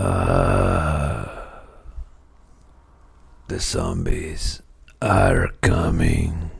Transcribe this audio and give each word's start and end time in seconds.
Ah, 0.00 1.64
the 3.48 3.58
zombies 3.58 4.62
are 5.02 5.48
coming. 5.60 6.52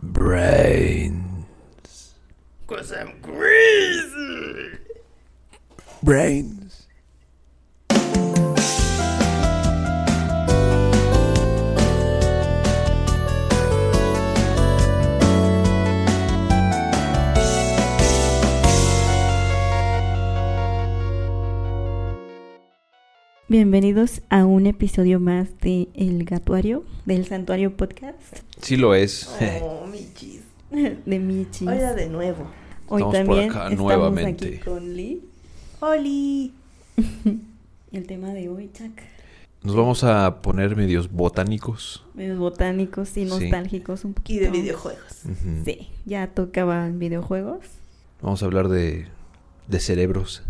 Brains. 0.00 1.44
Cause 2.68 2.92
I'm 2.92 3.20
crazy. 3.20 4.78
Brains. 6.04 6.61
Bienvenidos 23.56 24.22
a 24.30 24.46
un 24.46 24.64
episodio 24.64 25.20
más 25.20 25.46
de 25.60 25.86
El 25.92 26.24
Gatuario, 26.24 26.84
del 27.04 27.26
Santuario 27.26 27.76
Podcast, 27.76 28.38
Sí 28.62 28.78
lo 28.78 28.94
es. 28.94 29.28
Oh, 29.60 29.86
michis. 29.92 30.40
de 30.70 31.18
Michi. 31.18 31.68
Hola 31.68 31.92
de 31.92 32.08
nuevo. 32.08 32.46
Hoy 32.88 33.02
Estamos 33.02 33.04
por 33.04 33.12
también 33.12 33.50
acá 33.50 33.62
estamos 33.64 33.78
nuevamente. 33.84 34.46
aquí 34.48 34.56
con 34.56 34.96
Lee. 34.96 35.20
Oli. 35.80 36.54
El 37.92 38.06
tema 38.06 38.30
de 38.32 38.48
hoy, 38.48 38.70
Chuck, 38.72 38.98
Nos 39.62 39.76
vamos 39.76 40.02
a 40.02 40.40
poner 40.40 40.74
medios 40.74 41.12
botánicos. 41.12 42.06
medios 42.14 42.38
botánicos 42.38 43.10
y 43.18 43.24
Sí. 43.24 43.26
nostálgicos 43.26 44.06
un 44.06 44.12
Y 44.12 44.14
poquito. 44.14 44.44
de 44.46 44.50
videojuegos. 44.50 45.24
Ujú. 45.26 45.62
Sí, 45.66 45.90
ya 46.06 46.26
tocaban 46.28 46.98
videojuegos. 46.98 47.66
Vamos 48.22 48.42
a 48.42 48.46
hablar 48.46 48.68
de, 48.70 49.08
de 49.68 49.78
cerebros. 49.78 50.42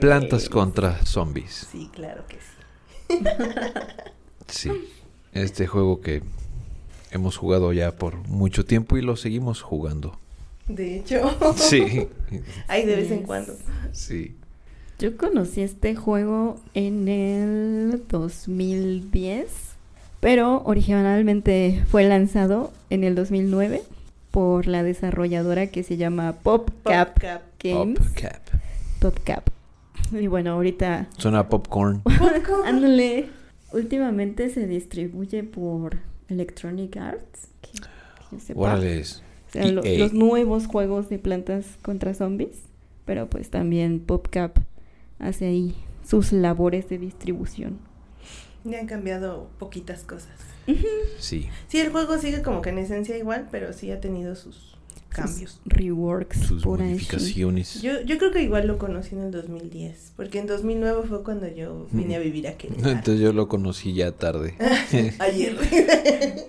Plantas 0.00 0.48
contra 0.48 1.04
zombies. 1.04 1.66
Sí, 1.70 1.88
claro 1.92 2.24
que 2.26 2.36
sí. 2.36 3.24
Sí. 4.48 4.70
Este 5.32 5.66
juego 5.66 6.00
que 6.00 6.22
hemos 7.10 7.36
jugado 7.36 7.72
ya 7.72 7.92
por 7.92 8.16
mucho 8.28 8.64
tiempo 8.64 8.96
y 8.96 9.02
lo 9.02 9.16
seguimos 9.16 9.62
jugando. 9.62 10.18
De 10.68 10.98
hecho. 10.98 11.20
Sí. 11.56 12.08
Ay, 12.68 12.86
de 12.86 12.96
vez 12.96 13.10
en 13.10 13.18
Yes. 13.18 13.26
cuando. 13.26 13.54
Sí. 13.92 14.36
Yo 14.98 15.16
conocí 15.16 15.62
este 15.62 15.96
juego 15.96 16.60
en 16.74 17.08
el 17.08 18.04
2010, 18.08 19.46
pero 20.20 20.62
originalmente 20.64 21.82
fue 21.90 22.04
lanzado 22.04 22.72
en 22.90 23.02
el 23.04 23.14
2009 23.14 23.82
por 24.30 24.66
la 24.66 24.82
desarrolladora 24.82 25.66
que 25.66 25.82
se 25.82 25.96
llama 25.96 26.34
PopCap 26.42 27.14
PopCap. 27.14 27.42
Games. 27.62 27.98
PopCap. 27.98 28.42
PopCap. 29.02 29.48
Y 30.12 30.26
bueno, 30.26 30.52
ahorita, 30.52 31.08
Suena 31.18 31.40
a 31.40 31.48
popcorn. 31.48 32.02
ándale, 32.66 33.28
últimamente 33.72 34.48
se 34.50 34.66
distribuye 34.66 35.42
por 35.42 35.98
Electronic 36.28 36.96
Arts. 36.96 37.48
que- 37.62 37.80
que 38.30 38.40
sepa. 38.40 38.60
Órale. 38.60 39.00
O 39.02 39.04
sea, 39.52 39.66
lo- 39.66 39.84
EA. 39.84 39.98
los 39.98 40.12
nuevos 40.12 40.66
juegos 40.66 41.08
de 41.08 41.18
plantas 41.18 41.66
contra 41.82 42.14
zombies, 42.14 42.56
pero 43.04 43.28
pues 43.28 43.50
también 43.50 44.00
PopCap 44.00 44.58
hace 45.18 45.46
ahí 45.46 45.74
sus 46.06 46.32
labores 46.32 46.88
de 46.88 46.98
distribución. 46.98 47.78
Ya 48.64 48.78
han 48.80 48.86
cambiado 48.86 49.48
poquitas 49.58 50.02
cosas. 50.04 50.30
Sí. 51.18 51.48
Sí, 51.68 51.80
el 51.80 51.90
juego 51.90 52.18
sigue 52.18 52.42
como 52.42 52.62
que 52.62 52.70
en 52.70 52.78
esencia 52.78 53.16
igual, 53.18 53.48
pero 53.50 53.72
sí 53.72 53.90
ha 53.90 54.00
tenido 54.00 54.36
sus 54.36 54.71
cambios. 55.12 55.52
Sus 55.52 55.60
reworks 55.66 56.38
Sus 56.40 56.62
por 56.62 56.80
ahí. 56.82 56.90
modificaciones. 56.90 57.82
Yo, 57.82 58.00
yo 58.02 58.18
creo 58.18 58.32
que 58.32 58.42
igual 58.42 58.66
lo 58.66 58.78
conocí 58.78 59.14
en 59.14 59.22
el 59.22 59.30
2010, 59.30 60.12
porque 60.16 60.38
en 60.38 60.46
2009 60.46 61.02
fue 61.08 61.22
cuando 61.22 61.48
yo 61.48 61.86
vine 61.92 62.16
a 62.16 62.18
vivir 62.18 62.48
a 62.48 62.54
Querétaro. 62.56 62.90
Entonces 62.90 63.20
yo 63.20 63.32
lo 63.32 63.48
conocí 63.48 63.92
ya 63.94 64.12
tarde. 64.12 64.54
Ayer. 65.18 65.56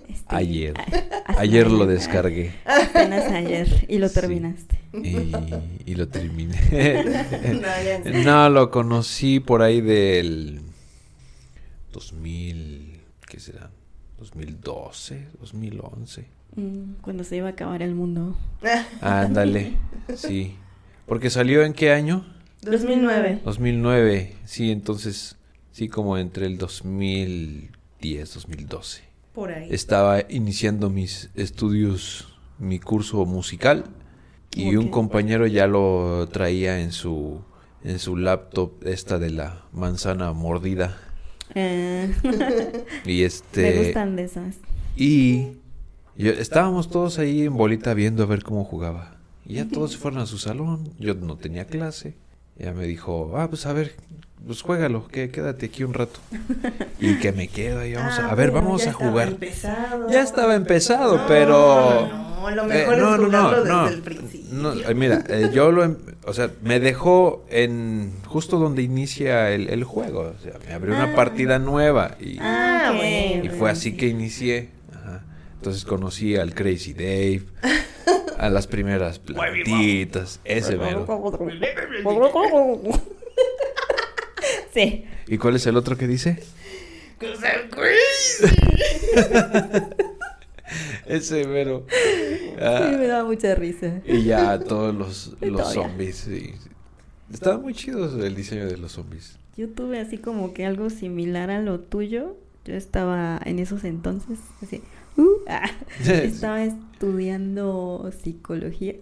Este, 0.08 0.24
Ayer. 0.28 0.74
a- 0.78 1.40
Ayer 1.40 1.70
lo 1.70 1.86
descargué. 1.86 2.52
Apenas 2.64 3.30
ayer 3.32 3.86
y 3.88 3.98
lo 3.98 4.08
Sí. 4.08 4.14
terminaste. 4.14 4.78
Y, 4.94 5.90
y 5.90 5.94
lo 5.96 6.08
terminé. 6.08 6.56
no, 8.04 8.22
no, 8.24 8.48
lo 8.50 8.70
conocí 8.70 9.40
por 9.40 9.62
ahí 9.62 9.80
del 9.80 10.60
2000, 11.92 13.00
¿qué 13.28 13.40
será? 13.40 13.70
2012, 14.18 15.28
2011. 15.40 16.26
Mm, 16.56 16.94
Cuando 17.02 17.24
se 17.24 17.36
iba 17.36 17.48
a 17.48 17.50
acabar 17.50 17.82
el 17.82 17.94
mundo. 17.94 18.36
Ándale, 19.00 19.74
sí. 20.14 20.54
Porque 21.06 21.30
salió 21.30 21.62
en 21.64 21.72
qué 21.72 21.92
año? 21.92 22.24
2009. 22.62 23.40
2009, 23.44 24.36
sí, 24.44 24.70
entonces, 24.70 25.36
sí, 25.72 25.88
como 25.88 26.16
entre 26.16 26.46
el 26.46 26.56
2010, 26.56 28.34
2012. 28.34 29.02
Por 29.34 29.50
ahí. 29.52 29.68
Estaba 29.70 30.20
iniciando 30.28 30.90
mis 30.90 31.30
estudios, 31.34 32.38
mi 32.58 32.78
curso 32.78 33.24
musical 33.26 33.84
y 34.54 34.76
un 34.76 34.88
compañero 34.88 35.46
ya 35.48 35.66
lo 35.66 36.28
traía 36.32 36.80
en 36.80 36.92
su 36.92 37.42
en 37.82 37.98
su 37.98 38.16
laptop 38.16 38.86
esta 38.86 39.18
de 39.18 39.30
la 39.30 39.64
manzana 39.72 40.32
mordida 40.32 40.96
Eh, 41.56 42.14
y 43.04 43.08
me 43.08 43.24
este 43.24 43.84
gustan 43.86 44.14
de 44.16 44.24
esas. 44.24 44.54
y 44.96 45.48
yo- 46.16 46.32
estábamos 46.32 46.90
todos 46.90 47.18
ahí 47.18 47.42
en 47.42 47.56
bolita 47.56 47.94
viendo 47.94 48.22
a 48.22 48.26
ver 48.26 48.42
cómo 48.42 48.64
jugaba 48.64 49.16
y 49.46 49.54
ya 49.54 49.66
todos 49.68 49.92
se 49.92 49.98
fueron 49.98 50.20
a 50.20 50.26
su 50.26 50.38
salón 50.38 50.88
yo 50.98 51.14
no 51.14 51.36
tenía 51.36 51.66
clase 51.66 52.14
ya 52.58 52.72
me 52.72 52.86
dijo 52.86 53.32
ah 53.36 53.48
pues 53.48 53.66
a 53.66 53.72
ver 53.72 53.94
pues 54.46 54.60
juégalo 54.62 55.08
que 55.08 55.30
quédate 55.30 55.66
aquí 55.66 55.84
un 55.84 55.94
rato 55.94 56.20
y 57.00 57.16
que 57.18 57.32
me 57.32 57.48
quedo 57.48 57.84
y 57.86 57.94
vamos 57.94 58.18
a, 58.18 58.26
Ah, 58.26 58.32
a 58.32 58.34
ver 58.34 58.50
vamos 58.50 58.86
a 58.86 58.92
jugar 58.92 59.28
empezado. 59.28 60.10
Ya 60.10 60.22
estaba 60.22 60.54
empezado, 60.54 61.16
No, 61.16 61.26
pero... 61.26 62.08
No, 62.10 62.50
lo 62.50 62.64
Eh, 62.64 62.66
mejor 62.66 62.98
no, 62.98 63.14
es 63.14 63.20
no, 63.32 63.64
no, 63.64 63.84
desde 63.84 63.94
el 63.96 64.02
principio. 64.02 64.72
Eh, 64.86 64.94
mira, 64.94 65.24
eh, 65.30 65.50
yo 65.54 65.72
lo... 65.72 65.82
em- 65.84 65.96
O 66.26 66.34
sea, 66.34 66.50
me 66.62 66.78
dejó 66.78 67.46
en... 67.48 68.12
Justo 68.26 68.58
donde 68.58 68.82
inicia 68.82 69.50
el, 69.50 69.70
el 69.70 69.82
juego. 69.84 70.34
O 70.38 70.42
sea, 70.42 70.52
me 70.66 70.74
abrió 70.74 70.94
una 70.94 71.12
Ah. 71.12 71.16
partida 71.16 71.58
nueva 71.58 72.16
y, 72.20 72.36
Ah, 72.38 72.92
bueno. 72.94 73.44
y 73.46 73.48
fue 73.48 73.70
así 73.70 73.96
que 73.96 74.08
inicié. 74.08 74.68
Entonces 75.64 75.86
conocí 75.86 76.36
al 76.36 76.54
Crazy 76.54 76.92
Dave, 76.92 77.44
a 78.36 78.50
las 78.50 78.66
primeras 78.66 79.18
plantitas, 79.24 80.38
ese 80.44 80.76
mero. 80.76 81.06
Sí. 84.74 85.06
¿Y 85.26 85.38
cuál 85.38 85.56
es 85.56 85.66
el 85.66 85.78
otro 85.78 85.96
que 85.96 86.06
dice? 86.06 86.42
Ese 91.06 91.46
mero. 91.46 91.86
Sí, 91.88 92.50
Ah, 92.60 92.90
me 92.98 93.06
daba 93.06 93.24
mucha 93.24 93.54
risa. 93.54 94.02
Y 94.04 94.24
ya 94.24 94.58
todos 94.58 94.94
los, 94.94 95.34
los 95.40 95.72
zombies. 95.72 96.16
sí. 96.16 96.54
Estaba 97.32 97.56
muy 97.56 97.72
chido 97.72 98.22
el 98.22 98.34
diseño 98.34 98.66
de 98.66 98.76
los 98.76 98.92
zombies. 98.92 99.38
Yo 99.56 99.70
tuve 99.70 99.98
así 100.00 100.18
como 100.18 100.52
que 100.52 100.66
algo 100.66 100.90
similar 100.90 101.50
a 101.50 101.62
lo 101.62 101.80
tuyo. 101.80 102.36
Yo 102.66 102.74
estaba 102.74 103.40
en 103.44 103.58
esos 103.60 103.84
entonces, 103.84 104.38
así, 104.62 104.82
uh, 105.16 105.40
ah, 105.48 105.70
estaba 106.04 106.64
estudiando 106.64 108.10
psicología, 108.22 108.94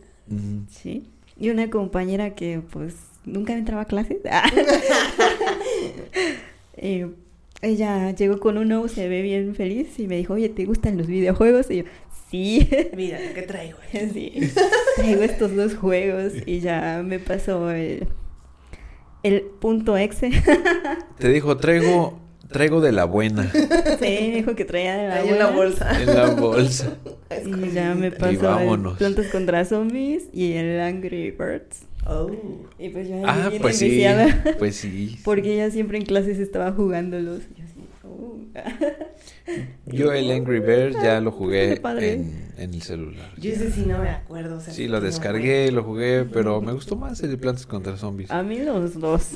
¿sí? 0.71 1.05
Y 1.39 1.51
una 1.51 1.71
compañera 1.71 2.35
que 2.35 2.61
pues 2.71 2.95
nunca 3.25 3.53
entraba 3.55 3.83
a 3.83 3.87
clases. 3.87 4.19
ah, 4.31 4.49
eh, 6.77 7.09
ella 7.63 8.11
llegó 8.11 8.41
con 8.41 8.59
uno, 8.59 8.89
se 8.89 9.09
ve 9.09 9.23
bien 9.23 9.55
feliz 9.55 9.99
y 9.99 10.09
me 10.09 10.17
dijo, 10.17 10.35
oye, 10.35 10.49
¿te 10.49 10.65
gustan 10.65 10.99
los 10.99 11.07
videojuegos? 11.07 11.71
Y 11.71 11.79
yo, 11.79 11.85
sí, 12.31 12.69
Mira 12.97 13.21
lo 13.21 13.35
que 13.35 13.43
traigo. 13.43 13.79
sí, 14.13 14.33
traigo 14.97 15.23
estos 15.23 15.55
dos 15.55 15.77
juegos 15.77 16.33
y 16.45 16.61
ya 16.61 17.03
me 17.05 17.21
pasó 17.21 17.71
el, 17.71 18.09
el 19.23 19.43
punto 19.43 19.97
exe. 19.97 20.31
Te 21.19 21.29
dijo, 21.29 21.57
traigo, 21.57 22.19
traigo 22.53 22.81
de 22.81 22.93
la 22.93 23.05
buena 23.05 23.51
Sí, 24.01 24.31
dijo 24.31 24.55
que 24.55 24.65
traía 24.65 24.97
de 24.97 25.09
la 25.09 25.15
Ahí 25.17 25.29
en 25.31 25.39
la 25.39 25.47
buena. 25.51 25.57
bolsa. 25.57 26.01
en 26.03 26.07
la 26.15 26.31
bolsa. 26.31 26.93
Y 27.47 27.71
ya 27.73 27.95
me 27.95 28.11
pasó 28.13 28.31
el 28.31 28.37
vámonos. 28.39 28.99
Plantas 28.99 29.27
contra 29.29 29.65
Zombies 29.65 30.25
y 30.35 30.53
el 30.53 30.79
Angry 30.81 31.31
Birds. 31.31 31.81
Oh. 32.07 32.31
Y 32.79 32.89
pues 32.91 33.09
yo 33.09 33.15
ahí 33.17 33.23
Ah, 33.27 33.49
bien 33.49 33.63
pues 33.63 33.79
sí, 33.79 34.05
pues 34.59 34.77
sí. 34.77 35.19
Porque 35.25 35.55
ella 35.55 35.71
siempre 35.71 35.97
en 35.99 36.05
clases 36.05 36.39
estaba 36.39 36.73
jugándolos. 36.73 37.41
Y 37.57 37.61
yo 37.61 37.65
así, 37.65 37.81
oh. 38.05 38.39
Yo 39.87 40.13
el 40.13 40.31
Angry 40.31 40.61
Bird 40.61 40.93
ya 41.03 41.21
lo 41.21 41.31
jugué 41.33 41.81
en, 41.83 42.53
en 42.59 42.75
el 42.75 42.83
celular. 42.83 43.31
Yo 43.39 43.51
ese 43.53 43.71
sí 43.73 43.85
no 43.87 43.99
me 43.99 44.11
acuerdo. 44.11 44.57
o 44.59 44.61
sea, 44.61 44.75
Sí, 44.75 44.89
lo 44.89 44.99
no 45.01 45.07
descargué, 45.07 45.67
me 45.67 45.73
lo 45.73 45.85
jugué, 45.85 46.25
pero 46.31 46.61
me 46.61 46.73
gustó 46.73 46.97
más 46.97 47.21
el 47.23 47.31
de 47.31 47.37
Plantas 47.39 47.67
contra 47.67 47.97
Zombies. 47.97 48.31
A 48.31 48.43
mí 48.43 48.59
los 48.59 48.99
dos 49.01 49.31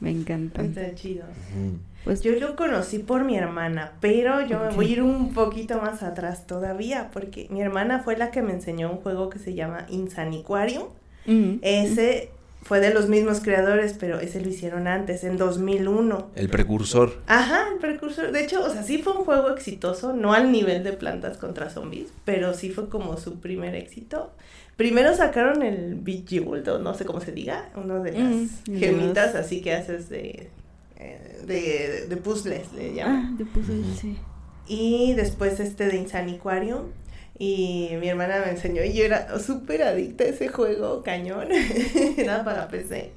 me 0.00 0.10
encantan. 0.10 0.66
Está 0.66 0.94
chido. 0.94 1.24
Ujú. 1.24 1.78
Pues 2.04 2.22
Yo 2.22 2.32
lo 2.38 2.56
conocí 2.56 2.98
por 2.98 3.24
mi 3.24 3.36
hermana, 3.36 3.92
pero 4.00 4.40
yo 4.46 4.58
me 4.58 4.70
voy 4.74 4.86
a 4.86 4.88
ir 4.90 5.02
un 5.02 5.32
poquito 5.34 5.80
más 5.80 6.02
atrás 6.02 6.46
todavía, 6.46 7.10
porque 7.12 7.46
mi 7.50 7.60
hermana 7.60 8.00
fue 8.00 8.16
la 8.16 8.30
que 8.30 8.40
me 8.42 8.52
enseñó 8.52 8.90
un 8.90 8.98
juego 8.98 9.28
que 9.30 9.38
se 9.38 9.54
llama 9.54 9.86
Insaniquarium. 9.90 10.84
mm, 11.26 11.56
Ese 11.62 12.30
fue 12.62 12.80
de 12.80 12.92
los 12.92 13.08
mismos 13.08 13.40
creadores, 13.40 13.94
pero 13.98 14.20
ese 14.20 14.40
lo 14.40 14.48
hicieron 14.48 14.86
antes, 14.86 15.24
en 15.24 15.36
2001. 15.38 16.30
El 16.34 16.48
precursor. 16.50 17.18
Ajá, 17.26 17.68
el 17.72 17.78
precursor. 17.78 18.32
De 18.32 18.42
hecho, 18.44 18.62
o 18.64 18.70
sea, 18.70 18.82
sí 18.82 18.98
fue 18.98 19.14
un 19.14 19.24
juego 19.24 19.50
exitoso, 19.50 20.12
no 20.12 20.32
al 20.34 20.52
nivel 20.52 20.84
de 20.84 20.92
plantas 20.92 21.36
contra 21.38 21.70
zombies, 21.70 22.08
pero 22.24 22.52
sí 22.54 22.70
fue 22.70 22.88
como 22.88 23.16
su 23.16 23.40
primer 23.40 23.74
éxito. 23.74 24.30
Primero 24.76 25.14
sacaron 25.14 25.62
el 25.62 25.94
Bejeweled, 25.96 26.66
o 26.72 26.78
no 26.78 26.94
sé 26.94 27.04
cómo 27.04 27.20
se 27.20 27.32
diga, 27.32 27.68
uno 27.76 28.02
de 28.02 28.12
las 28.12 28.20
Mm, 28.22 28.48
de 28.66 28.78
gemitas 28.78 29.34
así 29.34 29.60
que 29.62 29.74
haces 29.74 30.08
de, 30.08 30.50
de, 31.46 32.06
de 32.08 32.16
puzzles, 32.16 32.72
le 32.72 32.94
llaman. 32.94 33.32
Ah, 33.34 33.36
de 33.36 33.44
Ujú. 33.44 33.82
sí. 34.00 34.16
Y 34.66 35.14
después 35.14 35.58
este 35.60 35.86
de 35.88 35.96
Insaniquarium. 35.96 36.82
Y 37.38 37.90
mi 38.00 38.08
hermana 38.08 38.42
me 38.44 38.50
enseñó 38.50 38.84
y 38.84 38.92
yo 38.92 39.04
era 39.04 39.38
súper 39.38 39.82
adicta 39.82 40.24
a 40.24 40.26
ese 40.28 40.48
juego, 40.48 41.02
cañón. 41.02 41.48
era 42.18 42.44
para 42.44 42.68
PC. 42.68 43.12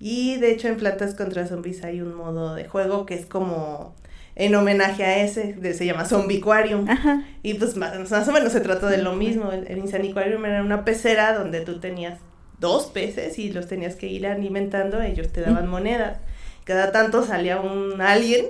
Y 0.00 0.36
de 0.38 0.50
hecho 0.50 0.66
en 0.66 0.76
Plantas 0.76 1.14
contra 1.14 1.46
Zombies 1.46 1.84
hay 1.84 2.00
un 2.00 2.14
modo 2.14 2.56
de 2.56 2.66
juego 2.66 3.06
que 3.06 3.14
es 3.14 3.24
como 3.24 3.94
en 4.34 4.54
homenaje 4.56 5.04
a 5.04 5.22
ese, 5.22 5.52
de- 5.52 5.74
se 5.74 5.86
llama 5.86 6.06
Zombiquarium. 6.06 6.88
Ajá. 6.90 7.24
Y 7.44 7.54
pues 7.54 7.76
más, 7.76 8.10
más 8.10 8.26
o 8.28 8.32
menos 8.32 8.52
se 8.52 8.60
trata 8.60 8.88
de 8.90 8.98
lo 8.98 9.12
mismo. 9.14 9.52
El, 9.52 9.68
el 9.68 9.78
Insaniquarium 9.78 10.44
era 10.44 10.60
una 10.62 10.84
pecera 10.84 11.32
donde 11.38 11.60
tú 11.60 11.78
tenías 11.78 12.18
dos 12.58 12.86
peces 12.86 13.38
y 13.38 13.52
los 13.52 13.68
tenías 13.68 13.94
que 13.94 14.08
ir 14.08 14.26
alimentando, 14.26 15.00
ellos 15.00 15.28
te 15.32 15.40
daban 15.40 15.68
monedas. 15.68 16.18
Cada 16.64 16.92
tanto 16.92 17.24
salía 17.24 17.60
un 17.60 18.00
alien 18.00 18.46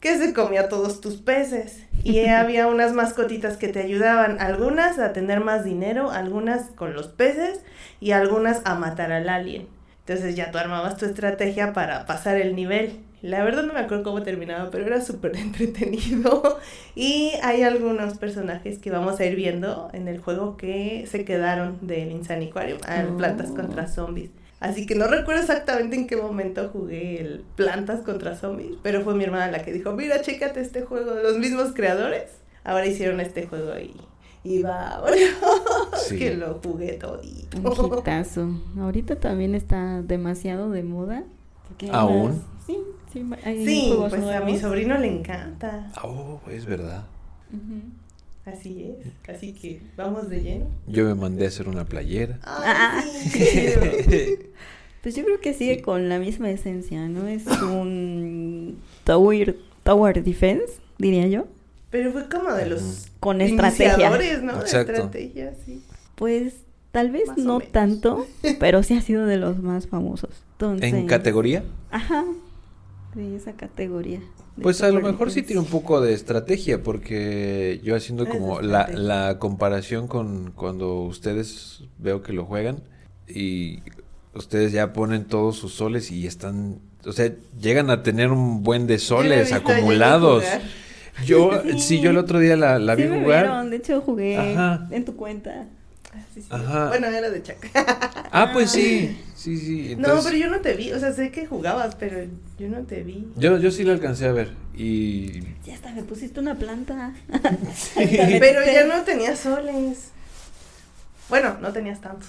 que 0.00 0.18
se 0.18 0.32
comía 0.32 0.68
todos 0.68 1.00
tus 1.00 1.16
peces. 1.16 1.82
Y 2.04 2.26
había 2.26 2.66
unas 2.66 2.92
mascotitas 2.92 3.56
que 3.56 3.68
te 3.68 3.80
ayudaban, 3.80 4.40
algunas 4.40 4.98
a 4.98 5.12
tener 5.12 5.40
más 5.40 5.64
dinero, 5.64 6.10
algunas 6.10 6.70
con 6.70 6.94
los 6.94 7.08
peces 7.08 7.60
y 8.00 8.12
algunas 8.12 8.62
a 8.64 8.74
matar 8.74 9.12
al 9.12 9.28
alien. 9.28 9.66
Entonces 10.06 10.36
ya 10.36 10.52
tú 10.52 10.58
armabas 10.58 10.96
tu 10.96 11.04
estrategia 11.04 11.72
para 11.72 12.06
pasar 12.06 12.36
el 12.36 12.54
nivel. 12.54 13.00
La 13.22 13.42
verdad 13.42 13.64
no 13.64 13.72
me 13.72 13.80
acuerdo 13.80 14.04
cómo 14.04 14.22
terminaba, 14.22 14.70
pero 14.70 14.86
era 14.86 15.00
súper 15.00 15.36
entretenido. 15.36 16.60
Y 16.94 17.32
hay 17.42 17.62
algunos 17.62 18.16
personajes 18.16 18.78
que 18.78 18.90
vamos 18.90 19.18
a 19.18 19.24
ir 19.24 19.34
viendo 19.34 19.90
en 19.92 20.06
el 20.06 20.20
juego 20.20 20.56
que 20.56 21.08
se 21.10 21.24
quedaron 21.24 21.84
del 21.84 22.12
Insaniquarium, 22.12 22.78
al 22.86 23.08
Oh. 23.08 23.16
Plantas 23.16 23.50
contra 23.50 23.88
Zombies. 23.88 24.30
Así 24.60 24.86
que 24.86 24.94
no 24.94 25.06
recuerdo 25.06 25.42
exactamente 25.42 25.96
en 25.96 26.06
qué 26.06 26.16
momento 26.16 26.70
jugué 26.72 27.20
el 27.20 27.44
Plantas 27.56 28.00
contra 28.00 28.36
Zombies, 28.36 28.76
pero 28.82 29.02
fue 29.02 29.14
mi 29.14 29.24
hermana 29.24 29.50
la 29.50 29.62
que 29.62 29.72
dijo, 29.72 29.92
mira, 29.92 30.22
chécate 30.22 30.60
este 30.60 30.82
juego 30.82 31.12
de 31.14 31.22
los 31.22 31.38
mismos 31.38 31.72
creadores. 31.74 32.30
Ahora 32.64 32.86
hicieron 32.86 33.20
este 33.20 33.46
juego 33.46 33.72
y, 33.78 33.94
y 34.44 34.62
va, 34.62 35.02
Sí. 36.08 36.18
que 36.18 36.34
lo 36.34 36.58
jugué 36.64 36.94
todito. 36.94 37.58
Un 37.58 37.98
hitazo. 37.98 38.48
Ahorita 38.80 39.16
también 39.20 39.54
está 39.54 40.00
demasiado 40.02 40.70
de 40.70 40.82
moda. 40.82 41.24
¿Aún? 41.92 42.28
más- 42.28 42.36
Sí, 42.66 42.78
sí, 43.12 43.24
hay 43.44 43.64
Sí, 43.66 43.94
pues 44.08 44.24
a 44.24 44.40
mi 44.40 44.58
sobrino 44.58 44.96
le 44.98 45.08
encanta. 45.18 45.92
Oh, 46.02 46.40
es 46.50 46.64
verdad. 46.66 47.04
Ujú. 47.52 47.82
Así 48.46 48.94
es. 49.28 49.28
Así 49.36 49.52
que 49.52 49.80
vamos 49.96 50.28
de 50.30 50.40
lleno. 50.40 50.66
Yo 50.86 51.04
me 51.04 51.14
mandé 51.14 51.44
a 51.44 51.48
hacer 51.48 51.68
una 51.68 51.84
playera. 51.84 52.38
Ah. 52.42 53.02
Pues 55.02 55.14
yo 55.14 55.24
creo 55.24 55.40
que 55.40 55.54
sigue 55.54 55.76
Sí. 55.76 55.82
con 55.82 56.08
la 56.08 56.18
misma 56.18 56.50
esencia, 56.50 57.06
¿no? 57.06 57.28
Es 57.28 57.46
un 57.46 58.76
tower, 59.04 59.56
tower 59.84 60.24
defense, 60.24 60.80
diría 60.98 61.28
yo. 61.28 61.46
Pero 61.90 62.10
fue 62.10 62.28
como 62.28 62.50
de 62.52 62.66
los 62.66 63.06
Con 63.20 63.40
estrategia. 63.40 64.10
¿no? 64.10 64.18
De 64.18 64.32
Exacto. 64.32 64.92
estrategia, 64.92 65.54
sí. 65.64 65.80
Pues 66.16 66.54
tal 66.90 67.12
vez 67.12 67.28
Más 67.28 67.38
no 67.38 67.60
tanto, 67.60 68.26
pero 68.58 68.82
sí 68.82 68.94
ha 68.94 69.00
sido 69.00 69.26
de 69.26 69.36
los 69.36 69.60
más 69.62 69.86
famosos. 69.86 70.30
Entonces, 70.54 70.92
¿En 70.92 71.06
categoría? 71.06 71.62
Ajá. 71.92 72.24
De 73.14 73.36
esa 73.36 73.52
categoría. 73.52 74.20
Pues 74.62 74.82
a 74.82 74.90
lo 74.90 75.00
mejor 75.02 75.30
sí 75.30 75.42
tiene 75.42 75.60
un 75.60 75.66
poco 75.66 76.00
de 76.00 76.14
estrategia, 76.14 76.82
porque 76.82 77.80
yo 77.84 77.94
haciendo 77.94 78.26
como 78.26 78.60
la, 78.60 78.88
la 78.88 79.38
comparación 79.38 80.08
con 80.08 80.52
cuando 80.52 81.02
ustedes 81.02 81.82
veo 81.98 82.22
que 82.22 82.32
lo 82.32 82.46
juegan 82.46 82.82
y 83.28 83.80
ustedes 84.34 84.72
ya 84.72 84.92
ponen 84.92 85.24
todos 85.24 85.56
sus 85.56 85.74
soles 85.74 86.10
y 86.10 86.26
están, 86.26 86.78
o 87.04 87.12
sea, 87.12 87.32
llegan 87.60 87.90
a 87.90 88.02
tener 88.02 88.30
un 88.30 88.62
buen 88.62 88.86
de 88.86 88.98
soles 88.98 89.52
acumulados. 89.52 90.44
Yo, 91.24 91.50
Sí. 91.62 91.78
sí, 91.78 92.00
yo 92.00 92.10
el 92.10 92.18
otro 92.18 92.38
día 92.38 92.56
la, 92.56 92.78
la 92.78 92.94
vi 92.94 93.04
me 93.04 93.20
jugar. 93.20 93.42
vieron, 93.44 93.70
de 93.70 93.76
hecho 93.76 94.00
jugué 94.00 94.36
Ajá. 94.36 94.88
en 94.90 95.04
tu 95.04 95.16
cuenta. 95.16 95.66
Sí, 96.34 96.42
sí. 96.42 96.48
Ajá. 96.50 96.88
Bueno, 96.88 97.06
era 97.06 97.30
de 97.30 97.42
Chuck. 97.42 97.56
Ah, 98.32 98.50
pues 98.52 98.70
sí, 98.70 99.16
sí, 99.34 99.56
sí. 99.56 99.94
no, 99.96 100.08
Entonces, 100.08 100.32
pero 100.32 100.36
yo 100.44 100.50
no 100.50 100.60
te 100.60 100.74
vi. 100.74 100.92
O 100.92 100.98
sea, 100.98 101.12
sé 101.12 101.30
que 101.30 101.46
jugabas, 101.46 101.94
pero 101.94 102.18
yo 102.58 102.68
no 102.68 102.80
te 102.82 103.02
vi. 103.02 103.26
yo, 103.36 103.58
yo 103.58 103.70
sí 103.70 103.84
lo 103.84 103.92
alcancé 103.92 104.26
a 104.26 104.32
ver 104.32 104.52
y 104.76 105.40
Ya 105.64 105.74
hasta 105.74 105.92
me 105.92 106.02
pusiste 106.02 106.38
una 106.40 106.54
planta. 106.56 107.14
Pero 107.94 108.60
ya 108.64 108.84
no 108.84 109.02
tenías 109.04 109.38
soles. 109.38 110.10
Bueno, 111.28 111.56
no 111.60 111.72
tenías 111.72 112.00
tantos. 112.00 112.28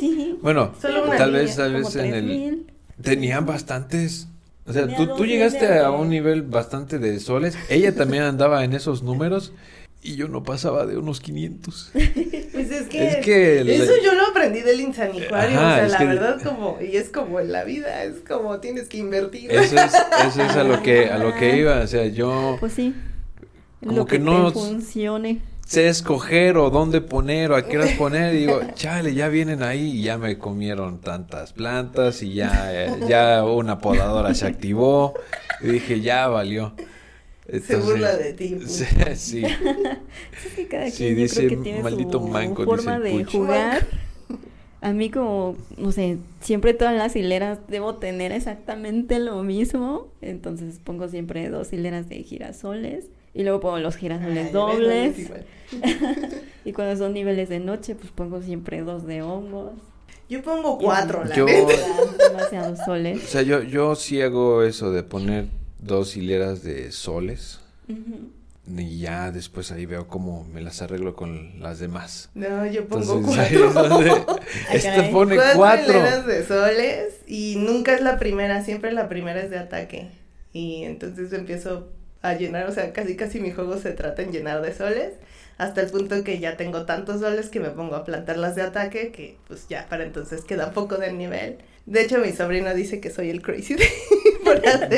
Sí. 0.00 0.38
bueno, 0.42 0.74
Solo 0.80 1.04
una 1.04 1.16
tal 1.16 1.32
línea, 1.32 1.42
vez, 1.46 1.56
tal 1.56 1.72
vez 1.74 1.96
en 1.96 2.14
el 2.14 2.24
3000. 2.26 2.66
Tenían 3.02 3.46
bastantes. 3.46 4.28
O 4.64 4.72
sea, 4.72 4.82
Tenía 4.82 4.96
tú, 4.96 5.16
tú 5.16 5.26
llegaste 5.26 5.78
a 5.78 5.90
un 5.90 6.08
nivel 6.08 6.42
bastante 6.42 6.98
de 6.98 7.20
soles. 7.20 7.56
Ella 7.68 7.94
también 7.94 8.22
andaba 8.22 8.64
en 8.64 8.72
esos 8.72 9.02
números 9.02 9.52
y 10.02 10.16
yo 10.16 10.28
no 10.28 10.42
pasaba 10.42 10.84
de 10.86 10.96
unos 10.98 11.20
500. 11.20 11.92
Pues 12.52 12.70
es 12.70 12.86
que, 12.88 13.08
Es 13.08 13.16
que 13.24 13.64
la- 13.64 13.72
eso 13.72 13.92
yo 14.04 14.14
lo 14.14 14.26
aprendí 14.26 14.60
del 14.60 14.80
insanicuario, 14.82 15.58
Ajá, 15.58 15.72
o 15.72 15.74
sea, 15.76 15.88
la 15.88 15.98
que- 15.98 16.04
verdad 16.04 16.42
como, 16.42 16.78
y 16.82 16.96
es 16.96 17.08
como 17.08 17.40
en 17.40 17.50
la 17.50 17.64
vida, 17.64 18.04
es 18.04 18.16
como 18.28 18.60
tienes 18.60 18.88
que 18.88 18.98
invertir. 18.98 19.50
Eso 19.50 19.76
es, 19.78 19.94
eso 20.28 20.42
es 20.42 20.56
a 20.56 20.62
lo 20.62 20.82
que 20.82 21.06
a 21.08 21.16
lo 21.16 21.34
que 21.34 21.56
iba. 21.56 21.78
O 21.80 21.86
sea, 21.86 22.04
yo 22.06 22.58
Pues 22.60 22.74
sí. 22.74 22.94
Como 23.82 23.96
lo 23.96 24.04
que 24.04 24.18
que, 24.18 24.24
no- 24.24 24.52
te 24.52 24.58
funcione. 24.58 25.40
sé 25.66 25.88
escoger 25.88 26.58
o 26.58 26.68
dónde 26.68 27.00
poner 27.00 27.50
o 27.52 27.56
a 27.56 27.62
qué 27.66 27.78
horas 27.78 27.92
poner. 27.92 28.34
Y 28.34 28.38
digo, 28.40 28.60
chale, 28.74 29.14
ya 29.14 29.28
vienen 29.28 29.62
ahí 29.62 29.98
y 29.98 30.02
ya 30.02 30.18
me 30.18 30.36
comieron 30.36 31.00
tantas 31.00 31.54
plantas 31.54 32.22
y 32.22 32.34
ya, 32.34 32.68
eh, 32.70 33.00
ya 33.08 33.44
una 33.44 33.78
podadora 33.78 34.34
se 34.34 34.46
activó. 34.46 35.14
Y 35.62 35.68
dije, 35.68 36.00
ya 36.02 36.28
valió. 36.28 36.74
Se 37.60 37.76
burla 37.76 38.16
de 38.16 38.32
ti. 38.32 38.58
Sí, 38.66 38.84
sí. 39.16 39.44
Es 39.44 40.54
que 40.56 40.68
cada 40.68 40.90
Sí, 40.90 40.96
quien 40.98 41.16
yo 41.16 41.22
dice, 41.22 41.36
creo 41.46 41.48
que 41.50 41.56
tiene 41.56 41.82
"Maldito 41.82 42.18
su 42.20 42.26
manco", 42.28 42.64
forma 42.64 42.98
dice 42.98 43.10
el 43.10 43.18
de 43.18 43.24
Puch. 43.24 43.32
jugar. 43.32 43.86
A 44.80 44.92
mí 44.92 45.10
como, 45.10 45.56
no 45.76 45.92
sé, 45.92 46.18
siempre 46.40 46.74
todas 46.74 46.96
las 46.96 47.14
hileras 47.14 47.60
debo 47.68 47.96
tener 47.96 48.32
exactamente 48.32 49.18
lo 49.20 49.42
mismo. 49.44 50.08
Entonces 50.22 50.80
pongo 50.82 51.08
siempre 51.08 51.48
dos 51.50 51.72
hileras 51.72 52.08
de 52.08 52.22
girasoles. 52.24 53.06
Y 53.34 53.44
luego 53.44 53.60
pongo 53.60 53.78
los 53.78 53.96
girasoles 53.96 54.46
Ay, 54.46 54.52
dobles. 54.52 55.16
Y 56.64 56.72
cuando 56.72 56.96
son 56.96 57.12
niveles 57.12 57.48
de 57.48 57.58
noche, 57.60 57.94
pues 57.96 58.10
pongo 58.12 58.40
siempre 58.42 58.82
dos 58.82 59.04
de 59.06 59.22
hongos. 59.22 59.72
Yo 60.28 60.42
pongo 60.42 60.78
cuatro, 60.78 61.24
la 61.24 61.34
Yo-. 61.34 61.46
Demasiados 62.28 62.78
O 62.80 62.84
soles. 62.84 63.20
sea, 63.22 63.42
yo, 63.42 63.62
yo 63.62 63.94
sí 63.96 64.20
hago 64.22 64.62
eso 64.62 64.92
de 64.92 65.02
poner 65.02 65.46
dos 65.82 66.16
hileras 66.16 66.62
de 66.62 66.92
soles. 66.92 67.60
Y 68.66 69.00
ya 69.00 69.32
después 69.32 69.72
ahí 69.72 69.86
veo 69.86 70.06
cómo 70.06 70.44
me 70.44 70.60
las 70.62 70.82
arreglo 70.82 71.14
con 71.16 71.60
las 71.60 71.80
demás. 71.80 72.30
No, 72.34 72.64
yo 72.66 72.86
pongo 72.86 73.18
Entonces, 73.18 73.58
cuatro. 73.74 74.40
este 74.72 75.02
pone 75.10 75.36
cuatro. 75.54 75.92
hileras 75.92 76.26
de 76.26 76.46
soles 76.46 77.14
y 77.26 77.56
nunca 77.58 77.94
es 77.94 78.00
la 78.00 78.18
primera, 78.18 78.64
siempre 78.64 78.92
la 78.92 79.08
primera 79.08 79.40
es 79.40 79.50
de 79.50 79.58
ataque. 79.58 80.10
Y 80.52 80.84
entonces 80.84 81.32
empiezo 81.32 81.88
a 82.22 82.34
llenar, 82.34 82.68
o 82.68 82.72
sea, 82.72 82.92
casi 82.92 83.16
casi 83.16 83.40
mi 83.40 83.50
juego 83.50 83.78
se 83.78 83.90
trata 83.92 84.22
en 84.22 84.30
llenar 84.30 84.62
de 84.62 84.72
soles, 84.72 85.14
hasta 85.58 85.80
el 85.80 85.90
punto 85.90 86.22
que 86.22 86.38
ya 86.38 86.56
tengo 86.56 86.86
tantos 86.86 87.20
soles 87.20 87.48
que 87.48 87.58
me 87.58 87.70
pongo 87.70 87.96
a 87.96 88.04
plantarlas 88.04 88.54
de 88.54 88.62
ataque, 88.62 89.10
que 89.10 89.36
pues 89.48 89.66
ya 89.68 89.86
para 89.88 90.04
entonces 90.04 90.42
queda 90.42 90.72
poco 90.72 90.96
del 90.96 91.18
nivel. 91.18 91.58
De 91.84 92.00
hecho, 92.02 92.18
mi 92.18 92.30
sobrino 92.32 92.72
dice 92.74 93.00
que 93.00 93.10
soy 93.10 93.28
el 93.30 93.42
crazy 93.42 93.74
de- 93.74 93.88
por 94.44 94.56
hacer. 94.66 94.88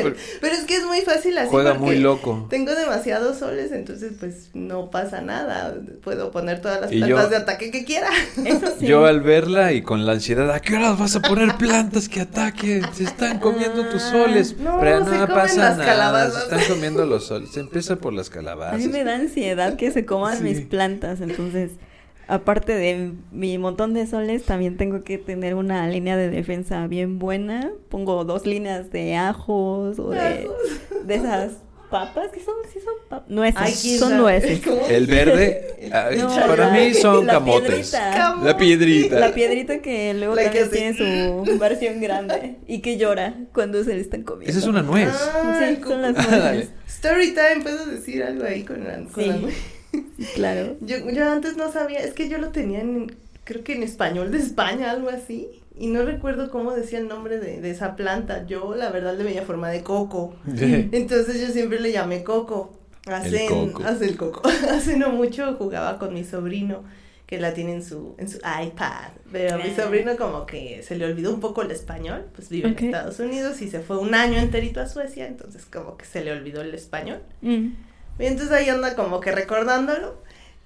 Pero- 0.41 0.55
es 0.55 0.65
que 0.65 0.77
es 0.77 0.85
muy 0.85 1.01
fácil 1.01 1.37
así 1.39 1.49
Juega 1.51 1.75
muy 1.75 1.99
loco. 1.99 2.47
tengo 2.51 2.75
demasiados 2.75 3.39
soles, 3.39 3.73
entonces 3.73 4.13
pues 4.21 4.51
no 4.53 4.91
pasa 4.91 5.23
nada. 5.23 5.75
Puedo 6.03 6.31
poner 6.31 6.61
todas 6.61 6.83
las 6.83 6.93
Y 6.93 7.01
yo- 7.01 7.07
plantas 7.07 7.31
de 7.31 7.37
ataque 7.37 7.71
que 7.71 7.85
quiera. 7.85 8.09
Eso 8.45 8.67
sí. 8.79 8.87
Yo 8.87 9.07
al 9.07 9.23
verla 9.23 9.73
y 9.73 9.81
con 9.83 10.05
la 10.05 10.13
ansiedad, 10.13 10.51
¿a 10.51 10.61
qué 10.61 10.75
horas 10.77 10.99
vas 10.99 11.17
a 11.17 11.23
poner 11.23 11.57
plantas 11.57 12.09
que 12.09 12.21
ataquen? 12.21 12.83
Se 12.93 13.05
están 13.05 13.39
comiendo 13.41 13.89
tus 13.89 14.03
soles. 14.03 14.59
No, 14.59 14.79
Pero 14.79 15.05
se 15.07 15.11
no 15.13 15.27
comen 15.27 15.35
pasa 15.43 15.57
las 15.57 15.79
nada, 15.79 15.85
calabazas. 15.91 16.35
se 16.49 16.55
están 16.57 16.75
comiendo 16.75 17.07
los 17.07 17.27
soles. 17.27 17.51
Se 17.51 17.61
empieza 17.61 17.97
por 17.97 18.13
las 18.13 18.29
A 18.29 18.33
calabazas. 18.33 18.79
mí 18.79 18.89
me 18.89 19.05
da 19.05 19.15
ansiedad 19.15 19.77
que 19.77 19.91
se 19.91 20.05
coman 20.05 20.37
Sí. 20.39 20.45
mis 20.45 20.61
plantas, 20.61 21.21
entonces, 21.23 21.71
aparte 22.29 22.75
de 22.75 23.13
mi 23.33 23.59
montón 23.59 23.95
de 23.95 24.07
soles, 24.07 24.45
también 24.45 24.77
tengo 24.77 25.05
que 25.05 25.19
tener 25.19 25.55
una 25.55 25.87
línea 25.89 26.17
de 26.17 26.31
defensa 26.31 26.87
bien 26.87 27.19
buena. 27.19 27.71
Pongo 27.89 28.25
dos 28.25 28.47
líneas 28.47 28.91
de 28.91 29.17
ajos 29.17 29.99
o 29.99 30.11
de, 30.11 30.49
de 31.05 31.15
esas 31.15 31.53
papas, 31.91 32.31
que 32.33 32.41
son, 32.41 32.55
sí 32.73 32.81
son 32.81 33.23
Nueces, 33.29 33.61
Ay, 33.63 33.73
quién 33.81 33.99
son 34.01 34.09
sabe. 34.11 34.21
nueces. 34.23 34.61
¿Cómo? 34.67 34.81
El 34.89 35.07
verde, 35.07 35.91
No, 36.19 36.29
para 36.35 36.67
la- 36.69 36.71
mí 36.73 36.93
son 36.95 37.25
la 37.27 37.35
camotes. 37.35 37.91
piedrita. 37.91 38.37
La 38.43 38.57
piedrita. 38.57 39.21
La 39.21 39.33
piedrita 39.33 39.79
que 39.79 40.13
luego 40.15 40.35
La 40.35 40.51
que 40.51 40.61
también 40.63 40.97
tiene 40.97 41.45
su 41.47 41.59
versión 41.59 42.01
grande 42.01 42.57
y 42.67 42.81
que 42.81 42.97
llora 42.97 43.35
cuando 43.53 43.85
se 43.85 43.95
le 43.95 44.01
están 44.01 44.23
comiendo. 44.25 44.51
Esa 44.51 44.59
es 44.59 44.67
una 44.67 44.83
nuez. 44.83 45.09
Ah, 45.13 45.61
Sí, 45.61 45.81
son 45.87 46.03
las 46.03 46.15
nueces. 46.15 46.71
Story 46.89 47.29
time, 47.35 47.63
¿puedo 47.63 47.87
decir 47.87 48.25
algo 48.25 48.45
ahí 48.45 48.65
con 48.65 48.83
la, 48.83 48.95
con 48.97 49.23
Sí. 49.23 49.29
la 49.29 49.37
nuez? 49.37 49.55
Claro. 50.35 50.77
Yo, 50.81 50.97
yo 51.11 51.31
antes 51.31 51.57
no 51.57 51.71
sabía, 51.73 52.01
es 52.01 52.13
que 52.15 52.29
yo 52.29 52.39
lo 52.39 52.49
tenía 52.51 52.81
en, 52.81 53.15
creo 53.45 53.63
que 53.65 53.75
en 53.75 53.83
español 53.83 54.31
de 54.31 54.39
España, 54.39 54.91
algo 54.91 55.09
así. 55.11 55.49
Y 55.77 55.89
no 55.89 56.03
recuerdo 56.05 56.51
cómo 56.51 56.73
decía 56.73 56.99
el 57.01 57.09
nombre 57.09 57.39
de, 57.39 57.61
de 57.61 57.71
esa 57.71 57.97
planta. 57.97 58.47
Yo, 58.47 58.75
la 58.77 58.91
verdad, 58.91 59.17
le 59.19 59.25
veía 59.25 59.43
forma 59.43 59.71
de 59.71 59.83
coco. 59.83 60.35
Entonces 60.57 61.41
yo 61.41 61.49
siempre 61.53 61.81
le 61.81 61.91
llamé 61.93 62.23
coco. 62.23 62.73
Hace, 63.07 63.45
El 63.47 63.51
coco. 63.51 63.83
hace 63.85 64.05
el 64.07 64.17
coco. 64.17 64.43
hace 64.71 64.97
no 64.97 65.11
mucho 65.11 65.55
jugaba 65.55 65.99
con 65.99 66.15
mi 66.15 66.25
sobrino, 66.25 66.85
que 67.27 67.39
la 67.41 67.53
tiene 67.53 67.73
en 67.75 67.83
su, 67.85 68.15
en 68.19 68.29
su 68.29 68.39
iPad. 68.39 69.09
Pero 69.33 69.59
mi 69.59 69.65
Ah. 69.71 69.83
sobrino 69.85 70.17
como 70.17 70.47
que 70.47 70.83
se 70.83 70.95
le 70.97 71.05
olvidó 71.07 71.35
un 71.35 71.41
poco 71.41 71.63
el 71.63 71.71
español, 71.73 72.25
pues 72.35 72.49
vive 72.51 72.71
Ok. 72.71 72.81
en 72.81 72.87
Estados 72.87 73.19
Unidos 73.19 73.61
y 73.61 73.69
se 73.69 73.81
fue 73.81 73.99
un 73.99 74.15
año 74.15 74.39
enterito 74.39 74.81
a 74.81 74.87
Suecia, 74.89 75.27
entonces 75.27 75.67
como 75.67 75.97
que 75.97 76.05
se 76.07 76.23
le 76.25 76.33
olvidó 76.33 76.63
el 76.63 76.73
español. 76.75 77.19
Mm. 77.43 77.69
Y 78.19 78.27
entonces 78.27 78.53
ahí 78.53 78.69
anda 78.69 78.95
como 78.95 79.21
que 79.21 79.33
recordándolo. 79.33 80.23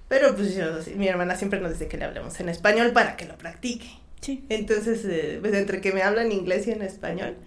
Pero 0.07 0.35
pues 0.35 0.55
yo, 0.55 0.65
mi 0.95 1.07
hermana 1.07 1.35
siempre 1.35 1.59
nos 1.59 1.73
dice 1.73 1.87
que 1.87 1.97
le 1.97 2.05
hablemos 2.05 2.39
en 2.39 2.49
español 2.49 2.91
para 2.93 3.15
que 3.15 3.25
lo 3.25 3.37
practique. 3.37 3.89
Sí. 4.21 4.43
Entonces, 4.49 5.05
eh, 5.05 5.37
pues 5.39 5.53
entre 5.53 5.81
que 5.81 5.91
me 5.93 6.01
habla 6.01 6.23
en 6.23 6.31
inglés 6.31 6.65
y 6.67 6.71
en 6.71 6.81
español. 6.81 7.37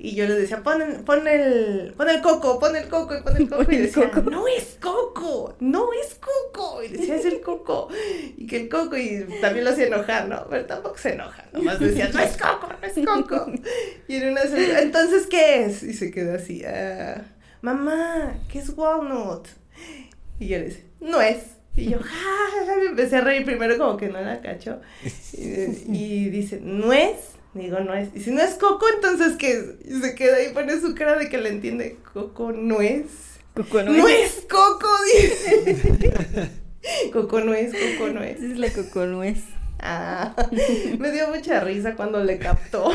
Y 0.00 0.14
yo 0.14 0.26
le 0.28 0.34
decía, 0.34 0.62
pon, 0.62 0.80
pon 1.04 1.26
el, 1.26 1.92
pon 1.96 2.08
el 2.08 2.22
coco, 2.22 2.58
pon 2.60 2.76
el 2.76 2.88
coco, 2.88 3.14
y 3.18 3.20
pon 3.20 3.36
el 3.36 3.48
coco. 3.48 3.64
Pon 3.64 3.74
Y 3.74 3.76
decía, 3.78 4.10
coco. 4.10 4.30
no 4.30 4.46
es 4.48 4.78
coco, 4.80 5.56
no 5.60 5.88
es 5.92 6.14
coco. 6.14 6.82
Y 6.82 6.88
decía, 6.88 7.16
es 7.16 7.24
el 7.26 7.40
coco. 7.42 7.88
Y 8.36 8.46
que 8.46 8.56
el 8.62 8.68
coco, 8.68 8.96
y 8.96 9.26
también 9.40 9.64
lo 9.64 9.72
hacía 9.72 9.88
enojar, 9.88 10.28
¿no? 10.28 10.46
Pero 10.48 10.64
tampoco 10.66 10.96
se 10.96 11.12
enoja, 11.14 11.44
nomás 11.52 11.78
decía, 11.78 12.08
no 12.14 12.20
es 12.20 12.36
coco, 12.36 12.68
no 12.80 12.86
es 12.86 13.06
coco. 13.06 13.52
Y 14.08 14.16
en 14.16 14.30
una 14.30 14.42
entonces, 14.80 15.26
¿qué 15.26 15.64
es? 15.66 15.82
Y 15.82 15.92
se 15.92 16.10
quedó 16.10 16.36
así, 16.36 16.64
"Ah, 16.64 17.22
mamá, 17.62 18.38
¿qué 18.50 18.58
es 18.58 18.70
walnut? 18.76 19.48
Y 20.38 20.48
yo 20.48 20.58
le 20.58 20.64
decía, 20.64 20.84
no 21.00 21.20
es. 21.20 21.38
Y 21.76 21.90
yo, 21.90 21.98
ja, 22.02 22.76
me 22.76 22.86
empecé 22.86 23.16
a 23.16 23.20
reír 23.20 23.44
primero 23.44 23.78
como 23.78 23.96
que 23.96 24.08
no 24.08 24.20
la 24.20 24.40
cacho. 24.40 24.80
Y, 25.32 25.46
y 25.92 26.28
dice, 26.30 26.60
¿nuez? 26.60 27.38
Digo, 27.54 27.80
no 27.80 27.94
es. 27.94 28.10
Y 28.14 28.20
si 28.20 28.30
no 28.30 28.42
es 28.42 28.54
coco, 28.54 28.86
entonces 28.94 29.36
¿qué 29.36 29.52
es? 29.52 29.64
Y 29.84 30.00
se 30.00 30.14
queda 30.14 30.36
ahí, 30.36 30.52
pone 30.52 30.80
su 30.80 30.94
cara 30.94 31.16
de 31.16 31.28
que 31.28 31.38
le 31.38 31.48
entiende. 31.48 31.98
Coco, 32.12 32.52
nuez. 32.52 33.06
Coco 33.54 33.82
No 33.82 34.06
es 34.06 34.46
coco, 34.48 34.88
dice. 35.14 36.50
coco 37.12 37.40
nuez, 37.40 37.72
coco 37.72 38.12
nuez. 38.12 38.36
Esa 38.36 38.52
es 38.52 38.58
la 38.58 38.70
coconuez. 38.70 39.40
Ah, 39.80 40.34
me 40.98 41.10
dio 41.10 41.28
mucha 41.28 41.60
risa 41.60 41.94
cuando 41.94 42.22
le 42.22 42.38
captó. 42.38 42.92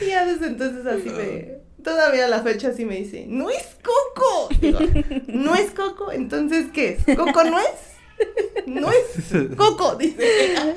y 0.00 0.06
ya 0.06 0.26
desde 0.26 0.46
entonces 0.46 0.86
así 0.86 1.10
me... 1.10 1.62
Todavía 1.82 2.26
a 2.26 2.28
la 2.28 2.42
fecha 2.42 2.68
así 2.68 2.84
me 2.84 2.96
dice, 2.96 3.26
no 3.28 3.50
es 3.50 3.76
coco. 3.82 4.48
Digo, 4.60 4.78
no 5.26 5.54
es 5.54 5.70
coco, 5.72 6.12
entonces 6.12 6.66
¿qué 6.72 6.98
es? 7.06 7.16
¿Coco 7.16 7.44
no 7.44 7.58
es? 7.58 8.66
No 8.66 8.88
es 8.90 9.56
coco, 9.56 9.96
dice. 9.96 10.74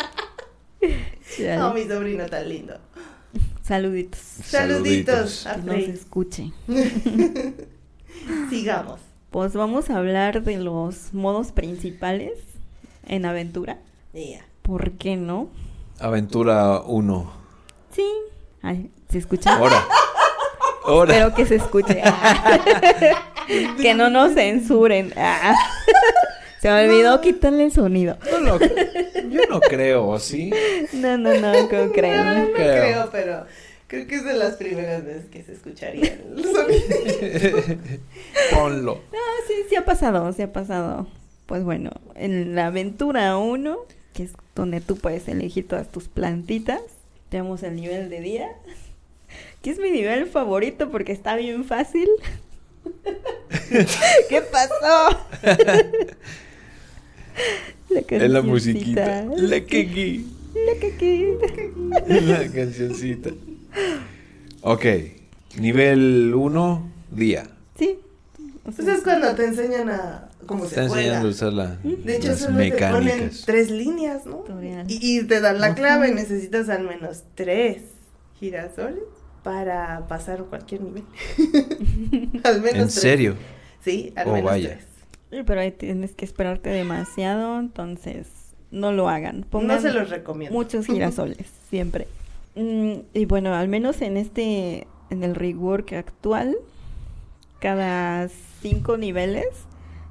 No, 1.58 1.74
mi 1.74 1.88
sobrino 1.88 2.26
tan 2.28 2.50
lindo. 2.50 2.78
Saluditos. 3.64 4.20
Saluditos. 4.20 5.48
Que 5.52 5.62
nos 5.62 5.78
escuche. 5.78 6.52
Sigamos. 8.50 9.00
Pues 9.32 9.54
vamos 9.54 9.90
a 9.90 9.98
hablar 9.98 10.44
de 10.44 10.58
los 10.58 11.14
modos 11.14 11.52
principales 11.52 12.34
en 13.08 13.26
aventura. 13.26 13.80
¿Por 14.62 14.94
qué 14.94 15.18
no? 15.18 15.50
Aventura 16.00 16.82
1. 16.82 17.34
Sí. 17.92 18.06
Ay, 18.62 18.92
¿se 19.10 19.18
escucha? 19.18 19.56
Ahora. 19.58 19.84
Ahora. 20.86 21.14
Espero 21.14 21.36
que 21.36 21.46
se 21.46 21.56
escuche. 21.56 22.02
Ah. 22.04 22.60
que 23.82 23.94
no 23.94 24.10
nos 24.10 24.34
censuren. 24.34 25.14
Ah. 25.18 25.56
Se 26.62 26.70
me 26.72 26.86
olvidó 26.90 27.22
quitarle 27.22 27.66
el 27.66 27.72
sonido. 27.72 28.18
No 28.32 28.40
lo- 28.40 28.60
yo 28.60 29.42
no 29.50 29.60
creo, 29.62 30.18
¿sí? 30.20 30.52
No, 30.94 31.16
no, 31.18 31.34
no, 31.36 31.54
¿cómo 31.70 31.86
No, 31.86 31.92
creen? 31.92 32.26
no 32.26 32.52
creo. 32.54 32.82
creo, 32.82 33.10
pero 33.12 33.46
creo 33.86 34.08
que 34.08 34.16
es 34.16 34.26
de 34.26 34.34
las 34.34 34.56
primeras 34.56 35.06
veces 35.06 35.26
que 35.26 35.44
se 35.44 35.54
escucharía 35.54 36.18
el 36.36 36.44
sonido. 37.64 37.78
Ponlo. 38.52 39.02
Ah, 39.14 39.44
sí, 39.48 39.54
sí 39.70 39.76
ha 39.76 39.86
pasado, 39.86 40.32
sí 40.34 40.42
ha 40.42 40.52
pasado. 40.52 41.08
Pues 41.46 41.64
bueno, 41.64 41.92
en 42.16 42.56
la 42.56 42.68
aventura 42.68 43.38
1, 43.38 43.78
que 44.14 44.24
es 44.24 44.32
donde 44.56 44.82
tú 44.82 44.98
puedes 44.98 45.28
elegir 45.28 45.68
todas 45.68 45.92
tus 45.92 46.08
plantitas, 46.08 46.82
tenemos 47.30 47.62
el 47.62 47.76
nivel 47.76 48.10
de 48.10 48.22
día, 48.22 48.48
que 49.66 49.72
es 49.72 49.80
mi 49.80 49.90
nivel 49.90 50.28
favorito 50.28 50.92
porque 50.92 51.12
está 51.12 51.36
bien 51.36 51.66
fácil. 51.66 52.08
¿Qué 54.30 54.44
pasó? 54.44 55.26
la 57.90 58.00
Es 58.08 58.30
la 58.30 58.44
musiquita. 58.44 59.26
La 59.26 59.62
que 59.62 60.22
La 60.54 60.74
caquita. 60.80 61.48
La 62.22 62.48
cancioncita. 62.52 63.32
Ok. 64.62 64.86
Nivel 65.58 66.36
1, 66.36 66.92
día. 67.10 67.48
Sí. 67.80 67.98
O 68.68 68.72
Pues 68.72 68.88
es 68.88 69.02
cuando 69.02 69.34
te 69.34 69.46
enseñan 69.46 69.90
a 69.90 70.30
cómo 70.46 70.66
Está 70.66 70.84
se 70.84 70.90
juega. 70.90 71.02
enseñando 71.02 71.28
a 71.28 71.32
usar 71.32 71.54
la, 71.54 71.78
De 71.82 72.18
hecho, 72.18 72.28
las 72.28 72.40
solo 72.40 72.60
te 72.60 72.70
ponen 72.70 73.00
mecánicas. 73.02 73.44
tres 73.48 73.72
líneas, 73.72 74.28
¿no? 74.28 74.44
Y, 74.88 75.18
y 75.18 75.24
te 75.24 75.42
dan 75.42 75.60
la 75.60 75.74
clave, 75.74 76.14
necesitas 76.14 76.70
al 76.70 76.84
menos 76.84 77.24
tres 77.34 77.82
girasoles 78.40 79.15
para 79.46 80.08
pasar 80.08 80.44
cualquier 80.46 80.82
nivel. 80.82 81.04
al 82.44 82.62
menos 82.62 82.74
¿En 82.74 82.88
tres. 82.88 82.94
serio? 82.94 83.36
Sí, 83.84 84.12
al 84.16 84.28
Oh, 84.28 84.34
menos 84.34 84.52
vaya. 84.52 84.70
tres. 85.30 85.44
Pero 85.46 85.62
ahí 85.62 85.72
tienes 85.72 86.16
que 86.16 86.26
esperarte 86.26 86.70
demasiado, 86.72 87.60
entonces 87.60 88.28
no 88.72 88.92
lo 88.92 89.08
hagan. 89.08 89.42
No 89.42 89.48
Pongan 89.48 89.82
se 89.82 89.94
los 89.94 90.10
recomiendo. 90.10 90.58
muchos 90.58 90.86
girasoles, 90.88 91.48
siempre. 91.70 92.08
Mm, 92.56 92.94
y 93.14 93.26
bueno, 93.26 93.54
al 93.54 93.68
menos 93.68 94.02
en 94.02 94.18
este, 94.18 94.88
en 95.12 95.24
el 95.24 95.36
rework 95.36 95.94
actual, 95.94 96.56
cada 97.60 98.28
cinco 98.62 98.98
niveles 98.98 99.46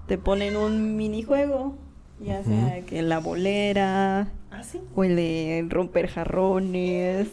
te 0.06 0.16
ponen 0.16 0.56
un 0.56 0.96
minijuego. 0.96 1.76
Ya 2.20 2.44
sea 2.44 2.80
que 2.86 3.02
la 3.02 3.18
bolera, 3.18 4.28
¿Ah, 4.52 4.62
sí? 4.62 4.80
o 4.94 5.02
el 5.02 5.16
de 5.16 5.66
romper 5.68 6.06
jarrones. 6.06 7.26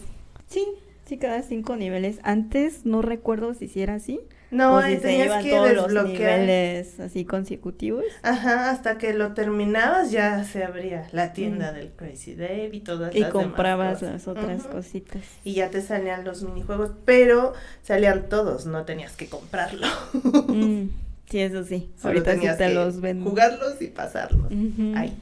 Sí, 0.48 0.66
sí, 1.12 1.18
cada 1.18 1.42
cinco 1.44 1.76
niveles. 1.76 2.20
Antes 2.24 2.86
no 2.86 3.02
recuerdo 3.02 3.54
si 3.54 3.68
sí 3.68 3.82
era 3.82 3.96
así. 3.96 4.22
No, 4.50 4.76
o 4.76 4.82
si 4.82 4.98
tenías 4.98 5.44
que 5.44 5.50
todos 5.52 5.74
los 5.74 5.94
desbloquear. 5.94 6.40
niveles 6.40 7.00
así 7.00 7.24
consecutivos. 7.26 8.04
Ajá, 8.22 8.70
hasta 8.70 8.98
que 8.98 9.14
lo 9.14 9.34
terminabas 9.34 10.12
ya 10.12 10.44
se 10.44 10.64
abría 10.66 11.08
la 11.14 11.32
tienda 11.34 11.72
Mm. 11.72 11.76
del 11.76 11.90
Crazy 11.92 12.36
Dave 12.36 12.70
y 12.74 12.80
todas 12.82 13.16
Y 13.16 13.20
las 13.20 13.32
demás 13.32 13.46
comprabas 13.46 13.94
cosas. 14.00 14.12
las 14.14 14.28
otras 14.28 14.64
cositas. 14.68 15.22
Y 15.46 15.54
ya 15.54 15.70
te 15.70 15.82
salían 15.82 16.26
los 16.26 16.44
minijuegos, 16.44 16.92
pero 17.06 17.54
salían 17.82 18.28
todos, 18.28 18.66
no 18.66 18.84
tenías 18.84 19.16
que 19.16 19.28
comprarlo. 19.28 19.88
Mm, 20.14 20.90
sí, 21.30 21.40
eso 21.40 21.64
sí. 21.64 21.90
Solo 21.98 22.10
Ahorita 22.20 22.32
sí 22.34 22.38
tenías 22.40 22.58
te 22.58 22.68
que 22.68 22.74
los 22.74 23.00
venden. 23.00 23.30
Jugarlos 23.30 23.82
y 23.82 23.88
pasarlos. 23.88 24.52
Ujú. 24.52 24.94
Ay, 24.96 25.14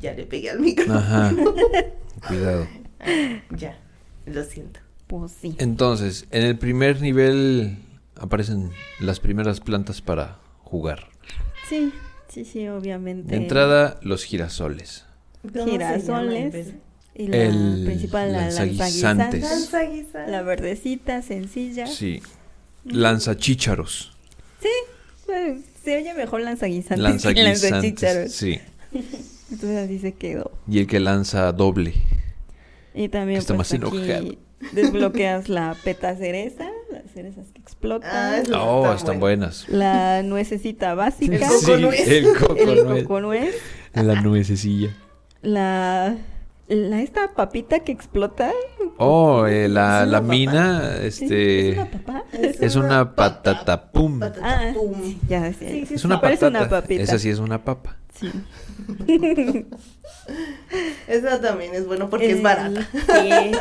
ya 0.00 0.12
le 0.14 0.24
pegué 0.24 0.50
al 0.50 0.60
micro. 0.60 0.92
Ajá. 0.94 1.32
Cuidado. 2.28 2.66
Ya, 3.56 3.76
lo 4.26 4.44
siento. 4.44 4.78
Pues 5.08 5.32
sí. 5.40 5.54
Entonces, 5.58 6.26
en 6.30 6.42
el 6.44 6.56
primer 6.58 7.00
nivel 7.02 7.78
aparecen 8.16 8.70
las 9.00 9.20
primeras 9.20 9.60
plantas 9.60 10.00
para 10.00 10.38
jugar. 10.62 11.08
Sí, 11.68 11.92
sí, 12.28 12.44
sí, 12.44 12.68
obviamente. 12.68 13.30
De 13.30 13.36
entrada, 13.36 13.98
los 14.02 14.24
girasoles. 14.24 15.04
¿Cómo 15.42 15.52
se 15.52 15.58
llama 15.72 15.72
Girasoles. 15.72 16.74
Y 17.14 17.26
la 17.28 17.36
El 17.36 17.82
principal, 17.86 18.32
la 18.32 18.42
lanzaguisantes. 18.42 19.40
lanzaguisante. 19.40 19.40
Lanza 19.40 19.82
guisa. 19.82 20.26
La 20.28 20.42
verdecita, 20.42 21.22
sencilla. 21.22 21.86
Sí. 21.86 22.22
Lanzachícharos. 22.84 24.12
Bueno, 25.26 25.60
se 25.84 25.96
oye 25.98 26.14
mejor 26.14 26.40
lanzaguisante 26.40 26.96
que 26.96 27.02
Lanzaguisantes. 27.02 27.70
lanzachícharos. 27.70 28.32
Sí. 28.32 28.60
Entonces 29.50 29.76
así 29.84 29.98
se 29.98 30.12
quedó. 30.14 30.50
Y 30.66 30.78
el 30.78 30.86
que 30.86 31.00
lanza 31.00 31.52
doble. 31.52 31.94
Y 32.94 33.08
también 33.08 33.36
Que 33.36 33.40
está 33.40 33.54
pues, 33.54 33.72
más 33.72 33.72
aquí 33.90 33.96
enojado. 33.98 34.36
Desbloqueas 34.72 35.48
la 35.48 35.74
peta 35.84 36.16
cereza, 36.16 36.66
las 36.90 37.02
cerezas 37.12 37.46
que 37.52 37.60
explotan. 37.60 38.10
Ah, 38.12 38.38
es- 38.38 38.48
Oh, 38.50 38.82
están 38.82 38.96
están 38.96 39.20
buenas. 39.20 39.66
buenas. 39.68 39.86
La 39.88 40.22
nuececita 40.22 40.94
básica. 40.94 41.34
El 41.36 41.42
coco 41.42 41.76
nuez. 41.78 42.08
el 42.08 42.26
coco 42.36 43.18
el 43.18 43.22
nuez. 43.22 43.54
La 43.94 44.20
nuececilla. 44.20 44.90
La, 45.42 46.16
la 46.68 47.00
esta 47.00 47.34
papita 47.34 47.80
que 47.80 47.92
explota. 47.92 48.50
Oh, 48.98 49.46
eh, 49.46 49.68
la, 49.68 50.00
¿Es 50.02 50.08
una 50.08 50.12
la 50.12 50.20
mina, 50.20 50.96
¿Es- 51.02 51.22
este... 51.22 51.68
¿Es 51.70 51.76
una 51.76 51.90
papa? 51.90 52.24
Es 52.32 52.76
una 52.76 53.14
patata 53.14 53.92
pum. 53.92 54.18
Patata 54.18 54.40
Ah, 54.70 54.72
pum. 54.74 55.18
Ya. 55.28 55.52
Sí, 55.52 55.86
sí, 55.86 55.94
Es 55.94 56.04
una 56.04 56.20
patata. 56.20 56.48
una 56.48 56.68
papita. 56.68 57.02
Esa 57.02 57.18
sí 57.20 57.30
es 57.30 57.38
una 57.38 57.64
papa. 57.64 57.96
Sí. 58.18 58.30
Esa 61.06 61.40
también 61.40 61.74
es 61.74 61.86
bueno 61.86 62.10
porque 62.10 62.32
es 62.32 62.42
barata. 62.42 62.86
Sí. 62.92 63.52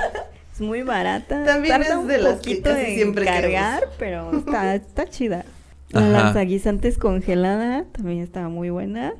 Es 0.57 0.61
muy 0.61 0.81
barata. 0.81 1.43
También 1.45 1.75
Tarda 1.81 1.87
es 1.89 1.95
un 1.95 2.07
de 2.07 2.17
las 2.17 2.33
que 2.39 2.55
poquito 2.55 2.69
casi 2.71 2.95
siempre 2.95 3.25
cargar, 3.25 3.83
pero 3.99 4.35
está, 4.39 4.73
está 4.75 5.07
chida. 5.07 5.45
La 5.89 5.99
Ajá. 6.01 6.09
lanzaguisantes 6.09 6.97
congelada 6.97 7.85
también 7.91 8.19
estaba 8.23 8.49
muy 8.49 8.71
buena. 8.71 9.13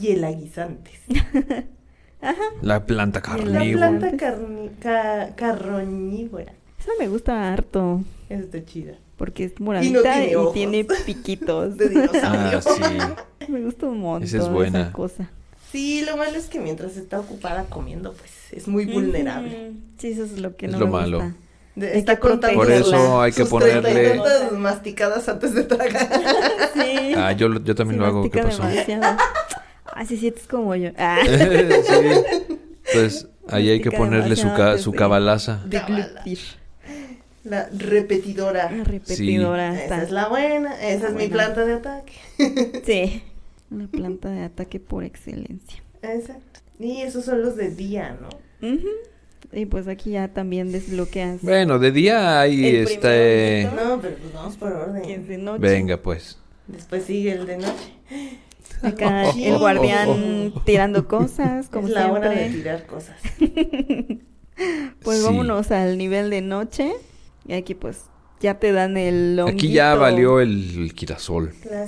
Y 0.00 0.12
el 0.12 0.24
aguisantes. 0.24 0.98
Ajá. 2.20 2.42
La 2.62 2.84
planta 2.86 3.20
Y 3.20 3.44
La 3.44 3.58
carnívora. 3.58 3.88
planta 3.90 4.10
carni- 4.12 4.70
ca- 4.80 5.34
carroñívora. 5.36 6.52
Esa 6.80 6.90
me 6.98 7.08
gusta 7.08 7.52
harto. 7.52 8.02
Esa 8.28 8.42
está 8.42 8.64
chida. 8.64 8.94
Porque 9.16 9.44
es 9.44 9.60
moradita 9.60 10.00
tiene 10.14 10.30
y, 10.30 10.34
ojos. 10.36 10.52
tiene 10.54 10.86
piquitos. 11.06 11.76
De 11.76 11.88
dinosaurio. 11.90 12.60
Ah, 12.66 13.14
sí. 13.40 13.52
me 13.52 13.60
gusta 13.62 13.86
un 13.86 14.00
montón 14.00 14.22
Esa 14.24 14.38
es 14.38 14.48
buena. 14.48 14.80
esa 14.82 14.92
cosa. 14.92 15.30
Sí, 15.72 16.02
lo 16.04 16.16
malo 16.16 16.36
es 16.38 16.46
que 16.46 16.58
mientras 16.60 16.96
está 16.96 17.20
ocupada 17.20 17.64
comiendo, 17.66 18.12
pues 18.14 18.30
es 18.52 18.66
muy 18.68 18.86
vulnerable. 18.86 19.72
Sí, 19.98 20.08
eso 20.12 20.24
es 20.24 20.38
lo 20.38 20.56
que 20.56 20.66
Es 20.66 20.72
no 20.72 20.78
lo 20.78 20.86
me 20.86 20.92
malo. 20.92 21.18
gusta. 21.20 21.34
De- 21.74 21.96
está 21.98 22.18
contando 22.18 22.56
Por 22.58 22.70
eso 22.72 23.20
hay 23.20 23.30
que 23.32 23.44
sus 23.46 23.60
treinta 23.60 23.88
y 23.90 23.92
ponerle. 23.94 24.16
tantas 24.18 24.52
masticadas 24.52 25.28
antes 25.28 25.54
de 25.54 25.62
tragar. 25.64 26.08
Sí. 26.74 27.12
Ah, 27.16 27.32
yo, 27.32 27.54
yo 27.62 27.74
también 27.74 27.96
Sí, 27.96 28.00
lo 28.00 28.06
hago. 28.06 28.30
¿Qué 28.30 28.42
pasó? 28.42 28.66
demasiado. 28.66 29.16
Ah, 29.86 30.04
sí, 30.06 30.16
sientes 30.16 30.46
como 30.48 30.74
yo. 30.74 30.90
Ah. 30.98 31.18
sí. 31.26 32.56
Pues 32.92 33.28
ahí 33.48 33.68
hay 33.70 33.80
que 33.80 33.90
ponerle 33.92 34.34
su, 34.36 34.48
ca- 34.54 34.78
su 34.78 34.92
cabalaza. 34.92 35.60
La 37.44 37.68
repetidora. 37.72 38.70
La 38.70 38.84
repetidora. 38.84 39.74
Esa 39.74 39.82
está- 39.84 40.02
es 40.02 40.10
la 40.10 40.28
buena, 40.28 40.74
esa 40.86 41.08
es 41.08 41.14
mi 41.14 41.28
planta 41.28 41.64
de 41.64 41.74
ataque. 41.74 42.12
Sí. 42.84 43.22
Una 43.70 43.86
planta 43.88 44.30
de 44.30 44.42
ataque 44.42 44.80
por 44.80 45.04
excelencia. 45.04 45.82
Exacto. 46.02 46.60
Y 46.78 47.02
esos 47.02 47.24
son 47.24 47.42
los 47.42 47.56
de 47.56 47.70
día, 47.70 48.16
¿no? 48.20 48.28
Ujú. 48.66 48.88
Y 49.52 49.66
pues 49.66 49.88
aquí 49.88 50.10
ya 50.12 50.28
también 50.28 50.72
desbloqueas. 50.72 51.42
Bueno, 51.42 51.78
de 51.78 51.90
día 51.92 52.40
hay 52.40 52.66
El 52.66 52.76
este. 52.88 53.68
No, 53.74 54.00
pero 54.00 54.16
pues 54.16 54.32
vamos 54.32 54.56
por 54.56 54.72
orden. 54.72 55.02
Que 55.02 55.14
es 55.14 55.28
de 55.28 55.38
noche. 55.38 55.60
Venga, 55.60 55.96
pues. 55.96 56.38
Después 56.66 57.04
sigue 57.04 57.32
el 57.32 57.46
de 57.46 57.56
noche. 57.58 57.92
Acá 58.82 59.24
Oh, 59.26 59.34
el 59.38 59.54
oh, 59.54 59.58
guardián 59.58 60.08
oh, 60.08 60.52
oh. 60.56 60.62
tirando 60.64 61.08
cosas, 61.08 61.68
como 61.68 61.88
es 61.88 61.94
la 61.94 62.12
hora 62.12 62.30
de 62.30 62.36
siempre. 62.36 62.58
tirar 62.60 62.86
cosas. 62.86 63.16
Pues 65.04 65.18
Sí. 65.18 65.24
vámonos 65.24 65.70
al 65.70 65.96
nivel 65.98 66.30
de 66.30 66.40
noche. 66.42 66.92
Y 67.46 67.52
aquí 67.52 67.74
pues 67.74 68.02
ya 68.40 68.58
te 68.58 68.72
dan 68.72 68.96
el 68.96 69.40
Aquí 69.46 69.70
ya 69.70 69.94
valió 69.94 70.40
el, 70.40 70.50
el 70.84 70.92
girasol. 70.92 71.54
La 71.70 71.86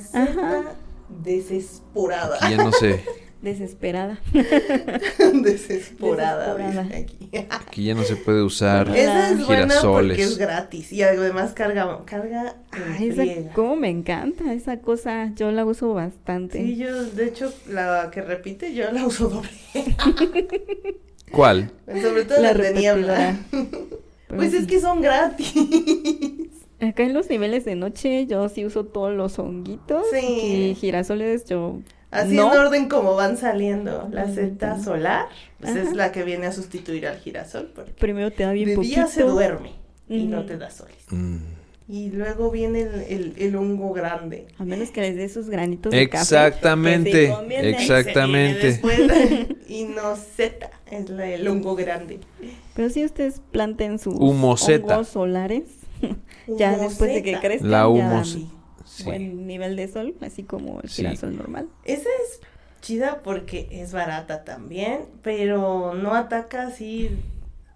desesperada. 1.22 2.36
Aquí 2.40 2.56
ya 2.56 2.64
no 2.64 2.72
sé. 2.72 3.04
Desesperada. 3.40 4.20
desesperada. 4.32 6.54
Desesperada. 6.54 6.56
dice 6.56 6.96
aquí. 6.96 7.30
Aquí 7.48 7.84
ya 7.84 7.94
no 7.94 8.02
se 8.02 8.16
puede 8.16 8.42
usar 8.42 8.94
Esa 8.94 9.30
es 9.30 9.46
buena 9.46 9.62
girasoles. 9.62 10.18
porque 10.18 10.22
es 10.24 10.36
gratis 10.36 10.92
y 10.92 11.02
además 11.02 11.54
carga, 11.54 12.00
carga 12.04 12.56
Ay, 12.70 13.08
esa, 13.08 13.52
cómo 13.54 13.76
me 13.76 13.88
encanta 13.88 14.52
esa 14.52 14.80
cosa. 14.80 15.32
Yo 15.36 15.52
la 15.52 15.64
uso 15.64 15.94
bastante. 15.94 16.62
Sí, 16.62 16.76
yo, 16.76 17.02
de 17.04 17.28
hecho, 17.28 17.50
la 17.66 18.10
que 18.12 18.20
repite, 18.20 18.74
yo 18.74 18.92
la 18.92 19.06
uso 19.06 19.30
doble. 19.30 19.48
¿Cuál? 21.32 21.70
Sobre 21.86 22.26
todo 22.26 22.42
La 22.42 22.52
la 22.52 22.62
de 22.62 22.74
niebla. 22.74 23.36
Pues 24.28 24.52
es 24.52 24.66
que 24.66 24.80
son 24.80 25.00
gratis. 25.00 25.54
Acá 26.80 27.02
en 27.04 27.12
los 27.14 27.28
niveles 27.28 27.64
de 27.64 27.74
noche 27.74 28.26
yo 28.26 28.48
sí 28.48 28.64
uso 28.64 28.84
todos 28.86 29.12
los 29.14 29.38
honguitos. 29.38 30.04
Sí. 30.12 30.70
Y 30.70 30.74
girasoles 30.74 31.44
yo 31.44 31.80
Así 32.10 32.34
no. 32.34 32.52
en 32.52 32.58
orden 32.58 32.88
como 32.88 33.14
van 33.14 33.36
saliendo. 33.36 34.08
La 34.10 34.28
seta 34.32 34.76
no. 34.76 34.82
solar, 34.82 35.26
pues 35.60 35.76
es 35.76 35.94
la 35.94 36.10
que 36.12 36.24
viene 36.24 36.46
a 36.46 36.52
sustituir 36.52 37.06
al 37.06 37.18
girasol. 37.18 37.70
Porque 37.74 37.92
Primero 37.92 38.30
te 38.30 38.42
da 38.44 38.52
bien 38.52 38.70
de 38.70 38.74
poquito. 38.76 38.94
día 38.96 39.06
se 39.06 39.22
duerme 39.22 39.72
y 40.08 40.24
no 40.26 40.44
te 40.46 40.56
da 40.58 40.70
soles. 40.70 40.96
Mm. 41.10 41.36
Y 41.88 42.10
luego 42.10 42.52
viene 42.52 42.82
el, 42.82 42.94
el, 43.08 43.34
el 43.36 43.56
hongo 43.56 43.92
grande. 43.92 44.46
A 44.58 44.64
menos 44.64 44.90
que 44.92 45.00
les 45.00 45.16
dé 45.16 45.24
esos 45.24 45.50
granitos 45.50 45.90
de 45.90 46.08
café. 46.08 46.22
Exactamente, 46.22 47.34
exactamente. 47.58 48.80
Viene 48.82 49.08
después. 49.08 49.56
Inoseta 49.68 50.70
es 50.90 51.10
la, 51.10 51.28
el 51.28 51.46
hongo 51.48 51.74
grande. 51.74 52.20
Pero 52.74 52.90
si 52.90 53.04
ustedes 53.04 53.40
planten 53.50 53.98
sus 53.98 54.14
Humoseta. 54.14 54.94
hongos 54.94 55.08
solares, 55.08 55.64
ya 56.58 56.76
después 56.76 57.12
de 57.14 57.22
que 57.22 57.38
crezcan, 57.38 57.70
La 57.70 57.88
humos- 57.88 58.38
Sí. 58.84 59.04
buen 59.04 59.46
nivel 59.46 59.76
de 59.76 59.86
sol, 59.88 60.14
así 60.20 60.42
como 60.42 60.80
el 60.80 60.88
Sí. 60.88 60.96
girasol 61.02 61.36
normal. 61.36 61.68
Esa 61.84 62.08
es 62.08 62.40
chida 62.80 63.20
porque 63.22 63.68
es 63.70 63.92
barata 63.92 64.42
también, 64.44 65.02
pero 65.22 65.94
no 65.94 66.14
ataca 66.14 66.66
así, 66.66 67.10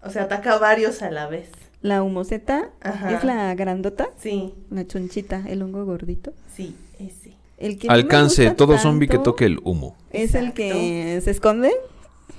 o 0.03 0.09
sea, 0.09 0.23
ataca 0.23 0.53
a 0.53 0.59
varios 0.59 1.01
a 1.01 1.11
la 1.11 1.27
vez. 1.27 1.49
La 1.81 2.01
humoseta 2.03 2.71
Ajá. 2.81 3.11
es 3.15 3.23
la 3.23 3.53
grandota, 3.55 4.09
Sí, 4.17 4.53
la 4.71 4.85
chonchita, 4.87 5.43
el 5.47 5.61
hongo 5.61 5.85
gordito. 5.85 6.33
sí, 6.53 6.75
ese. 6.99 7.33
El 7.57 7.77
que 7.79 7.87
Alcance, 7.87 8.51
todo 8.51 8.77
zombie 8.77 9.07
que 9.07 9.17
toque 9.19 9.45
el 9.45 9.59
humo. 9.63 9.95
Es 10.11 10.35
el 10.35 10.51
que 10.53 11.21
se 11.23 11.31
esconde. 11.31 11.71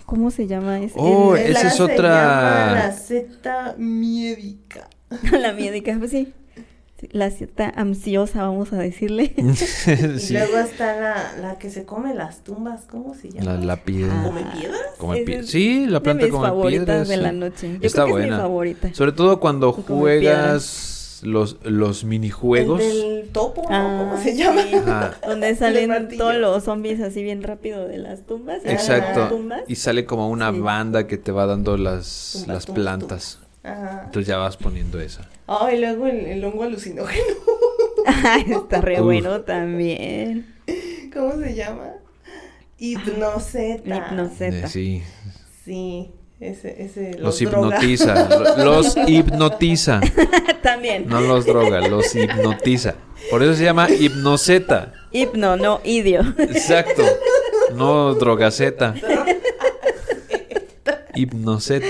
¿Cómo 0.04 0.30
se 0.30 0.46
llama? 0.46 0.80
Es 0.80 0.92
Oh, 0.94 1.34
el- 1.36 1.52
esa 1.56 1.68
es 1.68 1.76
se 1.76 1.82
otra- 1.82 2.66
llama 2.66 2.72
la 2.74 2.92
zeta 2.92 3.74
miedica. 3.78 4.88
la 5.40 5.52
médica, 5.52 5.96
pues 5.98 6.10
sí. 6.10 6.32
Sí, 6.98 7.08
La 7.12 7.30
cierta 7.30 7.68
ansiosa, 7.76 8.42
vamos 8.44 8.72
a 8.72 8.78
decirle. 8.78 9.34
Y 9.36 10.18
sí. 10.18 10.32
luego 10.32 10.56
está 10.58 10.98
la, 10.98 11.32
la 11.42 11.58
que 11.58 11.68
se 11.68 11.84
come 11.84 12.14
las 12.14 12.42
tumbas, 12.42 12.86
¿cómo 12.90 13.14
se 13.14 13.28
llama? 13.30 13.52
La, 13.52 13.58
la 13.64 13.76
piedra. 13.84 14.22
¿Come 14.24 14.44
piedras? 14.58 14.80
Come 14.96 15.24
es 15.28 15.50
Sí, 15.50 15.84
la 15.86 15.98
de 15.98 16.00
planta 16.00 16.24
mis 16.24 16.32
come 16.32 16.48
favoritas 16.48 16.84
piedras. 16.84 17.08
de 17.08 17.16
la 17.18 17.32
noche. 17.32 17.68
Yo 17.80 17.86
Está 17.86 18.04
creo 18.04 18.16
que 18.16 18.22
es 18.22 18.26
buena. 18.28 18.36
mi 18.36 18.42
favorita. 18.42 18.94
Sobre 18.94 19.12
todo 19.12 19.40
cuando 19.40 19.72
juegas 19.74 21.20
los, 21.22 21.58
los 21.64 22.04
minijuegos. 22.04 22.80
El 22.80 23.00
del 23.02 23.28
topo, 23.28 23.62
¿no? 23.62 23.76
Ah, 23.76 23.96
¿Cómo 23.98 24.22
se 24.22 24.34
llama? 24.36 24.62
sí. 24.62 24.74
Ajá. 24.76 25.14
Donde 25.26 25.54
salen 25.56 26.08
todos 26.16 26.34
los 26.36 26.64
zombies 26.64 27.00
así 27.00 27.22
bien 27.22 27.42
rápido 27.42 27.86
de 27.86 27.98
las 27.98 28.22
tumbas. 28.26 28.62
y 28.64 28.68
las 28.68 28.74
Exacto. 28.88 29.28
tumbas. 29.28 29.62
Y 29.68 29.74
sale 29.76 30.06
como 30.06 30.30
una 30.30 30.50
Sí. 30.52 30.60
banda 30.60 31.06
que 31.06 31.18
te 31.18 31.30
va 31.32 31.44
dando 31.46 31.76
las, 31.76 32.38
Tumba, 32.40 32.54
las 32.54 32.64
tumba, 32.66 32.74
plantas. 32.80 33.38
Ajá. 33.66 34.02
Entonces 34.06 34.28
ya 34.28 34.36
vas 34.38 34.56
poniendo 34.56 35.00
esa. 35.00 35.28
Ay, 35.46 35.80
luego 35.80 36.06
el, 36.06 36.24
el 36.26 36.44
hongo 36.44 36.62
alucinógeno. 36.64 37.24
Ay, 38.06 38.44
está 38.52 38.80
re 38.80 39.00
Uf. 39.00 39.04
bueno 39.06 39.40
también. 39.42 40.54
¿Cómo 41.12 41.32
se 41.42 41.54
llama? 41.54 41.90
Hipnoceta. 42.78 43.96
Hipnoceta. 43.96 44.66
Eh, 44.66 44.68
sí. 44.68 45.02
Sí, 45.64 46.10
ese, 46.38 46.82
ese 46.82 47.18
Los, 47.18 47.38
droga. 47.40 47.68
hipnotiza. 47.78 48.28
lo- 48.56 48.64
los 48.64 48.96
hipnotiza. 49.08 50.00
también. 50.62 51.08
No 51.08 51.20
los 51.20 51.44
droga, 51.46 51.80
los 51.88 52.14
hipnotiza. 52.14 52.94
Por 53.30 53.42
eso 53.42 53.54
se 53.54 53.64
llama 53.64 53.88
hipnoceta. 53.90 54.92
Hipno, 55.10 55.56
no 55.56 55.80
idio. 55.84 56.20
Exacto. 56.38 57.02
No 57.74 58.14
drogaceta. 58.14 58.94
Hipnoceta. 61.14 61.86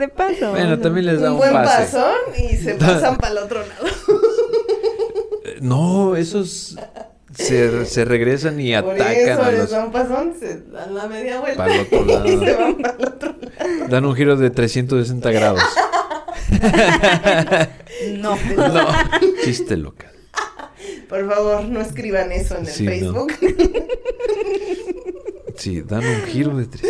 De 0.00 0.08
paso. 0.08 0.50
Bueno, 0.50 0.78
también 0.80 1.06
les 1.06 1.20
da 1.20 1.28
Un 1.28 1.34
un 1.34 1.38
buen 1.38 1.52
pase. 1.52 1.84
pasón 1.84 2.14
y 2.36 2.56
se 2.56 2.74
pasan 2.74 3.16
para 3.18 3.32
el 3.32 3.38
otro 3.38 3.60
lado. 3.60 3.86
Eh, 5.44 5.58
No, 5.60 6.16
esos 6.16 6.76
se, 7.34 7.84
se 7.86 8.04
regresan 8.04 8.58
y 8.60 8.72
Por 8.80 8.94
atacan 8.94 9.12
eso 9.16 9.42
a 9.42 9.50
les 9.50 9.60
los. 9.60 9.70
dan 9.70 9.92
pasón, 9.92 10.34
se 10.40 10.60
dan 10.62 10.94
la 10.94 11.06
media 11.06 11.38
vuelta 11.40 11.56
Para 11.58 11.74
el 11.74 11.80
otro 11.82 12.04
lado. 12.04 12.26
y 12.26 12.38
se 12.38 12.54
van 12.54 12.74
para 12.76 12.96
el 12.98 13.04
otro 13.06 13.28
lado. 13.40 13.86
Dan 13.88 14.04
un 14.04 14.14
giro 14.16 14.36
de 14.36 14.50
360 14.50 15.30
grados. 15.30 15.62
No. 18.18 18.36
No, 18.56 18.88
chiste 19.44 19.76
local. 19.76 20.10
Por 21.08 21.28
favor, 21.28 21.64
no 21.64 21.80
escriban 21.80 22.32
eso 22.32 22.56
en 22.56 22.62
el 22.66 22.72
Sí, 22.72 22.86
no. 23.02 23.26
Sí, 25.60 25.82
dan 25.82 26.04
un 26.04 26.22
giro 26.26 26.56
de 26.56 26.66
tres. 26.66 26.84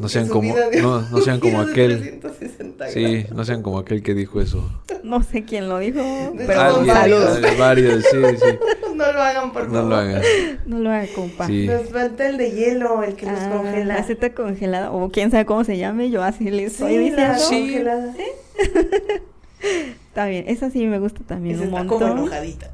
No 0.00 0.08
sean 0.08 0.28
como, 0.28 0.54
no, 0.82 1.00
no 1.08 1.20
sean 1.22 1.40
como 1.40 1.60
aquel. 1.60 2.18
360 2.20 2.88
Sí, 2.88 3.24
no 3.34 3.44
sean 3.44 3.62
como 3.62 3.78
aquel 3.78 4.02
que 4.02 4.14
dijo 4.14 4.40
eso. 4.40 4.62
No 5.04 5.22
sé 5.22 5.44
quién 5.44 5.68
lo 5.68 5.78
dijo, 5.78 6.02
pero 6.36 6.60
Alguien, 6.60 6.86
varios. 6.94 7.38
eh, 7.38 7.56
varios, 7.58 8.04
sí, 8.04 8.18
sí. 8.36 8.58
No 8.96 9.12
lo 9.12 9.20
hagan, 9.22 9.52
por 9.52 9.68
No 9.68 9.74
favor. 9.74 9.90
lo 9.90 9.96
hagan. 9.96 10.22
No 10.66 10.78
lo 10.80 10.90
haga, 10.90 11.06
compa. 11.14 11.46
Sí. 11.46 11.66
Nos 11.66 11.88
falta 11.90 12.28
el 12.28 12.38
de 12.38 12.50
hielo, 12.50 13.02
el 13.02 13.14
que 13.14 13.26
nos 13.26 13.38
Ah, 13.40 13.50
congela. 13.54 13.84
La 13.96 14.02
seta 14.04 14.32
congelada, 14.34 14.90
o 14.90 15.10
quién 15.10 15.30
sabe 15.30 15.44
cómo 15.46 15.64
se 15.64 15.76
llame, 15.78 16.10
yo 16.10 16.22
así 16.22 16.50
le 16.50 16.64
estoy 16.64 16.92
Sí, 16.92 16.98
diciendo. 16.98 17.22
la 17.22 17.38
Sí. 17.38 17.60
congelada. 17.60 18.14
Está 20.08 20.26
bien, 20.26 20.44
esa 20.48 20.70
sí 20.70 20.86
me 20.86 20.98
gusta 20.98 21.20
también 21.26 21.56
Esa 21.56 21.64
un 21.64 21.74
está 21.74 21.86
como 21.86 22.00
montón. 22.00 22.18
enojadita. 22.18 22.70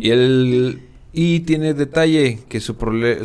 Y 0.00 0.10
el 0.10 0.80
y 1.12 1.40
tiene 1.40 1.74
detalle 1.74 2.40
que 2.48 2.60
su 2.60 2.74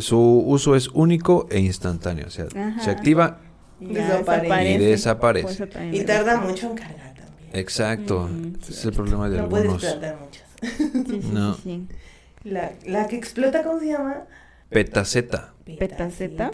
su 0.00 0.18
uso 0.46 0.74
es 0.76 0.88
único 0.88 1.46
e 1.50 1.60
instantáneo, 1.60 2.26
o 2.26 2.30
sea, 2.30 2.46
Ajá. 2.56 2.80
se 2.80 2.90
activa 2.90 3.40
Y 3.80 3.86
Desaparece. 3.94 4.72
y 4.72 4.78
desaparece. 4.78 5.66
Tarda 6.04 6.40
mucho 6.40 6.70
en 6.70 6.76
cargar 6.76 7.14
también. 7.14 7.50
Exacto. 7.52 8.28
Mm, 8.32 8.54
Ese 8.62 8.72
es 8.72 8.84
el 8.86 8.92
problema 8.92 9.28
de 9.28 9.38
No 9.38 9.48
puedes 9.48 9.66
algunos. 9.70 9.84
plantar 9.84 10.18
muchas. 10.20 10.44
Sí, 10.60 11.20
sí, 11.22 11.28
No. 11.32 11.54
sí, 11.54 11.60
sí. 11.64 11.86
La, 12.50 12.72
la 12.86 13.06
que 13.08 13.16
explota, 13.16 13.62
¿cómo 13.62 13.80
se 13.80 13.86
llama? 13.88 14.24
Petaceta. 14.70 15.52
Petaceta. 15.78 16.50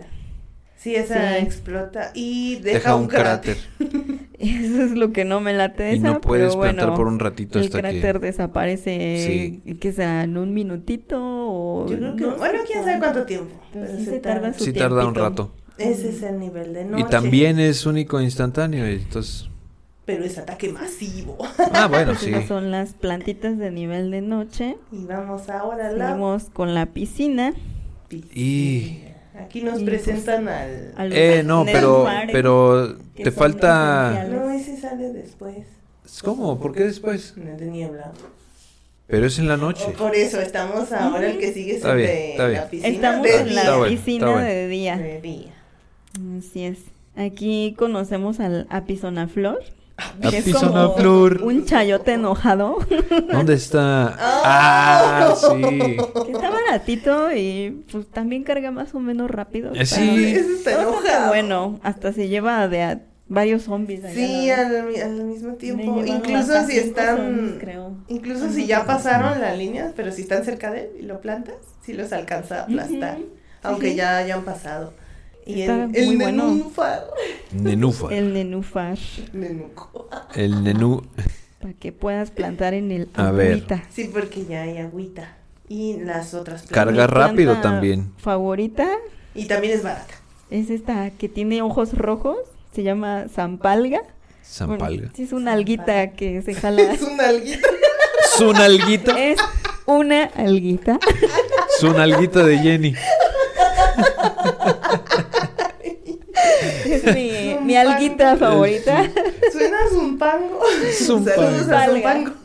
Sí, 0.83 0.97
esa 0.97 1.37
Sí. 1.39 1.45
explota 1.45 2.11
y 2.15 2.57
deja, 2.57 2.79
Deja 2.79 2.97
un, 2.97 3.03
un 3.03 3.09
cráter. 3.09 3.57
cráter. 3.79 4.19
Eso 4.39 4.83
es 4.83 4.91
lo 4.93 5.13
que 5.13 5.25
no 5.25 5.41
me 5.41 5.53
late 5.53 5.93
Y 5.93 5.99
esa, 5.99 6.09
no 6.15 6.21
puedes 6.21 6.49
pero 6.51 6.61
plantar 6.63 6.87
bueno, 6.87 6.97
por 6.97 7.07
un 7.07 7.21
ratito 7.21 7.61
el 7.61 7.67
hasta 7.67 7.79
cráter 7.79 8.19
que. 8.19 8.27
desaparece, 8.27 9.61
que 9.79 9.93
sea 9.93 10.25
en 10.25 10.37
un 10.37 10.53
minutito 10.53 11.19
o... 11.23 11.87
Yo 11.89 11.97
creo 11.99 12.17
que, 12.17 12.25
no 12.25 12.37
bueno, 12.37 12.59
quién 12.67 12.85
sabe 12.85 12.99
cuánto 12.99 13.23
tiempo. 13.25 13.55
Pero 13.73 13.87
sí 13.97 14.05
se 14.05 14.19
tarda 14.19 14.41
tarda. 14.41 14.59
su 14.59 14.65
Sí 14.65 14.73
tarda 14.73 15.07
un 15.07 15.15
rato. 15.15 15.53
Ese 15.79 16.11
es 16.11 16.23
el 16.25 16.41
nivel 16.41 16.75
de 16.75 16.85
noche. 16.85 17.05
Y 17.07 17.11
también 17.11 17.61
es 17.61 17.87
único 17.87 18.19
e 18.19 18.25
instantáneo. 18.25 18.89
y 18.91 18.95
Entonces. 18.95 19.49
Pero 20.05 20.25
es 20.25 20.37
ataque 20.37 20.69
masivo. 20.73 21.39
Ah, 21.73 21.87
bueno, 21.87 22.17
sí. 22.17 22.31
esas 22.31 22.49
son 22.49 22.73
las 22.73 22.93
plantitas 22.95 23.57
de 23.57 23.71
nivel 23.71 24.11
de 24.11 24.21
noche. 24.21 24.77
Y 24.91 25.05
vamos 25.05 25.49
ahora 25.49 25.89
a 25.89 25.93
la 25.93 26.09
Seguimos 26.09 26.45
con 26.51 26.75
la 26.75 26.87
piscina. 26.87 27.55
piscina. 28.09 28.33
Y- 28.35 29.05
Aquí 29.45 29.63
nos 29.63 29.81
Y, 29.81 29.85
presentan 29.85 30.49
al... 30.49 31.13
Eh, 31.13 31.43
no, 31.45 31.65
pero, 31.65 32.07
pero 32.31 32.97
te 33.15 33.31
falta. 33.31 34.27
No, 34.31 34.51
ese 34.51 34.77
sale 34.77 35.13
después. 35.13 35.57
¿Cómo? 36.23 36.59
¿Por 36.61 36.73
qué 36.75 36.85
después? 36.85 37.35
De 37.37 37.67
niebla. 37.67 38.13
Pero 39.07 39.27
es 39.27 39.39
en 39.39 39.49
la 39.49 39.57
noche. 39.57 39.85
O 39.89 39.93
por 39.93 40.15
eso 40.15 40.41
estamos 40.41 40.91
ahora 40.93 41.29
el 41.31 41.39
que 41.39 41.53
sigue 41.53 41.73
es 41.73 41.77
Está 41.79 41.95
bien, 41.95 42.09
de 42.09 42.31
está 42.33 42.47
bien. 42.47 42.61
la 42.61 42.69
piscina 42.71 42.89
Estamos 42.95 43.23
de 43.27 43.37
en 43.37 43.49
día. 43.49 43.65
la 43.79 43.89
piscina 43.89 44.27
bueno. 44.31 44.47
de 44.47 44.69
día. 44.69 44.97
De 44.97 45.21
día. 45.21 45.53
Así 46.39 46.65
es. 46.65 46.79
Aquí 47.17 47.75
conocemos 47.79 48.41
al 48.41 48.67
Apisonaflor. 48.71 49.61
Que 50.31 50.39
es 50.39 50.55
como 50.55 50.95
Un 51.45 51.65
chayote 51.65 52.13
enojado. 52.15 52.79
¿Dónde 53.33 53.55
está? 53.55 54.17
Ah. 54.45 55.29
Ah, 55.31 55.35
sí. 55.37 55.63
que 56.27 56.33
está 56.33 56.51
baratito 56.51 57.33
y 57.35 57.85
pues 57.91 58.07
también 58.09 58.43
carga 58.45 58.71
más 58.71 58.95
o 58.95 59.01
menos 59.01 59.31
rápido. 59.31 59.73
Eh, 59.75 59.87
sí. 59.87 60.35
Está 60.37 60.83
enojado. 60.83 61.29
bueno. 61.29 61.81
Hasta 61.83 62.13
se 62.13 62.29
lleva 62.29 62.69
de 62.69 62.83
a 62.83 63.01
varios 63.29 63.63
zombies. 63.63 64.05
allá, 64.05 64.15
Sí, 64.15 64.47
¿no? 64.49 64.55
al, 64.79 64.87
mi- 64.87 64.99
al 65.01 65.25
mismo 65.25 65.55
tiempo. 65.55 66.03
Incluso 66.05 66.67
si 66.67 66.79
están... 66.79 67.17
zombies, 67.17 67.55
creo. 67.61 67.97
Incluso 68.09 68.51
si 68.51 68.67
ya 68.67 68.85
pasaron 68.85 69.41
la 69.41 69.55
línea, 69.55 69.93
pero 69.97 70.13
si 70.13 70.23
están 70.23 70.45
cerca 70.45 70.71
de 70.71 70.81
él 70.83 70.91
y 71.01 71.03
lo 71.03 71.21
plantas, 71.21 71.55
sí 71.85 71.93
los 71.95 72.13
alcanza 72.13 72.61
a 72.61 72.63
aplastar. 72.65 73.19
Aunque 73.63 73.91
Sí. 73.91 73.97
ya 73.97 74.17
hayan 74.19 74.43
pasado. 74.45 74.93
Y 75.45 75.63
Está 75.63 75.85
el, 75.85 75.97
el 75.97 76.07
muy 76.07 76.17
bueno. 76.17 76.47
nenúfar. 76.49 77.05
Nenúfar. 77.53 78.13
El 78.13 78.33
nenúfar. 78.33 78.99
Nenuco. 79.33 80.09
El 80.35 80.63
nenú. 80.63 81.03
Para 81.61 81.75
que 81.75 81.93
puedas 81.93 82.31
plantar 82.31 82.75
en 82.75 82.91
el 82.93 83.09
A 83.15 83.31
ver. 83.33 83.53
agüita. 83.53 83.83
Sí, 83.91 84.11
porque 84.13 84.45
ya 84.47 84.63
hay 84.63 84.79
agüita. 84.79 85.37
Y 85.69 85.99
las 86.01 86.35
otras 86.35 86.63
Carga 86.65 86.93
plantas. 87.07 87.15
Mi 87.15 87.21
rápido 87.21 87.53
planta 87.55 87.69
también. 87.71 88.13
Favorita 88.19 88.89
Y 89.35 89.47
también 89.47 89.73
es 89.75 89.83
barata. 89.83 90.15
es 90.51 90.71
esta 90.71 91.11
que 91.11 91.29
tiene 91.29 91.63
ojos 91.63 91.95
rojos. 91.97 92.37
Se 92.75 92.83
llama 92.83 93.27
zampalga. 93.33 93.99
Bueno, 94.01 94.13
Zampalga. 94.45 95.11
sí, 95.15 95.23
es 95.25 95.33
una 95.33 95.53
alguita 95.53 96.13
que 96.13 96.43
se 96.43 96.55
jala. 96.61 96.83
Es 96.83 97.03
una 97.03 97.29
alguita. 97.29 97.69
Su 98.37 98.53
nalguita. 98.53 99.19
es 99.19 99.39
una 99.87 100.25
alguita. 100.25 100.99
Su 101.81 101.93
nalguita 101.93 102.45
de 102.45 102.59
Jenny. 102.59 102.95
Es 106.85 107.05
mi, 107.15 107.57
mi 107.65 107.77
alguita 107.77 108.37
favorita. 108.37 109.09
Suena 109.53 109.77
a 109.85 109.89
Zumpango. 109.91 110.61
Zumpango. 110.93 111.43
Saludos 111.43 111.69
a 111.69 111.87
Zumpango. 111.87 112.31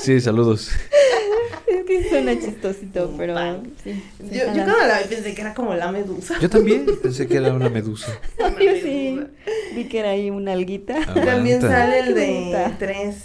Sí, 0.00 0.20
saludos. 0.20 0.70
es 1.66 1.84
que 1.84 2.08
suena 2.08 2.38
chistosito, 2.38 3.12
pero 3.18 3.34
sí. 3.82 4.00
Yo, 4.30 4.44
yo 4.54 4.64
cuando 4.64 4.78
la 4.86 5.00
vi 5.00 5.08
pensé 5.08 5.34
que 5.34 5.40
era 5.40 5.54
como 5.54 5.74
la 5.74 5.90
medusa. 5.90 6.38
Yo 6.40 6.48
también 6.48 6.86
pensé 7.02 7.26
que 7.26 7.36
era 7.36 7.52
una 7.52 7.68
medusa. 7.68 8.16
Una 8.38 8.58
Yo 8.60 8.72
sí 8.80 9.18
vi 9.74 9.88
que 9.88 9.98
era 9.98 10.10
ahí 10.10 10.30
una 10.30 10.52
alguita. 10.52 10.94
Ah. 11.04 11.14
También 11.14 11.60
sale 11.60 11.98
el 11.98 12.14
de 12.14 12.72
tres. 12.78 13.16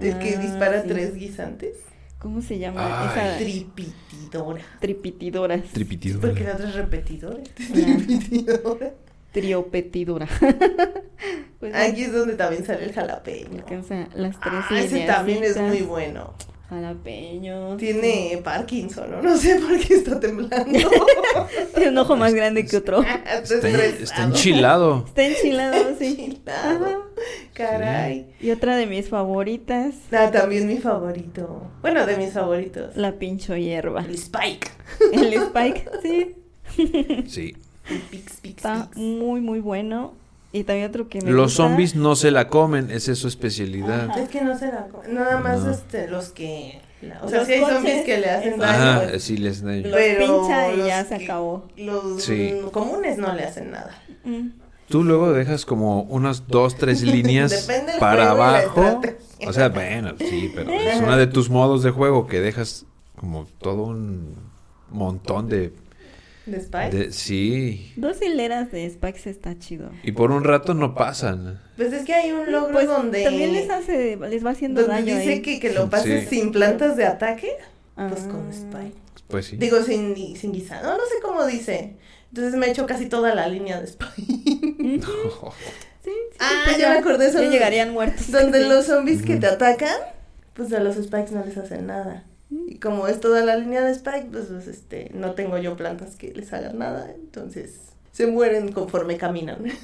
El 0.00 0.18
que 0.18 0.36
Ah, 0.36 0.40
dispara 0.40 0.82
sí. 0.82 0.88
tres 0.88 1.14
guisantes. 1.14 1.74
¿Cómo 2.18 2.40
se 2.42 2.58
llama? 2.58 2.80
Ay. 3.02 3.08
Esa 3.32 3.38
Tripitidora. 3.38 4.62
tripitidoras. 4.80 5.62
Tripitido. 5.72 6.20
Porque 6.20 6.44
la 6.44 6.54
otra 6.54 6.68
es 6.68 6.74
repetidora. 6.74 7.42
Tripitidora. 7.54 8.90
Triopetidora. 9.32 10.26
pues 11.60 11.74
Aquí 11.74 12.02
es 12.04 12.12
donde 12.12 12.34
también 12.36 12.64
sale 12.64 12.84
el 12.84 12.92
jalapeño. 12.92 13.58
alcanza 13.58 14.08
las 14.14 14.40
tres 14.40 14.64
Ah, 14.70 14.80
ese 14.80 15.06
también 15.06 15.44
es 15.44 15.58
muy 15.58 15.82
bueno. 15.82 16.32
Jalapeño. 16.68 17.76
Tiene 17.76 18.40
Parkinson, 18.42 19.10
¿no? 19.10 19.22
No 19.22 19.36
sé 19.36 19.56
por 19.60 19.78
qué 19.78 19.94
está 19.94 20.18
temblando. 20.18 20.66
Tiene 21.74 21.90
un 21.90 21.98
ojo 21.98 22.16
más 22.16 22.34
grande 22.34 22.64
que 22.66 22.76
otro. 22.76 23.02
Está 23.02 23.68
Está, 23.68 24.22
enchilado. 24.24 25.04
Está 25.06 25.24
enchilado, 25.26 25.96
sí. 25.98 26.16
Enchilado. 26.18 26.86
Ajá. 26.86 26.98
Caray. 27.54 28.26
Y 28.40 28.50
otra 28.50 28.76
de 28.76 28.86
mis 28.86 29.08
favoritas, 29.08 29.94
Ah, 30.12 30.30
también 30.30 30.66
mi 30.66 30.78
favorito. 30.78 31.62
Bueno, 31.82 32.04
de 32.04 32.16
mis 32.16 32.32
favoritos. 32.32 32.96
la 32.96 33.12
pincho 33.12 33.56
hierba. 33.56 34.00
El 34.04 34.14
Spike. 34.16 34.68
El 35.12 35.32
Spike, 35.34 35.88
sí. 36.02 36.34
Sí. 37.26 37.56
El 37.88 37.98
Pix, 38.00 38.38
Pix, 38.42 38.56
Está 38.56 38.88
Pix. 38.90 38.96
muy, 38.96 39.40
muy 39.40 39.60
bueno. 39.60 40.14
Y 40.52 40.64
también 40.64 40.88
otro 40.88 41.08
que 41.08 41.20
me 41.20 41.30
Los 41.30 41.46
gusta. 41.52 41.62
zombies 41.64 41.94
no 41.96 42.16
se 42.16 42.30
la 42.30 42.48
comen, 42.48 42.90
esa 42.90 43.12
es 43.12 43.18
su 43.18 43.28
especialidad. 43.28 44.16
Es 44.18 44.28
que 44.28 44.42
no 44.42 44.56
se 44.58 44.66
la 44.68 44.86
comen. 44.86 45.14
Nada 45.14 45.38
más 45.40 45.60
No. 45.64 45.70
este, 45.70 46.08
los 46.08 46.30
que. 46.30 46.80
o 47.22 47.28
sea, 47.28 47.38
Los 47.40 47.46
sí 47.46 47.52
hay 47.54 47.60
zombies 47.64 48.04
que 48.04 48.18
le 48.18 48.30
hacen 48.30 48.58
daño. 48.58 48.90
Ajá, 49.06 49.18
sí 49.18 49.36
les 49.36 49.62
daño. 49.62 49.82
Los 49.88 49.92
Pero 49.96 50.40
pincha 50.40 50.72
y 50.72 50.76
los 50.78 50.86
ya 50.86 51.04
se 51.04 51.18
que- 51.18 51.24
acabó. 51.24 51.68
Los 51.76 52.22
Sí. 52.22 52.54
comunes 52.72 53.18
no 53.18 53.32
le 53.34 53.44
hacen 53.44 53.70
nada. 53.72 53.90
Mm. 54.24 54.48
Tú 54.88 55.02
luego 55.02 55.32
dejas 55.32 55.66
como 55.66 56.02
unas 56.02 56.46
dos, 56.46 56.76
tres 56.76 57.02
líneas 57.02 57.66
Depende 57.66 57.92
del 57.92 58.00
para 58.00 58.30
abajo. 58.30 59.00
O 59.46 59.52
sea, 59.52 59.68
bueno, 59.68 60.14
sí, 60.18 60.50
pero 60.54 60.70
es 60.72 61.00
una 61.00 61.16
de 61.16 61.26
tus 61.26 61.50
modos 61.50 61.82
de 61.82 61.90
juego 61.90 62.26
que 62.28 62.40
dejas 62.40 62.86
como 63.16 63.46
todo 63.60 63.82
un 63.82 64.34
montón 64.90 65.48
de... 65.48 65.72
¿De 66.46 66.58
Spike? 66.58 66.96
de 66.96 67.12
sí. 67.12 67.92
Dos 67.96 68.22
hileras 68.22 68.70
de 68.70 68.88
Spikes 68.88 69.28
está 69.28 69.58
chido. 69.58 69.90
Y 70.02 70.12
por 70.12 70.30
un 70.30 70.44
rato 70.44 70.74
no 70.74 70.94
pasan. 70.94 71.60
Pues 71.76 71.92
es 71.92 72.04
que 72.04 72.14
hay 72.14 72.30
un 72.32 72.50
logro 72.52 72.72
Pues 72.72 72.86
donde. 72.86 73.24
también 73.24 73.52
les 73.52 73.68
hace, 73.68 74.16
les 74.16 74.44
va 74.46 74.50
haciendo 74.50 74.82
donde 74.82 74.96
daño 74.96 75.16
dice 75.18 75.32
ahí. 75.32 75.42
que, 75.42 75.58
que 75.60 75.72
lo 75.72 75.90
pases 75.90 76.28
Sí. 76.28 76.36
sin 76.40 76.52
plantas 76.52 76.96
de 76.96 77.04
ataque. 77.04 77.50
Pues 77.96 78.22
Ah. 78.24 78.28
con 78.30 78.48
Spike. 78.50 78.96
Pues 79.28 79.46
sí. 79.46 79.56
Digo, 79.56 79.82
sin, 79.82 80.36
sin 80.36 80.52
guisar. 80.52 80.82
No, 80.82 80.92
no 80.96 81.04
sé 81.04 81.14
cómo 81.22 81.44
dice. 81.46 81.96
Entonces 82.30 82.54
me 82.54 82.66
he 82.66 82.70
hecho 82.70 82.86
casi 82.86 83.06
toda 83.06 83.34
la 83.34 83.48
línea 83.48 83.80
de 83.80 83.86
Spike. 83.86 85.02
Ujú. 85.02 85.50
Sí, 86.06 86.12
sí, 86.30 86.36
Ah, 86.38 86.62
pues 86.64 86.78
ya 86.78 86.90
me 86.90 86.98
acordé, 86.98 87.32
son- 87.32 87.42
Ya 87.42 87.50
llegarían 87.50 87.92
muertos. 87.92 88.30
Donde 88.30 88.60
los 88.68 88.86
zombies 88.86 89.22
que 89.22 89.36
te 89.38 89.48
atacan, 89.48 89.96
pues 90.54 90.72
a 90.72 90.78
los 90.78 90.94
Spikes 90.94 91.32
no 91.32 91.44
les 91.44 91.56
hacen 91.56 91.88
nada. 91.88 92.22
Y 92.50 92.76
como 92.78 93.08
es 93.08 93.20
toda 93.20 93.44
la 93.44 93.56
línea 93.56 93.82
de 93.84 93.90
Spike, 93.92 94.28
pues, 94.30 94.46
pues, 94.46 94.66
este, 94.68 95.10
no 95.14 95.32
tengo 95.32 95.58
yo 95.58 95.76
plantas 95.76 96.14
que 96.16 96.32
les 96.32 96.52
hagan 96.52 96.78
nada. 96.78 97.10
Entonces 97.14 97.80
se 98.12 98.26
mueren 98.26 98.72
conforme 98.72 99.16
caminan. 99.16 99.64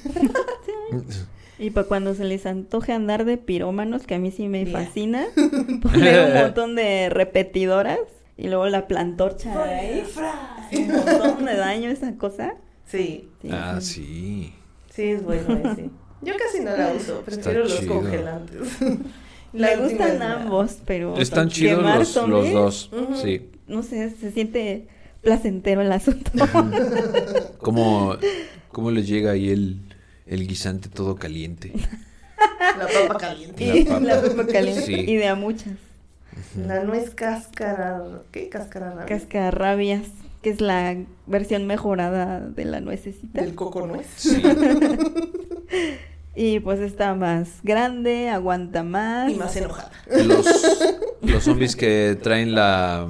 Y 1.59 1.69
para 1.69 1.87
cuando 1.87 2.15
se 2.15 2.23
les 2.23 2.45
antoje 2.47 2.93
andar 2.93 3.25
de 3.25 3.37
pirómanos, 3.37 4.03
que 4.07 4.15
a 4.15 4.19
mí 4.19 4.31
sí 4.31 4.47
me 4.47 4.65
fascina, 4.65 5.25
poner 5.81 6.27
un 6.31 6.33
montón 6.41 6.75
de 6.75 7.09
repetidoras 7.09 7.99
y 8.37 8.47
luego 8.47 8.67
la 8.67 8.87
plantorcha 8.87 9.63
ahí. 9.63 10.03
Hace 10.03 10.77
Un 10.77 10.87
montón 10.91 11.45
de 11.45 11.55
daño 11.55 11.89
esa 11.91 12.15
cosa. 12.15 12.55
Sí, 12.87 13.29
Sí, 13.41 13.49
Ah, 13.51 13.77
sí. 13.79 13.93
sí. 13.93 14.53
sí 14.93 15.03
es 15.03 15.23
bueno 15.23 15.55
ese. 15.71 15.89
Yo 16.21 16.33
casi 16.37 16.63
no 16.63 16.75
la 16.75 16.91
uso, 16.93 17.21
prefiero 17.21 17.59
los 17.65 17.79
chido. 17.79 17.93
congelantes. 18.01 18.59
Me 19.53 19.77
última 19.77 20.07
gustan 20.07 20.21
ambos, 20.21 20.77
pero 20.85 21.17
Están 21.17 21.49
chidos 21.49 21.83
los, 22.27 22.51
dos. 22.51 22.89
Sí. 23.21 23.49
No 23.67 23.83
sé, 23.83 24.09
se 24.09 24.31
siente 24.31 24.87
placentero 25.21 25.81
el 25.81 25.91
asunto. 25.91 26.31
Como, 27.59 28.17
como 28.71 28.91
les 28.91 29.07
llega 29.07 29.31
ahí 29.31 29.49
el, 29.49 29.79
el 30.25 30.47
guisante 30.47 30.89
todo 30.89 31.15
caliente. 31.15 31.71
La 32.77 32.87
papa 32.87 33.19
caliente. 33.19 33.65
La 33.67 33.75
y 33.75 33.85
papa. 33.85 33.99
la 34.01 34.21
papa 34.21 34.47
caliente. 34.47 34.81
Sí. 34.81 34.95
Y 34.95 35.15
de 35.15 35.27
a 35.27 35.35
muchas. 35.35 35.73
La 36.67 36.83
nuez 36.83 37.11
cáscara. 37.11 38.03
¿Qué? 38.31 38.49
Cáscara 38.49 38.89
rabia. 38.89 39.05
Cascarrabias, 39.05 40.07
que 40.41 40.49
es 40.49 40.59
la 40.59 40.97
versión 41.25 41.67
mejorada 41.67 42.41
de 42.41 42.65
la 42.65 42.81
nuececita. 42.81 43.41
Del 43.41 43.55
coco 43.55 43.87
nuez. 43.87 44.07
Sí. 44.17 44.41
Y 46.35 46.59
pues 46.61 46.79
está 46.79 47.13
más 47.15 47.59
grande, 47.63 48.29
aguanta 48.29 48.83
más. 48.83 49.31
Y 49.31 49.35
más 49.35 49.55
enojada. 49.55 49.91
Los, 50.25 50.45
los 51.21 51.43
zombies 51.43 51.75
que 51.75 52.17
traen 52.21 52.55
la... 52.55 53.07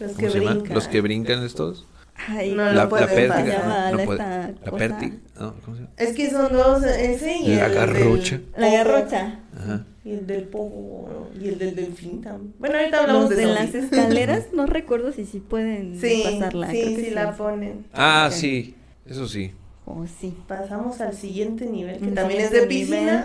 Los 0.00 0.12
¿cómo 0.12 0.28
que 0.32 0.38
brincan. 0.40 0.74
Los 0.74 0.88
que 0.88 1.00
brincan 1.00 1.44
estos. 1.44 1.86
Ay, 2.28 2.52
No 2.54 2.70
La, 2.72 2.88
pértiga. 2.88 3.90
No 3.92 3.96
la 3.96 4.04
puede- 4.04 4.78
pértiga. 4.78 5.16
No, 5.38 5.54
¿cómo 5.64 5.76
se 5.76 5.82
llama? 5.82 5.94
Es 5.96 6.12
que 6.14 6.30
son 6.30 6.52
dos, 6.52 6.82
ese 6.84 7.36
y 7.38 7.54
La 7.54 7.66
el 7.66 7.74
garrocha. 7.74 8.36
del 8.38 8.46
La 8.56 8.70
garrocha. 8.70 9.38
Ajá. 9.56 9.84
Y 10.04 10.12
el 10.12 10.26
del 10.26 10.44
pogo 10.44 11.28
y 11.38 11.48
el 11.48 11.58
del 11.58 11.76
delfín 11.76 12.22
también. 12.22 12.54
Bueno, 12.58 12.78
ahorita 12.78 13.00
hablamos 13.00 13.22
Los 13.24 13.30
de, 13.30 13.36
de 13.36 13.46
las 13.46 13.74
escaleras, 13.74 14.44
no 14.54 14.66
recuerdo 14.66 15.12
si 15.12 15.26
sí 15.26 15.40
pueden 15.40 15.98
Sí, 16.00 16.22
pasarla. 16.24 16.68
creo 16.68 16.88
sí, 16.88 16.96
que 16.96 17.04
sí 17.04 17.10
la 17.10 17.36
ponen. 17.36 17.86
Ah, 17.92 18.28
sí. 18.32 18.74
Eso 19.06 19.28
sí. 19.28 19.52
Oh, 19.98 20.06
sí. 20.20 20.36
Pasamos 20.46 21.00
al 21.00 21.14
siguiente 21.14 21.66
nivel, 21.66 21.98
que 22.00 22.08
también 22.12 22.40
es 22.42 22.50
de 22.50 22.62
piscina, 22.66 23.00
nivel. 23.00 23.24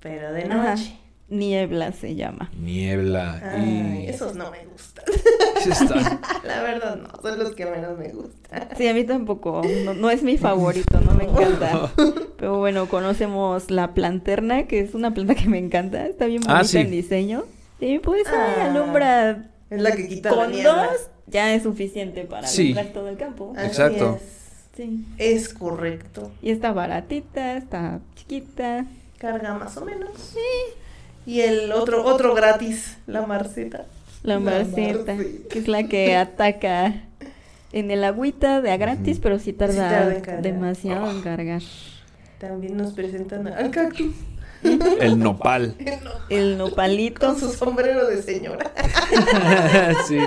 pero 0.00 0.32
de 0.32 0.44
Ajá. 0.44 0.70
noche. 0.74 0.98
Niebla 1.28 1.90
se 1.90 2.14
llama. 2.14 2.52
Niebla. 2.56 3.40
Ay, 3.56 4.04
y... 4.04 4.08
esos 4.08 4.36
no 4.36 4.48
me 4.52 4.64
gustan. 4.66 5.04
Sí. 5.60 5.70
La 6.46 6.62
verdad 6.62 6.96
no, 6.96 7.08
son 7.20 7.38
los 7.40 7.52
que 7.56 7.66
menos 7.66 7.98
me 7.98 8.10
gustan. 8.10 8.68
Sí, 8.76 8.86
a 8.86 8.94
mí 8.94 9.02
tampoco. 9.02 9.62
No, 9.84 9.94
no 9.94 10.08
es 10.10 10.22
mi 10.22 10.38
favorito, 10.38 11.00
no 11.00 11.14
me 11.14 11.24
encanta. 11.24 11.90
Pero 12.38 12.58
bueno, 12.58 12.86
conocemos 12.88 13.72
la 13.72 13.92
planterna, 13.92 14.68
que 14.68 14.78
es 14.78 14.94
una 14.94 15.14
planta 15.14 15.34
que 15.34 15.48
me 15.48 15.58
encanta. 15.58 16.06
Está 16.06 16.26
bien 16.26 16.42
Ah, 16.46 16.58
bonita 16.58 16.64
sí. 16.68 16.78
en 16.78 16.90
diseño. 16.92 17.44
Y 17.80 17.98
pues 17.98 18.28
ahí 18.28 18.54
Ah. 18.60 18.64
alumbra 18.70 19.50
Es 19.68 19.82
la 19.82 19.90
que 19.96 20.06
quita 20.06 20.30
la 20.30 20.36
con 20.36 20.52
niebla. 20.52 20.88
dos, 20.92 21.10
ya 21.26 21.52
es 21.54 21.64
suficiente 21.64 22.22
para 22.24 22.46
Sí. 22.46 22.66
alumbrar 22.70 22.92
todo 22.92 23.08
el 23.08 23.16
campo. 23.16 23.52
Así 23.56 23.66
Exacto. 23.66 24.20
Sí. 24.76 25.04
Es, 25.16 25.54
correcto. 25.54 26.30
Y 26.42 26.50
está 26.50 26.72
baratita, 26.72 27.56
está 27.56 28.00
chiquita. 28.14 28.84
Carga 29.18 29.54
más 29.54 29.76
o 29.78 29.84
menos. 29.84 30.36
Y 31.24 31.40
el 31.40 31.72
otro, 31.72 32.04
otro 32.04 32.34
gratis, 32.34 32.98
la 33.06 33.26
marceta. 33.26 33.86
La 34.22 34.34
La 34.34 34.40
marceta, 34.40 35.16
que 35.16 35.58
es 35.58 35.68
la 35.68 35.84
que 35.84 36.16
ataca 36.16 37.04
en 37.72 37.90
el 37.90 38.04
agüita 38.04 38.60
de 38.60 38.70
a 38.70 38.76
gratis, 38.76 39.18
pero 39.20 39.38
sí 39.38 39.52
tarda, 39.52 39.88
tarda 39.88 40.14
en 40.14 40.20
cargar. 40.20 40.42
demasiado 40.42 41.10
en 41.10 41.22
cargar. 41.22 41.62
También 42.38 42.76
nos 42.76 42.92
presentan 42.92 43.48
al 43.48 43.70
cactus. 43.70 44.14
El 45.00 45.18
nopal. 45.18 45.76
El 46.28 46.58
nopalito, 46.58 47.26
Con 47.26 47.38
su 47.38 47.50
sombrero 47.52 48.06
de 48.06 48.22
señora. 48.22 48.72
sí. 50.08 50.18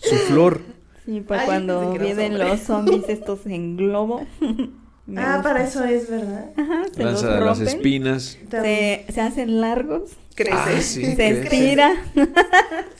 Su 0.00 0.16
flor. 0.16 0.77
Sí, 1.08 1.20
para 1.22 1.40
Ay, 1.40 1.46
cuando 1.46 1.92
vienen 1.92 2.38
los 2.38 2.60
zombies 2.60 3.08
estos 3.08 3.46
en 3.46 3.76
globo. 3.76 4.26
Ah, 5.16 5.36
gusta. 5.36 5.42
para 5.42 5.64
eso 5.64 5.84
es, 5.84 6.10
¿verdad? 6.10 6.50
Ajá, 6.54 6.82
se 6.92 7.02
los 7.02 7.12
Lanza 7.22 7.40
las 7.40 7.58
rompen, 7.58 7.66
espinas. 7.66 8.38
Se, 8.50 9.06
se 9.08 9.20
hacen 9.22 9.58
largos, 9.62 10.10
crece. 10.34 10.54
Ah, 10.54 10.80
sí. 10.82 11.02
se 11.06 11.14
crece. 11.14 11.40
estira. 11.44 11.94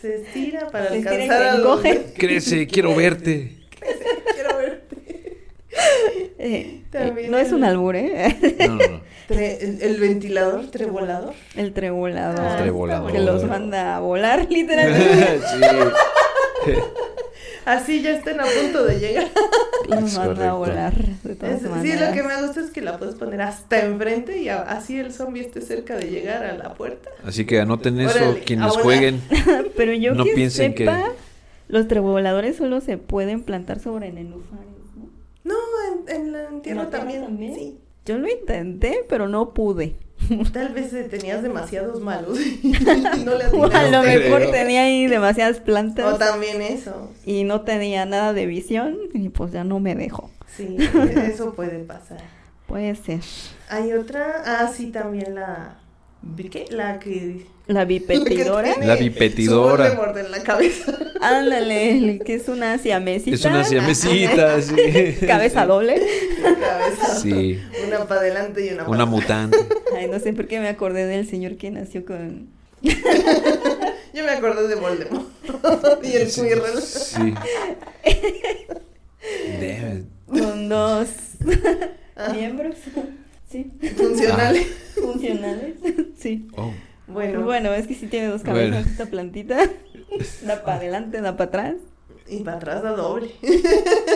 Se 0.00 0.14
estira 0.22 0.70
para 0.70 0.88
Se 0.88 0.96
estira 0.96 1.12
y 1.12 1.18
alcanzar 1.18 1.42
se 1.42 1.48
a 1.50 1.54
los-. 1.58 1.82
Crece, 2.16 2.66
quiero 2.66 2.94
verte. 2.96 3.58
Quiero 4.32 4.56
verte. 4.56 4.57
Eh, 6.40 6.82
eh, 6.92 7.26
no 7.28 7.36
es 7.36 7.50
un 7.50 7.64
albur, 7.64 7.96
¿eh? 7.96 8.36
No, 8.60 8.66
no, 8.68 8.74
no. 8.76 9.00
Tre- 9.28 9.58
el, 9.60 9.82
el 9.82 10.00
ventilador, 10.00 10.66
trebolador. 10.70 11.34
El 11.56 11.72
trebolador. 11.72 12.40
Ah, 12.40 12.52
El 12.56 12.62
trebolador. 12.62 13.10
Que 13.12 13.18
los 13.18 13.42
manda 13.44 13.96
a 13.96 14.00
volar, 14.00 14.46
literalmente. 14.50 15.40
sí. 16.64 16.72
Así 17.64 18.02
ya 18.02 18.12
están 18.12 18.40
a 18.40 18.44
punto 18.44 18.84
de 18.84 18.98
llegar. 18.98 19.26
los 19.88 20.14
manda 20.16 20.50
a 20.50 20.52
volar. 20.54 20.94
De 21.22 21.34
todas 21.34 21.56
Es- 21.62 21.68
sí, 21.82 21.92
lo 21.98 22.12
que 22.12 22.22
me 22.22 22.40
gusta 22.42 22.60
es 22.60 22.70
que 22.70 22.80
la 22.80 22.96
puedes 22.98 23.14
poner 23.16 23.42
hasta 23.42 23.84
enfrente 23.84 24.38
y 24.38 24.48
a- 24.48 24.62
así 24.62 24.98
el 24.98 25.12
zombie 25.12 25.42
esté 25.42 25.60
cerca 25.60 25.96
de 25.96 26.06
llegar 26.08 26.44
a 26.46 26.54
la 26.56 26.74
puerta. 26.74 27.10
Así 27.24 27.44
que 27.44 27.60
anoten 27.60 28.00
eso, 28.00 28.16
Órale, 28.16 28.40
quienes 28.40 28.72
jueguen. 28.76 29.20
Pero 29.76 29.92
yo 29.92 30.14
No 30.14 30.24
que 30.24 30.32
piensen 30.34 30.74
que- 30.74 30.84
sepa, 30.86 31.10
los 31.68 31.86
treboladores 31.88 32.56
solo 32.56 32.80
se 32.80 32.96
pueden 32.96 33.42
plantar 33.42 33.80
sobre 33.80 34.10
nenúfares, 34.12 34.67
¿no? 35.48 35.54
En, 36.08 36.16
en 36.16 36.32
la 36.32 36.44
en 36.48 36.62
tierra 36.62 36.82
¿En 36.82 36.90
la 36.90 36.90
tierra 36.90 36.90
también. 36.90 37.22
también? 37.24 37.54
Sí. 37.54 37.78
Yo 38.06 38.18
lo 38.18 38.28
intenté, 38.30 39.04
pero 39.08 39.28
no 39.28 39.52
pude. 39.54 39.96
Tal 40.52 40.70
vez 40.74 40.90
tenías 41.10 41.42
demasiados 41.42 42.00
malos 42.00 42.38
y 42.62 42.72
no 43.24 43.34
le 43.34 43.46
O 43.52 43.64
a 43.64 43.82
lo 43.88 44.02
creo. 44.02 44.02
mejor 44.02 44.50
tenía 44.50 44.82
ahí 44.82 45.06
demasiadas 45.06 45.60
plantas 45.60 46.14
O 46.14 46.18
también 46.18 46.60
eso. 46.62 47.10
y 47.24 47.44
no 47.44 47.62
tenía 47.62 48.04
nada 48.06 48.32
de 48.32 48.46
visión 48.46 48.96
y 49.14 49.28
pues 49.28 49.52
ya 49.52 49.64
no 49.64 49.80
me 49.80 49.94
dejó. 49.94 50.30
Sí, 50.56 50.76
eso 51.30 51.54
puede 51.54 51.78
pasar. 51.80 52.18
Puede 52.66 52.94
ser. 52.96 53.20
Hay 53.68 53.92
otra, 53.92 54.42
ah, 54.44 54.70
sí, 54.74 54.90
también 54.90 55.34
la... 55.34 55.78
¿Qué? 56.50 56.66
La 56.70 56.98
que... 56.98 57.46
La 57.68 57.84
bipetidora. 57.86 58.74
La 58.80 58.96
bipetidora. 58.96 59.90
su 59.90 59.96
Voldemort 59.96 60.16
en 60.18 60.30
la 60.32 60.42
cabeza. 60.42 60.98
Ándale, 61.20 62.18
que 62.24 62.34
es 62.34 62.48
una 62.48 62.76
siamesita. 62.78 63.34
Es 63.36 63.44
una 63.44 63.62
siamesita, 63.64 64.60
sí. 64.60 64.74
Cabeza 65.26 65.64
doble. 65.66 66.02
Cabeza. 66.42 67.20
Sí. 67.20 67.60
Una 67.86 68.06
para 68.06 68.20
adelante 68.22 68.64
y 68.66 68.68
una 68.70 68.78
para 68.84 68.90
Una 68.90 69.04
mutante. 69.06 69.56
Ay, 69.96 70.08
no 70.08 70.18
sé 70.18 70.32
por 70.32 70.46
qué 70.48 70.58
me 70.60 70.68
acordé 70.68 71.06
del 71.06 71.28
señor 71.28 71.56
que 71.56 71.70
nació 71.70 72.04
con... 72.04 72.48
Yo 72.82 74.24
me 74.24 74.30
acordé 74.30 74.66
de 74.68 74.74
Voldemort. 74.74 75.26
y 76.04 76.12
el 76.16 76.30
Sí. 76.30 76.40
Quirrell. 76.42 76.80
Sí. 76.82 77.34
Con 80.26 80.68
dos 80.68 81.08
Ah. 82.16 82.32
miembros. 82.32 82.74
Sí. 83.50 83.70
Funcionales. 83.96 84.66
Funcionales. 85.00 85.74
Sí. 86.18 86.48
Oh. 86.56 86.72
Bueno, 87.08 87.42
Bueno, 87.42 87.72
es 87.74 87.86
que 87.86 87.94
sí 87.94 88.06
tiene 88.06 88.26
dos 88.28 88.42
cabezas 88.42 88.70
Bueno. 88.72 88.90
esta 88.90 89.06
plantita. 89.06 89.58
Da 90.42 90.62
para 90.64 90.78
adelante, 90.78 91.20
da 91.20 91.36
para 91.36 91.48
atrás. 91.48 91.74
y 92.28 92.38
para 92.42 92.56
atrás 92.56 92.82
da 92.82 92.90
doble. 92.92 93.30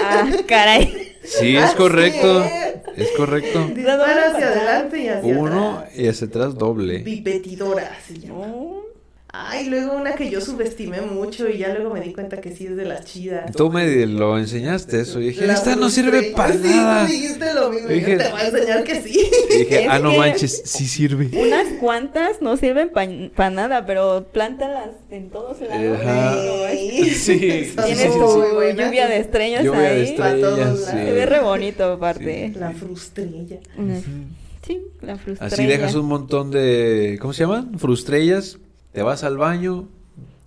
Ah, 0.02 0.26
caray. 0.46 1.12
Sí, 1.22 1.56
es 1.56 1.62
Así 1.64 1.76
correcto. 1.76 2.42
es. 2.42 2.52
Es 2.96 3.10
correcto. 3.16 3.66
Dispara 3.74 4.30
hacia 4.32 4.48
adelante 4.48 4.98
y 5.02 5.08
hacia 5.08 5.38
Uno 5.38 5.78
atrás. 5.78 5.98
y 5.98 6.08
hacia 6.08 6.26
atrás 6.26 6.54
doble. 6.56 6.98
Bipetidora 6.98 7.90
se 8.06 8.18
llama. 8.18 8.52
Ay, 9.34 9.70
luego 9.70 9.94
una 9.96 10.14
que 10.14 10.28
yo 10.28 10.42
subestimé 10.42 11.00
mucho 11.00 11.48
y 11.48 11.56
ya 11.56 11.72
luego 11.72 11.94
me 11.94 12.02
di 12.02 12.12
cuenta 12.12 12.42
que 12.42 12.54
sí 12.54 12.66
es 12.66 12.76
de 12.76 12.84
las 12.84 13.06
chidas. 13.06 13.50
Tú 13.56 13.70
me 13.70 14.04
lo 14.04 14.36
enseñaste 14.38 15.00
eso 15.00 15.20
y 15.22 15.28
dije, 15.28 15.46
La 15.46 15.54
esta 15.54 15.74
no 15.74 15.88
sirve 15.88 16.32
para 16.36 16.52
Sí, 16.52 16.58
nada. 16.64 17.06
tú 17.06 17.12
dijiste 17.12 17.54
lo 17.54 17.70
mismo. 17.70 17.88
Dije- 17.88 18.12
yo 18.12 18.18
te 18.18 18.30
voy 18.30 18.40
a 18.42 18.46
enseñar 18.48 18.84
que 18.84 19.00
sí. 19.00 19.30
Y 19.54 19.58
dije, 19.60 19.86
ah, 19.88 19.98
no 20.00 20.12
manches, 20.18 20.60
sí 20.66 20.86
sirve. 20.86 21.30
Unas 21.32 21.66
cuantas 21.80 22.42
no 22.42 22.58
sirven 22.58 22.90
para 23.34 23.50
nada, 23.50 23.86
pero 23.86 24.26
plántalas 24.32 24.90
en 25.10 25.30
todos 25.30 25.58
lados. 25.62 25.98
Ajá. 26.02 26.70
Ey, 26.70 27.08
Sí, 27.14 27.38
Tienes 27.38 27.72
sí, 27.86 27.94
sí, 27.96 28.08
tu 28.18 28.54
buenas. 28.54 28.86
lluvia 28.86 29.08
de 29.08 29.16
estrellas 29.16 29.64
Lluvia 29.64 29.80
ahí. 29.88 29.96
de 29.96 30.02
estrellas. 30.10 30.78
sí. 30.78 30.90
Se 30.92 31.12
ve 31.12 31.24
re 31.24 31.40
bonito 31.40 31.84
aparte. 31.84 32.52
La 32.54 32.72
frustrilla. 32.72 33.56
Una- 33.78 33.98
Sí, 34.66 34.78
la 35.00 35.16
frustrella. 35.16 35.54
Así 35.54 35.66
dejas 35.66 35.94
un 35.94 36.04
montón 36.06 36.50
de, 36.50 37.18
¿cómo 37.20 37.32
se 37.32 37.44
llaman? 37.44 37.78
Frustrellas. 37.78 38.58
Te 38.92 39.02
vas 39.02 39.24
al 39.24 39.38
baño, 39.38 39.88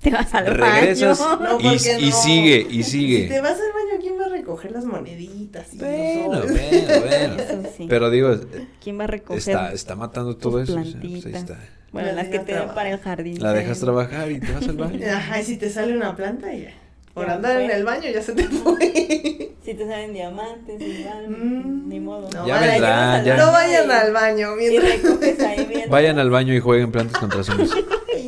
Te 0.02 0.12
vas 0.12 0.34
al 0.34 0.46
regresas 0.48 1.20
baño. 1.20 1.40
No, 1.42 1.60
y, 1.60 1.64
porque 1.64 1.98
y 2.00 2.12
sigue, 2.12 2.68
y 2.70 2.84
Si 2.84 2.92
te 2.92 3.28
sigue. 3.28 3.42
vas 3.42 3.52
al 3.54 3.58
baño, 3.74 4.02
¿quién 4.02 4.20
va 4.22 4.26
a 4.26 4.30
recoger 4.30 4.72
las 4.72 4.86
moneditas? 4.86 5.74
y 5.74 5.78
los 5.78 5.88
Bueno, 5.88 6.42
sobres? 6.42 6.88
bueno, 6.88 7.06
bueno. 7.08 7.36
Eso 7.42 7.70
sí. 7.76 7.86
Pero 7.90 8.10
digo, 8.10 8.36
¿Quién 8.84 9.00
va 9.00 9.06
a 9.06 9.08
recoger? 9.08 9.40
está, 9.40 9.74
está 9.74 9.96
matando 9.96 10.38
todo 10.38 10.62
eso. 10.62 10.80
o 10.80 10.84
sea, 10.84 11.00
pues 11.02 11.26
ahí 11.26 11.34
está. 11.34 11.60
Bueno, 11.92 12.10
La 12.10 12.14
las 12.14 12.28
que 12.28 12.40
te 12.40 12.52
dan 12.54 12.74
para 12.76 12.90
el 12.92 13.00
jardín. 13.00 13.42
La 13.42 13.54
dejas 13.54 13.80
trabajar 13.80 14.30
y 14.32 14.40
te 14.42 14.52
vas 14.52 14.68
al 14.68 14.76
baño. 14.78 15.00
Ajá, 15.16 15.40
y 15.40 15.44
si 15.46 15.58
te 15.58 15.70
sale 15.70 15.96
una 15.96 16.16
planta, 16.16 16.54
ya. 16.54 16.74
Por 17.14 17.30
andar 17.30 17.62
en 17.62 17.68
fue. 17.68 17.76
el 17.78 17.86
baño 17.86 18.10
ya 18.14 18.22
se 18.22 18.34
te 18.34 18.44
fue. 18.44 19.56
Si 19.64 19.74
te 19.74 19.88
salen 19.88 20.14
diamantes, 20.14 20.80
igual, 20.82 21.30
Mm, 21.30 21.88
ni 21.90 22.00
modo. 22.02 22.30
no, 22.34 22.46
Ya 22.46 22.56
vaya, 22.56 22.72
vendrá, 22.74 23.24
llevas 23.24 23.26
ya. 23.26 23.34
al 23.34 23.40
No 23.40 23.52
vayan 23.54 23.92
al 23.92 24.12
baño 24.14 24.48
mientras. 24.58 25.02
recoges 25.02 25.40
ahí 25.40 25.66
bien. 25.66 25.90
Vayan 25.90 26.20
al 26.20 26.30
baño 26.30 26.54
y 26.54 26.60
jueguen 26.60 26.92
plantas 26.92 27.18
contra 27.20 27.42
zombies. 27.44 27.72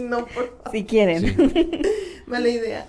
No, 0.08 0.26
por 0.26 0.30
favor. 0.58 0.72
Si 0.72 0.86
quieren. 0.86 1.22
Sí. 1.52 1.82
Mala 2.28 2.50
idea. 2.50 2.86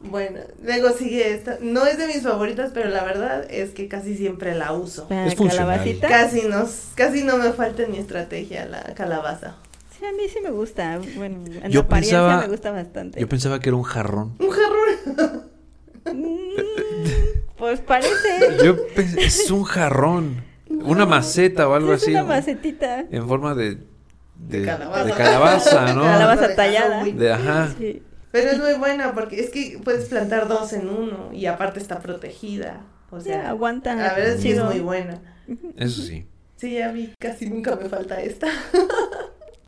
Bueno, 0.00 0.40
luego 0.62 0.90
sigue 0.90 1.32
esta. 1.32 1.58
No 1.60 1.86
es 1.86 1.96
de 1.98 2.06
mis 2.08 2.22
favoritas, 2.22 2.72
pero 2.74 2.88
la 2.90 3.04
verdad 3.04 3.46
es 3.50 3.70
que 3.70 3.86
casi 3.88 4.16
siempre 4.16 4.54
la 4.54 4.72
uso. 4.72 5.06
La 5.10 5.26
Es 5.26 5.36
funcional. 5.36 5.68
calabacita. 5.68 6.08
Casi, 6.08 6.42
nos, 6.48 6.88
casi 6.96 7.22
no 7.22 7.36
me 7.38 7.52
falta 7.52 7.84
en 7.84 7.92
mi 7.92 7.98
estrategia 7.98 8.64
la 8.66 8.82
calabaza. 8.94 9.56
Sí, 9.96 10.04
a 10.04 10.10
mí 10.12 10.22
sí 10.32 10.40
me 10.42 10.50
gusta. 10.50 10.98
Bueno, 11.16 11.44
en 11.46 11.70
Yo 11.70 11.80
la 11.82 11.86
apariencia 11.86 12.18
pensaba- 12.18 12.40
me 12.42 12.48
gusta 12.48 12.70
bastante. 12.72 13.20
Yo 13.20 13.28
pensaba 13.28 13.60
que 13.60 13.68
era 13.68 13.76
un 13.76 13.84
jarrón. 13.84 14.34
Un 14.40 14.50
jarrón. 14.50 15.42
Mm, 16.12 16.56
pues 17.56 17.80
parece. 17.80 18.56
Yo 18.64 18.76
pensé, 18.88 19.24
es 19.24 19.50
un 19.52 19.62
jarrón. 19.62 20.42
Una 20.68 21.06
maceta 21.06 21.68
o 21.68 21.74
algo 21.74 21.92
es 21.92 22.02
así. 22.02 22.10
una 22.10 22.24
macetita. 22.24 23.04
En 23.10 23.28
forma 23.28 23.54
de. 23.54 23.78
De, 24.48 24.60
De 24.60 24.66
calabaza. 24.66 25.04
de 25.04 25.12
calabaza, 25.12 25.94
¿no? 25.94 26.02
Calabaza 26.02 26.54
tallada. 26.56 27.04
De 27.04 27.32
ajá. 27.32 27.74
Sí. 27.78 28.02
Pero 28.32 28.50
es 28.50 28.58
muy 28.58 28.74
buena 28.74 29.12
porque 29.14 29.40
es 29.40 29.50
que 29.50 29.78
puedes 29.84 30.08
plantar 30.08 30.48
dos 30.48 30.72
en 30.72 30.88
uno 30.88 31.30
y 31.32 31.46
aparte 31.46 31.78
está 31.80 32.00
protegida. 32.00 32.80
O 33.10 33.20
sea, 33.20 33.42
Ya, 33.42 33.48
aguanta. 33.50 33.92
a 34.10 34.14
ver 34.14 34.38
sí 34.38 34.48
es 34.48 34.54
chido. 34.54 34.64
muy 34.66 34.80
buena. 34.80 35.20
Eso 35.76 36.02
sí. 36.02 36.26
Sí, 36.56 36.80
a 36.80 36.92
mí 36.92 37.12
casi 37.18 37.48
nunca 37.50 37.76
me 37.76 37.88
falta 37.88 38.20
esta. 38.22 38.48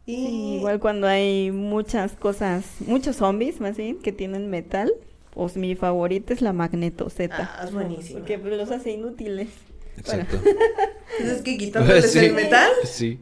y 0.06 0.16
Sí, 0.16 0.54
igual 0.58 0.80
cuando 0.80 1.06
hay 1.06 1.50
muchas 1.50 2.12
cosas, 2.12 2.64
muchos 2.80 3.16
zombies 3.16 3.60
más 3.60 3.76
bien, 3.76 3.98
que 3.98 4.12
tienen 4.12 4.48
metal, 4.50 4.92
Pues 5.30 5.56
mi 5.56 5.74
favorita 5.74 6.32
es 6.32 6.40
la 6.42 6.52
Magneto 6.52 7.10
Z. 7.10 7.34
Ah, 7.36 7.64
es 7.64 7.72
buenísimo. 7.72 8.20
Porque 8.20 8.38
pues, 8.38 8.56
los 8.56 8.70
hace 8.70 8.92
inútiles. 8.92 9.48
Exacto. 9.98 10.38
Entonces, 11.18 11.42
que 11.42 11.58
quitándoles 11.58 12.10
Sí. 12.12 12.18
el 12.20 12.34
metal. 12.34 12.70
Sí. 12.84 13.20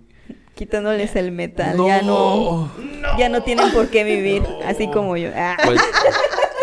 Quitándoles 0.66 1.16
el 1.16 1.32
metal. 1.32 1.76
Ya 1.86 2.02
no. 2.02 2.70
Ya 3.18 3.28
no 3.28 3.42
tienen 3.42 3.72
por 3.72 3.88
qué 3.88 4.04
vivir. 4.04 4.44
Así 4.64 4.86
como 4.88 5.16
yo. 5.16 5.30
Ah, 5.34 5.56
Cual- 5.64 5.76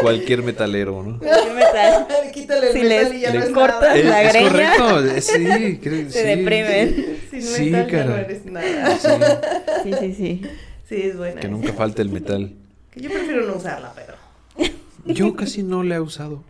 cualquier 0.02 0.42
metalero, 0.42 1.04
¿no? 1.04 1.20
el 1.22 1.54
metal. 1.54 2.08
Quítale 2.34 2.68
el 2.68 2.74
Si 2.74 2.80
metal 2.80 3.04
les- 3.04 3.14
y 3.14 3.20
ya 3.20 3.32
le 3.32 3.40
no 3.40 3.46
es 3.46 3.52
cortas 3.52 3.82
nada. 3.82 3.96
La 4.04 4.24
es 4.24 4.34
greña. 4.34 4.50
correcto, 4.78 5.22
sí, 5.22 5.80
creo- 5.84 6.10
Se 6.10 6.22
sí. 6.22 6.28
deprimen. 6.28 7.18
Sin 7.30 7.42
Sí, 7.42 7.70
metal 7.72 7.92
ya 7.92 8.04
no 8.06 8.16
eres 8.16 8.46
nada. 8.46 8.98
Sí, 8.98 9.10
Sí, 9.84 9.94
sí, 10.00 10.14
sí. 10.14 10.42
Sí, 10.88 10.96
es 11.04 11.18
buena. 11.18 11.42
que 11.42 11.50
nunca 11.50 11.74
falte 11.74 12.02
el 12.02 12.10
metal. 12.10 12.54
Que 12.92 13.02
yo 13.02 13.10
prefiero 13.10 13.46
no 13.48 13.56
usarla, 13.58 13.92
pero. 13.94 14.14
Yo 15.06 15.36
casi 15.36 15.62
no 15.62 15.84
le 15.84 15.96
he 15.96 16.00
usado. 16.00 16.42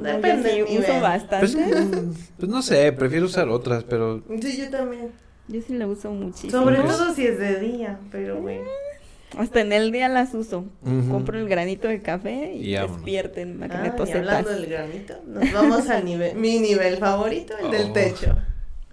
Depende 0.00 0.64
sí 0.66 0.78
uso 0.78 1.00
bastante. 1.02 1.38
Pues, 1.40 1.54
mm, 1.56 2.12
pues 2.38 2.48
no 2.50 2.62
sé, 2.62 2.90
prefiero 2.92 3.26
usar 3.26 3.48
otras, 3.50 3.84
pero 3.84 4.22
Sí, 4.40 4.56
yo 4.56 4.70
también. 4.70 5.10
Yo 5.48 5.60
sí 5.62 5.74
la 5.74 5.86
uso 5.86 6.10
muchísimo. 6.10 6.50
Sobre 6.52 6.76
todo 6.78 7.14
si 7.14 7.26
es 7.26 7.38
de 7.38 7.60
día, 7.60 7.98
pero 8.10 8.40
bueno. 8.40 8.64
Hasta 9.38 9.60
en 9.60 9.72
el 9.72 9.92
día 9.92 10.08
las 10.08 10.34
uso. 10.34 10.64
Compro 11.10 11.38
el 11.38 11.48
granito 11.48 11.88
de 11.88 12.00
café 12.02 12.54
y, 12.54 12.72
despierten 12.72 13.60
Ah, 13.62 13.94
y 14.06 14.12
hablando 14.12 14.50
del 14.50 14.66
granito, 14.66 15.14
nos 15.26 15.52
vamos 15.52 15.88
al 15.90 16.04
nivel, 16.04 16.36
mi 16.36 16.58
nivel 16.58 16.96
favorito, 16.96 17.54
el 17.58 17.70
del 17.70 17.90
Oh. 17.90 17.92
techo. 17.92 18.36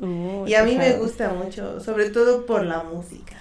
Oh, 0.02 0.46
Y 0.48 0.56
a 0.56 0.63
mí 0.63 0.76
me 0.76 0.94
gusta 0.98 1.30
mucho, 1.34 1.80
sobre 1.80 2.10
todo 2.10 2.46
por 2.46 2.66
la 2.66 2.84
música. 2.84 3.38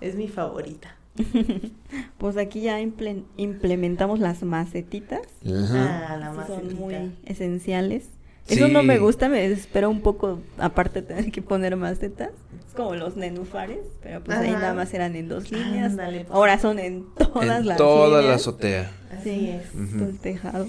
Es 0.00 0.14
mi 0.14 0.28
favorita. 0.28 0.94
Pues 2.18 2.36
aquí 2.38 2.62
ya 2.62 2.80
imple- 2.80 3.24
implementamos 3.36 4.20
las 4.20 4.42
macetitas. 4.42 5.20
Ajá. 5.44 6.08
Ah, 6.12 6.16
la 6.16 6.32
más 6.32 6.46
son 6.46 6.74
muy 6.74 7.12
esenciales. 7.26 8.08
Eso 8.48 8.68
no 8.68 8.82
me 8.82 8.98
gusta, 8.98 9.28
me 9.28 9.48
desespera 9.48 9.88
un 9.88 10.00
poco, 10.00 10.40
aparte 10.58 11.02
de 11.02 11.08
tener 11.08 11.32
que 11.32 11.42
poner 11.42 11.76
macetas. 11.76 12.30
Es 12.68 12.74
como 12.74 12.94
los 12.94 13.16
nenufares, 13.16 13.78
pero 14.02 14.22
pues 14.22 14.36
ahí 14.38 14.50
nada 14.52 14.74
más 14.74 14.92
eran 14.94 15.16
en 15.16 15.28
dos 15.28 15.50
líneas. 15.50 15.90
Ándale, 15.92 16.20
pues. 16.20 16.30
Ahora 16.30 16.58
son 16.58 16.78
en 16.78 17.06
todas 17.16 17.58
en 17.60 17.66
las 17.66 17.76
toda 17.78 18.08
la 18.16 18.20
líneas. 18.20 18.40
azotea, 18.40 18.92
Así 19.12 19.30
Sí, 19.30 19.48
es. 19.50 19.70
Todo 19.98 20.08
el 20.08 20.18
tejado. 20.18 20.66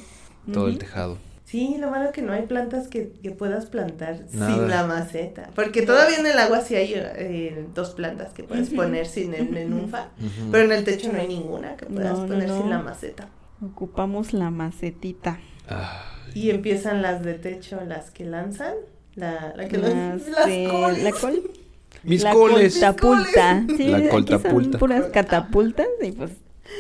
todo 0.52 0.68
el 0.68 0.78
tejado. 0.78 1.18
Sí, 1.46 1.78
lo 1.80 1.90
malo 1.92 2.12
que 2.12 2.22
no 2.22 2.34
hay 2.34 2.42
plantas 2.46 2.90
que, 2.90 3.14
que 3.24 3.32
puedas 3.32 3.68
plantar 3.68 4.20
Nada. 4.34 4.54
sin 4.54 4.68
la 4.70 4.86
maceta. 4.86 5.50
Porque 5.56 5.82
todavía 5.82 6.18
en 6.20 6.26
el 6.26 6.38
agua 6.40 6.60
sí 6.60 6.76
hay 6.76 6.92
eh, 6.96 7.66
dos 7.74 7.92
plantas 7.92 8.34
que 8.34 8.44
puedes 8.44 8.70
poner 8.70 9.06
sin 9.08 9.34
el 9.34 9.52
nenunfa. 9.52 10.08
Ujú. 10.20 10.52
Pero 10.52 10.66
en 10.66 10.72
el 10.74 10.84
techo 10.84 11.14
no 11.14 11.20
hay 11.20 11.28
ninguna 11.30 11.78
que 11.78 11.86
puedas 11.86 12.18
No, 12.18 12.24
no, 12.24 12.28
poner 12.28 12.50
sin 12.50 12.70
la 12.70 12.80
maceta. 12.80 13.30
Ocupamos 13.66 14.34
la 14.34 14.50
macetita. 14.52 15.40
Ah, 15.70 16.17
Y 16.38 16.50
empiezan 16.52 17.02
las 17.02 17.24
de 17.24 17.34
techo, 17.36 17.80
las 17.88 18.12
que 18.12 18.26
lanzan. 18.26 18.74
La, 19.16 19.54
la 19.56 19.68
que 19.68 19.78
Las 19.78 19.94
lanzan. 19.94 20.32
Las 20.34 20.46
de- 20.48 20.68
coles. 20.70 21.04
la 21.04 21.12
col- 21.12 21.52
mis 22.04 22.24
la 22.24 22.32
coles. 22.34 22.74
coltapulta. 22.74 23.64
Sí, 23.76 23.88
La 23.88 23.98
aquí 23.98 24.08
son 24.08 24.12
coltapulta. 24.26 24.78
puras 24.80 25.06
catapultas 25.12 25.88
y 26.04 26.12
pues 26.12 26.32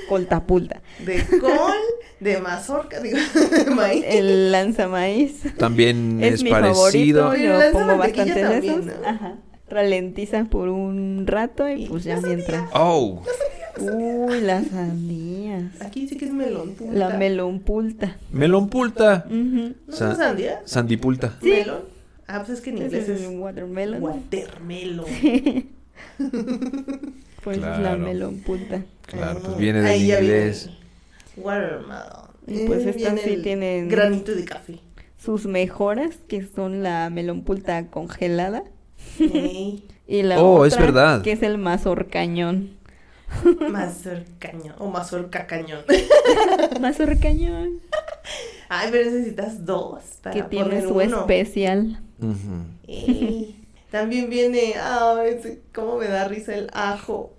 coltapulta. 0.07 0.81
De 1.05 1.23
col, 1.39 1.73
de 2.19 2.39
mazorca, 2.39 2.99
digo, 2.99 3.17
de 3.65 3.71
maíz. 3.71 4.05
El 4.07 4.51
lanzamaíz. 4.51 5.41
También 5.57 6.23
es, 6.23 6.35
Es 6.35 6.43
mi 6.43 6.51
parecido. 6.51 7.23
favorito, 7.31 7.35
yo 7.35 7.71
pongo 7.71 7.97
bastantes 7.97 8.35
de 8.35 8.57
esos. 8.59 8.85
¿no? 8.85 8.93
Ajá. 9.05 9.35
Ralentiza 9.69 10.45
por 10.45 10.69
un 10.69 11.25
rato 11.27 11.67
y 11.67 11.83
Y 11.83 11.87
pues 11.89 12.03
ya 12.05 12.21
mientras. 12.21 12.69
Oh, 12.73 13.21
Uy, 13.79 14.41
las 14.41 14.67
sandías. 14.67 15.63
Aquí 15.81 16.07
sí 16.07 16.17
que 16.17 16.25
es 16.25 16.33
melón. 16.33 16.73
punta. 16.75 16.93
La 16.93 17.09
melonpulta. 17.17 18.17
melonpulta. 18.31 19.25
Ujú. 19.27 19.73
¿No 19.87 19.93
Sa- 19.93 20.09
son 20.09 20.15
sandías? 20.17 20.59
Sandipulta. 20.65 21.33
Sí. 21.41 21.49
¿Melón? 21.49 21.81
Ah, 22.27 22.43
pues 22.45 22.57
es 22.57 22.61
que 22.63 22.71
en 22.71 22.77
inglés 22.79 23.07
es 23.07 23.21
es 23.21 23.21
el 23.29 23.39
watermelon. 23.39 24.01
watermelon. 24.03 25.05
Pues 27.43 27.57
es 27.57 27.63
la 27.63 27.77
Claro. 27.77 27.99
melonpulta. 28.03 28.83
Claro, 29.05 29.39
pues 29.39 29.53
Ah, 29.53 29.57
viene 29.57 29.79
del 29.79 29.87
ahí 29.87 30.07
ya 30.07 30.19
viene 30.19 30.35
inglés. 30.37 30.69
el 31.37 31.43
Watermelon. 31.43 32.27
Y 32.47 32.65
pues 32.67 32.85
Eh, 32.85 32.89
estas 32.89 33.21
sí 33.21 33.37
tienen- 33.41 33.87
Granito 33.87 34.33
de 34.35 34.43
café. 34.45 34.79
Sus 35.17 35.45
mejoras, 35.45 36.17
que 36.27 36.45
son 36.45 36.83
la 36.83 37.09
melonpulta 37.09 37.87
congelada. 37.87 38.63
Ey, 39.19 39.85
Y 40.09 40.23
la 40.23 40.41
Oh, 40.41 40.55
otra, 40.61 40.67
es 40.67 40.77
verdad. 40.77 41.21
que 41.21 41.33
es 41.33 41.43
el 41.43 41.57
mazor 41.57 42.07
cañón. 43.43 43.71
mazor 43.71 44.23
cañón. 44.39 44.75
O 44.79 44.87
mazorca 44.89 45.47
cañón. 45.47 45.83
mazor 46.81 47.19
cañón. 47.19 47.79
Ay, 48.69 48.89
pero 48.91 49.05
necesitas 49.09 49.65
dos 49.65 50.03
para 50.21 50.35
Que 50.35 50.43
tiene 50.43 50.65
poner 50.65 50.83
su 50.83 50.93
uno. 50.93 51.19
especial. 51.21 51.99
También 53.91 54.29
viene, 54.29 54.73
ay, 54.81 55.59
cómo 55.73 55.97
me 55.97 56.07
da 56.07 56.27
risa 56.27 56.53
el 56.55 56.69
ajo. 56.73 57.33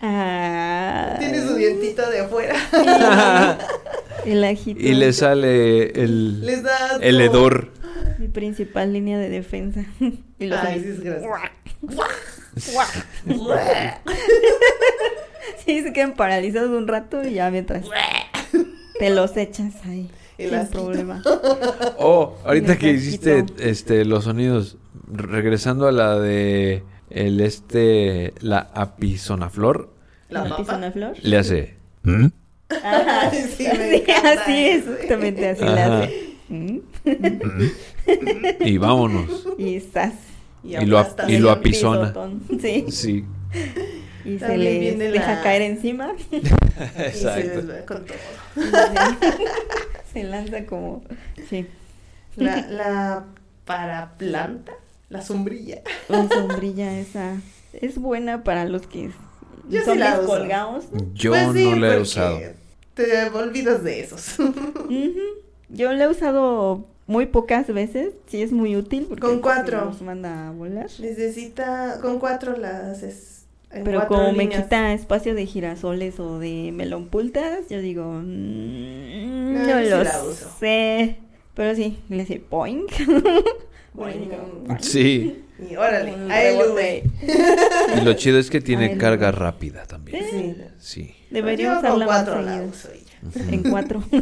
Ah, 0.00 1.16
Tiene 1.18 1.40
su 1.46 1.54
dientito 1.54 2.08
de 2.10 2.20
afuera. 2.20 2.54
El 4.26 4.42
ajito. 4.44 4.80
Y 4.80 4.94
le 4.94 5.12
sale 5.12 5.90
el, 6.02 6.40
Les 6.44 6.62
da 6.62 6.74
asco. 6.86 6.98
el 7.00 7.20
hedor. 7.20 7.70
Mi 8.18 8.26
principal 8.26 8.92
línea 8.92 9.18
de 9.18 9.28
defensa. 9.28 9.84
y 10.38 10.46
los 10.46 10.58
Ay, 10.58 10.80
sí 10.82 10.88
es 10.88 11.00
gracioso. 11.00 11.32
Sí, 15.64 15.82
se 15.82 15.92
quedan 15.92 16.14
paralizados 16.14 16.70
un 16.70 16.86
rato 16.88 17.24
y 17.26 17.34
ya 17.34 17.50
mientras 17.50 17.84
te 18.98 19.10
los 19.10 19.36
echas 19.36 19.74
ahí. 19.84 20.08
El 20.38 20.50
sin 20.50 20.58
asquito. 20.58 20.84
problema. 20.84 21.22
Oh, 21.98 22.36
ahorita 22.44 22.76
que 22.78 22.90
hiciste 22.92 23.44
este 23.58 24.04
los 24.04 24.24
sonidos, 24.24 24.76
regresando 25.12 25.86
a 25.88 25.92
la 25.92 26.18
de 26.18 26.82
el 27.10 27.40
este 27.40 28.32
la 28.40 28.58
apisonaflor, 28.74 29.90
La 30.28 30.42
¿La 30.42 30.48
papa. 30.50 30.62
pisona 30.62 30.92
flor? 30.92 31.14
le 31.22 31.36
hace 31.38 31.74
¿Mm? 32.02 32.26
Ajá. 32.84 33.30
Sí, 33.30 33.42
Sí, 33.56 33.68
me 33.78 33.96
encanta 33.96 34.42
así 34.42 34.66
eso. 34.66 34.92
exactamente 34.92 35.48
así 35.48 35.64
le 35.64 35.70
Ajá. 35.80 35.98
hace. 36.02 36.36
¿Mm? 36.48 36.78
y 38.66 38.78
vámonos. 38.78 39.48
Y 39.58 39.80
zas. 39.80 40.12
Y 40.66 40.86
lo 40.86 40.98
ap- 40.98 41.28
y 41.28 41.38
lo 41.38 41.60
pisotón. 41.62 42.42
Sí. 42.60 42.84
Sí, 42.90 43.24
Y 44.24 44.38
se 44.38 44.56
viene 44.56 45.10
deja 45.10 45.34
la- 45.36 45.42
caer 45.42 45.62
encima. 45.62 46.12
Y 46.32 46.40
se 46.40 47.06
exacto. 47.08 47.40
les 47.62 47.70
va 47.70 47.86
con 47.86 48.04
todo. 48.04 48.16
Y 48.56 48.60
se- 50.12 50.12
se 50.12 50.24
lanza 50.24 50.66
como. 50.66 51.02
Sí. 51.48 51.66
La, 52.36 52.66
la 52.68 53.24
paraplanta, 53.64 54.72
la 55.08 55.22
sombrilla. 55.22 55.80
La 56.08 56.28
sombrilla 56.28 56.98
esa 56.98 57.36
es 57.72 57.98
buena 57.98 58.44
para 58.44 58.64
los 58.66 58.86
que 58.86 59.10
Yo 59.68 59.80
sí 59.80 59.84
son 59.86 59.98
la 60.00 60.18
uso. 60.18 60.26
colgados. 60.28 60.84
Yo 61.14 61.30
Pues 61.32 61.52
sí, 61.54 61.70
no 61.70 61.76
la 61.76 61.94
he 61.94 62.00
usado. 62.00 62.40
Te 62.94 63.24
olvidas 63.28 63.82
de 63.84 64.00
esos. 64.00 64.36
Yo 65.68 65.92
la 65.92 66.04
he 66.04 66.08
usado 66.08 66.86
muy 67.06 67.26
pocas 67.26 67.66
veces. 67.72 68.14
Sí 68.26 68.42
es 68.42 68.52
muy 68.52 68.76
útil. 68.76 69.06
Porque 69.08 69.22
Con 69.22 69.40
cuatro. 69.40 69.84
Nos 69.84 70.02
manda 70.02 70.48
a 70.48 70.50
volar. 70.52 70.88
Necesita, 70.98 71.98
con 72.00 72.18
cuatro 72.18 72.56
las 72.56 72.84
haces. 72.84 73.46
en 73.70 73.84
Pero 73.84 74.06
como 74.08 74.32
me 74.32 74.48
quita 74.48 74.92
espacio 74.92 75.34
de 75.34 75.46
girasoles 75.46 76.18
o 76.20 76.38
de 76.38 76.70
melonpultas, 76.72 77.68
yo 77.68 77.80
digo, 77.80 78.04
mm, 78.04 79.54
No, 79.54 79.58
no 79.60 79.68
yo 79.68 79.78
sí 79.84 79.90
lo 79.90 80.04
la 80.04 80.22
uso. 80.24 80.50
sé. 80.58 81.16
Pero 81.54 81.74
sí, 81.74 81.98
le 82.08 82.22
hace 82.22 82.38
poink. 82.38 82.92
Boing. 83.94 84.28
Sí, 84.80 85.42
Y 85.70 85.74
órale, 85.76 86.12
a 86.30 86.52
y 87.96 88.04
lo 88.04 88.12
chido 88.12 88.38
es 88.38 88.50
que 88.50 88.60
tiene 88.60 88.90
Ay, 88.90 88.98
carga 88.98 89.32
no. 89.32 89.38
rápida 89.38 89.84
también. 89.86 90.22
Sí. 90.30 90.56
Sí. 90.78 91.14
Debería 91.30 91.78
usarla 91.78 92.04
más 92.06 92.24
cuatro 92.24 92.42
la 92.42 92.52
seguido. 92.56 92.68
uso 92.70 92.88
ya. 92.92 93.54
En 93.54 93.62
cuatro. 93.62 94.02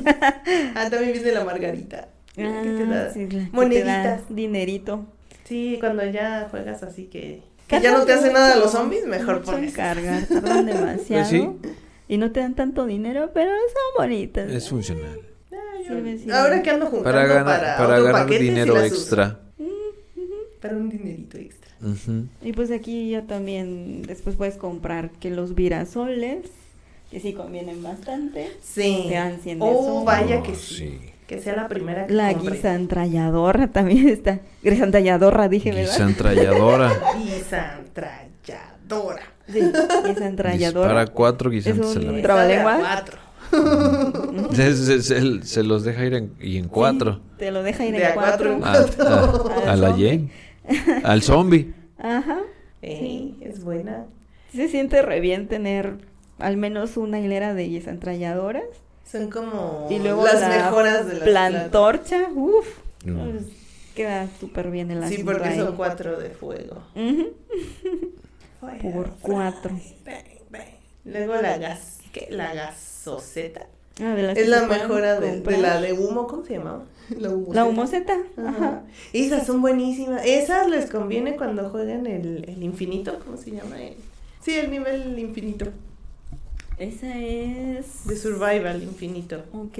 Ah, 0.76 0.88
también 0.90 1.12
viene 1.12 1.32
la 1.32 1.44
margarita. 1.44 2.08
Ah, 2.36 2.60
que 2.62 2.70
te 2.70 2.86
da 2.86 3.12
sí, 3.12 3.20
la 3.22 3.28
que 3.28 3.36
te 3.36 3.40
da 3.42 3.48
moneditas. 3.52 4.20
dinerito. 4.28 5.06
Sí, 5.44 5.76
cuando 5.80 6.04
ya 6.10 6.48
juegas 6.50 6.82
así 6.82 7.04
que, 7.04 7.42
que 7.68 7.80
ya 7.80 7.92
no 7.92 8.04
te 8.04 8.12
hace 8.14 8.32
nada 8.32 8.56
los 8.56 8.72
zombies, 8.72 9.06
mejor 9.06 9.42
pones. 9.42 9.70
en 9.70 9.76
cargar, 9.76 10.26
tardan 10.26 10.66
demasiado. 10.66 11.28
Pues 11.28 11.28
sí. 11.28 11.48
Y 12.08 12.18
no 12.18 12.32
te 12.32 12.40
dan 12.40 12.54
tanto 12.54 12.86
dinero, 12.86 13.30
pero 13.32 13.50
son 13.50 14.02
bonitas. 14.04 14.50
Es 14.50 14.68
funcional. 14.68 15.20
Ah, 15.52 15.56
yo- 15.86 15.94
sirve. 16.18 16.32
Ahora 16.34 16.62
que 16.62 16.70
ando 16.70 16.86
juntando 16.86 17.04
Para 17.04 17.22
para, 17.22 17.34
ganar, 17.44 17.76
para 17.78 17.94
otro 17.94 18.04
ganar 18.04 18.28
sí 18.28 18.38
dinero 18.38 18.80
extra. 18.82 19.40
Para 20.60 20.76
un 20.76 20.88
dinerito 20.88 21.36
extra. 21.38 21.70
Ujú. 21.82 22.26
Y 22.42 22.52
pues 22.52 22.70
aquí 22.70 23.10
ya 23.10 23.22
también 23.26 24.02
después 24.02 24.36
puedes 24.36 24.56
comprar 24.56 25.10
que 25.10 25.30
los 25.30 25.54
virasoles, 25.54 26.46
que 27.10 27.20
sí 27.20 27.34
convienen 27.34 27.82
bastante. 27.82 28.50
Sí. 28.62 29.04
Te 29.08 29.14
dan 29.14 29.40
100 29.42 29.58
de 29.58 29.64
Oh, 29.66 30.04
vaya 30.04 30.38
Oh, 30.38 30.42
que 30.42 30.54
sí. 30.54 30.98
Sí. 31.28 31.34
Que 31.34 31.40
sea 31.40 31.56
la 31.56 31.68
primera 31.68 32.06
que 32.06 32.12
La 32.12 32.32
compre. 32.34 32.56
guisantralladora 32.56 33.68
también 33.72 34.08
está. 34.08 34.40
Guisantralladora 34.62 35.48
dije, 35.48 35.70
¿verdad? 35.72 35.90
Guisantralladora. 35.92 36.92
Guisantralladora. 37.16 39.22
Sí, 39.46 39.60
guisantralladora. 40.06 40.88
Dispara 40.88 41.06
cuatro 41.08 41.50
guisantes 41.50 41.90
Es 41.90 41.96
a 41.96 42.00
la 42.00 42.06
un 42.08 42.14
vez. 42.14 42.20
tra- 42.20 42.26
¿Trabalengua? 42.26 42.72
Sabe 42.72 42.84
a 42.84 42.94
cuatro. 42.94 43.18
Se, 44.54 44.74
se- 44.76 45.02
se- 45.02 45.42
se 45.44 45.62
los 45.62 45.84
deja 45.84 46.04
ir 46.04 46.14
en, 46.14 46.32
y 46.40 46.56
en 46.58 46.68
cuatro. 46.68 47.20
Te 47.38 47.50
lo 47.50 47.62
deja 47.62 47.84
ir 47.84 47.92
De 47.94 48.00
en 48.02 48.06
a 48.06 48.14
cuatro 48.14 48.56
cuatro. 48.58 49.02
en 49.02 49.08
A, 49.08 49.66
a- 49.66 49.70
a 49.70 49.72
Al 49.72 49.80
la 49.80 49.88
zombie. 49.90 50.08
Jen. 50.08 50.30
Al 51.04 51.22
zombie. 51.22 51.74
Ajá. 51.98 52.38
Ey, 52.82 53.36
es 53.42 53.62
buena. 53.62 54.06
Se 54.52 54.68
siente 54.68 55.02
re 55.02 55.20
bien 55.20 55.48
tener 55.48 55.98
al 56.38 56.56
menos 56.56 56.96
una 56.96 57.20
hilera 57.20 57.54
de 57.54 57.68
desentrañadoras. 57.68 58.64
Son 59.10 59.30
como 59.30 59.86
Y 59.90 59.98
luego 59.98 60.24
las 60.24 60.40
la 60.40 60.48
mejoras 60.48 61.06
de 61.06 61.14
las 61.14 61.22
plantorcha. 61.28 62.28
Uf. 62.34 62.66
Mm. 63.04 63.12
pues, 63.30 63.42
queda 63.94 64.28
súper 64.40 64.70
bien 64.70 64.90
el 64.90 65.06
Sí, 65.08 65.22
porque 65.22 65.48
ahí. 65.48 65.58
son 65.58 65.76
cuatro 65.76 66.18
de 66.18 66.30
fuego. 66.30 66.82
Por 68.60 69.10
cuatro. 69.20 69.70
Bang, 70.04 70.24
bang. 70.50 70.62
Luego 71.04 71.34
la 71.36 71.58
gas, 71.58 71.98
¿qué? 72.12 72.28
La 72.30 72.54
gasoseta. 72.54 73.66
Ah, 74.00 74.14
de 74.14 74.22
las 74.22 74.36
Es 74.36 74.44
que 74.44 74.48
la 74.50 74.62
mejora 74.62 75.20
de, 75.20 75.40
la 75.58 75.80
de 75.80 75.92
humo, 75.92 76.26
¿cómo 76.26 76.44
se 76.44 76.54
llamaba? 76.54 76.82
La 77.10 77.28
humoseta. 77.28 77.54
La 77.54 77.64
humoseta. 77.66 78.12
Ajá. 78.38 78.48
Ajá. 78.48 78.82
Esas 79.12 79.46
son 79.46 79.60
buenísimas. 79.60 80.22
Esas 80.24 80.68
les 80.68 80.90
conviene 80.90 81.36
cuando 81.36 81.68
juegan 81.70 82.06
el, 82.06 82.44
el 82.48 82.62
infinito, 82.62 83.18
¿cómo 83.24 83.36
se 83.36 83.50
llama? 83.52 83.80
El- 83.80 83.96
sí, 84.42 84.54
el 84.54 84.70
nivel 84.70 85.18
infinito. 85.18 85.66
Esa 86.78 87.18
es. 87.20 88.06
De 88.06 88.16
survival 88.16 88.82
infinito. 88.82 89.44
Ok. 89.52 89.78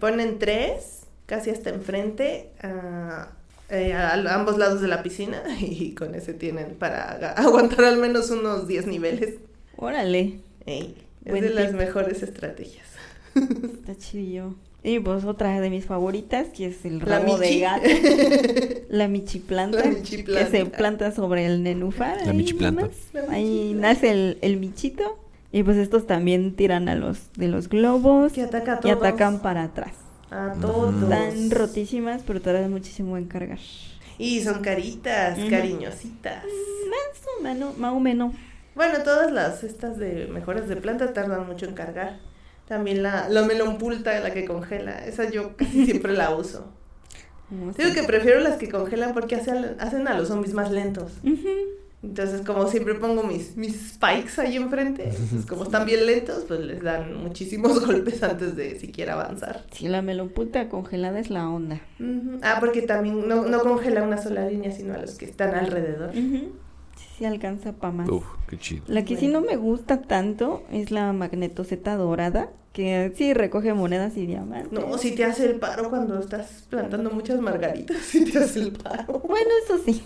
Ponen 0.00 0.38
tres, 0.38 1.02
casi 1.26 1.50
hasta 1.50 1.70
enfrente, 1.70 2.50
a, 2.62 3.28
eh, 3.70 3.92
a- 3.92 4.14
a 4.14 4.34
ambos 4.34 4.58
lados 4.58 4.80
de 4.80 4.88
la 4.88 5.02
piscina 5.02 5.42
y 5.60 5.92
con 5.94 6.14
ese 6.14 6.34
tienen 6.34 6.74
para 6.78 7.32
aguantar 7.36 7.84
al 7.84 7.98
menos 7.98 8.30
unos 8.30 8.66
10 8.66 8.86
niveles. 8.86 9.34
Órale. 9.76 10.40
Ey, 10.66 10.96
es 11.24 11.30
Buen 11.30 11.42
de 11.44 11.50
las 11.50 11.72
mejores 11.72 12.22
estrategias. 12.22 12.86
Está 13.34 13.96
chidillo. 13.96 14.54
Y 14.82 15.00
pues 15.00 15.24
otra 15.24 15.60
de 15.60 15.70
mis 15.70 15.84
favoritas, 15.86 16.48
que 16.56 16.66
es 16.66 16.84
el 16.84 17.00
La 17.00 17.04
rabo 17.04 17.36
de 17.36 17.58
gato. 17.60 17.88
La 18.88 19.08
michiplanta. 19.08 19.78
La 19.84 19.90
michiplanta. 19.90 20.50
Que 20.50 20.58
se 20.58 20.66
planta 20.66 21.12
sobre 21.12 21.46
el 21.46 21.62
nenúfar. 21.62 22.18
La 22.24 22.30
ahí 22.30 22.36
michiplanta. 22.36 22.82
nomás. 22.82 22.96
La 23.12 23.32
Ahí 23.32 23.74
nace 23.76 24.10
el, 24.10 24.38
el 24.40 24.56
michito. 24.56 25.18
Y 25.50 25.62
pues 25.62 25.76
estos 25.76 26.06
también 26.06 26.54
tiran 26.54 26.88
a 26.88 26.94
los 26.94 27.32
de 27.34 27.48
los 27.48 27.68
globos. 27.68 28.32
Que 28.32 28.42
ataca 28.42 28.74
a 28.74 28.78
y 28.78 28.80
todos. 28.80 28.96
atacan 28.96 29.40
para 29.40 29.64
atrás. 29.64 29.92
A 30.30 30.52
todos. 30.60 31.02
Están 31.02 31.50
rotísimas, 31.50 32.22
pero 32.26 32.40
tardan 32.40 32.70
muchísimo 32.70 33.16
en 33.16 33.26
cargar. 33.26 33.58
Y 34.18 34.42
son 34.42 34.60
caritas, 34.62 35.38
cariñositas. 35.48 36.44
Más 36.44 37.24
o 37.38 37.42
menos, 37.42 37.78
más 37.78 37.92
o 37.92 38.00
menos. 38.00 38.34
Bueno, 38.74 38.98
todas 39.04 39.32
las 39.32 39.64
estas 39.64 39.96
de 39.98 40.26
mejoras 40.26 40.68
de 40.68 40.76
planta 40.76 41.12
tardan 41.12 41.46
mucho 41.46 41.66
en 41.66 41.74
cargar. 41.74 42.18
También 42.66 43.02
la, 43.02 43.28
la 43.28 43.42
melonpulta, 43.42 44.20
la 44.20 44.32
que 44.32 44.44
congela, 44.44 45.04
esa 45.06 45.30
yo 45.30 45.56
casi 45.56 45.86
siempre 45.86 46.12
la 46.12 46.34
uso. 46.34 46.66
Digo 47.50 47.94
que 47.94 48.02
prefiero 48.02 48.40
las 48.40 48.58
que 48.58 48.68
congelan 48.68 49.14
porque 49.14 49.36
hacen, 49.36 49.76
hacen 49.78 50.06
a 50.06 50.14
los 50.14 50.28
zombies 50.28 50.52
más 50.52 50.70
lentos. 50.70 51.12
Entonces, 52.02 52.42
como 52.42 52.68
siempre 52.68 52.94
pongo 52.94 53.24
mis, 53.24 53.56
mis 53.56 53.94
spikes 53.94 54.40
ahí 54.40 54.56
enfrente, 54.56 55.12
pues 55.30 55.46
como 55.46 55.64
están 55.64 55.84
bien 55.84 56.06
lentos, 56.06 56.44
pues 56.46 56.60
les 56.60 56.80
dan 56.82 57.16
muchísimos 57.22 57.84
golpes 57.86 58.22
antes 58.22 58.54
de 58.54 58.78
siquiera 58.78 59.14
avanzar. 59.14 59.64
Sí, 59.72 59.88
la 59.88 60.00
melonputa 60.00 60.68
congelada 60.68 61.18
es 61.18 61.28
la 61.28 61.48
onda. 61.48 61.80
Ah, 62.42 62.58
porque 62.60 62.82
también 62.82 63.26
no, 63.26 63.46
no 63.46 63.60
congela 63.60 64.02
una 64.02 64.18
sola 64.18 64.48
línea, 64.48 64.70
sino 64.70 64.94
a 64.94 64.98
los 64.98 65.16
que 65.16 65.24
están 65.24 65.54
alrededor. 65.56 66.10
Ujú. 66.10 66.52
Sí, 66.96 67.06
sí 67.18 67.24
alcanza 67.24 67.72
para 67.72 67.92
más. 67.92 68.08
Uf, 68.08 68.24
qué 68.48 68.56
chido. 68.58 68.84
La 68.86 69.04
que 69.04 69.16
sí 69.16 69.26
no 69.26 69.40
me 69.40 69.56
gusta 69.56 70.02
tanto 70.02 70.62
es 70.70 70.92
la 70.92 71.12
magnetoseta 71.12 71.96
dorada, 71.96 72.48
que 72.72 73.12
sí 73.16 73.34
recoge 73.34 73.74
monedas 73.74 74.16
y 74.16 74.24
diamantes. 74.26 74.70
No, 74.70 74.96
si 74.98 75.16
te 75.16 75.24
hace 75.24 75.46
el 75.46 75.56
paro 75.56 75.90
cuando 75.90 76.20
estás 76.20 76.64
plantando 76.70 77.10
muchas 77.10 77.40
margaritas, 77.40 77.96
si 78.02 78.24
te 78.24 78.38
hace 78.38 78.60
el 78.60 78.70
paro. 78.72 79.18
Bueno, 79.26 79.50
eso 79.64 79.78
sí. 79.84 80.00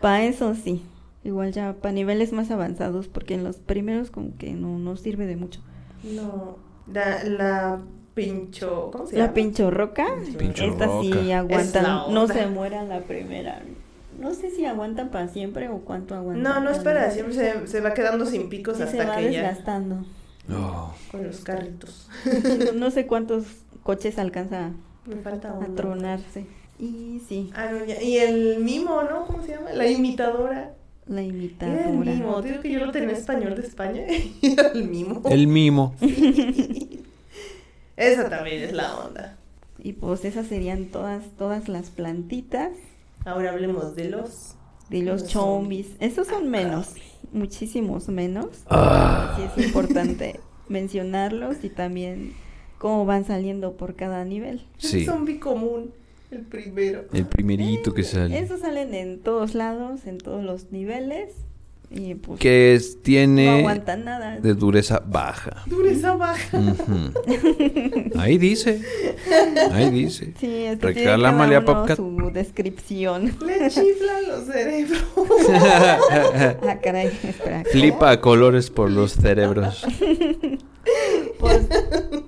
Para 0.00 0.24
eso 0.24 0.56
sí. 0.56 0.82
Igual 1.24 1.52
ya 1.52 1.74
para 1.74 1.92
niveles 1.92 2.32
más 2.32 2.50
avanzados, 2.50 3.08
porque 3.08 3.34
en 3.34 3.44
los 3.44 3.56
primeros 3.56 4.10
como 4.10 4.36
que 4.36 4.52
no, 4.54 4.78
no 4.78 4.96
sirve 4.96 5.26
de 5.26 5.36
mucho. 5.36 5.60
No, 6.02 6.56
la, 6.92 7.22
la 7.24 7.80
pincho, 8.14 8.90
¿cómo 8.92 9.06
se 9.06 9.16
llama? 9.16 9.28
La 9.28 9.34
pinchorroca, 9.34 10.06
Pincho 10.36 10.64
esta 10.64 11.00
sí 11.00 11.12
roca. 11.12 11.38
Aguantan, 11.38 12.12
no 12.12 12.26
se 12.26 12.46
muera 12.48 12.82
la 12.84 13.00
primera. 13.02 13.62
No 14.18 14.34
sé 14.34 14.50
si 14.50 14.64
aguantan 14.66 15.10
para 15.10 15.28
siempre 15.28 15.68
o 15.68 15.78
cuánto 15.78 16.14
aguantan. 16.14 16.42
No, 16.42 16.60
no 16.60 16.70
espera, 16.70 17.00
para- 17.02 17.10
siempre 17.12 17.34
se, 17.34 17.66
se 17.66 17.80
va 17.80 17.94
quedando 17.94 18.26
sin 18.26 18.48
picos 18.48 18.76
Sí, 18.76 18.82
hasta 18.82 18.98
se 18.98 19.04
va 19.08 19.16
que 19.16 19.32
ya 19.32 19.42
desgastando. 19.42 20.04
Oh, 20.52 20.92
con 21.10 21.24
los 21.24 21.40
carritos. 21.40 22.08
No, 22.66 22.72
no 22.74 22.90
sé 22.90 23.06
cuántos 23.06 23.44
coches 23.84 24.18
alcanza 24.18 24.72
Me 25.06 25.16
falta 25.16 25.56
a 25.56 25.66
tronarse. 25.76 26.46
Y 26.78 27.22
sí, 27.28 27.50
Ah, 27.54 27.68
no, 27.70 27.84
ya. 27.84 28.02
Y 28.02 28.16
el 28.18 28.58
mimo, 28.58 29.02
¿no? 29.04 29.24
¿Cómo 29.26 29.40
se 29.42 29.52
llama? 29.54 29.72
La 29.72 29.88
imitadora. 29.88 30.74
La 31.06 31.20
Era 31.22 31.28
el 31.30 31.34
imitadora. 31.36 32.12
mimo. 32.12 32.42
Digo 32.42 32.60
que 32.60 32.70
yo 32.70 32.78
lo 32.84 32.92
tenía 32.92 33.10
en 33.10 33.16
español 33.16 33.54
de 33.56 33.62
España. 33.62 34.02
Era 34.42 34.68
el 34.68 34.88
mimo. 34.88 35.22
el 35.30 35.46
mimo. 35.46 35.94
Esa 37.96 38.28
también 38.28 38.62
es 38.62 38.72
la 38.72 38.96
onda. 38.98 39.36
Y 39.78 39.94
pues 39.94 40.24
esas 40.24 40.46
serían 40.46 40.86
todas, 40.86 41.24
todas 41.36 41.68
las 41.68 41.90
plantitas 41.90 42.70
Ahora 43.24 43.50
hablemos 43.50 43.94
de 43.96 44.08
los. 44.10 44.54
de 44.90 45.02
los 45.02 45.26
chombis. 45.28 45.88
Esos 46.00 46.26
son 46.28 46.48
menos, 46.50 46.94
muchísimos 47.32 48.08
menos. 48.08 48.46
Ah, 48.68 49.36
Sí 49.36 49.60
es 49.60 49.66
importante 49.66 50.40
mencionarlos 50.68 51.62
y 51.64 51.68
también 51.68 52.32
cómo 52.78 53.04
van 53.04 53.24
saliendo 53.24 53.72
por 53.76 53.94
cada 53.96 54.24
nivel. 54.24 54.64
sí. 54.78 55.00
El 55.00 55.06
zombie 55.06 55.38
común. 55.40 55.92
El 56.32 56.40
primero. 56.46 57.04
El 57.12 57.26
primerito 57.26 57.92
que 57.94 58.02
sale. 58.04 58.38
Esos 58.38 58.60
salen 58.60 58.94
en 58.94 59.20
todos 59.20 59.54
lados, 59.54 60.06
en 60.06 60.18
todos 60.18 60.42
los 60.42 60.72
niveles. 60.72 61.34
Y 61.94 62.14
pues 62.14 62.40
Que 62.40 62.74
es- 62.74 62.96
no 62.96 63.02
tiene 63.02 63.58
aguantan 63.60 64.04
nada. 64.06 64.40
de 64.40 64.54
dureza 64.54 65.02
baja. 65.06 65.62
Dureza 65.66 66.14
baja. 66.16 66.58
Ahí 68.18 68.38
dice. 68.38 68.80
Ahí 69.72 69.90
dice. 69.90 70.32
Sí, 70.40 70.64
es 70.64 70.78
que 70.78 70.92
tiene 70.94 71.10
Reclámale 71.10 71.56
a 71.56 71.64
Popcat. 71.66 71.98
su 71.98 72.30
descripción. 72.32 73.36
Le 73.46 73.68
chiflan 73.68 74.26
los 74.26 74.44
cerebros. 74.46 75.04
ah, 75.52 76.78
caray, 76.82 77.08
espera. 77.24 77.62
Flipa 77.70 78.10
a 78.10 78.20
colores 78.22 78.70
por 78.70 78.90
los 78.90 79.12
cerebros. 79.12 79.84
Pues, 81.38 81.66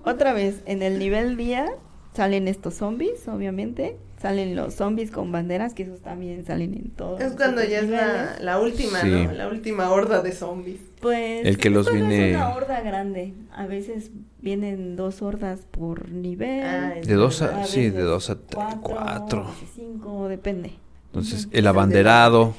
otra 0.05 0.33
vez, 0.33 0.61
en 0.67 0.83
el 0.83 0.99
nivel 1.01 1.37
día 1.37 1.67
salen 2.15 2.49
estos 2.49 2.75
zombies, 2.75 3.27
obviamente. 3.29 3.97
Salen 4.21 4.57
los 4.57 4.73
zombies 4.75 5.11
con 5.11 5.31
banderas, 5.33 5.75
que 5.75 5.83
esos 5.83 6.01
también 6.01 6.47
salen 6.47 6.73
en 6.73 6.91
todos. 6.91 7.21
Es 7.21 7.33
cuando 7.35 7.63
ya 7.63 7.81
es 7.81 7.91
la, 7.91 8.37
la 8.41 8.59
última, 8.59 9.01
Sí. 9.03 9.11
¿no? 9.11 9.33
La 9.33 9.49
última 9.49 9.91
horda 9.91 10.23
de 10.23 10.33
zombies. 10.33 10.81
Pues, 11.03 11.45
El 11.45 11.59
que 11.59 11.69
los 11.69 11.93
viene- 11.93 12.31
Es 12.31 12.37
una 12.37 12.55
horda 12.55 12.81
grande. 12.81 13.35
A 13.55 13.67
veces 13.67 14.11
vienen 14.41 14.97
dos 14.97 15.21
hordas 15.21 15.67
por 15.71 16.09
nivel. 16.09 16.63
Ah, 16.65 16.95
De 17.05 17.15
dos 17.15 17.43
a- 17.43 17.65
sí, 17.67 17.91
de 17.91 18.01
dos 18.01 18.31
a 18.31 18.37
cuatro. 18.81 19.43
a 19.43 19.51
veces 19.51 19.69
cinco, 19.75 20.29
depende. 20.29 20.73
Entonces, 21.09 21.49
el 21.53 21.67
abanderado. 21.67 22.55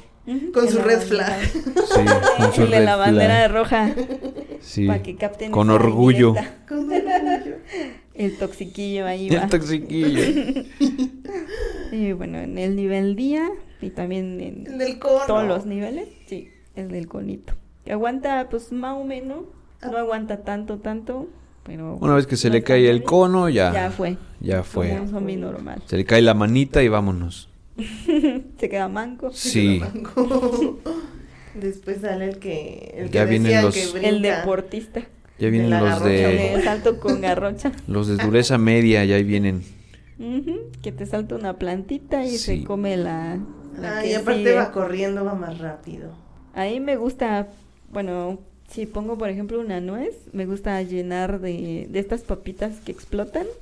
Con 0.54 0.68
su 0.68 0.78
red 0.78 0.96
abanderado. 1.02 1.34
Sí, 1.96 2.02
con 2.36 2.52
su 2.52 2.62
El 2.62 2.70
de 2.70 2.80
la 2.80 2.92
red 2.96 3.00
bandera 3.00 3.34
flag. 3.48 3.52
roja. 3.52 3.90
Sí. 4.60 4.86
Para 4.86 5.02
que 5.02 5.16
capten 5.16 5.50
Con 5.52 5.70
orgullo. 5.70 6.34
Con 6.68 6.78
orgullo. 6.92 7.00
El 8.16 8.36
toxiquillo 8.38 9.06
ahí 9.06 9.28
va. 9.30 9.42
El 9.44 9.50
toxiquillo. 9.50 10.20
Y 11.92 12.12
bueno, 12.12 12.38
en 12.38 12.58
el 12.58 12.74
nivel 12.74 13.14
día 13.14 13.48
y 13.80 13.90
también 13.90 14.40
en 14.40 14.66
El 14.66 14.78
del 14.78 14.98
cono. 14.98 15.20
todos 15.26 15.44
los 15.46 15.66
niveles, 15.66 16.08
sí, 16.26 16.48
el 16.74 16.88
del 16.88 17.06
conito. 17.06 17.54
Que 17.84 17.92
aguanta, 17.92 18.48
pues 18.50 18.72
más 18.72 18.96
o 18.96 19.04
menos, 19.04 19.44
no 19.82 19.96
aguanta 19.96 20.42
tanto, 20.42 20.78
tanto, 20.78 21.28
pero... 21.64 21.96
Una 22.00 22.14
vez 22.16 22.26
que 22.26 22.36
se 22.36 22.50
le 22.50 22.62
cae 22.64 22.90
el 22.90 23.04
cono, 23.04 23.48
ya. 23.48 23.72
Ya 23.72 23.90
fue. 23.90 24.16
Ya 24.40 24.64
fue. 24.64 24.88
Como 24.90 25.02
un 25.02 25.08
zombie 25.08 25.36
normal. 25.36 25.80
Se 25.86 25.96
le 25.96 26.04
cae 26.04 26.22
la 26.22 26.34
manita 26.34 26.82
y 26.82 26.88
vámonos. 26.88 27.48
Se 28.58 28.68
queda 28.68 28.88
manco. 28.88 29.30
Sí. 29.32 29.80
Después 31.54 32.00
sale 32.02 32.26
el 32.30 32.38
que. 32.38 32.94
El 32.96 33.10
Ya 33.10 33.24
que 33.24 33.30
vienen 33.30 33.62
los- 33.62 33.74
que. 33.74 34.06
El 34.08 34.20
deportista. 34.22 35.02
Ya 35.38 35.48
vienen 35.50 35.70
la 35.70 35.80
los 35.80 35.88
garrocha, 35.90 36.08
de 36.28 36.60
salto 36.64 36.98
con 37.00 37.20
garrocha. 37.20 37.72
los 37.88 38.08
de 38.08 38.16
dureza 38.16 38.56
media, 38.58 39.04
ya 39.04 39.16
ahí 39.16 39.24
vienen. 39.24 39.62
Que 40.82 40.92
te 40.92 41.04
salta 41.06 41.34
una 41.34 41.58
plantita 41.58 42.24
y 42.24 42.30
Sí. 42.30 42.38
se 42.38 42.64
come 42.64 42.96
la... 42.96 43.38
la 43.80 43.98
Ah, 43.98 44.02
que 44.02 44.10
y 44.10 44.14
aparte 44.14 44.40
sigue. 44.40 44.54
va 44.54 44.72
corriendo, 44.72 45.24
va 45.24 45.34
más 45.34 45.58
rápido. 45.58 46.12
Ahí 46.54 46.80
me 46.80 46.96
gusta, 46.96 47.48
bueno, 47.92 48.38
si 48.70 48.86
pongo 48.86 49.18
por 49.18 49.28
ejemplo 49.28 49.60
una 49.60 49.80
nuez, 49.80 50.14
me 50.32 50.46
gusta 50.46 50.80
llenar 50.82 51.40
de, 51.40 51.86
de 51.90 51.98
estas 51.98 52.22
papitas 52.22 52.80
que 52.80 52.92
explotan. 52.92 53.46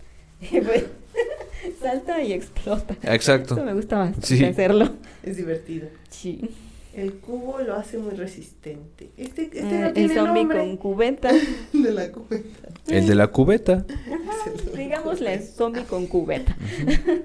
Y 0.52 0.60
pues, 0.60 0.84
salta 1.80 2.22
y 2.22 2.32
explota. 2.32 2.94
Exacto. 3.02 3.54
Eso 3.54 3.64
me 3.64 3.72
gusta 3.74 3.98
bastante 3.98 4.26
Sí. 4.26 4.44
hacerlo. 4.44 4.90
Es 5.22 5.36
divertido. 5.38 5.88
Sí. 6.10 6.50
El 6.96 7.14
cubo 7.14 7.58
lo 7.60 7.74
hace 7.74 7.98
muy 7.98 8.14
resistente. 8.14 9.10
Este, 9.16 9.42
este 9.44 9.60
Ah, 9.62 9.80
no 9.80 9.86
el 9.88 9.92
tiene 9.94 10.14
zombie 10.14 10.42
nombre. 10.42 10.58
con 10.58 10.76
cubeta. 10.76 11.32
De 11.72 11.90
la 11.92 12.12
cubeta. 12.12 12.68
El 12.86 13.06
de 13.06 13.14
la 13.14 13.26
cubeta. 13.28 13.84
Digámosle 14.76 15.40
zombie 15.42 15.84
con 15.84 16.06
cubeta. 16.06 16.56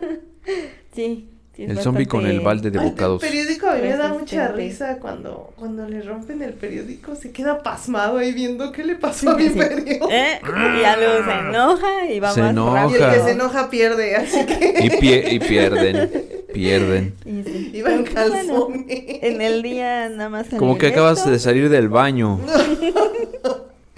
sí. 0.95 1.30
El 1.66 1.80
zombie 1.80 2.05
con 2.05 2.26
el 2.26 2.39
balde 2.41 2.72
de 2.72 2.80
bocados. 2.80 3.22
El 3.24 3.30
periódico 3.30 3.68
a 3.68 3.76
mí 3.76 3.82
me 3.82 3.97
da 3.97 4.10
mucha 4.10 4.47
risa 4.49 4.97
cuando, 4.99 5.51
cuando 5.55 5.88
le 5.88 6.01
rompen 6.01 6.41
el 6.41 6.53
periódico, 6.53 7.16
se 7.16 7.32
queda 7.32 7.62
pasmado 7.64 8.18
ahí 8.18 8.32
viendo 8.34 8.72
qué 8.72 8.84
le 8.84 8.95
pasó 8.95 9.32
a 9.32 9.36
mi 9.36 9.49
Sí. 9.49 9.57
periódico. 9.57 10.07
¿Eh? 10.10 10.39
Y 10.43 10.82
ya 10.82 10.95
luego 10.97 11.26
se 11.26 11.39
enoja 11.49 12.05
y 12.12 12.20
va 12.20 12.32
Se 12.32 12.41
más 12.41 12.51
enoja. 12.51 12.88
Y 12.89 12.93
el 12.93 12.99
rápido. 13.01 13.12
que 13.14 13.30
se 13.30 13.32
enoja 13.36 13.70
pierde, 13.70 14.16
así 14.16 14.45
que 14.45 14.76
Y, 14.84 14.89
pie- 14.89 15.32
y 15.34 15.39
pierden. 15.39 16.10
Pierden. 16.53 17.14
Y 17.26 17.43
sí. 17.43 17.72
iba 17.76 17.93
en 17.93 18.05
pues, 18.05 18.30
bueno, 18.30 18.68
en 18.88 19.41
el 19.41 19.62
día 19.62 20.10
nada 20.10 20.30
más 20.30 20.47
Como 20.57 20.78
que 20.78 20.88
acabas 20.88 21.20
esto. 21.20 21.30
de 21.32 21.39
salir 21.39 21.70
del 21.70 21.89
baño. 21.89 22.39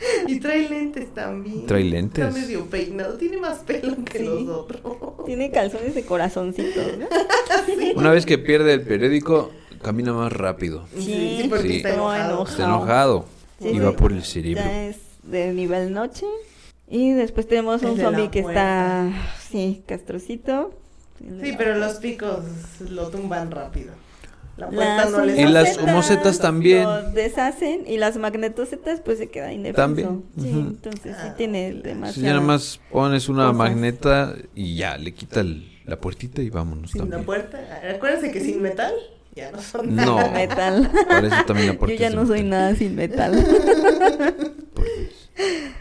Y 0.27 0.39
trae 0.39 0.67
lentes 0.69 1.13
también. 1.13 1.65
Trae 1.65 1.83
lentes. 1.83 2.25
Está 2.25 2.39
medio 2.39 2.65
peinado, 2.65 3.15
tiene 3.17 3.37
más 3.37 3.59
pelo 3.59 3.95
que 4.05 4.19
Sí. 4.19 4.25
los 4.25 4.47
otros. 4.47 4.81
Tiene 5.25 5.51
calzones 5.51 5.93
de 5.95 6.03
corazoncitos, 6.03 6.97
¿no? 6.97 7.07
Una 7.95 8.11
vez 8.11 8.25
que 8.25 8.37
pierde 8.37 8.73
el 8.73 8.81
periódico, 8.81 9.51
camina 9.81 10.13
más 10.13 10.31
rápido. 10.33 10.85
Sí, 10.95 11.39
sí, 11.41 11.47
porque 11.49 11.67
Sí. 11.67 11.75
está 11.77 11.93
enojado. 11.93 12.43
Está 12.45 12.63
enojado. 12.63 13.25
Sí, 13.61 13.67
Y 13.69 13.79
va 13.79 13.91
por 13.93 14.11
el 14.11 14.23
cerebro. 14.23 14.63
Ya 14.63 14.87
es 14.87 14.97
de 15.23 15.53
nivel 15.53 15.93
noche. 15.93 16.25
Y 16.89 17.11
después 17.13 17.47
tenemos 17.47 17.81
El 17.83 17.91
un 17.91 17.97
zombie 17.99 18.29
que 18.29 18.39
está, 18.39 19.09
sí, 19.49 19.83
castrocito. 19.87 20.73
Sí, 21.41 21.53
pero 21.57 21.75
los 21.77 21.93
picos 21.95 22.39
lo 22.89 23.09
tumban 23.09 23.51
rápido. 23.51 23.93
La 24.61 24.67
puerta 24.69 24.95
Las 24.97 25.11
no 25.11 25.25
les 25.25 25.39
Y 25.39 25.45
las 25.45 25.77
humosetas 25.77 26.39
también. 26.39 26.83
Lo 26.83 27.11
deshacen 27.11 27.83
y 27.87 27.97
las 27.97 28.17
magnetosetas 28.17 29.01
pues 29.01 29.17
se 29.17 29.29
queda 29.29 29.51
indefenso. 29.51 29.81
También, 29.81 30.23
Sí, 30.39 30.49
ujú. 30.49 30.59
entonces 30.59 31.15
sí 31.15 31.27
Ah, 31.29 31.33
tiene 31.35 31.69
claro. 31.71 31.83
demasiado. 31.83 32.13
Si 32.13 32.21
ya 32.21 32.27
nada 32.33 32.41
más 32.41 32.79
pones 32.91 33.29
una 33.29 33.43
cosas. 33.45 33.57
magneta 33.57 34.35
y 34.55 34.75
ya, 34.75 34.97
le 34.97 35.13
quita 35.13 35.39
el- 35.41 35.67
la 35.85 35.99
puertita 35.99 36.41
y 36.41 36.49
vámonos 36.49 36.91
Sin 36.91 36.99
la 36.99 37.03
también. 37.05 37.25
puerta. 37.25 37.59
Acuérdense 37.95 38.31
que 38.31 38.39
sin 38.39 38.61
metal 38.61 38.93
ya 39.35 39.51
no 39.51 39.61
son 39.61 39.95
No. 39.95 40.17
nada. 40.17 40.31
metal. 40.31 40.91
Por 41.09 41.25
eso 41.25 41.35
también 41.47 41.67
la 41.69 41.73
puerta 41.79 41.95
Yo 41.95 41.99
ya 41.99 42.09
no 42.11 42.25
soy 42.27 42.43
metal. 42.43 42.49
nada 42.49 42.75
sin 42.75 42.95
metal. 42.95 43.45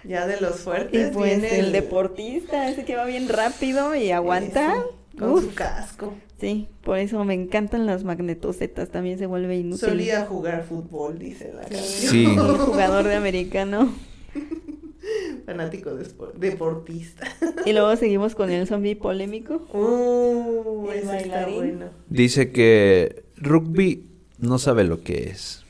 Ya 0.05 0.27
de 0.27 0.41
los 0.41 0.57
y 0.57 0.59
fuertes 0.63 1.11
pues 1.13 1.41
viene 1.41 1.59
el 1.61 1.73
deportista, 1.73 2.69
ese 2.69 2.85
que 2.85 2.97
va 2.97 3.05
bien 3.05 3.29
rápido 3.29 3.95
y 3.95 4.11
aguanta. 4.11 4.75
Con 5.21 5.33
Uf, 5.33 5.45
su 5.45 5.55
casco. 5.55 6.15
sí, 6.41 6.69
por 6.83 6.99
eso 6.99 7.23
me 7.25 7.35
encantan 7.35 7.87
las 7.87 8.05
magnetosetas, 8.05 8.89
también 8.89 9.19
se 9.19 9.27
vuelve 9.27 9.57
inútil. 9.59 9.89
Solía 9.89 10.25
jugar 10.27 10.65
fútbol, 10.65 11.19
dice 11.19 11.53
la 11.55 11.63
canción. 11.63 12.11
Sí. 12.13 12.27
Un 12.39 12.57
jugador 12.59 13.05
de 13.07 13.15
americano. 13.15 13.93
Fanático 15.47 15.95
de 15.95 16.07
deportista. 16.39 17.27
Y 17.67 17.73
luego 17.73 17.95
seguimos 17.97 18.35
con 18.35 18.51
el 18.51 18.67
zombie 18.67 18.97
polémico. 18.97 19.67
Uh, 19.75 20.89
El 20.91 20.99
ese 20.99 21.17
está 21.19 21.33
bailarín. 21.45 21.57
bueno. 21.57 21.87
Dice 22.09 22.53
que 22.53 23.25
rugby 23.37 24.07
no 24.39 24.59
sabe 24.59 24.85
lo 24.85 25.03
que 25.03 25.25
es. 25.31 25.65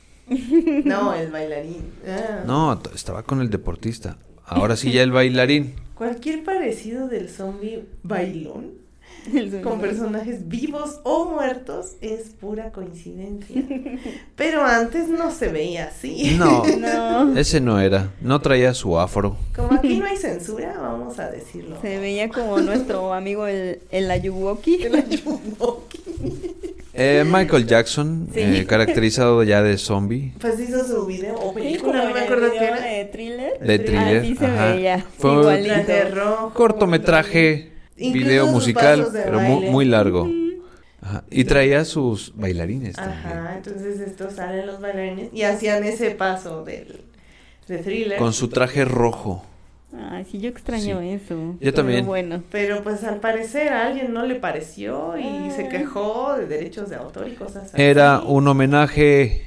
No, 0.84 1.12
el 1.14 1.30
bailarín. 1.32 1.82
Ah. 2.06 2.44
No, 2.46 2.80
estaba 2.94 3.24
con 3.24 3.40
el 3.40 3.50
deportista. 3.50 4.18
Ahora 4.44 4.76
sí 4.76 4.92
ya 4.92 5.02
el 5.02 5.10
bailarín. 5.10 5.74
Cualquier 5.94 6.44
parecido 6.44 7.08
del 7.08 7.28
zombie 7.28 7.84
bailón 8.04 8.72
con 9.62 9.80
personajes 9.80 10.48
vivos 10.48 11.00
o 11.04 11.26
muertos 11.26 11.96
es 12.00 12.30
pura 12.30 12.72
coincidencia. 12.72 13.62
Pero 14.36 14.62
antes 14.64 15.08
no 15.08 15.30
se 15.30 15.48
veía 15.48 15.88
así. 15.88 16.36
No, 16.38 16.64
No. 16.78 17.38
ese 17.38 17.60
no 17.60 17.80
era. 17.80 18.10
No 18.20 18.40
traía 18.40 18.74
su 18.74 18.98
afro. 18.98 19.36
Como 19.54 19.74
aquí 19.74 19.98
no 19.98 20.06
hay 20.06 20.16
censura, 20.16 20.76
vamos 20.80 21.18
a 21.18 21.30
decirlo. 21.30 21.76
Se 21.82 21.98
veía 21.98 22.28
como 22.28 22.58
nuestro 22.60 23.12
amigo 23.12 23.46
el, 23.46 23.80
el 23.90 24.10
Ayuwoki. 24.10 24.82
El 24.84 24.94
Ayuwoki. 24.96 26.00
Eh, 26.92 27.24
Michael 27.24 27.66
Jackson, 27.66 28.28
Sí. 28.34 28.40
eh, 28.40 28.66
caracterizado 28.66 29.42
ya 29.44 29.62
de 29.62 29.78
zombie. 29.78 30.34
Pues 30.40 30.58
hizo 30.60 30.84
su 30.84 31.06
video 31.06 31.34
o 31.36 31.54
película, 31.54 32.04
no 32.04 32.12
me 32.14 32.20
acuerdo 32.20 32.50
qué 32.52 32.64
era. 32.64 32.80
de 32.80 33.04
thriller. 33.06 33.58
De 33.60 33.78
thriller. 33.78 34.18
Así 34.22 34.36
se 34.36 34.46
ajá. 34.46 34.72
veía. 34.72 35.04
Fue 35.18 36.10
rojo. 36.10 36.52
cortometraje, 36.52 37.69
video 38.12 38.46
musical, 38.46 39.06
pero 39.12 39.40
muy, 39.40 39.66
muy 39.70 39.84
largo. 39.84 40.28
Ajá. 41.02 41.24
Y 41.30 41.44
traía 41.44 41.84
sus 41.84 42.32
bailarines 42.36 42.98
Ajá, 42.98 43.22
también. 43.22 43.54
entonces 43.56 44.00
estos 44.00 44.34
salen 44.34 44.66
los 44.66 44.80
bailarines 44.80 45.30
y 45.32 45.42
hacían 45.44 45.82
ese 45.84 46.10
paso 46.10 46.62
del 46.64 47.02
de 47.68 47.78
thriller. 47.78 48.18
Con 48.18 48.32
su 48.32 48.48
traje 48.48 48.84
rojo. 48.84 49.44
Ay, 50.10 50.24
sí, 50.30 50.38
yo 50.38 50.48
extraño 50.50 51.00
Sí. 51.00 51.08
eso. 51.08 51.56
Yo 51.60 51.72
también. 51.72 52.00
Pero 52.00 52.06
bueno. 52.08 52.42
Pero 52.50 52.82
pues 52.82 53.02
al 53.04 53.18
parecer 53.18 53.72
a 53.72 53.86
alguien 53.86 54.12
no 54.12 54.26
le 54.26 54.34
pareció 54.36 55.16
y 55.18 55.22
Ah. 55.24 55.50
se 55.56 55.68
quejó 55.68 56.36
de 56.36 56.46
derechos 56.46 56.90
de 56.90 56.96
autor 56.96 57.28
y 57.28 57.34
cosas 57.34 57.64
así. 57.72 57.80
Era 57.82 58.20
un 58.20 58.46
homenaje 58.46 59.42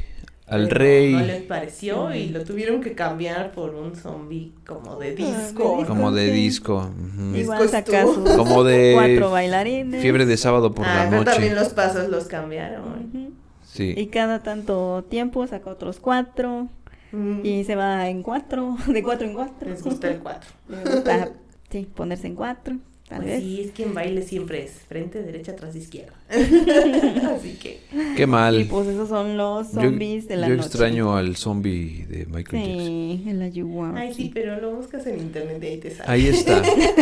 al 0.48 0.68
Pero 0.68 0.80
rey, 0.80 1.12
No 1.14 1.22
les 1.22 1.42
pareció 1.44 2.14
y 2.14 2.30
lo 2.30 2.44
tuvieron 2.44 2.82
que 2.82 2.94
cambiar 2.94 3.52
por 3.54 3.74
un 3.76 3.96
zombie 3.96 4.52
como 4.68 4.98
de 4.98 5.10
Ah, 5.12 5.16
disco. 5.16 5.78
de 5.80 5.86
como 5.86 6.12
de 6.12 6.32
disco. 6.32 6.76
ujú. 6.78 7.32
Disco 7.34 7.54
Igual 7.54 7.70
saca 7.70 8.02
estuvo. 8.02 8.26
sus 8.26 8.30
Como 8.36 8.64
de 8.64 8.92
cuatro 8.94 9.32
bailarines. 9.32 10.02
Fiebre 10.02 10.26
de 10.26 10.38
sábado 10.38 10.74
por 10.74 10.86
ah, 10.86 11.04
la 11.06 11.10
pero 11.10 11.18
noche. 11.24 11.32
también 11.32 11.56
los 11.56 11.70
pasos 11.70 12.10
los 12.10 12.26
cambiaron. 12.26 12.84
Ujú. 13.10 13.32
Sí. 13.66 13.94
Y 13.98 14.08
cada 14.08 14.44
tanto 14.44 15.04
tiempo 15.10 15.48
saca 15.48 15.70
otros 15.70 16.00
cuatro. 16.00 16.68
Mm, 17.12 17.46
Y 17.46 17.64
se 17.64 17.76
va 17.76 18.10
en 18.10 18.22
cuatro. 18.24 18.76
De 18.88 19.02
cuatro 19.02 19.28
en 19.28 19.34
cuatro. 19.34 19.70
Les 19.70 19.82
gusta 19.84 20.10
el 20.10 20.20
4. 20.20 20.50
Le 20.68 20.78
gusta, 20.96 21.30
sí, 21.70 21.88
ponerse 21.96 22.28
en 22.28 22.36
cuatro. 22.36 22.78
Tal 23.14 23.22
Pues 23.22 23.34
vez. 23.36 23.44
sí, 23.44 23.62
es 23.62 23.72
que 23.72 23.84
en 23.84 23.94
baile 23.94 24.24
siempre 24.24 24.64
es 24.64 24.72
frente, 24.90 25.22
derecha, 25.22 25.52
atrás, 25.52 25.76
izquierda. 25.76 26.14
Así 26.32 27.58
que 27.62 27.80
Qué 28.18 28.26
mal. 28.26 28.60
Y 28.62 28.64
pues 28.64 28.88
esos 28.88 29.08
son 29.08 29.38
los 29.38 29.72
Yo, 29.74 29.82
zombies 29.82 30.28
de 30.28 30.36
la 30.38 30.48
yo 30.48 30.56
noche. 30.56 30.68
extraño 30.68 31.16
al 31.16 31.36
zombie 31.36 32.08
de 32.10 32.26
Michael 32.26 32.64
Jackson. 32.64 32.88
Sí, 32.88 33.24
el 33.28 33.42
Ayuwoki. 33.44 33.98
Ay, 34.00 34.14
sí, 34.16 34.32
pero 34.34 34.60
lo 34.60 34.76
buscas 34.78 35.06
en 35.06 35.20
internet 35.20 35.60
y 35.62 35.66
ahí 35.68 35.78
te 35.78 35.92
sale. 35.92 36.12
Ahí 36.12 36.28
está. 36.28 36.62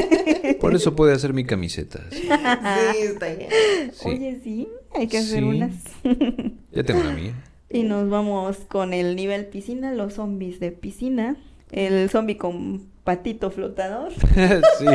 Por 0.59 0.76
eso 0.76 0.95
puede 0.97 1.14
hacer 1.14 1.32
mi 1.34 1.45
camiseta. 1.45 2.03
Sí. 2.12 2.24
Sí, 2.24 2.97
está 3.03 3.28
bien. 3.34 3.49
Sí. 3.93 4.09
Oye, 4.09 4.39
sí, 4.43 4.68
hay 4.93 5.07
que 5.07 5.18
hacer 5.20 5.39
Sí. 5.39 5.43
unas. 5.45 5.72
Ya 6.74 6.84
tengo 6.84 7.03
la 7.03 7.12
mía. 7.14 7.34
y 7.70 7.84
nos 7.84 8.09
vamos 8.09 8.57
con 8.68 8.93
el 8.93 9.16
nivel 9.16 9.45
piscina, 9.45 9.93
los 9.93 10.16
zombies 10.16 10.59
de 10.59 10.72
piscina. 10.72 11.38
El 11.72 12.09
zombie 12.09 12.36
con 12.38 12.82
patito 13.05 13.49
flotador, 13.49 14.12
sí. 14.14 14.86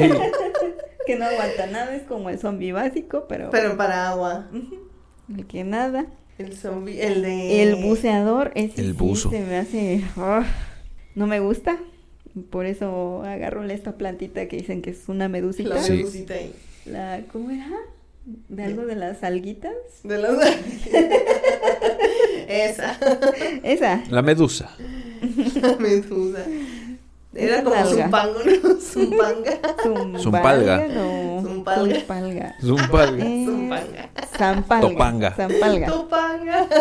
Que 1.06 1.16
no 1.16 1.24
aguanta 1.24 1.66
nada, 1.66 1.94
es 1.96 2.02
como 2.02 2.28
el 2.30 2.38
zombie 2.38 2.72
básico, 2.72 3.26
pero, 3.28 3.50
Pero 3.50 3.76
para 3.76 4.08
agua. 4.10 4.48
el 5.34 5.46
que 5.46 5.64
nada. 5.64 6.06
El 6.38 6.54
zombie, 6.54 7.00
el 7.00 7.22
de... 7.22 7.62
El 7.62 7.76
buceador, 7.76 8.52
ese 8.54 8.80
El 8.82 8.88
sí 8.88 8.92
buzo. 8.92 9.30
se 9.30 9.40
me 9.40 9.56
hace... 9.56 10.04
ah, 10.16 10.44
no 11.14 11.26
me 11.26 11.40
gusta. 11.40 11.78
Por 12.50 12.66
eso 12.66 13.22
agarro 13.22 13.64
esta 13.64 13.96
plantita 13.96 14.46
que 14.46 14.58
dicen 14.58 14.82
que 14.82 14.90
es 14.90 15.08
una 15.08 15.28
medusita. 15.28 15.70
La 15.70 15.82
Sí. 15.82 15.92
medusita 15.92 16.34
ahí. 16.34 16.52
La, 16.84 17.22
¿Cómo 17.32 17.50
era? 17.50 17.70
¿De 18.48 18.64
algo 18.64 18.84
de 18.84 18.96
las 18.96 19.22
alguitas? 19.22 19.72
De 20.02 20.18
las... 20.18 20.32
Esa. 22.48 22.98
Esa. 23.62 24.04
La 24.10 24.22
medusa. 24.22 24.70
La 25.62 25.76
medusa. 25.76 26.44
Era 27.36 27.62
como 27.62 27.84
zumpango, 27.84 28.38
¿no? 28.44 28.80
Zumpanga. 28.80 29.60
Zumpalga. 30.18 30.88
No. 30.88 31.42
Zumpalga. 31.42 31.94
Zumpalga. 32.00 32.54
Zumpalga. 32.60 33.24
Eh, 33.24 33.44
Zumpanga. 33.46 34.10
Zampalga. 34.38 34.88
Topanga. 34.88 35.30
Zampalga. 35.36 35.86
Topanga. 35.86 36.68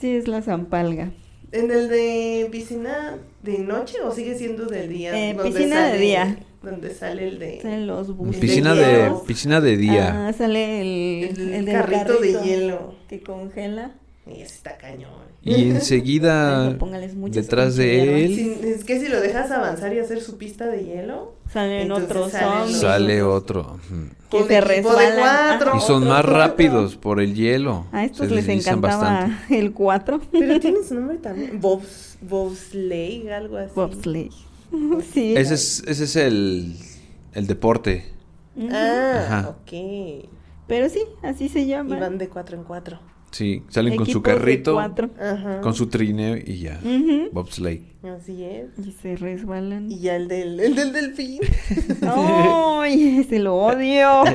Sí, 0.00 0.16
es 0.16 0.26
la 0.26 0.40
zampalga. 0.40 1.10
¿En 1.52 1.70
el 1.70 1.88
de 1.90 2.48
piscina 2.50 3.18
de 3.42 3.58
noche 3.58 4.00
o 4.02 4.10
sigue 4.10 4.34
siendo 4.34 4.64
del 4.64 4.88
día? 4.88 5.14
Eh, 5.14 5.34
Donde 5.34 5.50
piscina 5.50 5.88
de 5.88 5.98
día. 5.98 6.36
Donde 6.62 6.94
sale 6.94 7.28
el 7.28 7.38
de... 7.38 7.60
Salen 7.60 7.86
los 7.86 8.16
buses. 8.16 8.40
Piscina 8.40 8.74
de 8.74 8.84
de, 8.84 9.12
piscina 9.26 9.60
de 9.60 9.76
día. 9.76 10.28
Ah, 10.28 10.32
sale 10.32 10.80
el, 10.80 11.38
El 11.38 11.52
el 11.52 11.64
del 11.66 11.74
carrito 11.74 12.18
de 12.18 12.40
hielo. 12.42 12.94
Que 13.08 13.22
congela. 13.22 13.92
Y 14.26 14.40
ese 14.40 14.54
está 14.54 14.78
cañón. 14.78 15.31
Y 15.44 15.70
enseguida, 15.70 16.70
detrás 17.30 17.74
de 17.76 18.24
él, 18.24 18.34
Si- 18.34 18.68
es 18.68 18.84
que 18.84 19.00
si 19.00 19.08
lo 19.08 19.20
dejas 19.20 19.50
avanzar 19.50 19.92
y 19.92 19.98
hacer 19.98 20.20
su 20.20 20.38
pista 20.38 20.66
de 20.66 20.84
hielo, 20.84 21.34
Salen 21.52 21.90
otros 21.92 22.30
salen 22.32 22.72
sale 22.74 23.22
otro. 23.22 23.78
Que 24.30 24.44
se 24.44 24.60
resbalan. 24.60 25.18
cuatro. 25.18 25.72
Y 25.76 25.80
son 25.80 26.04
más 26.08 26.22
cuatro. 26.22 26.32
rápidos 26.38 26.96
por 26.96 27.20
el 27.20 27.34
hielo. 27.34 27.86
A 27.92 28.04
estos 28.04 28.28
Se 28.28 28.34
les 28.34 28.46
deslizan 28.46 28.78
encantaba 28.78 29.02
bastante. 29.26 29.58
el 29.58 29.72
4. 29.72 30.20
Pero 30.30 30.60
tiene 30.60 30.78
su 30.88 30.94
nombre 30.94 31.18
también. 31.18 31.60
Bobs, 31.60 32.16
Bobsleigh, 32.22 33.30
algo 33.32 33.56
así. 33.58 33.72
Bobsleigh. 33.74 34.30
Sí. 35.12 35.34
Ese 35.36 35.54
es, 35.54 35.82
ese 35.86 36.04
es 36.04 36.16
el, 36.16 36.76
el 37.34 37.46
deporte. 37.46 38.06
Ah, 38.70 39.24
Ajá. 39.26 39.48
ok. 39.50 40.28
Pero 40.66 40.88
sí, 40.88 41.00
así 41.22 41.48
se 41.50 41.60
Y 41.60 41.66
llama. 41.66 41.98
van 41.98 42.16
de 42.16 42.28
cuatro 42.28 42.56
en 42.56 42.64
cuatro. 42.64 43.00
Sí, 43.32 43.62
salen 43.68 43.96
con 43.96 44.06
su 44.06 44.20
de 44.20 44.30
carrito, 44.30 44.78
con 45.62 45.74
su 45.74 45.86
trineo 45.88 46.36
y 46.36 46.60
ya. 46.60 46.78
Ujú. 46.84 47.30
Bobsleigh. 47.32 47.82
Así 48.04 48.44
es. 48.44 48.66
Y 48.86 48.92
se 48.92 49.16
resbalan. 49.16 49.90
Y 49.90 50.00
ya 50.00 50.16
el 50.16 50.28
del, 50.28 50.60
el 50.60 50.74
del 50.74 50.92
delfín. 50.92 51.40
¡Ay! 52.02 53.18
ese 53.20 53.38
lo 53.38 53.56
odio. 53.56 54.22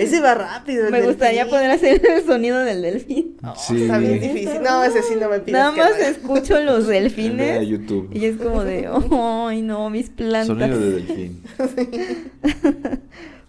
Ese 0.00 0.20
va 0.20 0.34
rápido. 0.34 0.86
el 0.86 0.90
Me 0.92 1.02
gustaría 1.02 1.46
poder 1.48 1.70
hacer 1.70 2.00
el 2.06 2.24
sonido 2.24 2.58
del 2.60 2.80
delfín. 2.80 3.36
No, 3.42 3.54
Sí. 3.56 3.82
Está 3.82 3.98
bien 3.98 4.20
difícil. 4.20 4.62
No, 4.62 4.82
ese 4.82 5.02
sí 5.02 5.14
no 5.20 5.28
me 5.28 5.38
pides 5.40 5.52
Nada 5.52 5.72
más 5.72 5.98
escucho 5.98 6.58
los 6.62 6.86
delfines 6.88 7.66
YouTube. 7.68 8.08
y 8.12 8.24
es 8.24 8.36
como 8.38 8.64
de, 8.64 8.88
¡ay 8.88 9.60
no, 9.60 9.90
mis 9.90 10.08
plantas! 10.08 10.46
Sonido 10.46 10.78
de 10.78 10.90
delfín. 10.92 11.42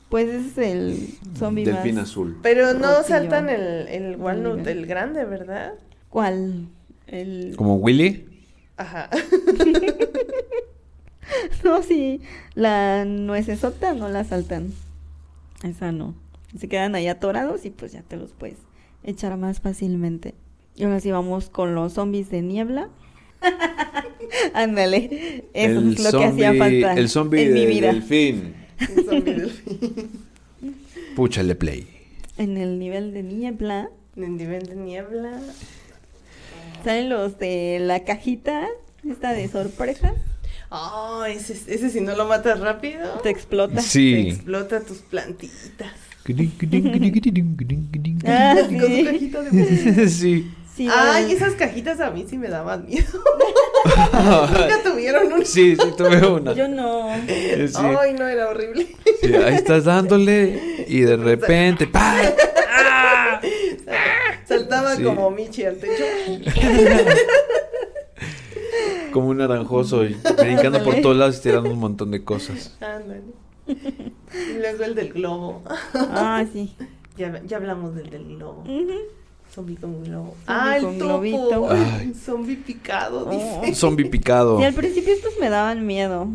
Pues 0.10 0.28
ese 0.30 0.48
es 0.48 0.58
el 0.58 1.10
zombie 1.38 1.66
delfín 1.66 1.96
más... 1.96 2.06
azul. 2.10 2.38
Pero 2.42 2.74
no 2.74 2.80
Rotillo. 2.88 3.04
saltan 3.08 3.50
el, 3.50 3.88
el 3.88 4.16
walnut, 4.16 4.66
el 4.68 4.86
grande, 4.86 5.26
¿verdad? 5.26 5.74
¿Cuál? 6.10 6.70
El... 7.08 7.56
Como 7.58 7.76
Willy. 7.76 8.26
Ajá. 8.78 9.10
No, 11.64 11.84
sí, 11.84 12.22
la 12.56 13.04
nuecesota 13.06 13.94
no 13.94 14.08
la 14.10 14.24
saltan. 14.24 14.72
Esa 15.64 15.92
no. 15.92 16.16
Se 16.58 16.70
quedan 16.70 16.96
ahí 16.96 17.08
atorados 17.08 17.66
y 17.66 17.70
pues 17.70 17.92
ya 17.92 18.02
te 18.02 18.16
los 18.16 18.32
puedes 18.32 18.58
echar 19.04 19.36
más 19.38 19.60
fácilmente. 19.60 20.36
Y 20.76 20.86
ahora 20.86 21.00
sí 21.00 21.12
vamos 21.12 21.50
con 21.50 21.76
los 21.76 21.94
zombies 21.94 22.30
de 22.30 22.42
niebla. 22.42 22.90
Ándale, 24.54 25.46
eso 25.54 25.80
el 25.80 25.94
es 25.94 26.12
lo 26.14 26.20
que 26.20 26.26
hacía 26.26 26.54
falta 26.54 26.94
El 26.94 27.10
zombie 27.10 27.44
en 27.46 27.54
mi 27.54 27.66
vida. 27.66 27.88
delfín. 27.92 28.56
Púchale 31.16 31.56
play. 31.56 31.88
En 32.38 32.58
el 32.58 32.78
nivel 32.80 33.14
de 33.14 33.24
niebla 33.24 33.90
En 34.16 34.38
nivel 34.38 34.64
de 34.68 34.76
niebla. 34.76 35.40
salen 36.84 37.10
los 37.10 37.38
de 37.40 37.80
la 37.82 38.04
cajita, 38.04 38.68
esta 39.10 39.34
de 39.34 39.48
sorpresa, 39.48 40.14
Oh, 40.70 41.24
ese, 41.26 41.54
ese 41.74 41.90
si 41.90 42.02
no 42.02 42.14
lo 42.18 42.28
matas 42.28 42.60
rápido, 42.60 43.08
te 43.24 43.30
explota. 43.30 43.76
te 43.76 43.82
Sí. 43.82 44.16
explota 44.32 44.82
tus 44.82 44.98
plantitas. 44.98 45.94
Ah, 48.26 48.56
Con 48.70 48.80
su 48.80 48.86
sí. 48.86 49.06
cajita 49.06 49.44
de 49.44 49.52
música. 49.52 50.10
sí. 50.10 50.52
Sí, 50.78 50.88
Ay, 50.92 51.32
esas 51.32 51.56
cajitas 51.56 52.00
a 52.00 52.12
mí 52.12 52.26
sí 52.30 52.38
me 52.38 52.50
daban 52.50 52.86
miedo. 52.86 53.08
Nunca 54.14 54.84
tuvieron 54.84 55.34
un... 55.34 55.44
Sí, 55.46 55.76
sí, 55.76 55.88
tuve 55.98 56.24
una. 56.28 56.54
Yo 56.54 56.68
no. 56.68 57.10
Sí. 57.28 57.74
Ay, 58.00 58.14
no, 58.14 58.28
era 58.28 58.48
horrible. 58.50 58.88
Sí, 59.22 59.34
ahí 59.34 59.56
estás 59.56 59.86
dándole 59.86 60.86
y 60.88 61.00
de 61.02 61.18
repente 61.18 61.88
¡pa! 61.88 62.16
Saltaba 64.46 64.96
Sí. 64.96 65.04
como 65.04 65.32
Michi 65.32 65.66
al 65.66 65.78
techo. 65.78 66.04
como 69.12 69.30
un 69.30 69.38
naranjoso 69.38 70.04
y 70.06 70.14
brincando 70.38 70.78
por 70.80 70.90
Ándale. 70.90 71.02
todos 71.02 71.18
lados 71.18 71.38
y 71.38 71.42
tirando 71.42 71.72
un 71.72 71.80
montón 71.80 72.12
de 72.12 72.24
cosas. 72.24 72.78
Ándale. 72.82 73.24
Y 73.68 74.58
luego 74.60 74.84
el 74.84 74.96
del 74.96 75.12
globo. 75.14 75.64
Ah, 75.94 76.46
sí. 76.54 76.76
Ya, 77.18 77.42
ya 77.46 77.58
hablamos 77.58 77.96
del 77.96 78.10
del 78.12 78.26
globo. 78.36 78.62
Ujú. 78.62 78.92
Zombie 79.52 79.76
con 79.76 80.04
globo. 80.04 80.36
Zombie 80.46 80.46
ah, 80.48 80.78
el 80.78 80.84
topo. 80.84 81.76
Zombie 82.24 82.56
picado, 82.58 83.28
Oh. 83.28 83.62
dice. 83.64 83.76
Zombie 83.76 84.06
picado. 84.06 84.60
Y 84.60 84.64
al 84.64 84.74
principio 84.74 85.14
estos 85.14 85.34
me 85.40 85.50
daban 85.50 85.86
miedo. 85.86 86.28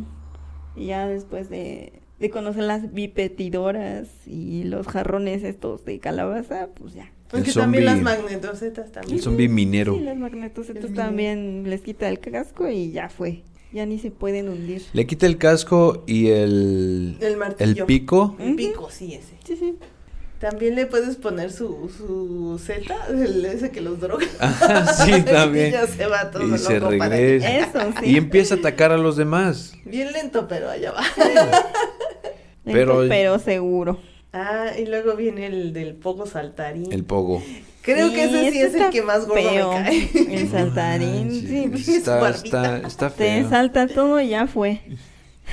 Y 0.74 0.86
ya 0.86 1.06
después 1.06 1.48
de, 1.50 1.92
de 2.18 2.30
conocer 2.30 2.64
las 2.64 2.92
bipetidoras 2.92 4.08
y 4.26 4.64
los 4.64 4.86
jarrones 4.86 5.44
estos 5.44 5.84
de 5.84 5.98
calabaza, 5.98 6.68
pues 6.74 6.94
ya. 6.94 7.10
Porque 7.30 7.48
El 7.50 7.54
también 7.54 7.84
las 7.86 7.98
zombie- 7.98 8.02
magnetosetas 8.04 8.92
también. 8.92 9.16
El 9.16 9.22
zombie 9.22 9.48
minero. 9.48 9.94
Sí, 9.94 10.00
las 10.00 10.16
magnetos 10.16 10.68
El 10.68 10.76
estos 10.76 10.90
minero. 10.90 11.06
también 11.06 11.64
les 11.70 11.80
quita 11.80 12.08
el 12.08 12.18
casco 12.18 12.68
y 12.68 12.90
ya 12.92 13.08
fue. 13.08 13.42
Ya 13.72 13.86
ni 13.86 13.98
se 13.98 14.10
pueden 14.10 14.50
hundir. 14.50 14.82
Le 14.92 15.06
quita 15.06 15.24
el 15.26 15.38
casco 15.38 16.04
y 16.06 16.28
el, 16.28 17.16
El 17.20 17.36
martillo. 17.38 17.70
el 17.70 17.86
pico. 17.86 18.36
El 18.38 18.54
pico, 18.54 18.90
sí, 18.90 19.14
ese. 19.14 19.34
Sí, 19.44 19.56
sí. 19.56 19.74
También 20.42 20.74
le 20.74 20.86
puedes 20.86 21.16
poner 21.16 21.50
su, 21.52 21.88
su 21.96 22.58
Z, 22.62 22.94
el 23.10 23.44
ese 23.46 23.70
que 23.70 23.80
los 23.80 23.98
droga. 24.00 24.26
Ajá, 24.40 24.86
sí, 25.04 25.12
Y 25.16 25.22
también. 25.22 25.72
ya 25.72 25.86
se 25.86 26.04
va 26.06 26.30
todo 26.30 26.42
Y 26.54 26.58
se 26.58 26.80
loco 26.80 26.98
para 26.98 27.16
regresa. 27.16 27.46
allá. 27.46 27.58
Eso, 27.60 27.94
sí. 28.00 28.10
Y 28.10 28.16
empieza 28.16 28.56
a 28.56 28.58
atacar 28.58 28.90
a 28.92 28.98
los 28.98 29.16
demás. 29.16 29.72
Bien 29.84 30.12
lento, 30.12 30.46
pero 30.48 30.68
allá 30.68 30.92
va. 30.92 31.02
Pero- 32.64 32.94
Pero, 32.98 33.04
pero 33.08 33.38
seguro. 33.38 33.98
Ah, 34.32 34.66
y 34.78 34.86
luego 34.86 35.14
viene 35.16 35.46
el 35.46 35.72
del 35.72 35.94
poco 35.94 36.26
saltarín. 36.26 36.92
El 36.92 37.04
pogo. 37.04 37.42
Creo 37.82 38.08
Sí, 38.08 38.14
que 38.14 38.24
ese 38.24 38.50
sí 38.52 38.58
este 38.60 38.78
es 38.78 38.84
el 38.84 38.90
que 38.90 39.02
más 39.02 39.26
gordo 39.26 39.42
feo. 39.42 39.72
me 39.72 39.82
cae. 39.82 40.08
El 40.42 40.48
saltarín, 40.50 41.28
Ay, 41.30 41.72
sí. 41.82 41.92
Está, 41.96 42.30
está, 42.30 42.76
está 42.78 43.10
Te 43.10 43.40
feo. 43.40 43.48
salta 43.50 43.88
todo 43.88 44.20
y 44.20 44.28
ya 44.28 44.46
fue. 44.46 44.80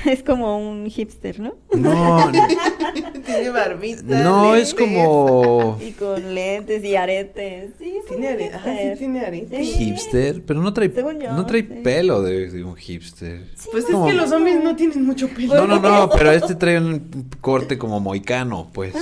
Es 0.06 0.22
como 0.22 0.58
un 0.70 0.88
hipster, 0.88 1.40
¿no? 1.40 1.54
No, 1.74 2.30
Tiene 3.26 3.50
barbita. 3.50 4.22
no 4.22 4.54
es 4.54 4.74
como 4.74 5.78
Y 5.86 5.92
con 5.92 6.34
lentes 6.34 6.84
y 6.84 6.96
aretes. 6.96 7.72
Sí, 7.78 7.96
es 7.98 8.06
Tiene 8.06 8.28
un 8.28 8.32
arete. 8.34 8.54
Ah, 8.54 8.62
sí, 8.64 8.70
hipster. 8.70 8.98
tiene 8.98 9.20
arete. 9.20 9.64
Sí. 9.64 9.72
hipster, 9.72 10.42
pero 10.44 10.60
no 10.62 10.72
trae, 10.72 10.90
Según 10.90 11.20
yo, 11.20 11.32
no 11.32 11.46
trae 11.46 11.60
sí. 11.62 11.68
pelo 11.84 12.22
de, 12.22 12.50
de 12.50 12.64
un 12.64 12.76
hipster. 12.76 13.42
Pues 13.70 13.84
es 13.88 13.94
que 13.94 14.12
los 14.12 14.30
zombies 14.30 14.62
no 14.62 14.74
tienen 14.76 15.04
mucho 15.04 15.28
pelo. 15.28 15.66
No, 15.66 15.66
no, 15.66 15.78
no, 15.80 16.10
pero 16.10 16.30
este 16.32 16.54
trae 16.54 16.78
un 16.78 17.28
corte 17.40 17.76
como 17.78 18.00
moicano, 18.00 18.70
pues. 18.72 18.94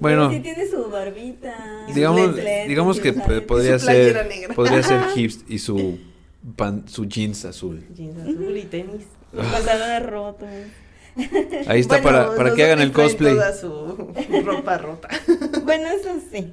Bueno, 0.00 0.30
sí 0.30 0.38
tiene 0.38 0.64
su 0.68 0.88
barbita. 0.90 1.86
digamos, 1.92 2.36
lentes 2.36 2.68
digamos 2.68 3.00
que 3.00 3.08
aretes. 3.08 3.40
podría 3.42 3.78
ser, 3.80 4.26
negra. 4.28 4.54
podría 4.54 4.82
ser 4.82 5.00
hipster 5.14 5.52
y 5.52 5.58
su 5.58 5.98
pan, 6.54 6.84
su 6.86 7.04
jeans 7.06 7.44
azul. 7.44 7.84
Jeans 7.96 8.16
azul 8.22 8.56
y 8.56 8.62
tenis. 8.62 9.02
Los 9.32 9.46
pantalones 9.46 10.06
rotos. 10.06 10.48
Ahí 11.66 11.80
está 11.80 12.00
Bueno, 12.00 12.18
para, 12.18 12.36
para 12.36 12.54
que 12.54 12.64
hagan 12.64 12.80
el 12.80 12.92
cosplay. 12.92 13.34
Toda 13.34 13.52
su 13.56 14.12
ropa 14.44 14.78
rota. 14.78 15.08
Bueno, 15.64 15.88
eso 15.88 16.10
sí. 16.30 16.52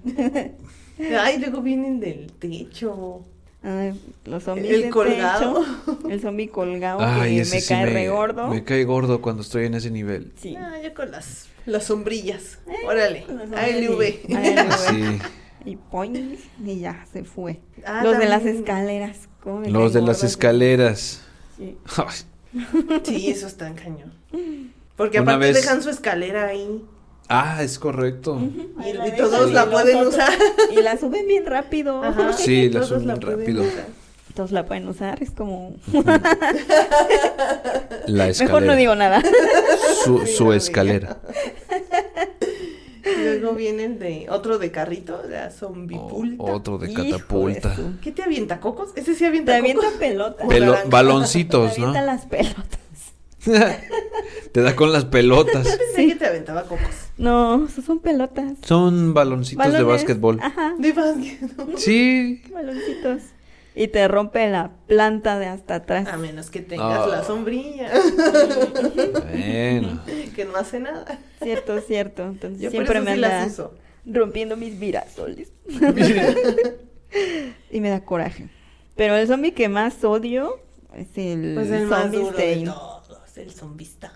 Ay, 1.19 1.37
luego 1.39 1.61
vienen 1.61 1.99
del 1.99 2.31
techo. 2.39 3.21
Ay, 3.61 3.99
los 4.25 4.43
zombies 4.43 4.73
El 4.73 4.81
de 4.83 4.89
colgado. 4.89 5.63
techo, 5.85 6.09
el 6.09 6.21
zombie 6.21 6.49
colgado 6.49 6.99
Ay, 7.01 7.35
que 7.37 7.41
ese 7.41 7.55
me 7.55 7.61
sí 7.61 7.67
cae 7.73 7.85
me, 7.85 7.93
re 7.93 8.09
gordo. 8.09 8.47
me 8.47 8.63
cae 8.63 8.83
gordo 8.83 9.21
cuando 9.21 9.41
estoy 9.41 9.65
en 9.65 9.73
ese 9.73 9.89
nivel. 9.91 10.33
Sí. 10.39 10.55
Ah, 10.55 10.73
yo 10.83 10.93
con 10.93 11.09
las, 11.11 11.47
las 11.65 11.83
sombrillas. 11.85 12.59
Eh, 12.67 12.85
Órale. 12.87 13.25
ALV. 13.55 14.01
Sí. 14.89 15.19
Y 15.65 15.75
poing, 15.77 16.37
y 16.63 16.79
ya 16.79 17.05
se 17.11 17.23
fue. 17.23 17.59
Ah, 17.87 18.03
los 18.03 18.19
de 18.19 18.27
las 18.27 18.45
escaleras. 18.45 19.27
¿cómo 19.41 19.61
me 19.61 19.69
Los 19.71 19.93
de 19.93 20.01
las 20.03 20.23
escaleras. 20.23 21.21
Sí. 21.57 21.75
Sí, 23.03 23.29
eso 23.29 23.47
está 23.47 23.67
en 23.67 23.75
cañón. 23.75 24.13
Porque 24.95 25.19
Una 25.19 25.33
aparte 25.33 25.47
vez- 25.53 25.61
dejan 25.61 25.81
su 25.83 25.89
escalera 25.89 26.45
ahí. 26.47 26.83
Ah, 27.27 27.63
es 27.63 27.79
correcto. 27.79 28.39
Y- 28.85 28.93
la 28.93 29.15
todos 29.15 29.51
la 29.51 29.69
pueden 29.69 29.97
otros- 29.97 30.13
usar. 30.13 30.33
Y 30.71 30.75
la 30.81 30.97
suben 30.97 31.27
bien 31.27 31.45
rápido. 31.45 32.03
Ajá. 32.03 32.33
Sí, 32.33 32.69
la 32.69 32.81
Todos 32.81 32.89
suben 32.89 33.05
bien 33.05 33.19
pueden 33.19 33.39
rápido. 33.39 33.63
usar. 33.63 33.85
Todos 34.35 34.51
la 34.51 34.65
pueden 34.65 34.87
usar, 34.89 35.23
es 35.23 35.31
como... 35.31 35.75
La 38.05 38.27
escalera. 38.27 38.45
Mejor 38.45 38.61
no 38.63 38.75
digo 38.75 38.93
nada. 38.95 39.21
Su, 40.35 40.51
escalera. 40.53 41.17
Luego 43.23 43.53
vienen 43.53 43.99
de 43.99 44.25
otro 44.29 44.57
de 44.57 44.71
carrito, 44.71 45.21
de 45.21 45.49
zombipulta. 45.51 46.43
O- 46.43 46.51
otro 46.55 46.77
de 46.77 46.87
de 46.87 46.93
catapulta. 46.93 47.75
¿Qué 48.01 48.11
te 48.11 48.23
avienta, 48.23 48.59
cocos? 48.59 48.89
Ese 48.95 49.13
sí 49.15 49.25
avienta 49.25 49.51
Te 49.53 49.57
avienta 49.59 49.83
cocos. 49.85 49.99
pelotas. 49.99 50.47
Pelo- 50.47 50.65
naranja. 50.71 50.89
baloncitos, 50.89 51.73
Te 51.75 51.81
¿no? 51.81 51.87
avienta 51.89 52.05
las 52.05 52.25
pelotas. 52.25 52.79
Te 54.51 54.61
da 54.61 54.75
con 54.75 54.91
las 54.91 55.05
pelotas. 55.05 55.67
Pensé 55.77 55.95
Sí. 55.95 56.07
que 56.09 56.15
te 56.15 56.25
aventaba 56.25 56.63
cocos. 56.63 56.87
No, 57.17 57.67
son 57.85 57.99
pelotas. 57.99 58.53
Son 58.65 59.13
baloncitos 59.13 59.65
de 59.65 59.71
Balones. 59.73 59.87
básquetbol. 60.01 60.39
Ajá, 60.41 60.73
De 60.79 60.91
básquet. 60.93 61.41
¿no? 61.57 61.77
Sí. 61.77 62.41
baloncitos. 62.51 63.21
Y 63.77 63.89
te 63.89 64.07
rompe 64.07 64.47
la 64.49 64.71
planta 64.87 65.37
de 65.37 65.47
hasta 65.47 65.75
atrás. 65.75 66.07
A 66.07 66.15
menos 66.17 66.49
que 66.49 66.61
tengas 66.61 67.01
Ah. 67.03 67.07
la 67.07 67.23
sombrilla, 67.25 67.91
Bueno. 69.31 69.99
que 70.35 70.45
no 70.45 70.55
hace 70.57 70.79
nada. 70.79 71.19
Cierto, 71.45 71.81
cierto. 71.81 72.23
Entonces 72.23 72.61
Yo 72.61 72.71
siempre 72.71 72.99
me 73.01 73.15
sí 73.15 73.23
anda 73.23 73.47
rompiendo 74.05 74.57
mis 74.57 74.79
virasoles. 74.79 75.51
y 77.71 77.79
me 77.79 77.89
da 77.89 78.03
coraje. 78.03 78.49
Pero 78.95 79.15
el 79.15 79.27
zombie 79.27 79.53
que 79.53 79.69
más 79.69 80.03
odio 80.03 80.59
es 80.95 81.07
el, 81.15 81.53
Pues 81.55 81.69
el 81.71 81.87
más 81.87 82.03
zombie 82.03 82.19
duro 82.19 82.37
de 82.37 82.51
Stain. 82.51 82.65
todos, 82.65 83.37
el 83.37 83.51
zombie 83.51 83.85
Stein. 83.85 84.11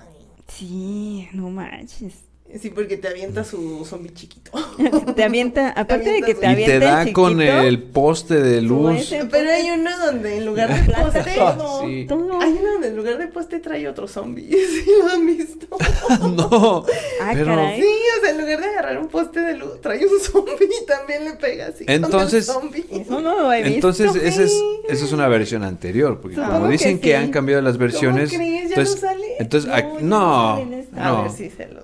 Sí, 0.47 1.30
no 1.34 1.49
manches. 1.49 2.23
Sí, 2.60 2.72
porque 2.72 2.97
te 2.97 3.08
avienta 3.08 3.43
su 3.43 3.86
zombie 3.86 4.12
chiquito. 4.14 4.52
te 5.16 5.24
avienta, 5.24 5.70
aparte 5.70 6.10
de 6.12 6.22
que 6.24 6.34
te 6.34 6.45
Y 6.47 6.50
avienta 6.50 6.80
te 6.80 6.80
da 6.80 7.02
el 7.04 7.14
con 7.14 7.41
el 7.41 7.84
poste 7.84 8.41
de 8.41 8.62
luz. 8.62 9.14
Pero 9.30 9.52
hay 9.52 9.70
uno 9.70 9.91
donde 10.06 10.38
en 10.38 10.45
lugar 10.47 10.70
de 10.74 10.91
poste, 10.93 11.36
todo, 11.36 11.82
Sí. 11.86 12.06
todo. 12.08 12.41
hay 12.41 12.58
uno 12.60 12.74
donde 12.74 12.88
en 12.88 12.95
lugar 12.97 13.18
de 13.20 13.28
poste 13.28 13.60
trae 13.60 13.88
otro 13.88 14.08
zombie. 14.08 14.50
¿Sí 14.84 14.91
lo 15.00 15.12
han 15.12 15.26
visto? 15.28 15.68
no. 16.36 16.86
Ah, 17.22 17.32
pero- 17.34 17.45
caray. 17.56 17.82
Sí, 17.82 17.88
o 18.18 18.22
sea, 18.22 18.32
en 18.32 18.41
lugar 18.41 18.60
de 18.62 18.66
agarrar 18.66 18.97
un 18.97 19.08
poste 19.10 19.41
de 19.41 19.56
luz, 19.56 19.80
trae 19.82 20.04
un 20.06 20.20
zombie 20.20 20.70
y 20.82 20.86
también 20.88 21.26
le 21.26 21.34
pega 21.34 21.68
así. 21.68 21.86
con 21.86 21.93
el 21.93 22.04
Entonces- 22.04 22.45
zombie. 22.47 22.86
Eso 22.91 23.22
no 23.22 23.39
lo 23.41 23.54
he 23.54 23.58
visto. 23.62 23.76
Entonces, 23.76 24.16
esa 24.16 24.43
es, 24.43 24.54
esa 24.89 25.06
es 25.06 25.12
una 25.12 25.28
versión 25.28 25.64
anterior, 25.64 26.20
porque 26.20 26.38
como 26.38 26.68
dicen 26.68 26.97
que, 27.00 27.10
sí. 27.10 27.14
han 27.14 27.30
cambiado 27.32 27.62
las 27.62 27.78
versiones, 27.78 28.32
¿Cómo 28.32 28.43
crees? 28.43 28.70
¿Ya 28.70 28.76
entonces, 28.76 28.95
no 29.04 29.08
sale? 29.08 29.26
entonces 29.39 29.72
No, 30.02 30.66
no, 30.66 30.66
no. 30.91 31.02
A 31.04 31.22
ver 31.24 31.32
si 31.32 31.50
se 31.52 31.68
los. 31.68 31.84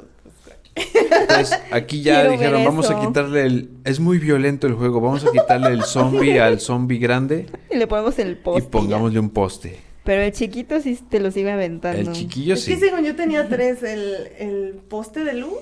Entonces, 0.76 1.58
aquí 1.72 2.02
ya 2.02 2.16
Quiero 2.22 2.32
dijeron, 2.32 2.66
vamos 2.66 2.90
a 2.90 2.94
eso". 3.00 3.08
quitarle 3.08 3.42
el, 3.46 3.70
es 3.86 4.00
muy 4.00 4.18
violento 4.20 4.68
el 4.68 4.74
juego, 4.74 5.00
vamos 5.02 5.26
a 5.26 5.32
quitarle 5.32 5.70
el 5.70 5.84
zombie 5.84 6.40
al 6.42 6.60
zombie 6.60 7.00
grande 7.00 7.46
Y 7.72 7.78
le 7.78 7.88
ponemos 7.88 8.18
el 8.20 8.32
y 8.32 8.36
poste. 8.36 8.70
pongámosle 8.70 9.20
un 9.20 9.30
poste. 9.30 9.78
Pero 10.04 10.22
el 10.22 10.32
chiquito 10.34 10.80
sí 10.82 11.00
te 11.10 11.20
lo 11.20 11.32
sigue 11.32 11.52
aventando. 11.52 12.00
El 12.00 12.12
chiquillo 12.12 12.54
es 12.56 12.64
sí. 12.64 12.74
que 12.74 12.80
según 12.80 13.04
yo 13.06 13.16
tenía 13.16 13.48
tres, 13.48 13.82
el, 13.84 14.28
el 14.38 14.74
poste 14.88 15.24
de 15.24 15.34
luz, 15.34 15.54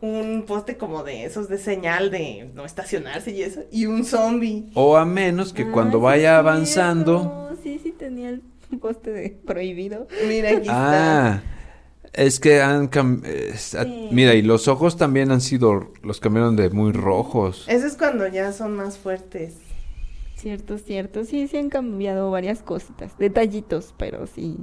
un 0.00 0.44
poste 0.46 0.76
como 0.76 1.04
de 1.04 1.24
esos 1.26 1.48
de 1.48 1.58
señal 1.58 2.10
de 2.10 2.50
no 2.54 2.64
estacionarse 2.64 3.30
y 3.30 3.42
eso, 3.42 3.60
y 3.70 3.86
un 3.86 4.04
zombie. 4.04 4.64
O 4.74 4.96
a 4.96 5.04
menos 5.04 5.52
que 5.52 5.62
Ah, 5.62 5.70
cuando 5.72 5.98
sí 5.98 6.02
vaya 6.04 6.32
es 6.34 6.38
avanzando, 6.38 7.20
cierto. 7.20 7.62
Sí, 7.62 7.80
sí 7.82 7.92
tenía 7.96 8.30
el 8.30 8.42
poste 8.80 9.10
de 9.12 9.30
prohibido. 9.30 10.08
Mira, 10.26 10.48
aquí 10.50 10.58
está. 10.62 11.42
Es 12.14 12.40
que 12.40 12.62
han 12.62 12.90
cam- 12.90 13.24
es- 13.24 13.74
a- 13.74 13.84
Sí. 13.84 14.08
mira, 14.12 14.34
y 14.34 14.42
los 14.42 14.68
ojos 14.68 14.96
también 14.96 15.30
han 15.30 15.40
sido, 15.40 15.92
los 16.02 16.20
cambiaron 16.20 16.56
de 16.56 16.70
muy 16.70 16.92
rojos. 16.92 17.64
Eso 17.68 17.86
es 17.86 17.96
cuando 17.96 18.26
ya 18.28 18.52
son 18.52 18.74
más 18.76 18.96
fuertes. 18.98 19.54
Cierto, 20.36 20.78
cierto. 20.78 21.24
Sí, 21.24 21.48
sí 21.48 21.56
han 21.56 21.70
cambiado 21.70 22.30
varias 22.30 22.62
cositas. 22.62 23.16
Detallitos, 23.18 23.94
pero 23.96 24.26
sí. 24.26 24.56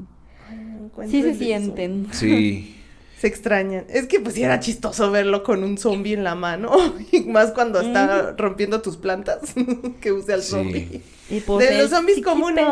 Sí 1.10 1.22
se 1.24 1.34
sienten. 1.36 2.08
Sí. 2.12 2.76
Se 3.22 3.28
extrañan. 3.28 3.86
Es 3.88 4.08
que 4.08 4.20
pues 4.20 4.34
sí 4.34 4.42
era 4.42 4.60
chistoso 4.60 5.12
verlo 5.12 5.44
con 5.44 5.64
un 5.64 5.78
zombie 5.78 6.14
en 6.16 6.24
la 6.24 6.34
mano. 6.34 6.72
Y 7.12 7.20
más 7.22 7.52
cuando 7.52 7.80
está 7.80 8.32
rompiendo 8.36 8.82
tus 8.82 8.98
plantas. 8.98 9.42
que 10.02 10.12
use 10.12 10.34
al 10.34 10.42
Sí. 10.42 10.50
zombie. 10.50 11.02
Y 11.30 11.40
pues 11.42 11.70
De 11.70 11.78
los 11.78 11.92
zombies 11.92 12.16
chiquito 12.18 12.32
comunes. 12.32 12.66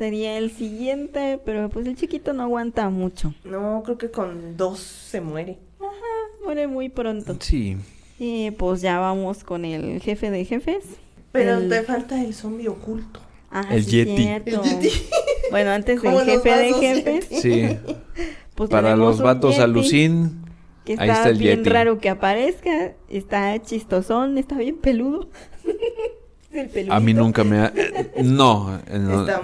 Sería 0.00 0.38
el 0.38 0.50
siguiente, 0.50 1.38
pero 1.44 1.68
pues 1.68 1.86
el 1.86 1.94
chiquito 1.94 2.32
no 2.32 2.44
aguanta 2.44 2.88
mucho. 2.88 3.34
No, 3.44 3.82
creo 3.84 3.98
que 3.98 4.10
con 4.10 4.56
dos 4.56 4.78
se 4.78 5.20
muere. 5.20 5.58
Muere 6.42 6.66
muy 6.68 6.88
pronto. 6.88 7.36
Sí. 7.38 7.76
Y 8.18 8.50
pues 8.52 8.80
ya 8.80 8.98
vamos 8.98 9.44
con 9.44 9.66
el 9.66 10.00
jefe 10.00 10.30
de 10.30 10.46
jefes. 10.46 10.84
Pero 11.32 11.58
El- 11.58 11.68
te 11.68 11.82
falta 11.82 12.18
el 12.24 12.32
zombie 12.32 12.68
oculto. 12.68 13.20
El 13.52 13.58
Ah, 13.58 13.66
sí, 13.78 13.90
Yeti. 13.90 14.16
cierto. 14.16 14.62
El 14.64 14.80
Yeti. 14.80 14.90
Bueno, 15.50 15.70
antes 15.72 16.00
del 16.02 16.18
jefe 16.20 16.50
de 16.50 16.72
jefes, 16.72 17.28
Yeti. 17.28 17.40
Sí. 17.42 17.76
pues 18.54 18.70
Para 18.70 18.96
los 18.96 19.20
vatos 19.20 19.58
alucin, 19.58 20.40
Que 20.86 20.92
ahí 20.92 20.98
está, 21.10 21.12
está 21.12 21.28
el 21.28 21.36
bien 21.36 21.58
Yeti. 21.58 21.68
raro 21.68 21.98
que 21.98 22.08
aparezca. 22.08 22.94
Está 23.10 23.60
chistosón, 23.60 24.38
está 24.38 24.56
bien 24.56 24.78
peludo. 24.78 25.28
a 26.90 27.00
mí 27.00 27.14
nunca 27.14 27.44
me 27.44 27.58
ha... 27.60 27.72
No, 28.22 28.80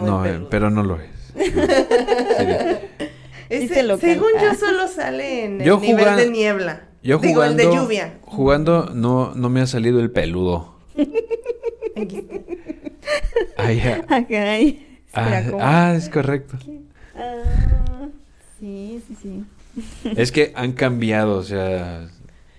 no, 0.03 0.27
eh, 0.27 0.47
pero 0.51 0.71
no 0.71 0.83
lo 0.83 0.99
es. 1.01 1.11
Sí. 3.49 3.65
Ese, 3.69 3.75
según 3.99 4.33
canta. 4.33 4.53
yo 4.53 4.55
solo 4.59 4.89
sale 4.89 5.45
en 5.45 5.61
el 5.61 5.67
Yo 5.67 5.79
nivel 5.79 6.17
de 6.17 6.31
niebla. 6.31 6.89
Yo 7.01 7.19
Digo, 7.19 7.35
jugando, 7.35 7.63
el 7.63 7.71
de 7.71 7.77
lluvia. 7.77 8.19
jugando 8.23 8.91
no, 8.93 9.33
no 9.37 9.49
me 9.49 9.61
ha 9.61 9.69
salido 9.69 10.01
el 10.01 10.11
peludo. 10.11 10.75
Ay, 13.57 13.81
ah, 13.85 14.05
Ah. 14.09 14.59
Espera, 14.59 15.59
ah, 15.61 15.91
ah, 15.91 15.95
es 15.95 16.09
correcto. 16.09 16.59
Ah, 17.15 18.09
sí, 18.59 19.01
sí, 19.07 19.17
sí. 19.23 19.45
Es 20.17 20.33
que 20.33 20.53
han 20.57 20.73
cambiado, 20.73 21.39
o 21.39 21.43
sea, 21.43 22.09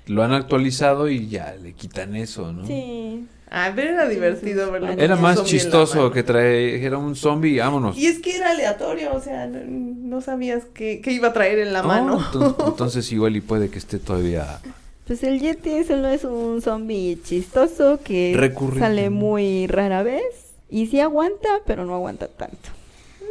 lo 0.08 0.24
han 0.24 0.34
actualizado 0.34 1.10
y 1.10 1.28
ya 1.28 1.56
le 1.62 1.74
quitan 1.74 2.16
eso, 2.16 2.52
¿no? 2.54 2.66
Sí. 2.66 3.28
Ah, 3.50 3.72
pero 3.76 3.92
era 3.92 4.08
divertido 4.10 4.72
verlo. 4.72 4.90
Era 4.90 5.16
más 5.16 5.44
chistoso 5.46 6.12
que 6.12 6.24
trae, 6.24 6.84
era 6.86 6.98
un 6.98 7.16
zombie, 7.16 7.60
vámonos. 7.60 7.98
Y 7.98 8.08
es 8.08 8.20
que 8.20 8.36
era 8.36 8.50
aleatorio, 8.52 9.14
o 9.14 9.22
sea, 9.22 9.48
no, 9.48 9.60
no 9.66 10.22
sabías 10.22 10.64
qué, 10.74 11.00
qué 11.02 11.12
iba 11.14 11.30
a 11.30 11.34
traer 11.34 11.60
en 11.60 11.72
la 11.74 11.82
Oh, 11.82 11.88
mano. 11.88 12.20
enton- 12.20 12.56
Entonces 12.68 13.10
igual 13.12 13.36
y 13.38 13.42
puede 13.42 13.70
que 13.70 13.78
esté 13.78 14.00
todavía... 14.00 14.60
Pues 15.06 15.24
el 15.24 15.40
Yeti 15.40 15.86
solo 15.86 16.10
es 16.10 16.26
un 16.26 16.62
zombie 16.62 17.18
chistoso 17.24 18.00
que 18.04 18.34
Recurrente. 18.36 18.82
sale 18.82 19.10
muy 19.10 19.66
rara 19.68 20.04
vez. 20.04 20.24
Y 20.70 20.88
sí 20.88 21.00
aguanta, 21.00 21.48
pero 21.66 21.86
no 21.86 21.96
aguanta 21.96 22.28
tanto. 22.28 22.58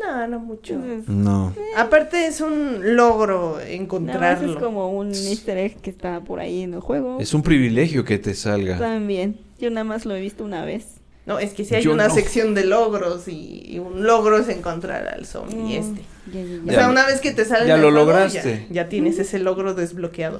No, 0.02 0.26
no 0.26 0.38
mucho. 0.40 0.72
Entonces, 0.72 1.06
No. 1.08 1.52
Aparte 1.76 2.26
es 2.26 2.40
un 2.40 2.96
logro 2.96 3.60
encontrarlo. 3.60 4.52
es 4.52 4.56
como 4.58 4.90
un 4.96 5.08
easter 5.14 5.58
egg 5.58 5.76
que 5.82 5.90
está 5.90 6.20
por 6.20 6.40
ahí 6.40 6.62
en 6.62 6.72
el 6.72 6.80
juego. 6.80 7.18
Es 7.20 7.34
un 7.34 7.42
privilegio 7.42 8.04
que 8.06 8.18
te 8.18 8.32
salga. 8.32 8.78
También. 8.78 9.38
Yo 9.58 9.70
nada 9.70 9.84
más 9.84 10.04
lo 10.06 10.14
he 10.14 10.20
visto 10.20 10.44
una 10.44 10.64
vez. 10.64 10.86
No, 11.26 11.38
es 11.40 11.54
que 11.54 11.64
si 11.64 11.74
hay 11.74 11.82
Yo 11.82 11.92
una 11.92 12.06
no. 12.08 12.14
sección 12.14 12.54
de 12.54 12.64
logros 12.64 13.26
y, 13.26 13.62
y 13.66 13.78
un 13.80 14.06
logro 14.06 14.38
es 14.38 14.48
encontrar 14.48 15.08
al 15.08 15.26
zombie 15.26 15.56
Mm, 15.56 15.70
este. 15.72 16.00
Ya, 16.32 16.42
ya, 16.42 16.60
O 16.62 16.66
ya. 16.66 16.72
Sea, 16.72 16.86
lo- 16.86 16.92
una 16.92 17.06
vez 17.06 17.20
que 17.20 17.32
te 17.32 17.44
sale 17.44 17.66
ya 17.66 17.76
lo 17.76 17.90
juego, 17.90 17.96
lograste. 18.06 18.66
Ya, 18.68 18.74
ya 18.84 18.88
tienes 18.88 19.18
ese 19.18 19.38
logro 19.40 19.74
desbloqueado. 19.74 20.38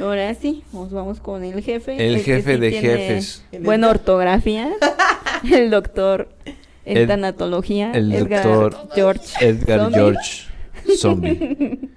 Ahora 0.00 0.34
sí, 0.34 0.64
nos 0.72 0.90
vamos 0.92 1.20
con 1.20 1.44
el 1.44 1.62
jefe. 1.62 2.04
El 2.04 2.18
jefe 2.20 2.54
sí 2.54 2.60
de 2.60 2.72
jefes. 2.72 3.44
Buena 3.60 3.88
ortografía. 3.90 4.72
el 5.52 5.70
doctor 5.70 6.28
en 6.84 6.96
El- 6.98 7.06
tanatología. 7.06 7.92
el 7.92 8.12
Edgar 8.12 8.44
doctor 8.44 8.88
George. 8.94 9.46
Edgar 9.46 9.78
Zombie. 9.80 9.98
George 9.98 10.42
Zombie. 10.98 11.78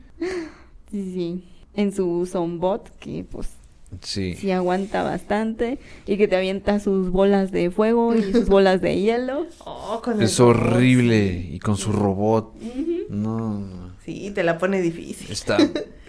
Sí, 0.92 1.12
sí. 1.14 1.44
En 1.76 1.94
su 1.94 2.28
zombot, 2.30 2.90
que 2.98 3.24
pues 3.30 3.48
Sí. 4.02 4.36
sí 4.36 4.52
aguanta 4.52 5.04
bastante. 5.04 5.80
Y 6.06 6.18
que 6.18 6.28
te 6.28 6.36
avienta 6.36 6.80
sus 6.80 7.10
bolas 7.10 7.52
de 7.52 7.72
fuego 7.72 8.16
y 8.16 8.22
sus 8.34 8.46
bolas 8.50 8.82
de 8.82 9.00
hielo. 9.00 9.48
Oh, 9.66 10.02
con 10.04 10.18
el 10.18 10.24
Es 10.24 10.38
robot, 10.38 10.56
horrible. 10.58 11.30
sí. 11.42 11.50
Y 11.56 11.60
con 11.60 11.78
su 11.78 11.92
robot. 11.92 12.54
No. 13.10 13.90
Sí, 14.06 14.32
te 14.34 14.44
la 14.44 14.58
pone 14.58 14.82
difícil. 14.82 15.32
Está. 15.32 15.58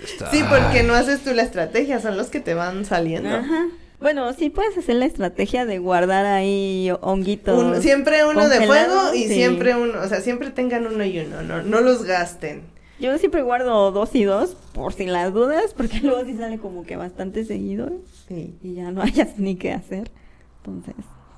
está- 0.03 0.31
Sí, 0.31 0.43
porque 0.49 0.83
no 0.83 0.95
haces 0.95 1.21
tú 1.21 1.33
la 1.35 1.43
estrategia, 1.43 2.01
son 2.01 2.17
los 2.17 2.29
que 2.29 2.41
te 2.41 2.55
van 2.55 2.85
saliendo. 2.85 3.29
Ajá. 3.31 3.67
Bueno, 4.01 4.33
sí 4.33 4.49
puedes 4.49 4.79
hacer 4.79 4.95
la 4.97 5.05
estrategia 5.05 5.67
de 5.67 5.79
guardar 5.79 6.25
ahí 6.25 6.91
honguitos. 7.03 7.63
Un- 7.63 7.83
siempre 7.83 8.25
uno 8.25 8.49
de 8.49 8.67
fuego 8.67 9.13
y 9.15 9.25
sí. 9.29 9.35
siempre 9.35 9.75
uno, 9.77 10.01
o 10.03 10.09
sea, 10.09 10.23
siempre 10.23 10.51
tengan 10.51 10.87
uno 10.87 11.05
y 11.05 11.19
uno, 11.19 11.43
no, 11.43 11.63
no 11.63 11.81
los 11.83 12.05
gasten. 12.05 12.63
Yo 13.01 13.17
siempre 13.19 13.43
guardo 13.43 13.91
dos 13.93 14.15
y 14.15 14.25
dos 14.25 14.57
por 14.75 14.93
si 14.93 15.07
las 15.07 15.33
dudas, 15.33 15.75
porque 15.77 16.01
luego 16.03 16.25
sí 16.25 16.37
sale 16.37 16.59
como 16.59 16.85
que 16.85 16.97
bastante 16.97 17.45
seguido 17.45 17.91
Sí. 18.29 18.55
y 18.63 18.75
ya 18.75 18.91
no 18.91 19.03
hayas 19.03 19.39
ni 19.39 19.57
qué 19.57 19.73
hacer. 19.73 20.11
Entonces, 20.59 20.95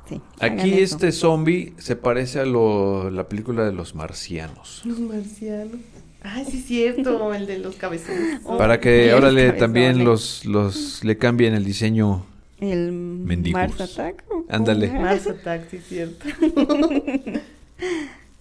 sí. 0.09 0.21
Aquí 0.41 0.73
eso. 0.75 0.97
este 0.97 1.13
zombie 1.13 1.75
se 1.79 1.95
parece 1.97 2.41
a 2.41 2.45
lo, 2.47 3.11
la 3.11 3.29
película 3.29 3.65
de 3.65 3.73
los 3.73 3.95
marcianos. 3.95 4.83
Los 4.85 4.99
marcianos. 4.99 5.77
Ay, 6.25 6.45
sí 6.45 6.59
es 6.59 6.65
cierto, 6.67 7.33
el 7.35 7.47
de 7.47 7.59
los 7.59 7.77
cabezones. 7.77 8.41
Oh, 8.45 8.57
Para 8.59 8.81
que 8.81 9.11
ahora 9.13 9.31
le 9.31 9.53
también 9.53 10.05
los, 10.05 10.45
los 10.45 11.03
le 11.05 11.17
cambien 11.19 11.55
el 11.55 11.65
diseño. 11.65 12.27
El 12.61 12.93
Mendigos. 12.93 13.61
Mars 13.61 13.81
Attack. 13.81 14.25
¿o 14.29 14.31
cómo 14.31 14.45
Ándale. 14.49 14.89
Mars 14.93 15.27
Attack, 15.27 15.69
sí 15.69 15.77
es 15.79 15.85
cierto. 15.87 16.27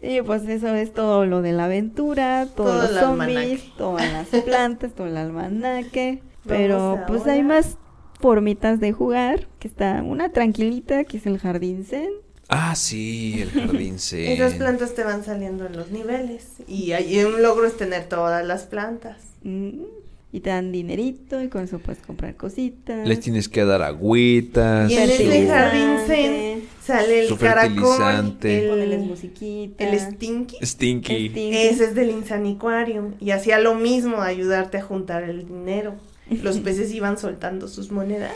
Y 0.02 0.22
pues 0.22 0.44
eso 0.48 0.74
es 0.76 0.94
todo 0.94 1.26
lo 1.26 1.42
de 1.42 1.52
la 1.52 1.66
aventura, 1.66 2.48
todos 2.56 2.90
Todo 2.90 2.92
los 2.94 3.00
zombies, 3.02 3.62
todas 3.78 4.12
las 4.12 4.28
plantas, 4.44 4.94
todo 4.94 5.08
el 5.08 5.18
almanaque. 5.18 6.22
Pero 6.48 7.00
pues 7.08 7.22
ahora. 7.22 7.34
hay 7.34 7.44
más 7.44 7.78
formitas 8.20 8.80
de 8.80 8.92
jugar, 8.94 9.48
que 9.60 9.68
está 9.68 10.02
una 10.04 10.32
tranquilita, 10.32 11.04
que 11.04 11.18
es 11.18 11.26
el 11.28 11.38
jardín 11.38 11.86
zen. 11.86 12.10
Ah, 12.50 12.76
sí, 12.76 13.42
el 13.42 13.52
jardín 13.68 14.00
zen. 14.00 14.32
Esas 14.32 14.54
plantas 14.56 14.96
te 14.96 15.04
van 15.04 15.24
saliendo 15.24 15.68
en 15.68 15.78
los 15.78 15.92
niveles. 15.92 16.48
Y 16.68 16.94
ahí 16.94 17.24
un 17.24 17.42
logro 17.44 17.68
es 17.68 17.78
tener 17.78 18.06
todas 18.10 18.44
las 18.46 18.64
plantas. 18.64 19.18
Mm, 19.44 19.84
Y 20.32 20.40
te 20.40 20.50
dan 20.50 20.72
dinerito 20.72 21.42
y 21.42 21.48
con 21.50 21.64
eso 21.64 21.78
puedes 21.80 22.02
comprar 22.02 22.36
cositas. 22.36 23.08
Les 23.08 23.20
tienes 23.20 23.48
que 23.50 23.64
dar 23.66 23.82
agüitas. 23.84 24.90
Y 24.90 24.96
en 24.96 25.10
ese 25.10 25.48
jardín 25.48 25.98
zen 26.08 26.64
sale 26.84 27.28
el 27.28 27.38
caracol. 27.38 27.98
Ponerles 28.40 29.00
el, 29.00 29.00
musiquita. 29.00 29.84
el 29.88 30.00
stinky. 30.00 30.58
Stinky. 30.66 31.30
Stinky. 31.30 31.56
Ese 31.56 31.86
es 31.86 31.96
del 31.96 32.10
Insaniquarium. 32.10 33.16
Y 33.20 33.32
hacía 33.32 33.60
lo 33.60 33.76
mismo, 33.76 34.22
ayudarte 34.22 34.78
a 34.78 34.82
juntar 34.82 35.24
el 35.24 35.48
dinero. 35.48 35.96
Los 36.30 36.58
peces 36.60 36.92
iban 36.94 37.18
soltando 37.18 37.68
sus 37.68 37.92
monedas. 37.92 38.34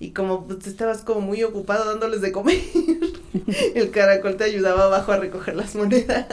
Y 0.00 0.10
como 0.10 0.46
pues, 0.46 0.66
estabas 0.66 1.02
como 1.02 1.20
muy 1.20 1.42
ocupado 1.44 1.84
dándoles 1.84 2.20
de 2.20 2.32
comer, 2.32 2.58
el 3.74 3.90
caracol 3.90 4.36
te 4.36 4.44
ayudaba 4.44 4.84
abajo 4.84 5.12
a 5.12 5.18
recoger 5.18 5.54
las 5.54 5.76
monedas. 5.76 6.26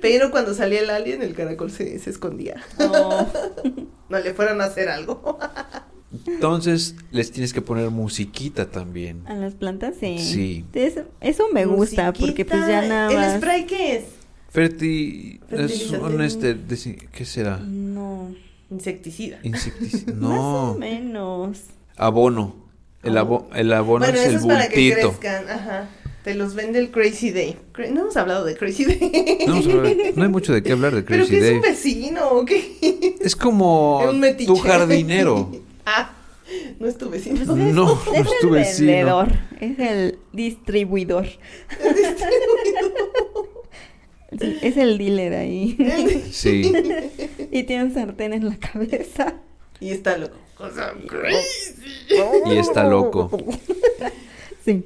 Pero 0.00 0.30
cuando 0.30 0.54
salía 0.54 0.80
el 0.80 0.90
alien, 0.90 1.22
el 1.22 1.34
caracol 1.34 1.70
se, 1.70 1.98
se 1.98 2.10
escondía. 2.10 2.62
Oh, 2.78 3.26
No 4.08 4.18
le 4.18 4.34
fueron 4.34 4.60
a 4.60 4.64
hacer 4.64 4.88
algo. 4.88 5.38
Entonces 6.26 6.96
les 7.12 7.30
tienes 7.30 7.52
que 7.52 7.60
poner 7.62 7.90
musiquita 7.90 8.70
también. 8.70 9.22
A 9.26 9.34
las 9.34 9.54
plantas, 9.54 9.94
sí. 10.00 10.18
Sí. 10.18 10.64
Eso, 10.74 11.02
eso 11.20 11.44
me 11.52 11.66
gusta, 11.66 12.12
porque 12.12 12.44
pues 12.44 12.66
ya 12.66 12.82
nada 12.82 13.10
¿El 13.10 13.16
más... 13.16 13.36
spray 13.36 13.64
qué 13.66 13.96
es? 13.96 14.04
Ferti 14.50 15.38
es 15.50 15.90
un 15.92 16.20
este 16.22 16.56
¿qué 17.12 17.24
será? 17.24 17.58
No, 17.58 18.34
Insecticida. 18.70 19.38
Insecticida. 19.44 20.12
más 20.14 20.30
o 20.38 20.72
No, 20.72 20.74
menos. 20.78 21.58
abono. 21.96 22.56
El, 23.02 23.16
abo- 23.16 23.46
el 23.54 23.72
abono 23.72 24.04
bueno, 24.04 24.18
es 24.18 24.26
eso 24.26 24.30
el 24.30 24.36
es 24.36 24.46
para 24.46 24.68
que 24.68 24.88
bultito. 24.90 25.08
crezcan. 25.20 25.48
Ajá. 25.48 25.88
Te 26.24 26.34
los 26.34 26.54
vende 26.54 26.78
el 26.80 26.90
Crazy 26.90 27.30
Day. 27.30 27.56
No 27.92 28.00
hemos 28.02 28.16
hablado 28.18 28.44
de 28.44 28.56
Crazy 28.56 28.84
Day. 28.84 29.38
No, 29.46 29.60
no 30.16 30.22
hay 30.22 30.28
mucho 30.28 30.52
de 30.52 30.62
qué 30.62 30.72
hablar 30.72 30.94
de 30.94 31.02
¿Pero 31.04 31.24
Crazy 31.24 31.40
qué 31.40 31.48
es 31.48 31.54
un 31.54 31.60
vecino 31.62 32.28
o 32.30 32.44
qué? 32.44 33.16
Es 33.20 33.34
como 33.36 34.00
Un 34.10 34.22
tu 34.46 34.56
jardinero. 34.56 35.50
no 36.80 36.86
es 36.86 36.98
tu 36.98 37.08
vecino. 37.10 37.44
No, 37.44 37.56
no 37.56 37.92
es 38.14 38.20
es 38.26 38.38
tu 38.40 38.48
el 38.48 38.52
vecino. 38.52 38.86
vendedor, 38.92 39.28
es 39.60 39.78
el 39.78 40.18
distribuidor. 40.32 41.26
Sí, 44.40 44.58
es 44.62 44.76
el 44.76 44.96
dealer 44.98 45.34
ahí. 45.34 45.76
Sí. 46.30 46.72
y 47.50 47.64
tiene 47.64 47.84
un 47.84 47.94
sartén 47.94 48.32
en 48.32 48.48
la 48.48 48.56
cabeza. 48.56 49.34
y 49.80 49.90
está 49.90 50.16
loco. 50.16 50.36
Cosa 50.56 50.92
crazy. 51.06 51.74
Y 52.46 52.58
está 52.58 52.84
loco. 52.84 53.30
Sí. 54.64 54.84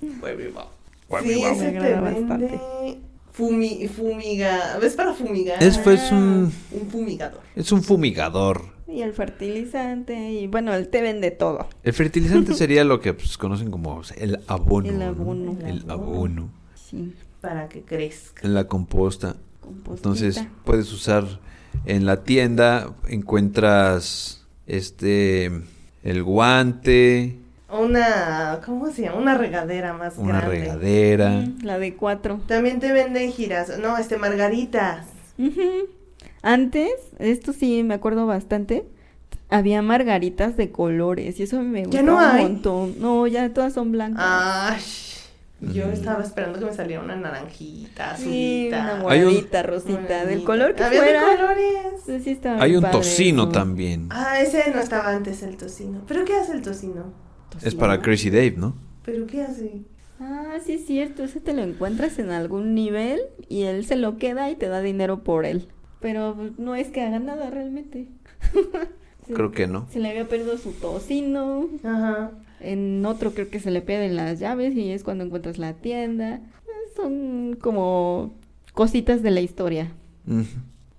Sí, 0.00 1.42
ese 1.44 1.70
Me 1.72 1.80
te 1.80 1.94
bastante. 1.94 2.60
fumi, 3.32 3.86
fumiga. 3.88 4.78
¿Ves 4.80 4.94
para 4.94 5.14
fumigar? 5.14 5.62
Es, 5.62 5.78
pues, 5.78 6.10
un, 6.10 6.52
Un 6.72 6.90
fumigador. 6.90 7.40
es 7.54 7.70
un 7.70 7.82
fumigador. 7.82 8.75
Y 8.88 9.02
el 9.02 9.12
fertilizante, 9.12 10.30
y 10.32 10.46
bueno, 10.46 10.72
él 10.74 10.88
te 10.88 11.02
vende 11.02 11.30
todo. 11.32 11.68
El 11.82 11.92
fertilizante 11.92 12.54
sería 12.54 12.84
lo 12.84 13.00
que 13.00 13.14
pues, 13.14 13.36
conocen 13.36 13.70
como 13.70 14.00
el 14.16 14.40
abono. 14.46 14.88
El 14.88 14.98
¿no? 14.98 15.04
abono. 15.06 15.56
El 15.66 15.90
abono. 15.90 16.48
Sí, 16.74 17.14
Para 17.40 17.68
que 17.68 17.82
crezca. 17.82 18.46
En 18.46 18.54
la 18.54 18.68
composta. 18.68 19.36
compostita. 19.60 19.96
Entonces 19.96 20.44
puedes 20.64 20.92
usar 20.92 21.24
en 21.84 22.06
la 22.06 22.22
tienda, 22.22 22.92
encuentras 23.08 24.44
este 24.66 25.50
el 26.02 26.22
guante, 26.22 27.36
Una, 27.68 28.60
¿cómo 28.64 28.90
se 28.92 29.02
llama? 29.02 29.18
Una 29.18 29.36
regadera 29.36 29.92
más 29.92 30.14
una 30.18 30.38
grande. 30.40 30.58
regadera. 30.60 31.30
Mm, 31.30 31.64
La 31.64 31.78
de 31.80 31.94
cuatro. 31.96 32.40
También 32.46 32.78
te 32.78 32.92
venden 32.92 33.32
giras, 33.32 33.76
no, 33.80 33.98
este, 33.98 34.16
margaritas. 34.16 35.06
Ujú. 35.38 35.88
Antes, 36.50 36.92
esto 37.18 37.52
sí 37.52 37.82
me 37.82 37.94
acuerdo 37.94 38.24
bastante, 38.26 38.84
había 39.48 39.82
margaritas 39.82 40.56
de 40.56 40.70
colores 40.70 41.40
y 41.40 41.42
eso 41.42 41.60
me 41.60 41.80
¿Ya 41.82 41.86
gustaba 42.02 42.04
no 42.04 42.18
hay? 42.20 42.44
un 42.44 42.52
montón. 42.52 42.94
No, 43.00 43.26
ya 43.26 43.52
todas 43.52 43.72
son 43.72 43.90
blancas. 43.90 44.22
Ay, 44.24 44.80
yo 45.74 45.88
Mm. 45.88 45.90
estaba 45.92 46.22
esperando 46.22 46.60
que 46.60 46.66
me 46.66 46.72
saliera 46.72 47.02
una 47.02 47.16
naranjita, 47.16 48.16
sí, 48.16 48.68
azulita. 48.68 48.76
una 48.78 49.10
Hay 49.10 49.18
un- 49.22 49.24
moradita, 49.26 49.62
rosita, 49.64 50.24
del 50.24 50.44
color 50.44 50.76
que 50.76 50.84
Había 50.84 51.00
fuera. 51.02 51.28
de 51.30 51.36
colores. 51.36 51.76
Sí, 52.06 52.20
sí 52.20 52.30
estaba 52.30 52.62
Hay 52.62 52.76
un 52.76 52.82
padre 52.82 52.98
tocino 52.98 53.42
eso. 53.42 53.52
también. 53.52 54.06
Ah, 54.10 54.40
ese 54.40 54.70
no 54.72 54.78
estaba 54.78 55.10
antes 55.10 55.42
el 55.42 55.56
tocino. 55.56 56.02
¿Pero 56.06 56.24
qué 56.24 56.34
hace 56.36 56.52
el 56.52 56.62
tocino? 56.62 57.12
Es 57.64 57.74
para 57.74 58.00
Crazy 58.02 58.30
Dave, 58.30 58.54
¿no? 58.56 58.76
¿Pero 59.04 59.26
qué 59.26 59.42
hace? 59.42 59.80
Ah, 60.20 60.58
sí 60.64 60.74
es 60.74 60.86
cierto, 60.86 61.24
ese 61.24 61.40
te 61.40 61.52
lo 61.54 61.62
encuentras 61.62 62.18
en 62.20 62.30
algún 62.30 62.74
nivel 62.74 63.20
y 63.48 63.62
él 63.62 63.84
se 63.84 63.96
lo 63.96 64.16
queda 64.16 64.48
y 64.50 64.54
te 64.56 64.68
da 64.68 64.80
dinero 64.80 65.24
por 65.24 65.44
él. 65.44 65.68
Pero 66.06 66.36
no 66.56 66.76
es 66.76 66.86
que 66.86 67.00
haga 67.02 67.18
nada 67.18 67.50
realmente. 67.50 68.06
Creo 69.26 69.50
que 69.50 69.66
no. 69.66 69.88
Se 69.90 69.98
le 69.98 70.10
había 70.10 70.28
perdido 70.28 70.56
su 70.56 70.70
tocino. 70.70 71.66
Ajá. 71.82 72.30
En 72.60 73.04
otro 73.04 73.32
creo 73.34 73.50
que 73.50 73.58
se 73.58 73.72
le 73.72 73.80
pierden 73.82 74.14
las 74.14 74.38
llaves 74.38 74.76
y 74.76 74.92
es 74.92 75.02
cuando 75.02 75.24
encuentras 75.24 75.58
la 75.58 75.72
tienda. 75.72 76.38
Son 76.94 77.58
como 77.60 78.34
cositas 78.72 79.24
de 79.24 79.32
la 79.32 79.40
historia. 79.40 79.90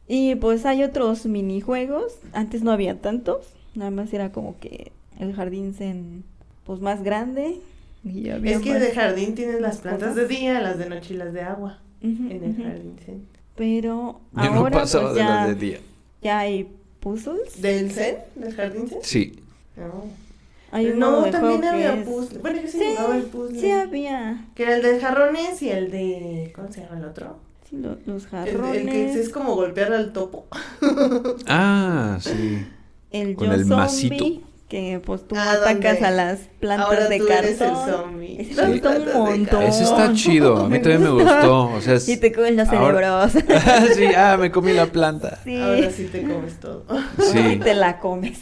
Y 0.10 0.36
pues 0.36 0.66
hay 0.66 0.84
otros 0.84 1.26
minijuegos. 1.26 2.18
Antes 2.34 2.64
no 2.64 2.72
había 2.72 3.00
tantos. 3.00 3.48
Nada 3.76 3.92
más 3.92 4.12
era 4.14 4.34
como 4.34 4.60
que 4.60 4.92
el 5.20 5.34
jardín 5.34 5.74
zen 5.74 6.26
pues 6.66 6.82
más 6.82 7.02
grande. 7.04 7.62
Y 8.04 8.28
había 8.30 8.58
Es 8.58 8.62
que 8.62 8.72
más- 8.72 8.82
de 8.82 8.92
jardín 8.92 9.36
tienes 9.36 9.62
las 9.62 9.78
plantas 9.78 10.10
cosas. 10.10 10.28
de 10.28 10.36
día, 10.36 10.60
las 10.60 10.78
de 10.78 10.90
noche 10.90 11.14
y 11.14 11.18
las 11.18 11.32
de 11.32 11.42
agua. 11.44 11.80
Ujú, 12.04 12.30
En 12.30 12.44
el 12.44 12.52
ujú. 12.52 12.64
jardín, 12.64 12.96
sí. 13.06 13.14
Pero 13.58 14.22
Yo 14.34 14.44
no 14.52 14.60
ahora 14.60 14.80
pasaba 14.80 15.06
pues, 15.06 15.16
de 15.16 15.20
ya, 15.22 15.30
las 15.30 15.48
de 15.48 15.56
día. 15.56 15.80
ya 16.22 16.40
hay 16.40 16.70
puzzles. 17.02 17.62
¿Del 17.62 17.92
zen? 17.92 18.18
¿Del 18.36 18.54
jardín 18.56 18.88
zen? 18.88 19.00
Sí. 19.02 19.40
No. 19.76 20.06
Hay 20.72 20.88
un 20.92 21.00
no, 21.00 21.22
de 21.24 21.32
también 21.32 21.64
había 21.64 21.94
es- 21.96 22.08
puzzle. 22.08 22.40
Bueno, 22.40 22.62
yo 22.62 22.68
sí, 22.68 22.78
Sí, 22.80 22.86
jugaba 22.96 23.16
el 23.18 23.24
puzzle. 23.24 23.60
sí 23.60 23.72
había. 23.72 24.46
Que 24.56 24.64
era 24.64 24.76
el 24.76 24.82
de 24.82 25.00
jarrones 25.00 25.62
y 25.62 25.70
el 25.70 25.92
de. 25.92 26.52
¿Cómo 26.56 26.72
se 26.72 26.82
llama 26.82 26.98
el 27.00 27.06
otro? 27.06 27.38
Sí, 27.70 27.78
lo- 27.78 27.98
los 28.06 28.24
El, 28.26 28.30
jarrones. 28.30 28.76
el 28.82 28.90
que 28.90 29.14
es 29.14 29.30
como 29.30 29.56
golpear 29.56 29.92
al 29.94 30.14
topo. 30.14 30.46
Ah, 31.48 32.18
sí. 32.22 32.66
El 33.12 33.36
Con 33.36 33.48
yo 33.48 33.54
el 33.54 33.60
zombie, 33.62 33.76
masito. 33.78 34.26
Que 34.70 35.02
pues 35.06 35.26
tú 35.26 35.36
Ah, 35.38 35.54
atacas 35.54 36.02
a 36.02 36.12
las 36.12 36.40
plantas 36.60 36.88
Ahora 36.88 37.08
de 37.08 37.18
tú 37.20 37.28
eres 37.28 37.52
el 37.62 37.70
cartón. 37.70 37.90
zombie. 37.90 38.50
Me 38.56 38.72
gustó 38.74 38.90
un 38.90 39.14
montón. 39.26 39.64
Ese 39.64 39.84
está 39.84 40.14
chido. 40.14 40.58
A 40.58 40.68
mí 40.70 40.80
también 40.80 41.04
me 41.04 41.10
gustó. 41.24 41.70
O 41.72 41.80
sea, 41.82 41.94
es- 41.96 42.10
Y 42.10 42.18
te 42.18 42.34
comen 42.34 42.58
los 42.58 42.68
ahora- 42.70 43.30
cerebros. 43.30 43.94
sí, 43.96 44.06
ah, 44.16 44.36
me 44.38 44.52
comí 44.52 44.74
la 44.74 44.88
planta. 44.88 45.40
sí. 45.46 45.56
Ahora 45.58 45.90
sí 45.90 46.04
te 46.12 46.22
comes 46.24 46.60
todo. 46.60 46.84
Sí. 47.32 47.40
Y 47.40 47.56
te 47.60 47.74
la 47.76 48.00
comes. 48.00 48.40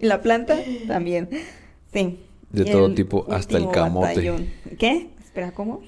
y 0.00 0.06
la 0.06 0.20
planta 0.22 0.56
también. 0.88 1.28
Sí. 1.92 2.18
De 2.50 2.62
Y 2.62 2.72
todo 2.72 2.92
tipo, 2.92 3.26
hasta 3.30 3.58
el 3.58 3.70
camote. 3.70 4.08
batallón. 4.08 4.48
¿Qué? 4.76 5.10
Espera, 5.24 5.52
¿cómo? 5.52 5.82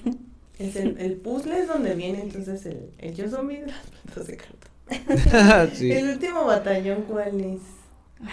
Es 0.59 0.77
el, 0.77 0.97
el 0.97 1.13
puzzle 1.17 1.59
es 1.59 1.67
donde 1.67 1.93
viene 1.93 2.21
entonces 2.21 2.65
el, 2.65 2.89
el 2.99 3.13
yo 3.15 3.27
zombie 3.27 3.59
de 3.59 3.67
las 3.67 3.81
plantas 3.81 4.27
de 4.27 4.37
cartón. 4.37 5.75
sí. 5.75 5.91
El 5.91 6.09
último 6.11 6.45
batallón, 6.45 7.01
¿cuál 7.09 7.41
es? 7.41 7.59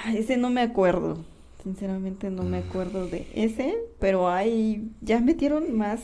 Ay, 0.04 0.18
ese 0.18 0.36
no 0.36 0.50
me 0.50 0.60
acuerdo. 0.62 1.18
Sinceramente 1.62 2.30
no 2.30 2.42
me 2.42 2.58
acuerdo 2.58 3.06
de 3.06 3.26
ese, 3.34 3.76
pero 3.98 4.30
hay 4.30 4.90
ya 5.02 5.20
metieron 5.20 5.76
más 5.76 6.00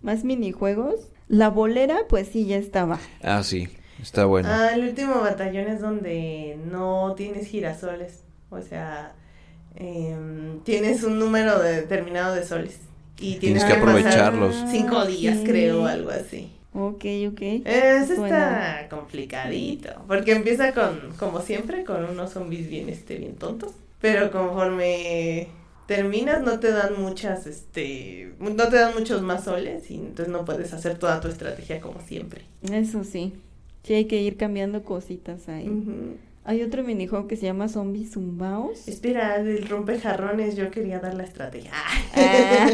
más 0.00 0.24
minijuegos. 0.24 0.94
La 1.28 1.48
bolera 1.48 2.00
pues 2.08 2.28
sí 2.28 2.46
ya 2.46 2.56
estaba. 2.56 2.98
Ah, 3.22 3.42
sí. 3.42 3.68
Está 4.00 4.24
bueno. 4.26 4.48
Ah, 4.50 4.70
el 4.74 4.84
último 4.88 5.20
batallón 5.20 5.68
es 5.68 5.80
donde 5.80 6.58
no 6.70 7.14
tienes 7.16 7.46
girasoles. 7.46 8.24
O 8.50 8.60
sea, 8.62 9.14
em, 9.76 10.60
tienes 10.64 11.02
un 11.04 11.18
número 11.18 11.58
de- 11.60 11.82
determinado 11.82 12.34
de 12.34 12.44
soles. 12.44 12.78
Y 13.18 13.36
tienes, 13.36 13.40
Tienes 13.40 13.64
que 13.64 13.72
aprovecharlos. 13.74 14.54
cinco 14.70 15.04
días, 15.06 15.38
ok. 15.38 15.44
creo, 15.46 15.86
algo 15.86 16.10
así. 16.10 16.50
Ok, 16.74 17.04
ok. 17.28 17.40
Suena- 18.16 18.78
está 18.80 18.88
complicadito, 18.88 19.90
porque 20.08 20.32
empieza 20.32 20.72
con, 20.72 21.12
como 21.18 21.40
siempre, 21.40 21.84
con 21.84 22.04
unos 22.04 22.32
zombies 22.32 22.68
bien, 22.68 22.88
este, 22.88 23.16
bien 23.18 23.36
tontos, 23.36 23.72
pero 24.00 24.30
conforme 24.30 25.48
terminas 25.86 26.42
no 26.42 26.58
te 26.60 26.72
dan 26.72 27.00
muchas, 27.00 27.46
este, 27.46 28.32
no 28.40 28.54
te 28.68 28.76
dan 28.76 28.94
muchos 28.94 29.20
más 29.22 29.44
soles 29.44 29.90
y 29.90 29.96
entonces 29.96 30.28
no 30.28 30.44
puedes 30.44 30.72
hacer 30.72 30.98
toda 30.98 31.20
tu 31.20 31.28
estrategia 31.28 31.80
como 31.80 32.00
siempre. 32.00 32.42
Eso 32.70 33.04
sí. 33.04 33.32
Sí 33.82 33.94
hay 33.94 34.04
que 34.06 34.22
ir 34.22 34.36
cambiando 34.36 34.82
cositas 34.84 35.48
ahí. 35.48 35.68
Ujú. 35.68 36.16
Hay 36.44 36.60
otro 36.62 36.82
minijuego 36.82 37.28
que 37.28 37.36
se 37.36 37.46
llama 37.46 37.68
Zombies 37.68 38.12
Zumbaos. 38.14 38.88
Espera, 38.88 39.36
el 39.36 39.68
rompejarrones, 39.68 40.56
yo 40.56 40.72
quería 40.72 40.98
dar 40.98 41.14
la 41.14 41.22
estrategia. 41.22 41.70
Ah. 41.72 42.68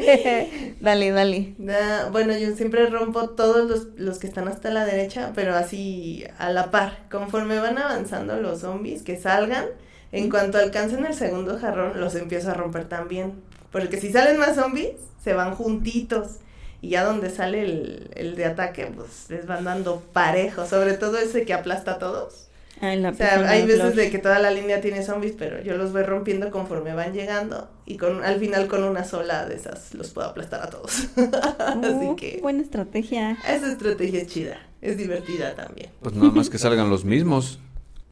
dale, 0.80 1.10
dale. 1.12 1.54
Da- 1.58 2.08
bueno, 2.10 2.36
yo 2.36 2.54
siempre 2.56 2.86
rompo 2.86 3.30
todos 3.30 3.68
los, 3.70 3.86
los 3.98 4.18
que 4.18 4.26
están 4.26 4.48
hasta 4.48 4.70
la 4.70 4.84
derecha, 4.84 5.32
pero 5.36 5.54
así 5.54 6.24
a 6.38 6.50
la 6.50 6.72
par. 6.72 7.06
Conforme 7.08 7.60
van 7.60 7.78
avanzando 7.78 8.40
los 8.40 8.60
zombies 8.62 9.02
que 9.02 9.16
salgan, 9.16 9.66
en 10.10 10.28
cuanto 10.28 10.58
alcancen 10.58 11.06
el 11.06 11.14
segundo 11.14 11.58
jarrón, 11.60 12.00
los 12.00 12.16
empiezo 12.16 12.50
a 12.50 12.54
romper 12.54 12.88
también. 12.88 13.34
Porque 13.70 14.00
si 14.00 14.10
salen 14.10 14.36
más 14.38 14.56
zombies, 14.56 14.94
se 15.22 15.32
van 15.32 15.54
juntitos. 15.54 16.38
Y 16.82 16.90
ya 16.90 17.04
donde 17.04 17.30
sale 17.30 17.62
el, 17.62 18.10
el 18.14 18.34
de 18.36 18.44
ataque, 18.46 18.86
pues 18.94 19.26
les 19.28 19.46
van 19.46 19.64
dando 19.64 20.00
parejo. 20.12 20.66
Sobre 20.66 20.94
todo 20.94 21.18
ese 21.18 21.44
que 21.44 21.54
aplasta 21.54 21.92
a 21.92 21.98
todos. 21.98 22.45
Ah, 22.80 22.92
en 22.92 23.02
la 23.02 23.10
O 23.10 23.14
sea, 23.14 23.48
hay 23.48 23.62
veces 23.64 23.80
flor. 23.80 23.94
de 23.94 24.10
que 24.10 24.18
toda 24.18 24.38
la 24.38 24.50
línea 24.50 24.80
tiene 24.82 25.02
zombies, 25.02 25.34
pero 25.38 25.62
yo 25.62 25.76
los 25.78 25.92
voy 25.92 26.02
rompiendo 26.02 26.50
conforme 26.50 26.92
van 26.94 27.14
llegando. 27.14 27.70
Y 27.86 27.96
con 27.96 28.22
al 28.22 28.38
final 28.38 28.66
con 28.68 28.84
una 28.84 29.04
sola 29.04 29.46
de 29.46 29.54
esas 29.56 29.94
los 29.94 30.10
puedo 30.10 30.28
aplastar 30.28 30.62
a 30.62 30.68
todos. 30.70 31.08
Así 31.58 32.06
Oh, 32.06 32.16
que 32.16 32.38
Buena 32.42 32.60
estrategia. 32.62 33.38
esa 33.48 33.70
estrategia 33.72 34.20
es 34.20 34.26
chida. 34.28 34.58
Es 34.82 34.98
divertida 34.98 35.54
también. 35.54 35.88
Pues 36.02 36.14
nada 36.14 36.30
más 36.30 36.50
que 36.50 36.58
salgan 36.58 36.90
los 36.90 37.04
mismos. 37.04 37.60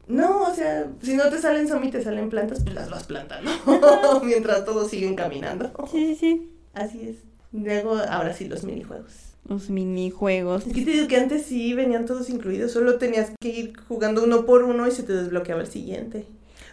No, 0.07 0.43
o 0.43 0.53
sea, 0.53 0.87
si 1.01 1.15
no 1.15 1.29
te 1.29 1.39
salen 1.39 1.67
zombies, 1.67 1.93
te 1.93 2.03
salen 2.03 2.29
plantas, 2.29 2.61
pues 2.63 2.75
las 2.75 2.89
vas 2.89 3.03
plantando. 3.05 3.51
Mientras 4.23 4.65
todos 4.65 4.89
siguen 4.89 5.15
caminando. 5.15 5.71
Sí, 5.91 6.15
sí, 6.15 6.15
sí. 6.15 6.51
Así 6.73 7.09
es. 7.09 7.17
Luego, 7.51 7.97
ahora 8.09 8.33
sí, 8.33 8.45
los 8.45 8.63
minijuegos. 8.63 9.13
Los 9.47 9.69
minijuegos. 9.69 10.65
Es 10.65 10.73
que 10.73 10.81
te 10.81 10.91
digo 10.91 11.07
que 11.07 11.17
antes 11.17 11.45
sí 11.45 11.73
venían 11.73 12.05
todos 12.05 12.29
incluidos, 12.29 12.71
solo 12.71 12.97
tenías 12.97 13.31
que 13.39 13.47
ir 13.49 13.73
jugando 13.87 14.23
uno 14.23 14.45
por 14.45 14.63
uno 14.63 14.87
y 14.87 14.91
se 14.91 15.03
te 15.03 15.13
desbloqueaba 15.13 15.61
el 15.61 15.67
siguiente. 15.67 16.25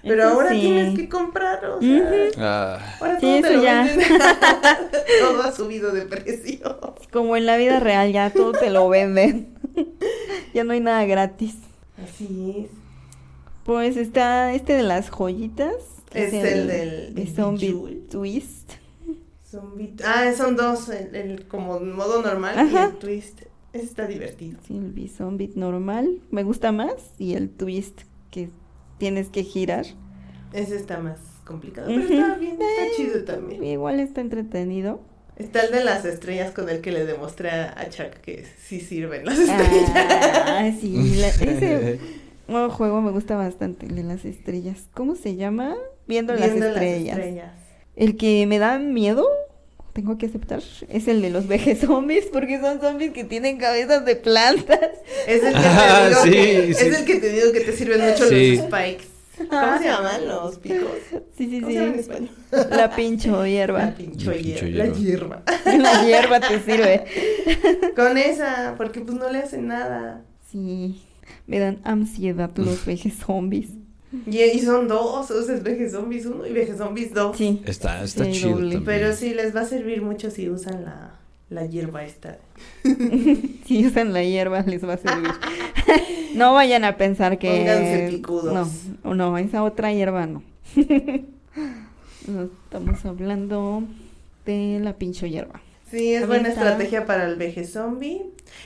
Pero 0.02 0.22
Eso 0.24 0.32
ahora 0.32 0.50
sí. 0.50 0.60
tienes 0.60 0.98
que 0.98 1.08
comprarlo. 1.08 1.76
O 1.76 1.80
sea, 1.80 1.88
Ujú. 1.96 2.14
Ah, 2.38 2.96
Ahora 3.00 3.14
Sí, 3.20 3.26
todo 3.26 3.32
te 3.34 3.38
eso 3.48 3.56
lo 3.58 3.62
ya. 3.62 3.84
venden. 3.84 4.08
todo 5.20 5.42
ha 5.42 5.52
subido 5.52 5.92
de 5.92 6.02
precio. 6.06 6.94
Como 7.12 7.36
en 7.36 7.46
la 7.46 7.56
vida 7.56 7.78
real, 7.78 8.10
ya 8.10 8.30
todo 8.30 8.50
te 8.52 8.70
lo 8.70 8.88
venden. 8.88 9.48
ya 10.54 10.64
no 10.64 10.72
hay 10.72 10.80
nada 10.80 11.04
gratis. 11.04 11.54
Así 12.02 12.64
es. 12.64 12.70
Pues 13.64 13.96
está 13.96 14.52
este 14.54 14.72
de 14.72 14.82
las 14.82 15.08
joyitas. 15.10 15.74
Es 16.14 16.32
el 16.32 16.66
del- 16.66 16.66
de 16.66 17.10
del 17.24 17.28
Zombie. 17.34 18.02
Twist. 18.10 18.72
Zombie- 19.53 19.94
Ah, 20.05 20.32
son 20.36 20.57
dos, 20.57 20.88
el, 20.88 21.14
el 21.14 21.46
como 21.46 21.78
modo 21.80 22.22
normal 22.22 22.70
y 22.72 22.76
el 22.76 22.92
twist. 22.98 23.42
Ese 23.72 23.84
está 23.84 24.07
divertido. 24.07 24.59
Sí, 24.66 24.76
el 24.76 24.92
Bizombie 24.92 25.50
normal 25.55 26.20
me 26.30 26.42
gusta 26.42 26.72
más 26.72 26.94
y 27.18 27.34
el 27.34 27.48
Twist 27.50 28.03
que 28.30 28.50
tienes 28.98 29.28
que 29.28 29.44
girar. 29.44 29.86
Ese 30.53 30.76
está 30.76 30.98
más 30.98 31.18
complicado, 31.46 31.86
pero 31.88 32.03
está 32.03 32.34
bien, 32.36 32.53
está 32.61 32.86
Eh, 32.86 32.90
chido 32.96 33.24
también. 33.24 33.64
Igual 33.64 33.98
está 34.00 34.20
entretenido. 34.20 35.00
Está 35.36 35.62
el 35.62 35.72
de 35.72 35.82
las 35.84 36.05
estrellas 36.05 36.50
con 36.53 36.68
el 36.68 36.82
que 36.82 36.92
le 36.92 37.07
demostré 37.07 37.50
a 37.50 37.88
Chuck 37.88 38.20
que 38.20 38.44
sí 38.62 38.80
sirven 38.80 39.24
las 39.24 39.38
estrellas. 39.38 39.90
Ah, 39.94 40.70
sí, 40.78 41.14
la- 41.16 41.28
ese 41.28 41.98
nuevo 42.48 42.68
juego 42.70 43.00
me 43.00 43.11
gusta 43.11 43.36
bastante, 43.36 43.86
el 43.86 43.96
de 43.96 44.03
las 44.03 44.26
estrellas. 44.26 44.88
¿Cómo 44.92 45.14
se 45.14 45.36
llama? 45.36 45.74
Viendo, 46.07 46.34
Viendo 46.34 46.57
las, 46.59 46.66
estrellas. 46.74 47.16
estrellas. 47.18 47.53
El 47.96 48.16
que 48.18 48.46
me 48.46 48.59
da 48.59 48.78
miedo, 48.78 49.26
tengo 49.93 50.16
que 50.18 50.26
aceptar, 50.26 50.62
es 50.88 51.09
el 51.09 51.20
de 51.22 51.30
los 51.30 51.47
veje 51.49 51.76
zombies, 51.76 52.26
porque 52.32 52.61
son 52.61 52.80
zombies 52.80 53.12
que 53.12 53.24
tienen 53.24 53.59
cabezas 53.59 54.05
de 54.05 54.16
plantas. 54.16 54.78
Es 55.26 55.43
el 55.43 55.53
que 55.53 55.59
Ah, 55.62 56.01
te 56.03 56.09
digo 56.09 56.22
sí, 56.22 56.30
que, 56.30 56.74
sí. 56.74 56.86
es 56.86 56.99
el 56.99 57.05
que 57.05 57.16
te 57.16 57.28
digo 57.32 57.53
que 57.53 57.61
te 57.61 57.72
sirven 57.76 58.01
mucho 58.01 58.26
Sí. 58.28 58.57
los 58.57 58.66
spikes. 58.66 59.05
¿Cómo 59.49 59.78
se 59.78 59.84
llaman 59.84 60.28
los 60.28 60.59
picos? 60.59 60.88
Sí, 61.36 61.49
sí, 61.51 61.61
¿Cómo 61.61 61.72
se 61.72 61.78
llaman 61.78 61.99
en 61.99 62.28
sí. 62.28 62.66
La 62.70 62.95
pincho 62.95 63.47
hierba. 63.47 63.78
La 63.80 63.95
pincho 63.95 64.30
La 64.30 64.36
pincho 64.36 64.66
hierba. 64.66 64.84
La 64.84 64.93
hierba. 64.95 65.43
hierba. 65.43 65.43
La 65.82 66.05
hierba 66.05 66.40
te 66.40 66.61
sirve. 66.61 67.05
Con 67.97 68.18
esa, 68.18 68.74
porque 68.76 69.01
pues 69.01 69.16
no 69.18 69.30
le 69.30 69.38
hacen 69.38 69.66
nada. 69.66 70.22
Sí, 70.51 71.03
me 71.47 71.59
dan 71.59 71.80
ansiedad 71.84 72.51
los 72.57 72.84
veje 72.84 73.11
zombies. 73.11 73.70
Y, 74.26 74.40
y 74.42 74.58
son 74.60 74.88
dos, 74.88 75.30
o 75.30 75.42
sea, 75.42 75.54
es 75.54 75.62
Veje 75.62 75.88
Zombies 75.88 76.26
1 76.26 76.46
y 76.46 76.52
Veje 76.52 76.76
Zombies 76.76 77.14
2. 77.14 77.36
Sí. 77.36 77.62
está, 77.64 78.02
está 78.04 78.24
Sí, 78.26 78.32
chido 78.32 78.50
doble. 78.56 78.80
Pero 78.84 79.14
sí 79.14 79.32
les 79.34 79.54
va 79.56 79.62
a 79.62 79.66
servir 79.66 80.02
mucho 80.02 80.30
si 80.30 80.48
usan 80.50 80.84
la, 80.84 81.14
la 81.48 81.66
hierba 81.66 82.04
esta. 82.04 82.38
Si 83.66 83.86
usan 83.86 84.12
la 84.12 84.22
hierba 84.22 84.62
les 84.62 84.86
va 84.86 84.94
a 84.94 84.98
servir. 84.98 85.30
no 86.34 86.52
vayan 86.52 86.84
a 86.84 86.96
pensar 86.96 87.38
que... 87.38 87.48
Pónganse 87.58 88.08
picudos. 88.10 88.52
No, 89.04 89.14
no, 89.14 89.38
esa 89.38 89.62
otra 89.64 89.92
hierba 89.92 90.26
no. 90.26 90.42
No, 92.26 92.44
Estamos 92.44 93.04
hablando 93.04 93.82
de 94.46 94.78
la 94.80 94.92
pincho 94.94 95.26
hierba. 95.26 95.60
Sí, 95.93 96.14
es 96.14 96.26
buena 96.26 96.49
está- 96.49 96.62
estrategia 96.62 97.07
para 97.07 97.26
el 97.26 97.36
veje 97.36 97.64
zombie. 97.64 98.24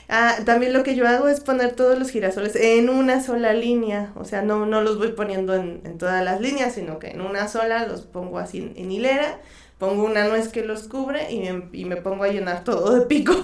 Ah, 0.09 0.37
también 0.45 0.73
lo 0.73 0.83
que 0.85 0.95
yo 0.95 1.07
hago 1.07 1.27
es 1.29 1.41
poner 1.41 1.73
todos 1.73 1.99
los 1.99 2.11
girasoles 2.11 2.55
en 2.57 2.89
una 2.89 3.21
sola 3.23 3.53
línea. 3.53 4.13
O 4.15 4.25
sea, 4.25 4.43
no, 4.43 4.65
no 4.65 4.81
los 4.81 4.97
voy 4.97 5.09
poniendo 5.13 5.55
en, 5.55 5.81
en 5.85 5.99
todas 5.99 6.25
las 6.25 6.41
líneas, 6.41 6.75
sino 6.75 6.99
que 7.01 7.09
en 7.09 7.21
una 7.21 7.49
sola 7.49 7.87
los 7.87 8.03
pongo 8.03 8.39
así 8.39 8.59
en, 8.59 8.73
en 8.77 8.91
hilera. 8.93 9.41
Pongo 9.79 10.05
una 10.05 10.27
nuez 10.29 10.49
que 10.49 10.65
los 10.65 10.85
cubre 10.89 11.31
y 11.31 11.41
me, 11.41 11.69
y 11.73 11.85
me 11.85 11.97
pongo 11.97 12.25
a 12.25 12.29
llenar 12.29 12.65
todo 12.65 12.95
de 12.95 13.05
picos. 13.07 13.37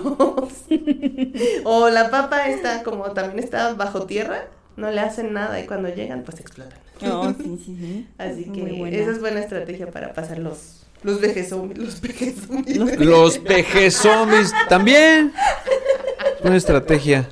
o 1.64 1.90
la 1.90 2.10
papa 2.10 2.48
está 2.48 2.82
como 2.82 3.10
también 3.12 3.38
está 3.42 3.74
bajo 3.74 4.06
tierra, 4.06 4.46
no 4.76 4.90
le 4.90 5.00
hacen 5.00 5.32
nada 5.32 5.60
y 5.60 5.66
cuando 5.66 5.88
llegan 5.88 6.22
pues 6.22 6.40
explotan. 6.40 6.78
No, 7.02 7.34
sí, 7.34 7.60
sí, 7.64 7.76
sí. 7.78 8.08
Así 8.18 8.44
que 8.44 8.98
esa 9.00 9.10
es 9.10 9.20
buena 9.20 9.40
estrategia 9.40 9.90
para 9.90 10.14
pasar 10.14 10.38
los, 10.38 10.81
los 11.02 11.20
veje 11.20 11.44
zombies. 11.48 11.78
Los 11.78 12.00
veje 12.00 12.32
zombies. 12.46 12.76
Los 12.76 12.96
Los 12.98 13.42
veje 13.42 13.90
zombies 13.90 14.52
también. 14.68 15.32
Una 16.42 16.56
estrategia. 16.56 17.28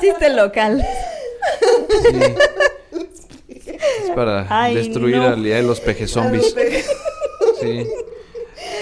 Chiste 0.00 0.28
local. 0.30 0.84
Sí. 2.02 2.20
Es 3.48 4.10
para 4.14 4.46
Ay, 4.50 4.74
destruir 4.74 5.16
no. 5.16 5.28
al 5.28 5.42
día 5.42 5.56
de 5.56 5.62
los 5.62 5.80
peje 5.80 6.00
A 6.00 6.06
los 6.06 6.10
zombies. 6.10 6.54
veje- 6.54 6.84
Sí. 7.60 7.86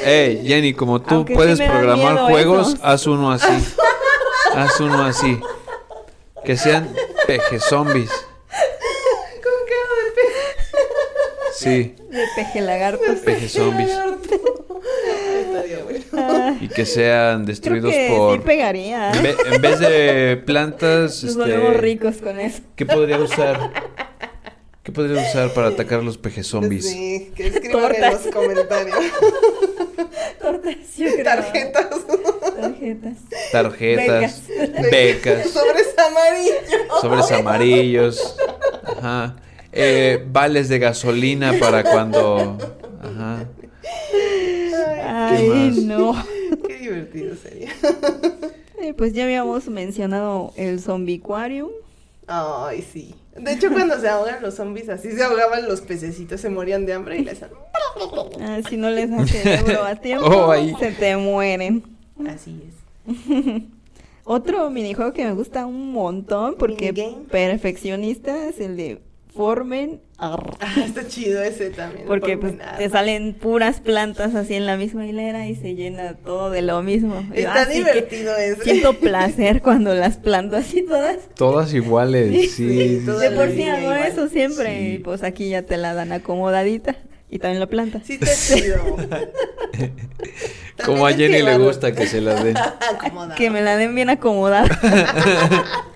Ey, 0.04 0.42
Jenny, 0.46 0.72
como 0.74 1.00
tú 1.02 1.16
Aunque 1.16 1.34
puedes 1.34 1.60
programar 1.60 2.30
juegos, 2.30 2.76
haz 2.82 3.06
uno 3.06 3.30
así. 3.32 3.52
haz 4.54 4.80
uno 4.80 5.04
así. 5.04 5.38
Que 6.44 6.56
sean 6.56 6.90
peje 7.26 7.60
zombies. 7.60 8.10
¿Cómo 8.10 9.56
quedo 9.66 9.94
de 10.04 10.10
peje? 10.16 10.40
Sí, 11.54 11.94
De 12.20 12.26
peje 12.36 12.60
lagartos. 12.60 13.18
peje 13.24 13.48
zombies. 13.48 13.90
Y 16.60 16.68
que 16.68 16.84
sean 16.86 17.44
creo 17.44 17.46
destruidos 17.46 17.92
que 17.92 18.08
por. 18.10 18.34
sí 18.38 18.42
pegaría. 18.44 19.12
En, 19.12 19.22
ve- 19.22 19.36
en 19.52 19.62
vez 19.62 19.78
de 19.78 20.36
plantas, 20.46 21.22
Nos 21.24 21.36
volvemos 21.36 21.68
este, 21.70 21.80
ricos 21.80 22.16
con 22.18 22.38
eso. 22.40 22.60
¿qué 22.76 22.86
podría 22.86 23.18
usar? 23.18 23.70
¿Qué 24.82 24.92
podría 24.92 25.22
usar 25.22 25.52
para 25.52 25.68
atacar 25.68 26.00
a 26.00 26.02
los 26.02 26.16
peje 26.18 26.42
zombies? 26.42 26.88
Sí, 26.88 27.32
que 27.36 27.48
escriban 27.48 27.82
en 27.94 28.00
Tortas. 28.00 28.24
los 28.24 28.34
comentarios. 28.34 28.96
Tortas, 30.40 30.74
yo 30.96 31.06
creo. 31.12 31.24
Tarjetas. 31.24 31.88
Tarjetas. 32.60 33.16
Tarjetas, 33.52 34.42
becas, 34.90 35.50
Sobres 35.50 35.94
amarillos. 35.98 36.56
sobres 37.00 37.30
amarillos, 37.32 38.36
ajá, 38.98 39.36
eh, 39.72 40.24
vales 40.30 40.68
de 40.68 40.78
gasolina 40.78 41.52
para 41.60 41.82
cuando, 41.84 42.56
ajá, 43.02 43.46
Ay, 45.06 45.48
más? 45.48 45.76
no. 45.78 46.24
Qué 46.68 46.76
divertido 46.78 47.34
sería. 47.36 47.70
Eh, 48.82 48.94
pues 48.94 49.12
ya 49.12 49.24
habíamos 49.24 49.68
mencionado 49.68 50.54
el 50.56 50.80
zombiquarium. 50.80 51.68
Ay, 52.26 52.80
sí. 52.80 53.14
De 53.36 53.52
hecho, 53.52 53.70
cuando 53.70 54.00
se 54.00 54.08
ahogan 54.08 54.40
los 54.40 54.54
zombies, 54.54 54.88
así 54.88 55.12
se 55.12 55.22
ahogaban 55.22 55.68
los 55.68 55.82
pececitos, 55.82 56.40
se 56.40 56.48
morían 56.48 56.86
de 56.86 56.94
hambre 56.94 57.18
y 57.18 57.24
les 57.24 57.42
hacían. 57.42 57.60
Ah, 58.40 58.60
si 58.66 58.78
no 58.78 58.88
les 58.88 59.10
haces 59.12 59.44
a 59.76 59.96
tiempo, 60.00 60.24
Oh, 60.26 60.54
se 60.78 60.92
te 60.92 61.14
mueren. 61.18 61.82
Así 62.26 62.62
es. 63.06 63.62
Otro 64.24 64.70
minijuego 64.70 65.12
que 65.12 65.26
me 65.26 65.32
gusta 65.34 65.66
un 65.66 65.92
montón 65.92 66.54
porque 66.58 66.94
perfeccionista 67.30 68.48
es 68.48 68.60
el 68.60 68.78
de 68.78 69.02
Formen. 69.34 70.00
Arr. 70.18 70.54
Ah, 70.60 70.74
está 70.84 71.06
chido 71.08 71.42
ese 71.42 71.70
también. 71.70 72.06
Porque 72.06 72.36
por 72.36 72.54
pues, 72.56 72.76
te 72.78 72.90
salen 72.90 73.32
puras 73.32 73.80
plantas 73.80 74.34
así 74.34 74.54
en 74.54 74.66
la 74.66 74.76
misma 74.76 75.06
hilera 75.06 75.46
y 75.46 75.54
se 75.56 75.74
llena 75.74 76.14
todo 76.14 76.50
de 76.50 76.60
lo 76.62 76.82
mismo. 76.82 77.24
Está 77.32 77.62
Así 77.62 77.70
que 77.72 77.78
divertido 77.78 78.36
ese. 78.36 78.62
Siento 78.62 78.92
placer 79.00 79.62
cuando 79.62 79.94
las 79.94 80.18
planto 80.18 80.56
así 80.56 80.82
todas. 80.82 81.16
todas 81.36 81.72
iguales, 81.72 82.52
Sí, 82.52 82.66
sí, 82.66 82.98
De 82.98 83.30
la 83.30 83.36
por 83.36 83.50
sí 83.50 83.62
hago 83.64 83.80
igual. 83.82 84.02
eso 84.06 84.28
siempre 84.28 84.78
Sí. 84.78 84.94
y 84.94 84.98
pues 84.98 85.22
aquí 85.22 85.48
ya 85.48 85.62
te 85.62 85.76
la 85.78 85.94
dan 85.94 86.12
acomodadita 86.12 86.96
y 87.30 87.38
también 87.38 87.60
la 87.60 87.66
planta. 87.68 88.00
Sí, 88.04 88.18
está 88.20 88.34
chido. 88.34 88.96
como 90.84 91.06
a 91.06 91.12
Jenny 91.12 91.42
le 91.42 91.56
gusta 91.58 91.92
que 91.92 92.06
se 92.06 92.20
las 92.20 92.42
den, 92.44 92.56
Acomodado. 92.94 93.34
Que 93.36 93.50
me 93.50 93.62
la 93.62 93.76
den 93.76 93.94
bien 93.94 94.10
acomodada. 94.10 94.68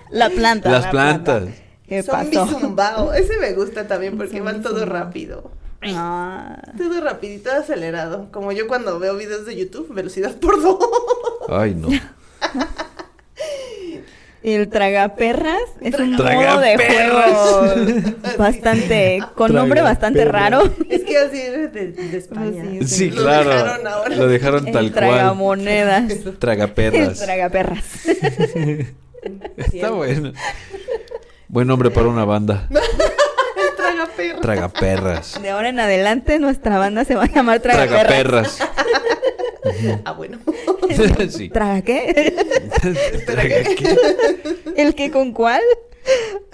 la 0.09 0.29
planta. 0.29 0.71
las 0.71 0.85
la 0.85 0.89
plantas, 0.91 1.43
planta. 1.43 1.61
¿Qué 1.87 2.03
Zombie 2.03 2.37
pasó? 2.37 2.59
zumbao. 2.59 3.13
Ese 3.13 3.37
me 3.39 3.53
gusta 3.53 3.87
también 3.87 4.17
porque 4.17 4.37
Zombie 4.37 4.53
van 4.53 4.61
todo 4.61 4.79
zumbao. 4.79 5.03
rápido. 5.03 5.51
Ah, 5.87 6.57
Todo 6.77 6.99
rapidito, 7.01 7.51
acelerado. 7.51 8.27
Como 8.31 8.51
yo 8.51 8.67
cuando 8.67 8.97
veo 8.97 9.15
videos 9.17 9.45
de 9.45 9.55
YouTube, 9.55 9.93
velocidad 9.93 10.35
por 10.37 10.59
dos. 10.61 10.79
ay 11.49 11.75
no, 11.75 11.89
el 14.43 14.69
tragaperras 14.69 15.61
es 15.81 15.97
un 15.99 16.11
modo 16.13 16.59
de 16.59 16.77
juego 16.77 18.11
bastante 18.37 19.23
con 19.35 19.53
nombre 19.53 19.81
bastante 19.81 20.25
raro. 20.25 20.61
Es 20.89 21.03
que 21.03 21.17
así 21.17 21.39
es 21.39 21.73
de, 21.73 21.87
de 21.91 22.17
España. 22.17 22.63
Sí, 22.81 22.87
sí, 22.87 23.09
Lo 23.11 23.23
claro, 23.23 23.49
dejaron 23.49 23.87
ahora. 23.87 24.15
lo 24.15 24.27
dejaron 24.27 24.67
El 24.67 24.73
tal 24.73 24.91
cual, 24.91 24.93
tragamonedas. 24.93 26.11
El 26.11 26.37
tragaperras, 26.37 27.19
tragaperras. 27.19 27.85
está 29.57 29.89
bueno, 29.91 30.31
buen 31.47 31.67
nombre 31.67 31.89
para 31.91 32.07
una 32.07 32.25
banda, 32.25 32.67
El 32.71 33.75
tragaperra. 33.75 34.41
tragaperras, 34.41 35.41
De 35.41 35.49
ahora 35.49 35.69
en 35.69 35.79
adelante 35.79 36.39
nuestra 36.39 36.77
banda 36.77 37.05
se 37.05 37.15
va 37.15 37.23
a 37.23 37.27
llamar 37.31 37.59
Tragaperras. 37.59 38.57
tragaperras, 38.57 38.59
Ah, 40.05 40.11
bueno. 40.13 40.37
sí, 41.29 41.49
¿Traga 41.49 41.81
qué? 41.81 42.33
Traga 43.25 43.43
qué. 43.75 43.97
¿El 44.77 44.93
qué 44.95 45.09
con 45.11 45.33
cuál? 45.33 45.61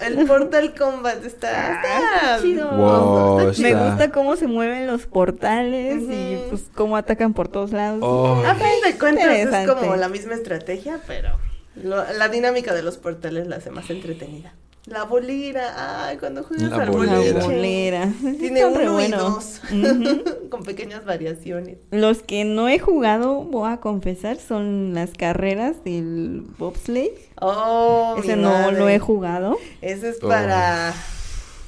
El 0.00 0.26
Portal 0.26 0.74
Combat 0.74 1.22
está, 1.24 1.74
está 1.74 2.36
Ah, 2.36 2.38
chido. 2.40 2.70
Wow, 2.70 3.50
está 3.50 3.62
Me 3.62 3.74
gusta 3.74 4.10
cómo 4.10 4.36
se 4.36 4.46
mueven 4.46 4.86
los 4.86 5.06
portales 5.06 6.02
y 6.08 6.38
pues 6.48 6.62
cómo 6.74 6.96
atacan 6.96 7.34
por 7.34 7.48
todos 7.48 7.72
lados. 7.72 8.00
Oh. 8.02 8.42
A 8.46 8.54
fin 8.54 8.66
de 8.84 8.98
cuentas 8.98 9.26
es 9.30 9.68
como 9.70 9.94
la 9.96 10.08
misma 10.08 10.32
estrategia, 10.34 10.98
pero 11.06 11.38
lo- 11.76 12.10
la 12.14 12.28
dinámica 12.30 12.72
de 12.72 12.82
los 12.82 12.96
portales 12.96 13.46
la 13.46 13.56
hace 13.56 13.70
más 13.70 13.90
entretenida. 13.90 14.54
La 14.86 15.04
bolera, 15.04 16.06
ay, 16.08 16.16
cuando 16.18 16.42
juegas 16.42 16.70
La 16.70 16.82
al 16.82 16.90
bolera. 16.90 17.14
boliche. 17.16 17.32
La 17.34 17.44
bolera. 17.44 18.12
Tiene 18.40 18.66
uno 18.66 18.92
buenos. 18.94 19.60
y 19.70 19.80
dos, 19.80 19.94
Ujú. 19.94 20.24
con 20.50 20.64
pequeñas 20.64 21.04
variaciones. 21.04 21.78
Los 21.92 22.22
que 22.22 22.44
no 22.44 22.68
he 22.68 22.80
jugado, 22.80 23.42
voy 23.44 23.70
a 23.72 23.76
confesar, 23.76 24.38
son 24.38 24.92
las 24.92 25.10
carreras 25.12 25.84
del 25.84 26.42
bobsleigh. 26.58 27.12
Oh, 27.40 28.16
Ese 28.18 28.34
mi 28.34 28.42
no 28.42 28.50
madre. 28.50 28.78
lo 28.78 28.88
he 28.88 28.98
jugado. 28.98 29.56
Ese 29.82 30.08
es 30.10 30.18
Oh. 30.22 30.28
para... 30.28 30.92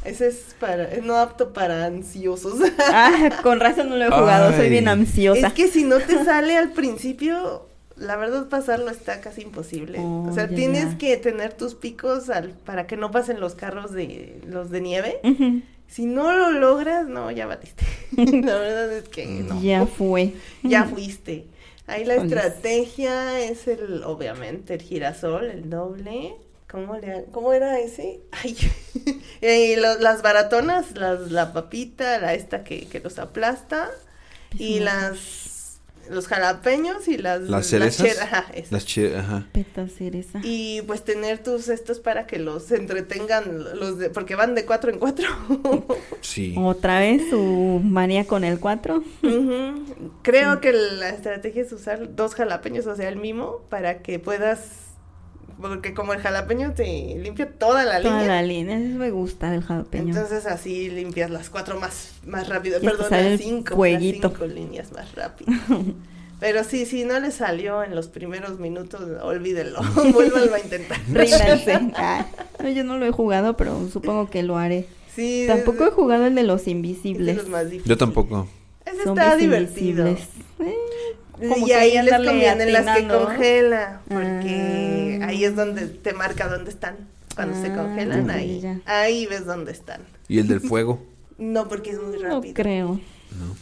Ese 0.04 0.26
es 0.26 0.54
para... 0.60 0.84
Es 0.84 1.02
no 1.04 1.16
apto 1.16 1.52
para 1.52 1.86
ansiosos. 1.86 2.58
Ah, 2.92 3.30
con 3.44 3.60
razón 3.60 3.88
no 3.90 3.96
lo 3.96 4.04
he 4.06 4.10
jugado, 4.10 4.52
soy 4.56 4.68
bien 4.70 4.88
ansiosa. 4.88 5.46
Es 5.46 5.52
que 5.54 5.68
si 5.68 5.84
no 5.84 5.98
te 5.98 6.22
sale 6.24 6.58
al 6.58 6.72
principio, 6.72 7.68
la 7.96 8.16
verdad 8.16 8.48
pasarlo 8.48 8.90
está 8.90 9.20
casi 9.20 9.42
imposible. 9.42 9.98
Oh, 10.00 10.28
o 10.30 10.32
sea, 10.34 10.48
ya, 10.48 10.56
tienes 10.56 10.92
ya. 10.92 10.98
que 10.98 11.16
tener 11.16 11.52
tus 11.54 11.74
picos 11.74 12.30
al, 12.30 12.50
para 12.50 12.86
que 12.86 12.96
no 12.96 13.10
pasen 13.10 13.40
los 13.40 13.54
carros 13.54 13.92
de 13.92 14.40
los 14.46 14.70
de 14.70 14.80
nieve. 14.80 15.20
Si 15.86 16.06
no 16.06 16.32
lo 16.32 16.50
logras, 16.52 17.06
no, 17.06 17.30
ya 17.30 17.46
batiste. 17.46 17.84
la 18.16 18.56
verdad 18.58 18.92
es 18.92 19.08
que 19.08 19.26
no. 19.48 19.60
Ya 19.62 19.86
fue. 19.86 20.32
Ya 20.62 20.84
fuiste. 20.84 21.46
Ahí 21.86 22.04
la 22.04 22.14
estrategia 22.14 23.40
es 23.40 23.68
el, 23.68 24.02
obviamente, 24.04 24.74
el 24.74 24.82
girasol, 24.82 25.50
el 25.50 25.68
doble. 25.68 26.34
¿Cómo, 26.70 26.96
le, 26.96 27.26
cómo 27.30 27.52
era 27.52 27.78
ese? 27.78 28.20
Ay, 28.32 28.56
y 29.42 29.76
lo- 29.76 29.98
las 29.98 30.22
baratonas, 30.22 30.96
las, 30.96 31.30
la 31.30 31.52
papita, 31.52 32.18
la 32.18 32.34
esta 32.34 32.64
que, 32.64 32.86
que 32.88 33.00
los 33.00 33.18
aplasta. 33.18 33.90
Y 34.58 34.80
las 34.80 35.43
los 36.10 36.26
jalapeños 36.28 37.08
y 37.08 37.16
las 37.18 37.40
¿Las 37.42 37.66
cerezas? 37.66 38.06
che- 38.14 38.20
ajá, 38.20 38.46
esas. 38.54 38.72
Las 38.72 38.84
ajá. 39.18 39.46
Peta 39.52 39.88
cereza. 39.88 40.40
Y 40.42 40.82
pues 40.82 41.02
tener 41.04 41.42
tus 41.42 41.68
estos 41.68 42.00
para 42.00 42.26
que 42.26 42.38
los 42.38 42.70
entretengan 42.72 43.78
los 43.78 43.98
de, 43.98 44.10
porque 44.10 44.34
van 44.34 44.54
de 44.54 44.64
cuatro 44.64 44.90
en 44.90 44.98
cuatro. 44.98 45.26
Sí. 46.20 46.54
Otra 46.58 46.98
vez 47.00 47.22
su 47.30 47.80
manía 47.84 48.26
con 48.26 48.44
el 48.44 48.58
4. 48.58 48.96
Ujú. 49.22 49.84
Creo 50.22 50.60
que 50.60 50.72
la 50.72 51.10
estrategia 51.10 51.62
es 51.62 51.72
usar 51.72 52.14
dos 52.14 52.34
jalapeños, 52.34 52.86
o 52.86 52.96
sea, 52.96 53.08
el 53.08 53.16
mimo, 53.16 53.60
para 53.68 53.98
que 54.02 54.18
puedas, 54.18 54.60
porque 55.60 55.94
como 55.94 56.12
el 56.12 56.20
jalapeño 56.20 56.72
te 56.72 57.16
limpia 57.18 57.50
toda 57.50 57.84
la 57.84 58.00
Toda 58.00 58.18
línea, 58.20 58.34
la 58.36 58.42
línea. 58.42 58.78
Eso 58.78 58.98
me 58.98 59.10
gusta 59.10 59.50
del 59.50 59.62
jalapeño. 59.62 60.08
entonces 60.14 60.46
así 60.46 60.90
limpias 60.90 61.30
las 61.30 61.50
cuatro 61.50 61.78
más, 61.80 62.12
más 62.26 62.48
rápido, 62.48 62.80
perdón, 62.80 63.06
las 63.10 63.20
el 63.24 63.38
cinco, 63.38 63.84
las 63.86 64.02
cinco 64.02 64.46
líneas 64.46 64.92
más 64.92 65.14
rápido. 65.14 65.52
Pero 66.40 66.62
sí, 66.64 66.84
si 66.84 67.04
no 67.04 67.18
le 67.20 67.30
salió 67.30 67.82
en 67.84 67.94
los 67.94 68.08
primeros 68.08 68.58
minutos, 68.58 69.00
olvídelo, 69.22 69.80
vuélvalo 70.12 70.54
a 70.54 70.60
intentar. 70.60 70.98
Ah, 71.96 72.26
no, 72.62 72.68
yo 72.68 72.84
no 72.84 72.98
lo 72.98 73.06
he 73.06 73.10
jugado, 73.12 73.56
pero 73.56 73.88
supongo 73.90 74.28
que 74.30 74.42
lo 74.42 74.56
haré. 74.58 74.86
Sí, 75.14 75.44
Tampoco 75.46 75.86
he 75.86 75.90
jugado 75.90 76.26
el 76.26 76.34
de 76.34 76.42
los 76.42 76.60
es 76.60 76.64
de 76.66 76.70
invisibles. 76.72 77.36
los 77.36 77.48
más 77.48 77.64
difíciles. 77.64 77.88
Yo 77.88 77.96
tampoco. 77.96 78.46
Ese 78.84 79.08
está 79.08 79.36
divertido. 79.36 80.06
Eh, 80.06 80.18
como 81.38 81.56
y 81.58 81.64
que 81.64 81.74
ahí 81.74 81.90
les 81.92 82.00
andarle 82.00 82.26
conviene 82.28 82.66
las 82.72 82.84
que 82.84 82.90
atinando. 82.90 83.24
congela, 83.26 84.00
porque 84.08 85.18
Ah. 85.22 85.26
ahí 85.26 85.44
es 85.44 85.56
donde 85.56 85.86
te 85.86 86.12
marca 86.12 86.48
dónde 86.48 86.70
están. 86.70 86.96
Cuando 87.34 87.60
se 87.60 87.68
Ah, 87.72 87.76
congelan, 87.76 88.30
ahí, 88.30 88.60
ya. 88.60 88.80
ahí 88.86 89.26
ves 89.26 89.44
dónde 89.46 89.72
están. 89.72 90.00
¿Y 90.28 90.38
el 90.38 90.48
del 90.48 90.60
fuego? 90.60 91.02
No, 91.36 91.66
porque 91.68 91.90
es 91.90 92.00
muy 92.00 92.16
No 92.22 92.36
rápido. 92.36 92.54
creo. 92.54 92.88
No. 92.90 93.56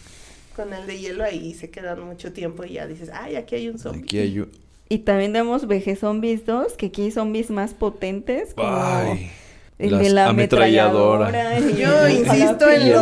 Con 0.54 0.74
el 0.74 0.86
de 0.86 0.98
hielo 0.98 1.24
ahí 1.24 1.54
se 1.54 1.70
quedan 1.70 2.02
mucho 2.04 2.30
tiempo 2.34 2.64
y 2.64 2.74
ya 2.74 2.86
dices, 2.86 3.08
ay, 3.14 3.36
aquí 3.36 3.54
hay 3.54 3.68
un 3.70 3.78
zombie. 3.78 4.02
Aquí 4.02 4.18
hay 4.18 4.40
un... 4.40 4.50
Y 4.90 4.98
también 4.98 5.32
tenemos 5.32 5.66
VG 5.66 5.96
Zombies 5.96 6.44
2, 6.44 6.74
que 6.74 6.86
aquí 6.86 7.04
hay 7.04 7.10
zombies 7.12 7.48
más 7.48 7.72
potentes, 7.72 8.52
como 8.52 8.68
Ay. 8.76 9.30
el 9.78 9.98
de 9.98 10.10
la 10.10 10.28
ametralladora. 10.28 11.28
ametralladora. 11.28 11.70
Yo 11.78 12.08
insisto 12.10 12.70
en 12.70 12.92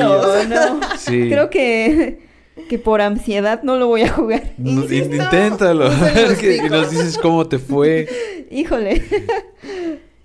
los. 0.00 0.48
¿no? 0.48 0.80
Sí. 0.98 1.28
Creo 1.30 1.48
que, 1.50 2.18
que 2.68 2.78
por 2.78 3.00
ansiedad 3.00 3.62
no 3.62 3.76
lo 3.76 3.86
voy 3.88 4.02
a 4.02 4.12
jugar. 4.12 4.52
No, 4.58 4.82
Insisto, 4.82 5.14
inténtalo. 5.16 5.90
y 6.66 6.68
nos 6.68 6.90
dices 6.90 7.18
cómo 7.18 7.46
te 7.46 7.58
fue. 7.58 8.08
Híjole. 8.50 9.02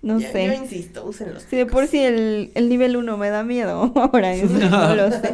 No 0.01 0.19
Yo- 0.19 0.27
Yo 0.27 0.31
sé. 0.31 0.43
insisto, 0.55 1.05
usen 1.05 1.33
los 1.33 1.43
Si 1.43 1.55
de 1.55 1.65
por 1.65 1.87
sí 1.87 1.99
el, 1.99 2.51
el 2.53 2.69
nivel 2.69 2.95
1 2.95 3.17
me 3.17 3.29
da 3.29 3.43
miedo, 3.43 3.91
ahora 3.95 4.33
eso 4.33 4.47
no 4.53 4.95
lo 4.95 5.09
sé. 5.11 5.33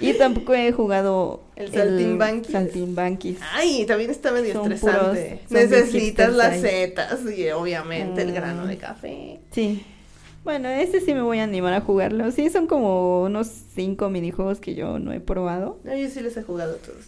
Y 0.00 0.12
tampoco 0.14 0.54
he 0.54 0.70
jugado 0.72 1.42
El 1.56 1.72
saltimbanquis. 1.72 2.52
saltimbanquis. 2.52 3.38
Ay, 3.52 3.84
también 3.84 4.10
está 4.10 4.30
medio 4.30 4.52
Son 4.54 4.72
estresante. 4.72 5.40
puros 5.48 5.50
Necesitas 5.50 6.32
las 6.32 6.60
setas 6.60 7.18
y 7.36 7.50
obviamente 7.50 8.22
el 8.22 8.28
Mm. 8.30 8.34
grano 8.34 8.66
de 8.66 8.76
café. 8.78 9.40
Sí. 9.50 9.84
Bueno, 10.48 10.70
este 10.70 11.02
sí 11.02 11.12
me 11.12 11.20
voy 11.20 11.40
a 11.40 11.44
animar 11.44 11.74
a 11.74 11.82
jugarlo. 11.82 12.30
Sí, 12.30 12.48
son 12.48 12.66
como 12.66 13.22
unos 13.22 13.48
cinco 13.74 14.08
minijuegos 14.08 14.60
que 14.60 14.74
yo 14.74 14.98
no 14.98 15.12
he 15.12 15.20
probado. 15.20 15.78
No, 15.84 15.94
yo 15.94 16.08
sí 16.08 16.22
les 16.22 16.38
he 16.38 16.42
jugado 16.42 16.76
todos. 16.76 17.04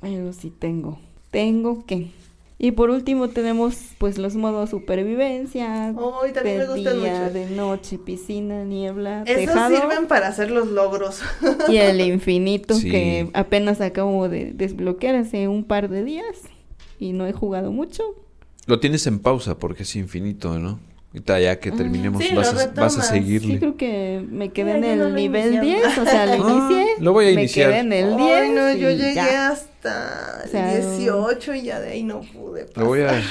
Pero 0.00 0.32
sí 0.32 0.50
tengo. 0.50 0.98
Tengo 1.30 1.84
que. 1.84 2.08
Y 2.56 2.70
por 2.70 2.88
último 2.88 3.28
tenemos 3.28 3.76
pues 3.98 4.16
los 4.16 4.34
modos 4.34 4.70
supervivencia. 4.70 5.88
Ay, 5.88 6.32
también 6.32 6.60
de 6.60 6.66
me 6.68 6.74
gustan 6.74 7.00
día, 7.02 7.20
mucho. 7.24 7.32
de 7.34 7.50
noche, 7.50 7.98
piscina, 7.98 8.64
niebla, 8.64 9.24
Esos 9.26 9.44
tejado 9.52 9.76
sirven 9.76 10.06
para 10.06 10.28
hacer 10.28 10.50
los 10.50 10.68
logros. 10.68 11.20
y 11.68 11.76
el 11.76 12.00
infinito 12.12 12.72
Sí. 12.72 12.90
que 12.90 13.28
apenas 13.34 13.82
acabo 13.82 14.26
de 14.30 14.52
desbloquear 14.54 15.16
hace 15.16 15.48
un 15.48 15.64
par 15.64 15.90
de 15.90 16.02
días 16.02 16.44
y 16.98 17.12
no 17.12 17.26
he 17.26 17.34
jugado 17.34 17.72
mucho. 17.72 18.02
Lo 18.64 18.80
tienes 18.80 19.06
en 19.06 19.18
pausa 19.18 19.58
porque 19.58 19.82
es 19.82 19.94
infinito, 19.96 20.58
¿no? 20.58 20.80
Ahorita 21.12 21.40
ya 21.40 21.58
que 21.58 21.72
terminemos 21.72 22.22
sí, 22.22 22.32
vas, 22.36 22.54
a, 22.54 22.68
vas 22.80 22.96
a 22.98 23.02
seguirle. 23.02 23.54
Sí, 23.54 23.58
creo 23.58 23.76
que 23.76 24.24
me 24.30 24.50
quedé 24.52 24.74
Mira, 24.74 24.92
en 24.92 24.98
no 25.00 25.06
el 25.06 25.12
he 25.12 25.20
nivel 25.22 25.54
iniciado. 25.54 25.88
10, 25.94 25.98
o 25.98 26.04
sea, 26.04 26.26
lo 26.26 26.32
Ah, 26.46 26.68
inicié. 26.68 26.86
lo 27.00 27.12
voy 27.12 27.24
a 27.24 27.26
me 27.28 27.32
iniciar. 27.32 27.70
quedé 27.70 27.78
en 27.80 27.92
el 27.92 28.16
10. 28.16 28.32
Ay, 28.42 28.50
no, 28.50 28.72
yo 28.74 28.90
llegué 28.90 29.14
ya. 29.14 29.48
hasta 29.50 30.42
O 30.44 30.48
sea, 30.48 30.72
el 30.76 30.82
18 30.98 31.54
y 31.54 31.62
ya 31.62 31.80
de 31.80 31.90
ahí 31.90 32.04
no 32.04 32.20
pude 32.20 32.64
pasar. 32.66 32.82
Lo 32.82 32.86
voy 32.90 33.00
a... 33.00 33.22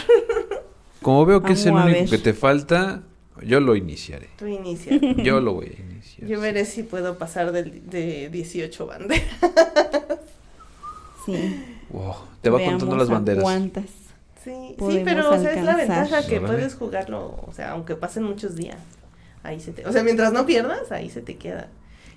Como 1.01 1.25
veo 1.25 1.41
que 1.41 1.53
es 1.53 1.65
el 1.65 1.71
Vamos 1.71 1.85
único 1.85 1.99
ver. 2.01 2.09
que 2.09 2.17
te 2.17 2.33
falta, 2.33 3.03
yo 3.41 3.61
lo 3.61 3.73
iniciaré. 3.77 4.27
Tú 4.37 4.45
inicia. 4.47 4.97
Yo 5.23 5.39
lo 5.39 5.53
voy 5.53 5.67
a 5.67 5.81
iniciar. 5.81 6.27
Yo 6.29 6.41
veré 6.41 6.65
si 6.65 6.83
puedo 6.83 7.17
pasar 7.17 7.53
del- 7.53 7.89
de 7.89 8.27
18 8.29 8.85
banderas. 8.87 9.23
Sí. 11.25 11.63
Wow, 11.91 12.15
Te 12.41 12.49
va 12.49 12.57
Veamos 12.57 12.73
contando 12.73 12.97
las 12.97 13.09
banderas. 13.09 13.43
¿Cuántas? 13.43 13.85
Sí, 14.43 14.75
sí, 14.79 15.01
pero 15.03 15.29
o 15.31 15.37
sea, 15.39 15.53
es 15.53 15.63
la 15.63 15.75
ventaja 15.75 16.25
que 16.25 16.39
puedes 16.39 16.75
jugarlo, 16.75 17.39
o 17.45 17.51
sea, 17.51 17.71
aunque 17.71 17.95
pasen 17.95 18.23
muchos 18.23 18.55
días. 18.55 18.77
Ahí 19.43 19.59
se 19.59 19.71
te, 19.71 19.85
o 19.87 19.91
sea, 19.91 20.03
mientras 20.03 20.31
no 20.33 20.45
pierdas, 20.45 20.91
ahí 20.91 21.09
se 21.09 21.21
te 21.21 21.35
queda. 21.37 21.67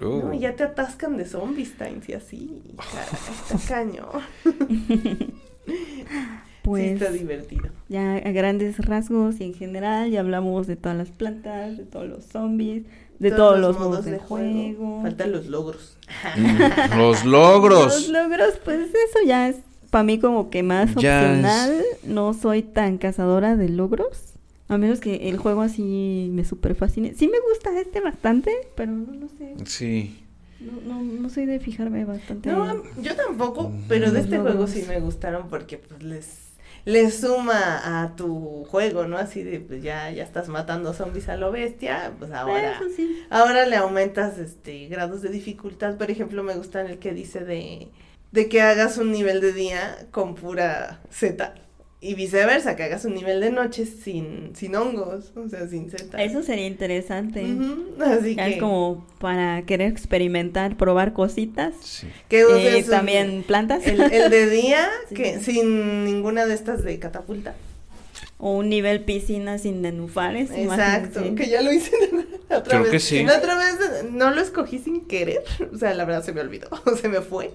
No, 0.00 0.32
ya 0.34 0.56
te 0.56 0.64
atascan 0.64 1.16
de 1.16 1.24
zombies 1.26 1.76
times 1.78 2.08
y 2.08 2.14
así. 2.14 2.62
Está 3.52 3.68
cañón. 3.74 4.06
Pues 6.62 6.82
sí, 6.84 6.88
está 6.90 7.10
divertido. 7.12 7.68
ya 7.88 8.16
a 8.16 8.32
grandes 8.32 8.78
rasgos 8.84 9.40
y 9.40 9.44
en 9.44 9.54
general 9.54 10.10
ya 10.10 10.20
hablamos 10.20 10.66
de 10.66 10.76
todas 10.76 10.98
las 10.98 11.10
plantas, 11.10 11.76
de 11.76 11.84
todos 11.84 12.08
los 12.08 12.24
zombies, 12.24 12.84
de 13.20 13.30
todos, 13.30 13.60
los 13.60 13.78
modos 13.78 14.04
de 14.04 14.18
juego. 14.18 15.02
Faltan 15.02 15.30
los 15.32 15.46
logros. 15.46 15.96
Mm, 16.36 16.56
Los 16.58 16.96
Los 16.96 17.24
logros. 17.24 18.08
logros, 18.08 18.58
pues 18.64 18.88
eso 18.90 19.18
ya 19.24 19.48
es 19.48 19.56
para 19.92 20.02
mí 20.02 20.18
como 20.18 20.50
que 20.50 20.64
más 20.64 20.92
Ya 20.96 21.20
es- 21.22 21.28
opcional. 21.28 21.82
No 22.02 22.34
soy 22.34 22.62
tan 22.62 22.98
cazadora 22.98 23.54
de 23.56 23.68
logros. 23.68 24.32
A 24.68 24.78
menos 24.78 25.00
que 25.00 25.28
el 25.28 25.36
juego 25.36 25.60
así 25.62 26.30
me 26.32 26.44
super 26.44 26.74
fascine. 26.74 27.14
Sí 27.14 27.28
me 27.28 27.38
gusta 27.48 27.78
este 27.78 28.00
bastante, 28.00 28.50
pero 28.74 28.90
no, 28.90 29.12
no 29.12 29.28
sé. 29.28 29.54
Sí. 29.66 30.18
No, 30.60 30.80
no, 30.94 31.02
no 31.02 31.28
soy 31.28 31.44
de 31.46 31.60
fijarme 31.60 32.04
bastante. 32.04 32.50
No, 32.50 32.82
yo 33.02 33.14
tampoco, 33.14 33.70
pero 33.88 34.10
de 34.10 34.20
este 34.20 34.38
juego 34.38 34.66
sí 34.66 34.84
me 34.88 34.98
gustaron 35.00 35.48
porque 35.48 35.76
pues 35.78 36.02
les 36.02 36.42
les 36.84 37.20
suma 37.20 38.02
a 38.02 38.16
tu 38.16 38.64
juego, 38.64 39.06
¿no? 39.06 39.16
Así 39.16 39.42
de 39.44 39.60
pues 39.60 39.82
ya 39.84 40.10
ya 40.10 40.24
estás 40.24 40.48
matando 40.48 40.92
zombies 40.94 41.28
a 41.28 41.36
lo 41.36 41.52
bestia, 41.52 42.12
pues 42.18 42.32
ahora 42.32 42.72
Eso 42.76 42.84
sí. 42.96 43.18
ahora 43.30 43.66
le 43.66 43.76
aumentas 43.76 44.38
este 44.38 44.88
grados 44.88 45.20
de 45.22 45.28
dificultad. 45.28 45.96
Por 45.96 46.10
ejemplo, 46.10 46.42
me 46.42 46.54
gusta 46.56 46.80
el 46.80 46.98
que 46.98 47.12
dice 47.12 47.40
de 47.44 47.88
de 48.32 48.48
que 48.48 48.60
hagas 48.62 48.98
un 48.98 49.12
nivel 49.12 49.40
de 49.40 49.52
día 49.52 50.06
con 50.10 50.34
pura 50.34 51.00
Z 51.10 51.54
y 52.00 52.14
viceversa, 52.14 52.74
que 52.74 52.82
hagas 52.82 53.04
un 53.04 53.14
nivel 53.14 53.40
de 53.40 53.52
noche 53.52 53.86
sin 53.86 54.56
sin 54.56 54.74
hongos, 54.74 55.32
o 55.36 55.48
sea, 55.48 55.68
sin 55.68 55.88
Z. 55.88 56.20
Eso 56.20 56.42
sería 56.42 56.66
interesante. 56.66 57.44
Así 58.04 58.34
Ya 58.34 58.46
que 58.46 58.54
es 58.54 58.58
como 58.60 59.06
para 59.20 59.62
querer 59.66 59.88
experimentar, 59.92 60.76
probar 60.76 61.12
cositas. 61.12 61.74
Sí. 61.80 62.08
que 62.28 62.40
Eh, 62.40 62.46
uses 62.46 62.84
un- 62.86 62.90
también 62.90 63.44
plantas. 63.46 63.86
El, 63.86 64.00
el 64.00 64.30
de 64.30 64.50
día, 64.50 64.88
Sí. 65.10 65.14
que 65.14 65.38
sin 65.40 66.04
ninguna 66.04 66.44
de 66.46 66.54
estas 66.54 66.82
de 66.82 66.98
catapulta. 66.98 67.54
o 68.38 68.56
un 68.58 68.68
nivel 68.70 69.04
piscina 69.04 69.58
sin 69.58 69.82
nenufares. 69.82 70.50
Exacto, 70.50 71.20
imagínense. 71.20 71.34
que 71.44 71.48
ya 71.50 71.62
lo 71.62 71.72
hice 71.72 71.92
otra 72.46 72.62
Creo 72.64 72.82
vez. 72.82 72.90
que 72.90 72.98
sí. 72.98 73.22
La 73.22 73.38
otra 73.38 73.56
vez 73.56 73.74
eh, 73.74 74.08
no 74.10 74.32
lo 74.32 74.40
escogí 74.40 74.80
sin 74.80 75.02
querer. 75.06 75.44
O 75.72 75.78
sea, 75.78 75.94
la 75.94 76.04
verdad 76.04 76.24
se 76.24 76.32
me 76.32 76.40
olvidó, 76.40 76.68
se 77.00 77.08
me 77.08 77.20
fue. 77.20 77.52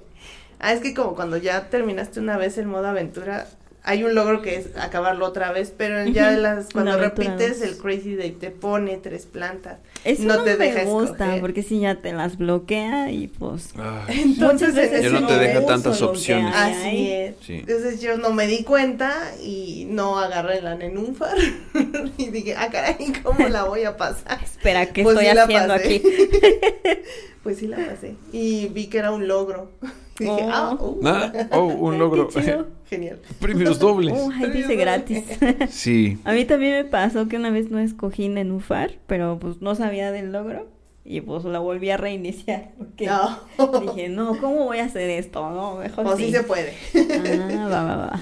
Ah, 0.60 0.74
es 0.74 0.80
que 0.82 0.94
como 0.94 1.16
cuando 1.16 1.38
ya 1.38 1.70
terminaste 1.70 2.20
una 2.20 2.38
vez 2.38 2.58
el 2.58 2.66
modo 2.68 2.88
aventura, 2.88 3.48
hay 3.84 4.04
un 4.04 4.16
logro 4.16 4.42
que 4.42 4.58
es 4.58 4.76
acabarlo 4.78 5.26
otra 5.26 5.54
vez, 5.54 5.72
pero 5.78 6.04
ya 6.08 6.32
de 6.32 6.38
las 6.38 6.68
cuando 6.74 6.98
repites 6.98 7.62
el 7.62 7.78
Crazy 7.78 8.16
Day 8.18 8.32
te 8.32 8.50
pone 8.52 8.98
tres 8.98 9.26
plantas. 9.26 9.78
Eso 10.04 10.24
no 10.24 10.36
no, 10.38 10.44
te 10.44 10.58
me 10.58 10.66
deja 10.66 10.84
gusta, 10.84 11.14
escoger. 11.24 11.40
porque 11.42 11.64
si 11.64 11.80
ya 11.80 11.96
te 12.02 12.12
las 12.12 12.38
bloquea 12.38 13.12
y 13.12 13.28
pues... 13.28 13.70
Ay, 13.78 14.22
Entonces, 14.24 14.76
veces 14.76 15.04
Ya 15.04 15.10
no 15.20 15.26
te 15.26 15.38
deja 15.38 15.66
tantas 15.66 16.02
opciones. 16.02 16.54
hay 16.54 16.74
Así 16.74 16.86
ahí. 16.88 17.12
es. 17.12 17.36
Sí. 17.46 17.54
Entonces 17.60 18.02
yo 18.02 18.18
no 18.18 18.34
me 18.34 18.46
di 18.48 18.64
cuenta 18.66 19.14
y 19.42 19.88
no 19.90 20.20
agarré 20.20 20.62
la 20.62 20.76
nenúfar. 20.76 21.38
y 22.18 22.26
dije, 22.30 22.56
ah, 22.58 22.68
caray, 22.70 22.98
¿cómo 23.24 23.48
la 23.48 23.64
voy 23.64 23.86
a 23.86 23.96
pasar? 23.96 24.40
Espera, 24.44 24.88
¿qué 24.88 25.04
Pues 25.04 25.16
estoy 25.16 25.30
sí 25.30 25.36
la 25.36 25.44
haciendo 25.44 25.74
pasé. 25.76 25.86
aquí? 25.96 26.02
Pues 27.48 27.60
sí 27.60 27.68
la 27.68 27.78
pasé. 27.78 28.16
Y 28.34 28.68
vi 28.68 28.88
que 28.88 28.98
era 28.98 29.12
un 29.12 29.26
logro. 29.28 29.72
Dije, 30.20 30.32
Oh. 30.32 30.50
ah, 30.52 30.78
uh, 30.82 31.00
Ah, 31.06 31.32
oh, 31.54 31.64
un 31.68 31.98
logro. 32.00 32.28
Qué 32.28 32.42
chido. 32.42 32.68
genial. 32.90 33.20
Premios 33.40 33.80
dobles. 33.80 34.14
Oh, 34.18 34.30
ahí 34.32 34.50
dice 34.52 34.76
gratis. 34.76 35.24
Sí. 35.70 36.18
A 36.26 36.34
mí 36.34 36.44
también 36.44 36.74
me 36.74 36.84
pasó 36.84 37.30
que 37.30 37.38
una 37.38 37.50
vez 37.50 37.70
no 37.72 37.80
escogí 37.80 38.28
Nenufar, 38.28 38.96
pero 39.08 39.40
pues 39.40 39.62
no 39.62 39.76
sabía 39.76 40.12
del 40.12 40.34
logro 40.34 40.68
y 41.06 41.22
pues 41.22 41.46
la 41.46 41.60
volví 41.60 41.90
a 41.90 41.96
reiniciar 41.96 42.72
porque 42.78 43.06
No. 43.08 43.40
dije, 43.80 44.10
no, 44.10 44.38
¿cómo 44.42 44.66
voy 44.66 44.80
a 44.80 44.86
hacer 44.86 45.10
esto? 45.10 45.50
No, 45.50 45.76
mejor 45.78 46.06
O 46.06 46.18
sí. 46.18 46.26
sí 46.26 46.32
se 46.34 46.44
puede. 46.44 46.74
Ah, 47.56 47.70
va, 47.72 47.84
va, 47.84 47.96
va. 47.96 48.20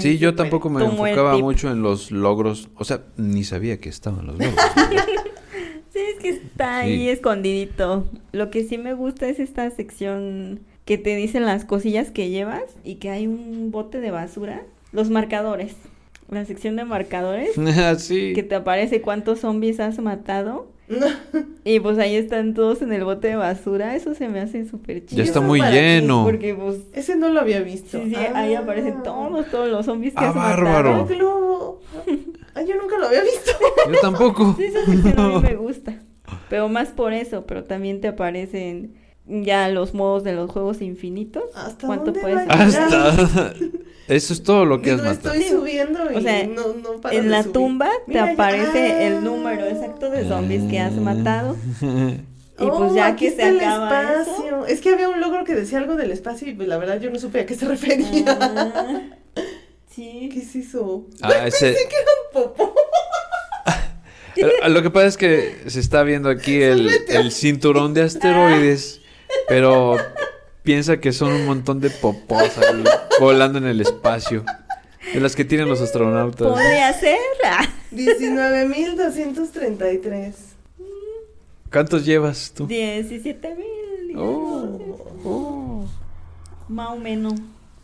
Sí, 0.00 0.18
yo 0.18 0.34
tampoco 0.34 0.68
me 0.68 0.84
enfocaba 0.84 1.38
mucho 1.38 1.70
en 1.70 1.80
los 1.80 2.10
logros. 2.10 2.68
O 2.76 2.84
sea, 2.84 3.04
ni 3.16 3.42
sabía 3.44 3.78
que 3.78 3.88
estaban 3.88 4.26
los 4.26 4.36
logros. 4.38 4.54
Sí, 5.92 5.98
es 5.98 6.20
que 6.20 6.28
está 6.28 6.78
ahí 6.80 6.96
Sí. 6.98 7.08
escondidito. 7.08 8.06
Lo 8.32 8.50
que 8.50 8.64
sí 8.64 8.78
me 8.78 8.94
gusta 8.94 9.28
es 9.28 9.38
esta 9.40 9.68
sección 9.70 10.60
que 10.84 10.98
te 10.98 11.14
dicen 11.16 11.44
las 11.46 11.64
cosillas 11.64 12.10
que 12.10 12.30
llevas 12.30 12.62
y 12.84 12.96
que 12.96 13.10
hay 13.10 13.26
un 13.26 13.70
bote 13.70 14.00
de 14.00 14.10
basura. 14.10 14.62
Los 14.92 15.10
marcadores. 15.10 15.74
La 16.28 16.44
sección 16.44 16.76
de 16.76 16.84
marcadores. 16.84 17.50
Ah, 17.76 17.94
sí. 17.96 18.32
Que 18.34 18.42
te 18.42 18.54
aparece 18.54 19.00
cuántos 19.00 19.40
zombies 19.40 19.80
has 19.80 19.98
matado. 19.98 20.68
Y 21.64 21.78
pues 21.78 21.98
ahí 21.98 22.16
están 22.16 22.54
todos 22.54 22.82
en 22.82 22.92
el 22.92 23.04
bote 23.04 23.28
de 23.28 23.36
basura. 23.36 23.94
Eso 23.94 24.14
se 24.14 24.28
me 24.28 24.40
hace 24.40 24.64
súper 24.66 25.04
chido. 25.04 25.18
Ya 25.18 25.24
está 25.24 25.40
muy 25.40 25.60
lleno. 25.60 26.24
Porque 26.24 26.54
pues 26.54 26.78
Ese 26.94 27.16
no 27.16 27.28
lo 27.28 27.40
había 27.40 27.60
visto. 27.60 28.02
sí, 28.02 28.10
sí, 28.10 28.16
ahí 28.16 28.54
Ah. 28.54 28.60
aparecen 28.60 29.02
todos, 29.02 29.46
todos 29.50 29.68
los 29.70 29.86
zombies 29.86 30.14
que 30.14 30.24
Ah, 30.24 30.30
has 30.30 30.34
bárbaro. 30.34 30.92
Matado. 30.92 31.06
globo. 31.16 31.80
Ay, 32.54 32.66
yo 32.66 32.76
nunca 32.76 32.98
lo 32.98 33.06
había 33.06 33.22
visto. 33.22 33.52
Yo 33.92 34.00
tampoco. 34.00 34.54
Sí, 34.58 34.64
esa 34.64 34.84
sección 34.86 35.18
a 35.20 35.28
mí 35.28 35.40
me 35.42 35.54
gusta. 35.56 35.94
Pero 36.48 36.68
más 36.68 36.88
por 36.88 37.12
eso, 37.12 37.44
pero 37.46 37.64
también 37.64 38.00
te 38.00 38.08
aparecen 38.08 38.94
ya 39.26 39.68
los 39.68 39.94
modos 39.94 40.24
de 40.24 40.32
los 40.32 40.50
juegos 40.50 40.80
infinitos. 40.82 41.44
¿Hasta 41.54 41.86
¿Cuánto 41.86 42.06
dónde 42.06 42.20
puedes? 42.20 42.46
Hasta. 42.48 43.52
Eso 44.08 44.32
es 44.32 44.42
todo 44.42 44.64
lo 44.64 44.82
que 44.82 44.90
has 44.90 45.02
matado. 45.02 45.34
estoy 45.34 45.48
subiendo 45.56 46.10
y 46.12 46.16
O 46.16 46.20
sea, 46.20 46.44
no, 46.46 46.72
no 46.74 47.00
paro 47.00 47.16
en 47.16 47.24
de 47.24 47.28
la 47.30 47.42
subir. 47.42 47.52
tumba 47.52 47.88
te 48.06 48.12
Mira, 48.12 48.32
aparece 48.32 49.06
el 49.06 49.22
número 49.22 49.66
exacto 49.66 50.10
de 50.10 50.26
zombies 50.26 50.64
que 50.64 50.80
has 50.80 50.94
matado. 50.94 51.56
Y 51.80 52.64
Oh, 52.64 52.76
pues 52.76 52.92
ya 52.94 53.06
aquí 53.06 53.26
que 53.26 53.30
se 53.30 53.36
está 53.36 53.48
el 53.48 53.60
acaba 53.60 54.02
eso. 54.20 54.30
espacio. 54.32 54.66
Es 54.66 54.80
que 54.80 54.90
había 54.90 55.08
un 55.08 55.20
logro 55.20 55.44
que 55.44 55.54
decía 55.54 55.78
algo 55.78 55.94
del 55.96 56.10
espacio 56.10 56.48
y 56.48 56.54
pues 56.54 56.66
la 56.68 56.76
verdad 56.76 57.00
yo 57.00 57.08
no 57.10 57.18
supe 57.18 57.40
a 57.40 57.46
qué 57.46 57.54
se 57.54 57.66
refería. 57.66 58.24
Ah, 58.38 59.00
sí. 59.88 60.28
¿Qué 60.32 60.40
es 60.40 60.56
eso? 60.56 61.06
Ah, 61.22 61.32
ese. 61.46 61.76
Popó. 62.32 62.74
Lo 64.68 64.82
que 64.82 64.90
pasa 64.90 65.06
es 65.06 65.16
que 65.16 65.62
se 65.66 65.80
está 65.80 66.02
viendo 66.02 66.28
aquí 66.28 66.62
el, 66.62 66.90
el 67.08 67.32
cinturón 67.32 67.94
de 67.94 68.02
asteroides, 68.02 69.00
pero 69.48 69.96
piensa 70.62 71.00
que 71.00 71.12
son 71.12 71.32
un 71.32 71.46
montón 71.46 71.80
de 71.80 71.90
popós 71.90 72.56
ahí 72.58 72.84
volando 73.18 73.58
en 73.58 73.64
el 73.66 73.80
espacio. 73.80 74.44
De 75.12 75.18
las 75.20 75.34
que 75.34 75.44
tienen 75.44 75.68
los 75.68 75.80
astronautas. 75.80 76.46
Podría 76.48 76.92
ser. 76.92 77.16
Ah. 77.44 77.66
19.233. 77.92 80.32
¿Cuántos 81.72 82.04
llevas 82.04 82.52
tú? 82.54 82.66
17 82.66 83.54
mil. 83.56 84.16
Oh, 84.16 84.98
oh. 85.24 85.84
Más 86.68 86.90
o 86.90 86.96
menos. 86.96 87.34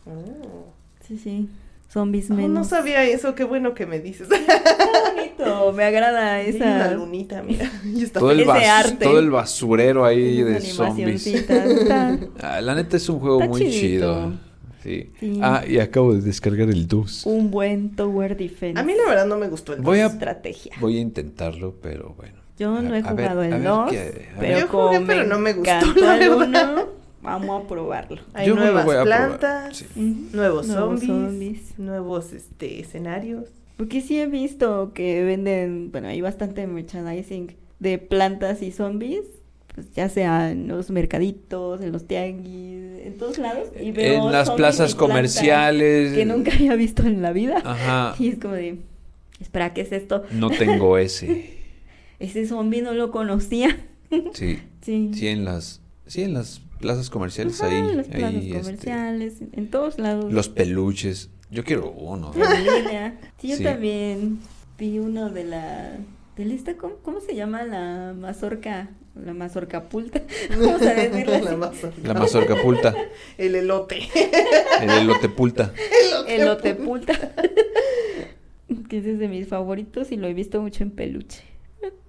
Oh. 0.06 0.66
Sí, 1.06 1.18
sí. 1.18 1.48
Zombies 1.92 2.30
Oh, 2.30 2.34
menos. 2.34 2.50
no 2.50 2.64
sabía 2.64 3.04
eso, 3.04 3.34
qué 3.34 3.44
bueno 3.44 3.74
que 3.74 3.86
me 3.86 3.98
dices. 4.00 4.28
Bonito. 5.50 5.72
Me 5.72 5.84
agrada 5.84 6.40
Esa... 6.42 6.90
Lunita, 6.92 7.42
mira. 7.42 7.70
Y 7.84 8.02
está 8.02 8.20
Todo 8.20 8.30
el, 8.30 8.40
Ese 8.40 8.50
arte. 8.66 9.04
todo 9.04 9.18
el 9.18 9.30
basurero 9.30 10.04
ahí 10.04 10.42
de 10.42 10.60
zombies. 10.60 11.26
está- 11.26 12.18
Ah, 12.40 12.60
la 12.60 12.74
neta 12.74 12.96
es 12.96 13.08
un 13.08 13.18
juego 13.20 13.40
Está 13.40 13.48
muy 13.50 13.60
chidito. 13.62 13.78
chido. 13.80 14.32
Sí. 14.82 15.10
Sí. 15.18 15.40
Ah, 15.42 15.64
y 15.68 15.78
acabo 15.80 16.14
de 16.14 16.20
descargar 16.20 16.68
el 16.68 16.86
2. 16.86 17.26
Un 17.26 17.50
buen 17.50 17.96
tower 17.96 18.36
defense. 18.36 18.78
A 18.78 18.84
mí 18.84 18.92
la 18.94 19.08
verdad 19.08 19.26
no 19.26 19.36
me 19.36 19.48
gustó 19.48 19.72
el 19.72 19.80
Voy 19.80 19.98
a- 20.00 20.06
estrategia. 20.06 20.72
Voy 20.80 20.98
a 20.98 21.00
intentarlo, 21.00 21.74
pero 21.82 22.14
bueno. 22.16 22.36
Yo 22.58 22.80
no 22.80 22.94
he 22.94 23.00
A- 23.00 23.12
ver, 23.12 23.28
jugado 23.28 23.40
a 23.40 23.44
el 23.46 23.50
ver 23.52 23.62
2, 23.64 23.90
qué- 23.90 23.98
a 23.98 24.02
ver. 24.04 24.28
pero 24.38 24.58
Yo 24.60 24.66
jugué, 24.68 24.96
como 24.96 25.06
pero 25.06 25.24
no 25.24 25.38
me 25.38 25.52
gustó, 25.54 25.70
la 26.00 26.14
el 26.14 26.30
verdad. 26.30 26.72
uno, 26.74 26.84
vamos 27.20 27.64
a 27.64 27.68
probarlo. 27.68 28.22
Hay 28.32 28.46
Yo 28.46 28.54
me 28.54 28.60
lo 28.60 28.66
nuevas 28.66 28.84
voy 28.86 28.96
a 28.96 29.02
probar, 29.02 29.26
plantas, 29.38 29.76
sí. 29.76 29.86
Nuevos, 30.32 30.68
Nuevos 30.68 31.00
zombies, 31.00 31.06
zombies. 31.06 31.78
nuevos 31.78 32.32
este, 32.32 32.80
escenarios. 32.80 33.48
Porque 33.76 34.00
sí 34.00 34.18
he 34.18 34.26
visto 34.26 34.92
que 34.94 35.22
venden, 35.24 35.90
bueno, 35.92 36.08
hay 36.08 36.20
bastante 36.20 36.66
merchandising 36.66 37.56
de 37.78 37.98
plantas 37.98 38.62
y 38.62 38.72
zombies, 38.72 39.24
pues 39.74 39.92
ya 39.92 40.08
sea 40.08 40.50
en 40.50 40.68
los 40.68 40.90
mercaditos, 40.90 41.82
en 41.82 41.92
los 41.92 42.06
tianguis, 42.06 43.04
en 43.04 43.18
todos 43.18 43.36
lados. 43.38 43.68
Y 43.78 43.90
veo 43.92 44.26
En 44.26 44.32
las 44.32 44.50
plazas 44.50 44.94
comerciales. 44.94 46.14
Que 46.14 46.24
nunca 46.24 46.52
había 46.54 46.74
visto 46.74 47.02
en 47.02 47.20
la 47.22 47.32
vida. 47.32 47.62
Ajá. 47.64 48.14
Y 48.18 48.28
es 48.28 48.38
como 48.38 48.54
de, 48.54 48.78
espera, 49.40 49.74
¿qué 49.74 49.82
es 49.82 49.92
esto? 49.92 50.24
No 50.30 50.50
tengo 50.50 50.96
ese. 50.98 51.54
Ese 52.18 52.46
zombie 52.46 52.80
no 52.80 52.94
lo 52.94 53.10
conocía. 53.10 53.76
Sí. 54.32 54.60
Sí. 54.82 55.10
Sí, 55.12 55.26
en 55.26 55.44
las, 55.44 55.82
sí, 56.06 56.22
en 56.22 56.32
las 56.32 56.62
plazas 56.80 57.10
comerciales 57.10 57.60
Ajá, 57.60 57.72
ahí. 57.72 57.78
en 57.90 57.96
las 57.96 58.06
plazas 58.06 58.34
ahí, 58.34 58.46
este, 58.52 58.60
comerciales, 58.60 59.34
en 59.52 59.68
todos 59.68 59.98
lados. 59.98 60.32
los 60.32 60.48
peluches. 60.48 61.28
Yo 61.56 61.64
quiero 61.64 61.90
uno. 61.90 62.32
En 62.34 62.64
línea. 62.84 63.14
Sí, 63.38 63.48
yo 63.48 63.56
Sí. 63.56 63.64
también 63.64 64.40
vi 64.78 64.98
uno 64.98 65.30
de 65.30 65.44
la... 65.44 65.92
De 66.36 66.44
la 66.44 66.52
esta, 66.52 66.76
¿cómo, 66.76 66.96
cómo 67.02 67.20
se 67.20 67.34
llama 67.34 67.62
la 67.62 68.12
mazorca? 68.14 68.90
La 69.14 69.32
mazorca 69.32 69.84
pulta. 69.84 70.20
Vamos 70.50 70.82
a 70.82 70.92
decirle 70.92 71.40
La 71.40 71.56
mazorca. 71.56 71.96
La 72.04 72.12
mazorca 72.12 72.56
pulta. 72.62 72.94
El 73.38 73.54
elote. 73.54 74.00
El 74.82 74.90
elote 74.90 75.30
pulta. 75.30 75.72
Elote 76.28 76.74
pulta. 76.74 77.14
que 78.90 78.98
ese 78.98 79.12
es 79.12 79.18
de 79.18 79.28
mis 79.28 79.48
favoritos 79.48 80.12
y 80.12 80.16
lo 80.16 80.26
he 80.26 80.34
visto 80.34 80.60
mucho 80.60 80.82
en 80.82 80.90
peluche. 80.90 81.42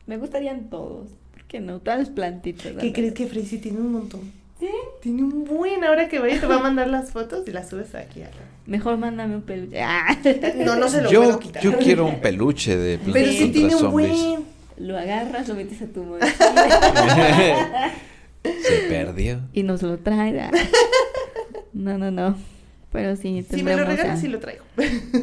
Me 0.07 0.17
gustarían 0.17 0.69
todos. 0.69 1.09
¿Por 1.31 1.43
qué 1.45 1.61
no? 1.61 1.79
Todas 1.79 1.99
las 1.99 2.09
plantitas. 2.09 2.73
¿Qué 2.81 2.91
crees 2.91 3.13
que 3.13 3.27
Freisy 3.27 3.59
tiene 3.59 3.79
un 3.79 3.93
montón? 3.93 4.21
¿Sí? 4.59 4.67
Tiene 5.01 5.23
un 5.23 5.45
buen. 5.45 5.85
Ahora 5.85 6.09
que 6.09 6.19
vaya 6.19 6.39
te 6.41 6.47
va 6.47 6.55
a 6.57 6.59
mandar 6.59 6.89
las 6.89 7.11
fotos 7.11 7.47
y 7.47 7.51
las 7.51 7.69
subes 7.69 7.95
aquí. 7.95 8.23
a 8.23 8.25
la- 8.25 8.31
Mejor 8.67 8.97
mándame 8.97 9.35
un 9.35 9.41
peluche. 9.41 9.81
Ah. 9.81 10.15
No, 10.57 10.75
no 10.75 10.87
se 10.89 11.01
lo 11.01 11.09
Yo, 11.09 11.21
puedo 11.23 11.39
quitar. 11.39 11.63
yo 11.63 11.77
quiero 11.79 12.05
un 12.05 12.19
peluche 12.21 12.77
de 12.77 12.97
Pero 13.13 13.31
si 13.31 13.49
tiene 13.51 13.75
un 13.75 13.91
buen. 13.91 14.45
Lo 14.77 14.95
agarras, 14.97 15.47
lo 15.47 15.55
metes 15.55 15.81
a 15.81 15.87
tu 15.87 16.03
mochila 16.03 16.35
Se 18.43 18.77
perdió. 18.89 19.39
y 19.53 19.63
nos 19.63 19.81
lo 19.81 19.97
trae. 19.97 20.51
No, 21.73 21.97
no, 21.97 22.11
no. 22.11 22.35
Pero 22.91 23.15
sí, 23.15 23.43
Si 23.49 23.63
me 23.63 23.75
lo 23.75 23.85
regalas, 23.85 24.17
a- 24.17 24.21
sí 24.21 24.27
lo 24.27 24.39
traigo. 24.39 24.63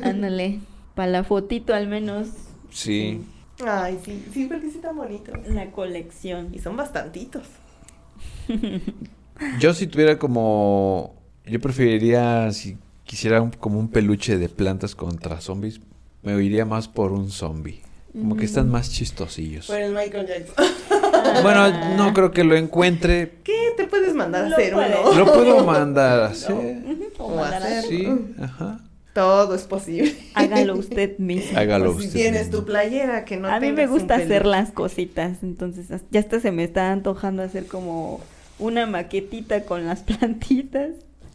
Ándale. 0.03 0.61
Para 0.95 1.11
la 1.11 1.25
fotito 1.25 1.73
al 1.75 1.87
menos. 1.89 2.29
Sí. 2.71 3.21
Ay, 3.65 3.99
sí, 4.05 4.25
sí, 4.33 4.47
porque 4.47 4.69
sí 4.71 4.77
están 4.77 4.97
bonitos. 4.97 5.35
La 5.49 5.71
colección. 5.71 6.49
Y 6.53 6.59
son 6.59 6.77
bastantitos. 6.77 7.43
Yo 9.61 9.75
si 9.75 9.87
tuviera 9.87 10.19
como... 10.19 11.15
Yo 11.47 11.61
preferiría, 11.61 12.51
si 12.53 12.77
quisiera 13.05 13.41
un- 13.43 13.51
como 13.51 13.79
un 13.79 13.89
peluche 13.89 14.39
de 14.39 14.49
plantas 14.49 14.95
contra 14.95 15.41
zombies, 15.41 15.81
me 16.23 16.43
iría 16.43 16.65
más 16.65 16.89
por 16.89 17.13
un 17.13 17.31
zombie. 17.31 17.81
Como 18.13 18.37
que 18.37 18.45
están 18.45 18.71
más 18.71 18.91
chistosillos. 18.91 19.67
Por 19.67 19.79
el 19.79 19.93
Michael 19.93 20.27
Jackson. 20.27 20.65
Bueno, 21.43 21.97
no 21.97 22.13
creo 22.13 22.31
que 22.33 22.45
lo 22.45 22.55
encuentre. 22.55 23.39
¿Qué 23.45 23.73
te 23.77 23.87
puedes 23.87 24.15
mandar 24.15 24.45
a 24.45 24.49
Lo 24.51 24.57
hacer 24.57 24.75
uno? 24.75 25.15
Lo 25.15 25.25
puedo 25.25 25.65
mandar 25.65 26.21
a 26.21 26.27
hacer. 26.27 26.83
O 27.19 27.41
hacer. 27.43 27.83
Sí, 27.85 28.07
ajá. 28.41 28.81
Todo 29.15 29.55
es 29.55 29.63
posible. 29.63 30.15
Hágalo 30.35 30.75
usted 30.79 31.19
mismo. 31.19 31.59
Hágalo 31.59 31.93
Pues 31.93 32.03
si 32.03 32.09
usted. 32.09 32.21
tienes 32.21 32.47
mismo. 32.49 32.61
tu 32.61 32.67
playera 32.67 33.25
que 33.25 33.37
no 33.39 33.49
a 33.49 33.59
mí 33.59 33.73
me 33.73 33.87
gusta 33.87 34.17
hacer 34.17 34.45
las 34.45 34.71
cositas, 34.71 35.39
entonces 35.43 35.87
ya 36.11 36.21
hasta 36.21 36.41
se 36.41 36.53
me 36.53 36.63
está 36.65 36.93
antojando 36.93 37.43
hacer 37.43 37.67
como 37.67 38.21
una 38.59 38.87
maquetita 38.87 39.65
con 39.65 39.87
las 39.87 40.03
plantitas. 40.03 40.91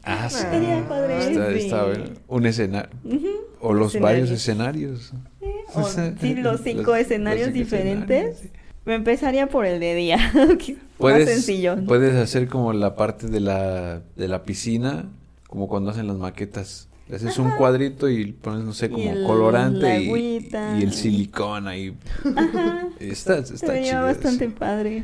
Ah, 0.10 0.30
sí. 0.30 0.38
Estaría 0.38 0.88
padre. 0.88 1.18
Está, 1.32 1.52
Sí. 1.54 1.60
está 1.60 1.86
bueno. 1.86 2.04
Un 2.28 2.46
escenario. 2.46 2.90
Ujú. 3.04 3.28
O 3.62 3.74
los 3.74 3.90
Escenarios. 3.90 4.02
varios 4.22 4.30
escenarios. 4.42 5.14
O- 5.76 5.84
sí, 5.88 6.34
los 6.36 6.62
cinco 6.62 6.96
escenarios 6.96 7.48
cinco 7.48 7.60
diferentes. 7.60 8.18
escenarios, 8.26 8.38
sí. 8.40 8.50
Me 8.86 8.96
empezaría 8.96 9.48
por 9.48 9.66
el 9.68 9.80
de 9.80 9.94
día. 9.94 10.18
que 10.58 10.72
es 10.72 10.78
Más 10.78 10.84
Puedes, 10.98 11.30
sencillo. 11.30 11.76
puedes 11.86 12.16
hacer 12.16 12.48
como 12.48 12.74
la 12.74 12.96
parte 12.96 13.28
de 13.28 13.40
la, 13.40 14.02
de 14.16 14.28
la 14.28 14.44
piscina, 14.44 15.10
como 15.48 15.68
cuando 15.68 15.92
hacen 15.92 16.08
las 16.08 16.18
maquetas. 16.18 16.88
Le 17.08 17.16
haces 17.18 17.38
un 17.40 17.52
cuadrito 17.52 18.10
y 18.10 18.32
pones, 18.34 18.64
no 18.64 18.74
sé, 18.74 18.86
Y 18.88 18.90
como 18.90 19.12
el- 19.12 19.24
colorante 19.26 20.02
y, 20.04 20.50
y 20.80 20.84
el 20.84 20.94
silicón 20.94 21.68
ahí. 21.68 21.96
Ajá. 22.36 22.88
Está, 23.00 23.44
Se 23.46 23.56
está 23.56 23.72
veía 23.74 23.92
chido. 23.92 24.04
bastante 24.04 24.50
padre. 24.50 25.04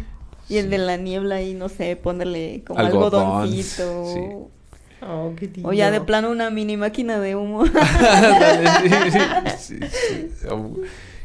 Y 0.49 0.57
el 0.57 0.65
Sí. 0.65 0.69
de 0.71 0.77
la 0.79 0.97
niebla 0.97 1.35
ahí, 1.35 1.53
no 1.53 1.69
sé, 1.69 1.95
ponerle 1.95 2.63
como 2.65 2.79
Algodón, 2.79 3.23
algodoncito. 3.23 4.51
Oh, 5.01 5.33
qué 5.37 5.49
O 5.63 5.73
ya 5.73 5.91
de 5.91 6.01
plano 6.01 6.29
una 6.31 6.49
mini 6.49 6.77
máquina 6.77 7.19
de 7.19 7.35
humo. 7.35 7.63
Ándale, 7.65 8.67
sí, 8.81 8.89
sí, 9.11 9.19
sí, 9.57 9.79
sí. 9.89 10.47
Oh, 10.49 10.71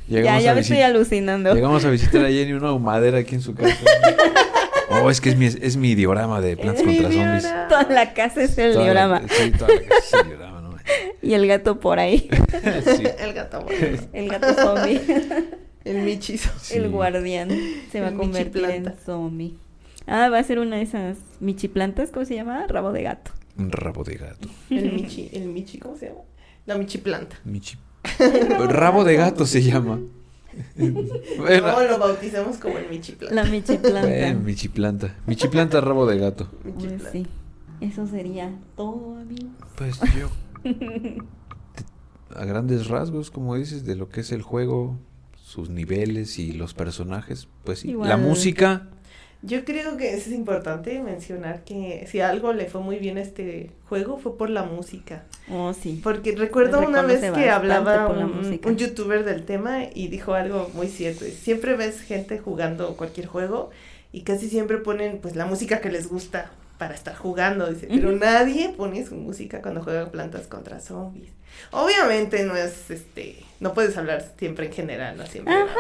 ya, 0.08 0.16
Llegamos, 0.18 0.42
ya 0.42 0.50
a 0.50 0.54
me 0.54 0.60
estoy 0.60 0.80
alucinando. 0.82 1.54
llegamos 1.54 1.84
a 1.84 1.90
visitar 1.90 2.24
a 2.24 2.28
Jenny 2.30 2.52
una 2.52 2.72
humadera 2.72 3.18
aquí 3.18 3.36
en 3.36 3.40
su 3.42 3.54
casa. 3.54 3.76
Oh, 4.90 5.08
es 5.08 5.20
que 5.20 5.30
es 5.30 5.36
mi, 5.36 5.46
es 5.46 5.76
mi 5.76 5.94
diorama 5.94 6.40
de 6.40 6.56
Plantas 6.56 6.82
contra 6.82 7.10
Zombies. 7.12 7.46
Toda 7.68 7.86
la 7.90 8.12
casa 8.12 8.42
es 8.42 8.58
el 8.58 8.72
Toda 8.72 8.84
la- 8.86 8.92
diorama. 8.92 9.22
sí, 9.28 9.50
toda 9.52 9.72
la 9.74 9.82
casa 9.82 9.98
es 10.04 10.12
el 10.22 10.26
diorama, 10.28 10.60
¿no? 10.62 10.70
Y 11.22 11.34
el 11.34 11.46
gato 11.46 11.78
por 11.78 12.00
ahí. 12.00 12.28
Sí. 12.96 13.04
El 13.20 13.32
gato 13.32 13.62
bueno. 13.62 13.98
El 14.12 14.28
gato 14.28 14.52
zombie. 14.54 15.00
El 15.84 15.98
michizo. 16.02 16.50
Sí. 16.60 16.74
El 16.78 16.88
guardián. 16.90 17.50
Se 17.92 18.00
va 18.00 18.08
a 18.08 18.12
convertir 18.12 18.64
en 18.64 18.92
zombie. 19.06 19.54
Ah, 20.08 20.28
va 20.28 20.38
a 20.38 20.42
ser 20.42 20.58
una 20.58 20.76
de 20.76 20.82
esas 20.82 21.18
michiplantas, 21.38 22.10
¿cómo 22.10 22.26
se 22.26 22.34
llama? 22.34 22.66
Rabo 22.66 22.90
de 22.90 23.04
gato. 23.04 23.30
Un 23.60 23.70
rabo 23.70 24.02
de 24.04 24.14
gato. 24.16 24.48
El 24.70 24.92
michi, 24.92 25.28
el 25.32 25.46
michi, 25.48 25.78
¿cómo 25.78 25.96
se 25.96 26.06
llama? 26.08 26.20
La 26.66 26.76
michiplanta. 26.78 27.38
Michi. 27.44 27.76
Rabo 28.68 29.04
de 29.04 29.16
gato 29.16 29.44
se 29.46 29.62
llama. 29.62 30.00
Bueno, 30.76 31.72
No, 31.72 31.82
lo 31.84 31.98
bautizamos 31.98 32.56
como 32.56 32.78
el 32.78 32.88
michiplanta. 32.88 33.34
La 33.34 33.44
michiplanta. 33.44 34.00
bueno, 34.00 34.40
michiplanta. 34.40 35.14
Michiplanta, 35.26 35.80
rabo 35.80 36.06
de 36.06 36.18
gato. 36.18 36.48
Pues 36.62 37.02
sí. 37.12 37.26
Eso 37.80 38.06
sería 38.06 38.58
todo, 38.76 39.16
amigo. 39.18 39.48
Pues 39.76 40.00
yo. 40.18 40.28
te- 40.62 42.34
A 42.34 42.44
grandes 42.44 42.88
rasgos, 42.88 43.30
como 43.30 43.54
dices, 43.56 43.84
de 43.84 43.94
lo 43.96 44.08
que 44.08 44.20
es 44.22 44.32
el 44.32 44.42
juego, 44.42 44.98
sus 45.36 45.70
niveles 45.70 46.38
y 46.38 46.52
los 46.52 46.74
personajes, 46.74 47.48
pues 47.64 47.80
sí. 47.80 47.94
La 48.02 48.16
música, 48.16 48.88
Yo 49.42 49.64
creo 49.64 49.96
que 49.96 50.14
es 50.14 50.28
importante 50.28 51.00
mencionar 51.00 51.64
que 51.64 52.06
si 52.10 52.20
algo 52.20 52.52
le 52.52 52.66
fue 52.66 52.82
muy 52.82 52.96
bien 52.96 53.16
a 53.16 53.22
este 53.22 53.70
juego 53.88 54.18
fue 54.18 54.36
por 54.36 54.50
la 54.50 54.64
música. 54.64 55.24
Oh, 55.50 55.72
sí. 55.72 55.98
Porque 56.02 56.36
recuerdo 56.36 56.80
una 56.80 57.02
vez 57.02 57.20
que 57.32 57.48
hablaba 57.48 58.08
un, 58.08 58.76
youtuber 58.76 59.24
del 59.24 59.44
tema 59.44 59.84
y 59.94 60.08
dijo 60.08 60.34
algo 60.34 60.70
muy 60.74 60.88
cierto. 60.88 61.24
Siempre 61.24 61.74
ves 61.74 62.02
gente 62.02 62.38
jugando 62.38 62.96
cualquier 62.96 63.26
juego 63.26 63.70
y 64.12 64.22
casi 64.22 64.50
siempre 64.50 64.76
ponen 64.76 65.18
pues 65.18 65.36
la 65.36 65.46
música 65.46 65.80
que 65.80 65.90
les 65.90 66.08
gusta 66.08 66.50
para 66.76 66.94
estar 66.94 67.14
jugando, 67.14 67.70
dice, 67.70 67.88
pero 67.90 68.10
nadie 68.12 68.70
pone 68.70 69.04
su 69.04 69.14
música 69.14 69.60
cuando 69.60 69.82
juegan 69.82 70.10
plantas 70.10 70.46
contra 70.46 70.80
zombies. 70.80 71.28
Obviamente 71.70 72.44
no 72.44 72.56
es 72.56 72.90
este, 72.90 73.36
no 73.60 73.74
puedes 73.74 73.96
hablar 73.96 74.32
siempre 74.38 74.66
en 74.66 74.72
general, 74.72 75.16
no 75.16 75.26
siempre. 75.26 75.54
Ajá. 75.54 75.74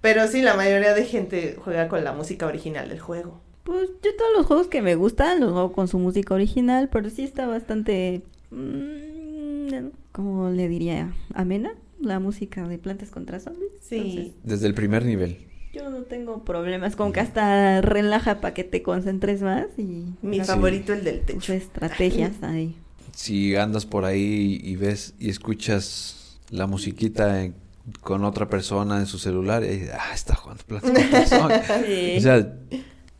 Pero 0.00 0.26
sí, 0.28 0.42
la 0.42 0.54
mayoría 0.54 0.94
de 0.94 1.04
gente 1.04 1.56
juega 1.58 1.88
con 1.88 2.04
la 2.04 2.12
música 2.12 2.46
original 2.46 2.88
del 2.88 3.00
juego. 3.00 3.40
Pues 3.64 3.88
yo 4.02 4.14
todos 4.16 4.32
los 4.36 4.46
juegos 4.46 4.68
que 4.68 4.80
me 4.80 4.94
gustan 4.94 5.40
los 5.40 5.50
juego 5.50 5.72
con 5.72 5.88
su 5.88 5.98
música 5.98 6.34
original, 6.34 6.88
pero 6.90 7.10
sí 7.10 7.24
está 7.24 7.46
bastante... 7.46 8.22
mm, 8.50 9.88
¿Cómo 10.12 10.50
le 10.50 10.68
diría? 10.68 11.12
¿Amena? 11.34 11.74
La 12.00 12.20
música 12.20 12.66
de 12.68 12.78
Plantas 12.78 13.10
contra 13.10 13.40
Zombies. 13.40 13.72
Sí. 13.82 13.96
Entonces, 13.96 14.32
desde 14.44 14.66
el 14.66 14.74
primer 14.74 15.04
nivel. 15.04 15.38
yo 15.72 15.90
no 15.90 16.02
tengo 16.02 16.44
problemas, 16.44 16.94
como 16.96 17.12
que 17.12 17.20
hasta 17.20 17.80
relaja 17.82 18.40
para 18.40 18.54
que 18.54 18.64
te 18.64 18.82
concentres 18.82 19.42
más 19.42 19.66
y... 19.76 20.06
Mi 20.22 20.40
favorito 20.40 20.92
el 20.92 21.04
del 21.04 21.20
techo. 21.22 21.52
estrategias 21.52 22.42
ahí. 22.42 22.76
Si 23.16 23.56
andas 23.56 23.86
por 23.86 24.04
ahí 24.04 24.60
y 24.62 24.76
ves 24.76 25.14
y 25.18 25.30
escuchas 25.30 26.38
la 26.50 26.66
musiquita 26.66 27.42
en- 27.44 27.54
con 28.02 28.24
otra 28.24 28.48
persona 28.50 28.98
en 28.98 29.06
su 29.06 29.18
celular, 29.18 29.64
y 29.64 29.68
dices, 29.68 29.92
ah, 29.98 30.12
está 30.12 30.34
jugando 30.34 30.62
Plantas 30.64 30.90
contra 31.00 31.26
Zombies". 31.26 31.86
Sí. 31.86 32.16
O 32.18 32.20
sea, 32.20 32.56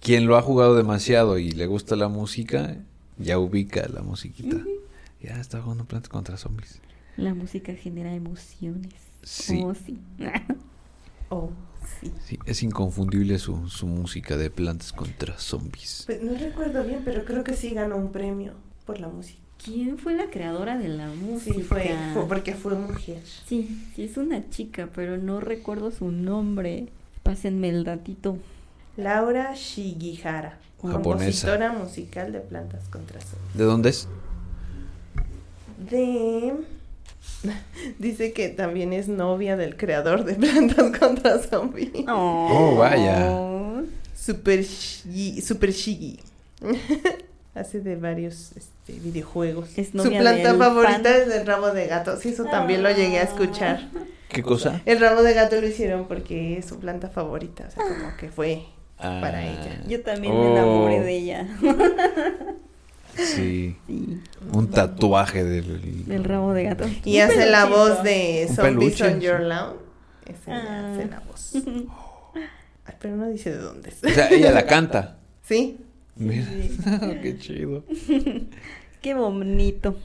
quien 0.03 0.27
lo 0.27 0.37
ha 0.37 0.43
jugado 0.43 0.77
demasiado 0.77 1.39
y 1.39 1.51
le 1.51 1.67
gusta 1.67 1.97
la 1.97 2.09
música, 2.09 2.77
ya 3.17 3.39
ubica 3.39 3.89
la 3.89 4.03
musiquita. 4.03 4.59
Ya 5.23 5.41
está 5.41 5.63
jugando 5.63 5.85
Plantas 5.87 6.11
contra 6.11 6.37
Zombies. 6.37 6.81
La 7.17 7.33
música 7.33 7.75
genera 7.75 8.13
emociones. 8.15 8.93
Sí. 9.23 9.63
Oh, 9.65 9.75
sí. 9.75 9.99
Oh, 11.29 11.51
sí. 12.01 12.13
Sí, 12.25 12.39
es 12.47 12.63
inconfundible 12.63 13.39
su, 13.41 13.69
su 13.69 13.87
música 13.89 14.37
de 14.37 14.49
Plantas 14.51 14.93
contra 14.93 15.37
Zombies. 15.39 16.05
Pues 16.07 16.23
no 16.23 16.35
recuerdo 16.39 16.85
bien, 16.85 17.01
pero 17.05 17.25
creo 17.25 17.43
que 17.43 17.55
sí 17.55 17.71
ganó 17.71 17.97
un 17.97 18.13
premio 18.13 18.53
por 18.85 19.01
la 19.01 19.09
música. 19.09 19.41
¿Quién 19.67 19.99
fue 19.99 20.15
la 20.15 20.31
creadora 20.31 20.79
de 20.79 20.87
la 20.87 21.09
música? 21.09 21.55
Sí, 21.57 21.63
fue, 21.63 21.91
fue 22.15 22.29
porque 22.29 22.55
fue 22.55 22.77
mujer. 22.77 23.21
Sí, 23.47 23.85
sí 23.97 24.05
es 24.05 24.17
una 24.17 24.49
chica, 24.49 24.89
pero 24.95 25.17
no 25.19 25.41
recuerdo 25.41 25.91
su 25.91 26.13
nombre. 26.13 26.87
Pásenme 27.25 27.69
el 27.71 27.83
datito. 27.83 28.39
Laura 28.97 29.53
Shigihara, 29.55 30.59
Japonesa. 30.81 31.03
compositora 31.03 31.73
musical 31.73 32.33
de 32.33 32.39
Plantas 32.41 32.89
contra 32.89 33.21
Zombies. 33.21 33.55
¿De 33.57 33.65
dónde 33.65 33.89
es? 33.91 34.09
De... 35.91 36.55
Dice 37.99 38.33
que 38.33 38.49
también 38.51 38.93
es 38.93 39.09
novia 39.09 39.57
del 39.57 39.77
creador 39.77 40.25
de 40.25 40.35
Plantas 40.35 40.97
contra 40.97 41.41
Zombies. 41.41 41.91
Oh, 42.09 42.77
vaya. 42.79 43.83
Super 44.15 44.63
Shigi. 44.63 45.41
Super 45.43 45.73
Shigi. 45.73 46.21
Hace 47.57 47.81
de 47.81 47.97
varios 47.97 48.53
este, 48.57 48.93
videojuegos. 49.01 49.77
Es 49.79 49.89
Su 49.91 50.09
planta 50.11 50.55
favorita 50.55 51.17
es 51.17 51.29
el 51.35 51.47
rabo 51.47 51.71
de 51.71 51.87
gato. 51.87 52.17
Sí, 52.19 52.29
eso 52.31 52.45
también 52.45 52.83
lo 52.83 52.91
llegué 52.91 53.19
a 53.19 53.23
escuchar. 53.23 53.89
¿Qué 54.29 54.43
cosa? 54.43 54.83
El 54.85 55.01
ramo 55.01 55.23
de 55.23 55.33
gato 55.33 55.59
lo 55.61 55.67
hicieron 55.67 56.07
porque 56.07 56.59
es 56.59 56.67
su 56.67 56.79
planta 56.79 57.09
favorita, 57.09 57.65
o 57.69 57.71
sea, 57.71 57.83
como 57.85 58.17
que 58.19 58.29
fue 58.29 58.65
para 58.99 59.39
Ah, 59.39 59.47
ella. 59.47 59.83
Yo 59.89 60.03
también 60.03 60.35
Oh. 60.35 60.43
me 60.45 60.51
enamoré 60.53 61.01
de 61.01 61.17
ella. 61.17 61.49
Sí, 63.17 63.77
Sí, 63.87 64.21
un 64.53 64.69
tatuaje 64.71 65.43
del... 65.43 66.05
del 66.05 66.23
rabo 66.25 66.53
de 66.53 66.65
gato. 66.65 66.85
Y 67.05 67.17
Un 67.17 67.23
hace 67.23 67.47
la 67.47 67.65
voz 67.65 68.03
de 68.03 68.47
Zombies 68.55 69.01
on 69.01 69.21
Your. 69.23 69.41
Lawn. 69.41 69.77
Ese 70.27 70.53
Ah. 70.53 70.91
hace 70.93 71.07
la 71.07 71.21
voz. 71.21 71.53
Ay, 72.85 72.95
pero 73.01 73.17
no 73.17 73.27
dice 73.29 73.53
de 73.53 73.59
dónde 73.59 73.89
es. 73.89 74.05
O 74.05 74.09
sea, 74.15 74.29
ella 74.29 74.51
la 74.53 74.67
canta. 74.67 75.17
¿Sí? 75.43 75.79
Mira, 76.17 76.45
Sí. 76.47 76.79
qué 77.23 77.37
chido. 77.39 77.85
Qué 79.03 79.15
bonito. 79.15 79.97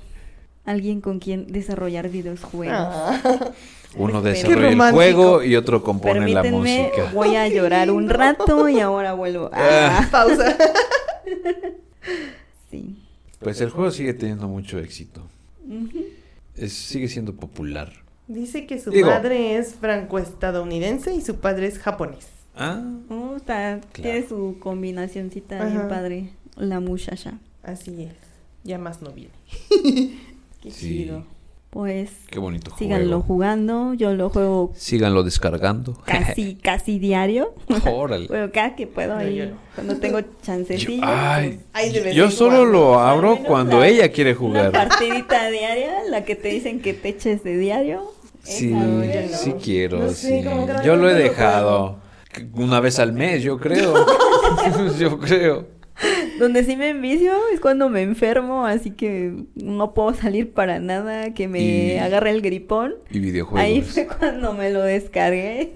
Alguien 0.65 1.01
con 1.01 1.19
quien 1.19 1.47
desarrollar 1.47 2.09
videojuegos. 2.09 2.75
Ah. 2.77 3.51
Uno 3.95 4.21
desarrolla 4.21 4.69
el 4.89 4.93
juego 4.93 5.43
y 5.43 5.55
otro 5.55 5.83
compone 5.83 6.27
la 6.29 6.43
música. 6.43 7.11
voy 7.13 7.35
a 7.35 7.47
llorar 7.47 7.89
un 7.91 8.09
rato 8.09 8.69
y 8.69 8.79
ahora 8.79 9.13
vuelvo. 9.13 9.49
Ah, 9.53 10.07
Pausa. 10.11 10.55
sí. 12.69 12.95
Pues 13.39 13.59
el 13.61 13.69
juego 13.69 13.89
sigue 13.91 14.13
teniendo 14.13 14.47
mucho 14.47 14.77
éxito. 14.79 15.23
Es- 16.55 16.73
sigue 16.73 17.07
siendo 17.07 17.33
popular. 17.35 17.91
Dice 18.27 18.65
que 18.67 18.79
su 18.79 18.91
Digo- 18.91 19.07
madre 19.09 19.57
es 19.57 19.73
franco-estadounidense 19.75 21.13
y 21.13 21.21
su 21.21 21.38
padre 21.38 21.67
es 21.67 21.79
japonés. 21.79 22.27
Ah, 22.55 22.81
Oh, 23.09 23.35
está, 23.37 23.79
Tiene 23.93 24.27
su 24.27 24.57
combinacioncita 24.59 25.63
bien 25.65 25.77
Ajá. 25.77 25.87
padre. 25.87 26.29
La 26.57 26.79
muchacha. 26.79 27.33
Así 27.63 28.03
es. 28.03 28.13
Ya 28.63 28.77
más 28.77 29.01
no 29.01 29.11
viene. 29.11 29.31
Qué 30.61 30.71
Sí. 30.71 31.03
chido. 31.03 31.23
Pues 31.71 32.09
qué 32.29 32.37
bonito 32.37 32.75
síganlo 32.77 33.21
juego. 33.21 33.21
jugando. 33.21 33.93
Yo 33.93 34.13
lo 34.13 34.29
juego 34.29 34.73
Síganlo 34.75 35.23
descargando. 35.23 35.93
casi, 36.05 36.55
casi 36.61 36.99
diario. 36.99 37.53
Órale. 37.89 38.27
Bueno, 38.27 38.49
cada 38.53 38.75
que 38.75 38.87
puedo 38.87 39.13
No, 39.13 39.21
ahí. 39.21 39.35
yo 39.37 39.45
no. 39.45 39.55
Cuando 39.73 39.95
tengo 39.95 40.19
Yo, 40.19 40.25
chancecillo. 40.41 41.01
ay, 41.05 41.61
Ay, 41.71 41.91
de 41.93 42.13
yo 42.13 42.29
solo 42.29 42.57
cuando. 42.57 42.71
lo 42.73 42.99
abro 42.99 43.37
cuando 43.37 43.79
la- 43.79 43.87
ella 43.87 44.11
quiere 44.11 44.31
Una 44.31 44.39
jugar. 44.39 44.71
partidita 44.73 45.49
diaria, 45.49 46.03
la 46.09 46.25
que 46.25 46.35
te 46.35 46.49
dicen 46.49 46.81
que 46.81 46.93
te 46.93 47.07
eches 47.07 47.41
de 47.45 47.57
diario. 47.57 48.03
Sí, 48.43 48.67
Esa, 48.71 48.79
no, 48.79 48.97
no. 49.05 49.37
sí 49.37 49.53
quiero, 49.63 49.99
No 49.99 50.09
sé, 50.09 50.41
sí. 50.41 50.49
Yo 50.83 50.97
lo 50.97 51.09
he 51.09 51.13
dejado 51.13 51.99
una 52.53 52.79
vez 52.79 52.99
al 52.99 53.13
mes, 53.13 53.43
yo 53.43 53.57
creo. 53.59 53.93
yo 54.99 55.19
creo. 55.19 55.67
Donde 56.39 56.63
sí 56.63 56.75
me 56.75 56.89
envicio 56.89 57.33
es 57.53 57.59
cuando 57.59 57.89
me 57.89 58.01
enfermo, 58.01 58.65
así 58.65 58.91
que 58.91 59.43
no 59.55 59.93
puedo 59.93 60.13
salir 60.15 60.51
para 60.53 60.79
nada, 60.79 61.33
que 61.33 61.47
me 61.47 61.59
Y- 61.61 61.97
agarre 61.97 62.31
el 62.31 62.41
gripón. 62.41 62.95
Y 63.11 63.19
videojuegos. 63.19 63.61
Ahí 63.61 63.81
fue 63.81 64.07
cuando 64.07 64.53
me 64.53 64.71
lo 64.71 64.81
descargué. 64.81 65.73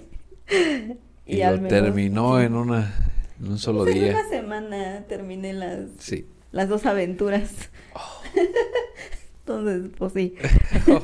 y 1.28 1.42
al 1.42 1.62
lo 1.62 1.68
terminó 1.68 2.40
en 2.42 2.56
una 2.56 2.94
en 3.40 3.48
un 3.52 3.58
solo 3.60 3.84
Pues 3.84 3.96
en 3.96 4.02
día. 4.02 4.12
una 4.14 4.30
semana 4.30 5.04
terminé 5.10 5.54
las, 5.54 5.90
Sí. 6.00 6.26
las 6.52 6.70
dos 6.70 6.86
aventuras. 6.86 7.52
Oh. 7.94 8.22
Entonces, 9.48 9.92
pues 9.98 10.14
sí, 10.14 10.34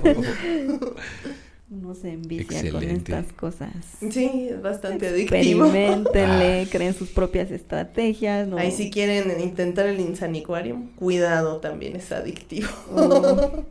uno 1.72 1.95
se 1.95 2.11
envicia 2.11 2.48
con 2.48 2.84
Excelente. 2.84 3.14
estas 3.18 3.34
cosas. 3.34 3.69
Sí, 4.11 4.49
es 4.52 4.61
bastante 4.61 5.07
adictivo. 5.07 5.65
Experimentenle, 5.65 6.61
Ah. 6.65 6.68
creen 6.69 6.93
sus 6.93 7.10
propias 7.10 7.49
estrategias. 7.49 8.48
¿no? 8.48 8.57
Ahí 8.57 8.72
si 8.72 8.91
quieren 8.91 9.39
intentar 9.39 9.85
el 9.88 9.99
Insaniquarium, 10.02 10.88
cuidado, 10.95 11.57
también 11.57 11.95
es 11.95 12.11
adictivo. 12.11 12.68
Oh. 12.93 13.64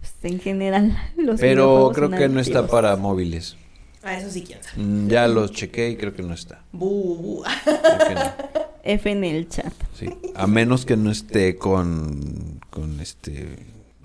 pues, 0.00 0.12
en 0.32 0.38
general 0.40 0.96
los 1.16 1.40
Pero 1.40 1.90
creo 1.94 2.10
son 2.10 2.18
que 2.18 2.28
no 2.28 2.38
está 2.40 2.66
para 2.66 2.94
móviles. 2.96 3.56
Ah, 4.02 4.16
eso 4.16 4.30
sí, 4.30 4.42
quién 4.42 4.62
sabe. 4.62 4.82
Mm, 4.82 5.08
Ya 5.08 5.26
los 5.26 5.50
chequé 5.52 5.90
y 5.90 5.96
creo 5.96 6.14
que 6.14 6.22
no 6.22 6.34
está. 6.34 6.62
Bu, 6.72 7.16
bu. 7.16 7.44
Creo 7.64 8.08
que 8.08 8.14
no. 8.14 8.20
F 8.84 9.10
en 9.10 9.24
el 9.24 9.48
chat. 9.48 9.72
Sí. 9.98 10.08
A 10.34 10.46
menos 10.46 10.84
que 10.86 10.96
no 10.96 11.10
esté 11.10 11.56
con, 11.56 12.60
con 12.70 13.00
este 13.00 13.56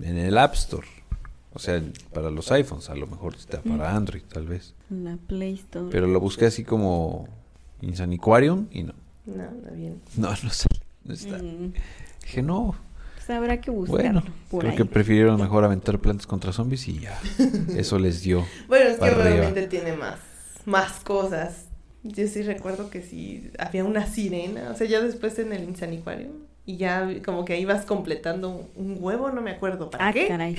en 0.02 0.18
el 0.18 0.36
App 0.36 0.54
Store. 0.54 0.86
O 1.54 1.58
sea, 1.60 1.80
para 2.12 2.30
los 2.30 2.50
iPhones, 2.52 2.90
a 2.90 2.94
lo 2.96 3.06
mejor 3.06 3.34
está 3.36 3.62
para 3.62 3.94
Android, 3.94 4.22
tal 4.22 4.46
vez. 4.46 4.74
La 4.90 5.16
Play 5.16 5.54
Store. 5.54 5.86
Pero 5.90 6.06
lo 6.08 6.18
busqué 6.20 6.46
así 6.46 6.64
como 6.64 7.28
Insaniquarium 7.80 8.66
y 8.72 8.82
no. 8.82 8.94
No, 9.26 9.44
no 9.50 9.70
bien. 9.74 10.00
No, 10.16 10.28
no 10.30 10.50
sale. 10.50 10.80
No 11.04 11.14
está. 11.14 11.38
Mm, 11.38 11.72
Dije, 12.22 12.42
no. 12.42 12.74
pues 13.14 13.30
habrá 13.30 13.60
que 13.60 13.70
buscarlo 13.70 14.20
Bueno, 14.20 14.22
por 14.50 14.60
creo 14.60 14.70
ahí. 14.72 14.76
que 14.76 14.84
prefirieron 14.84 15.40
mejor 15.40 15.64
aventar 15.64 15.98
plantas 16.00 16.26
contra 16.26 16.52
zombies 16.52 16.88
y 16.88 17.00
ya. 17.00 17.18
Eso 17.76 17.98
les 17.98 18.22
dio. 18.22 18.44
Bueno, 18.68 18.90
es 18.90 18.98
que 18.98 19.04
arriba. 19.04 19.22
realmente 19.24 19.66
tiene 19.68 19.92
más, 19.96 20.18
más 20.64 21.00
cosas. 21.00 21.66
Yo 22.02 22.26
sí 22.26 22.42
recuerdo 22.42 22.90
que 22.90 23.00
sí 23.02 23.50
había 23.58 23.84
una 23.84 24.06
sirena, 24.06 24.70
o 24.70 24.76
sea, 24.76 24.86
ya 24.86 25.00
después 25.00 25.38
en 25.38 25.52
el 25.54 25.64
Insaniquarium 25.64 26.32
y 26.66 26.76
ya 26.76 27.08
como 27.24 27.44
que 27.46 27.58
ibas 27.60 27.86
completando 27.86 28.68
un 28.74 28.96
huevo, 29.00 29.30
no 29.30 29.40
me 29.40 29.52
acuerdo 29.52 29.88
para 29.90 30.08
Ah, 30.08 30.12
qué. 30.12 30.26
caray. 30.28 30.56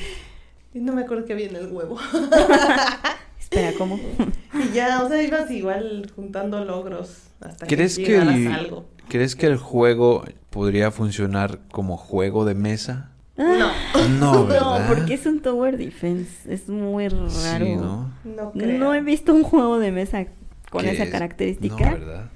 Y 0.76 0.80
No 0.81 0.93
me 0.93 1.02
acuerdo 1.03 1.26
qué 1.26 1.34
había 1.34 1.47
en 1.47 1.56
el 1.56 1.72
huevo. 1.72 1.97
Espera, 3.39 3.72
¿cómo? 3.77 3.97
y 4.53 4.73
ya, 4.73 5.02
o 5.03 5.07
sea, 5.07 5.22
ibas 5.23 5.49
igual 5.52 6.11
juntando 6.15 6.64
logros 6.65 7.27
hasta 7.39 7.65
¿Crees 7.65 7.95
que 7.97 8.03
que, 8.03 8.11
llegaras 8.11 8.35
el, 8.35 8.47
algo. 8.52 8.85
¿Crees 9.07 9.35
que 9.35 9.45
el 9.47 9.57
juego 9.57 10.26
podría 10.49 10.91
funcionar 10.91 11.60
como 11.72 11.95
juego 11.95 12.43
de 12.43 12.56
mesa? 12.56 13.11
No, 13.38 13.72
No, 14.19 14.45
¿verdad? 14.47 14.88
No, 14.88 14.93
porque 14.95 15.14
es 15.14 15.26
un 15.26 15.39
Tower 15.41 15.77
Defense. 15.77 16.53
Es 16.53 16.68
muy 16.68 17.07
raro. 17.07 17.30
Sí, 17.65 17.76
¿no? 17.76 18.11
no 18.26 18.52
creo. 18.52 18.77
No 18.77 18.93
he 18.93 19.02
visto 19.02 19.34
un 19.34 19.43
juego 19.43 19.80
de 19.80 19.91
mesa 19.91 20.26
con 20.72 20.84
Que 20.84 20.91
esa 20.91 21.03
es- 21.03 21.10
característica. 21.11 21.91
No, 21.91 21.97
¿verdad? 21.97 22.30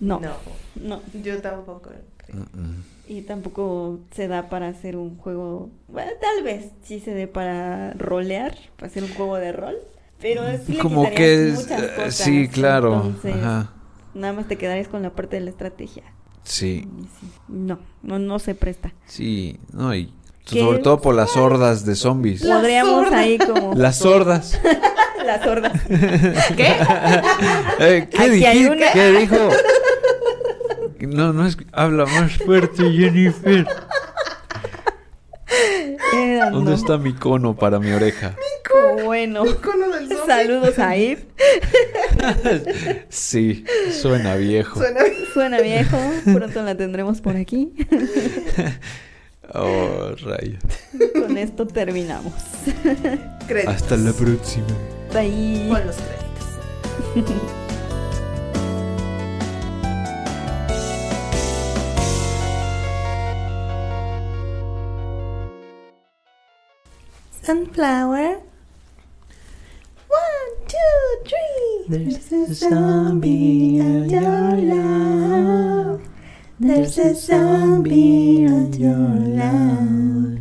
No, 0.00 0.20
No, 0.20 0.32
no. 0.76 1.00
yo 1.22 1.40
tampoco 1.42 1.90
Y 3.08 3.22
tampoco 3.22 4.00
se 4.12 4.28
da 4.28 4.48
para 4.48 4.68
hacer 4.68 4.96
un 4.96 5.16
juego. 5.18 5.70
Bueno, 5.88 6.10
tal 6.20 6.44
vez 6.44 6.70
sí 6.82 7.00
se 7.00 7.12
dé 7.12 7.26
para 7.26 7.92
rolear, 7.94 8.56
para 8.76 8.86
hacer 8.88 9.02
un 9.04 9.12
juego 9.14 9.36
de 9.36 9.52
rol. 9.52 9.76
Pero 10.20 10.42
sí 10.64 10.74
le 10.74 10.78
Como 10.78 11.10
que 11.10 11.48
es, 11.48 11.54
muchas 11.62 11.82
eh, 11.82 11.90
cosas, 11.96 12.14
sí, 12.14 12.48
claro. 12.48 12.94
entonces, 13.06 13.34
Ajá. 13.36 13.72
Nada 14.14 14.32
más 14.34 14.46
te 14.46 14.56
quedarías 14.56 14.88
con 14.88 15.02
la 15.02 15.10
parte 15.10 15.36
de 15.36 15.42
la 15.42 15.50
estrategia. 15.50 16.04
Sí, 16.44 16.88
No, 17.48 17.78
no, 18.02 18.18
no 18.18 18.38
se 18.38 18.54
presta. 18.54 18.92
sí, 19.06 19.58
no, 19.72 19.94
y 19.94 20.12
sobre 20.44 20.78
todo 20.80 21.00
por 21.00 21.14
las 21.14 21.36
hordas 21.36 21.84
de 21.86 21.94
zombies. 21.94 22.42
La 22.42 22.56
Podríamos 22.56 23.04
sorda. 23.04 23.18
ahí 23.18 23.38
como. 23.38 23.74
Las 23.74 23.96
sordas. 23.98 24.60
Las 25.24 25.42
sordas. 25.44 25.72
¿Qué? 26.56 26.66
Eh, 27.80 28.08
¿Qué, 28.10 28.30
dijiste? 28.30 28.70
una. 28.70 28.92
¿Qué 28.92 29.10
dijo? 29.12 29.36
No, 31.06 31.32
no 31.32 31.46
es. 31.46 31.56
Habla 31.72 32.06
más 32.06 32.32
fuerte, 32.38 32.82
Jennifer. 32.90 33.66
Eh, 36.14 36.40
¿Dónde 36.50 36.70
no. 36.70 36.76
está 36.76 36.98
mi 36.98 37.12
cono 37.14 37.54
para 37.56 37.78
mi 37.78 37.90
oreja? 37.92 38.34
Bueno. 39.04 39.44
Icono 39.46 39.88
del 39.88 40.08
zombie. 40.08 40.26
Saludos 40.26 40.78
a 40.78 40.96
Eve. 40.96 41.26
Sí, 43.08 43.64
suena 43.90 44.36
viejo. 44.36 44.78
Suena 44.78 45.02
bien. 45.04 45.24
Suena 45.32 45.60
viejo. 45.60 45.98
Pronto 46.24 46.62
la 46.62 46.76
tendremos 46.76 47.20
por 47.20 47.36
aquí. 47.36 47.72
Oh, 49.54 50.14
rayo. 50.24 50.56
Con 51.12 51.36
esto 51.36 51.66
terminamos. 51.66 52.32
Créditos. 53.46 53.74
Hasta 53.74 53.96
la 53.98 54.12
próxima. 54.14 54.66
Bye. 55.12 55.66
Pon 55.68 55.86
los 55.86 55.96
créditos. 55.96 57.52
and 67.48 67.74
flower. 67.74 68.40
One, 70.08 70.68
two, 70.68 71.16
three. 71.24 71.84
There's, 71.88 72.28
There's 72.28 72.62
a 72.62 72.68
zombie 72.68 73.78
in 73.78 74.10
your 74.10 74.56
love. 74.56 76.08
There's 76.60 76.98
a 76.98 77.14
zombie 77.14 78.44
in 78.44 78.72
your 78.74 78.96
love. 78.96 80.38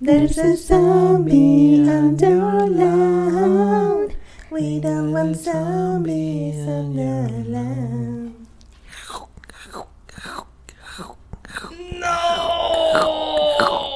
There's 0.00 0.38
a 0.38 0.56
zombie 0.56 1.88
on 1.88 2.18
your 2.18 2.66
lawn. 2.66 4.12
We 4.50 4.80
don't 4.80 5.12
want 5.12 5.36
zombies 5.36 6.66
on 6.66 6.94
your 6.94 7.28
lawn. 7.44 8.46
No! 12.00 13.89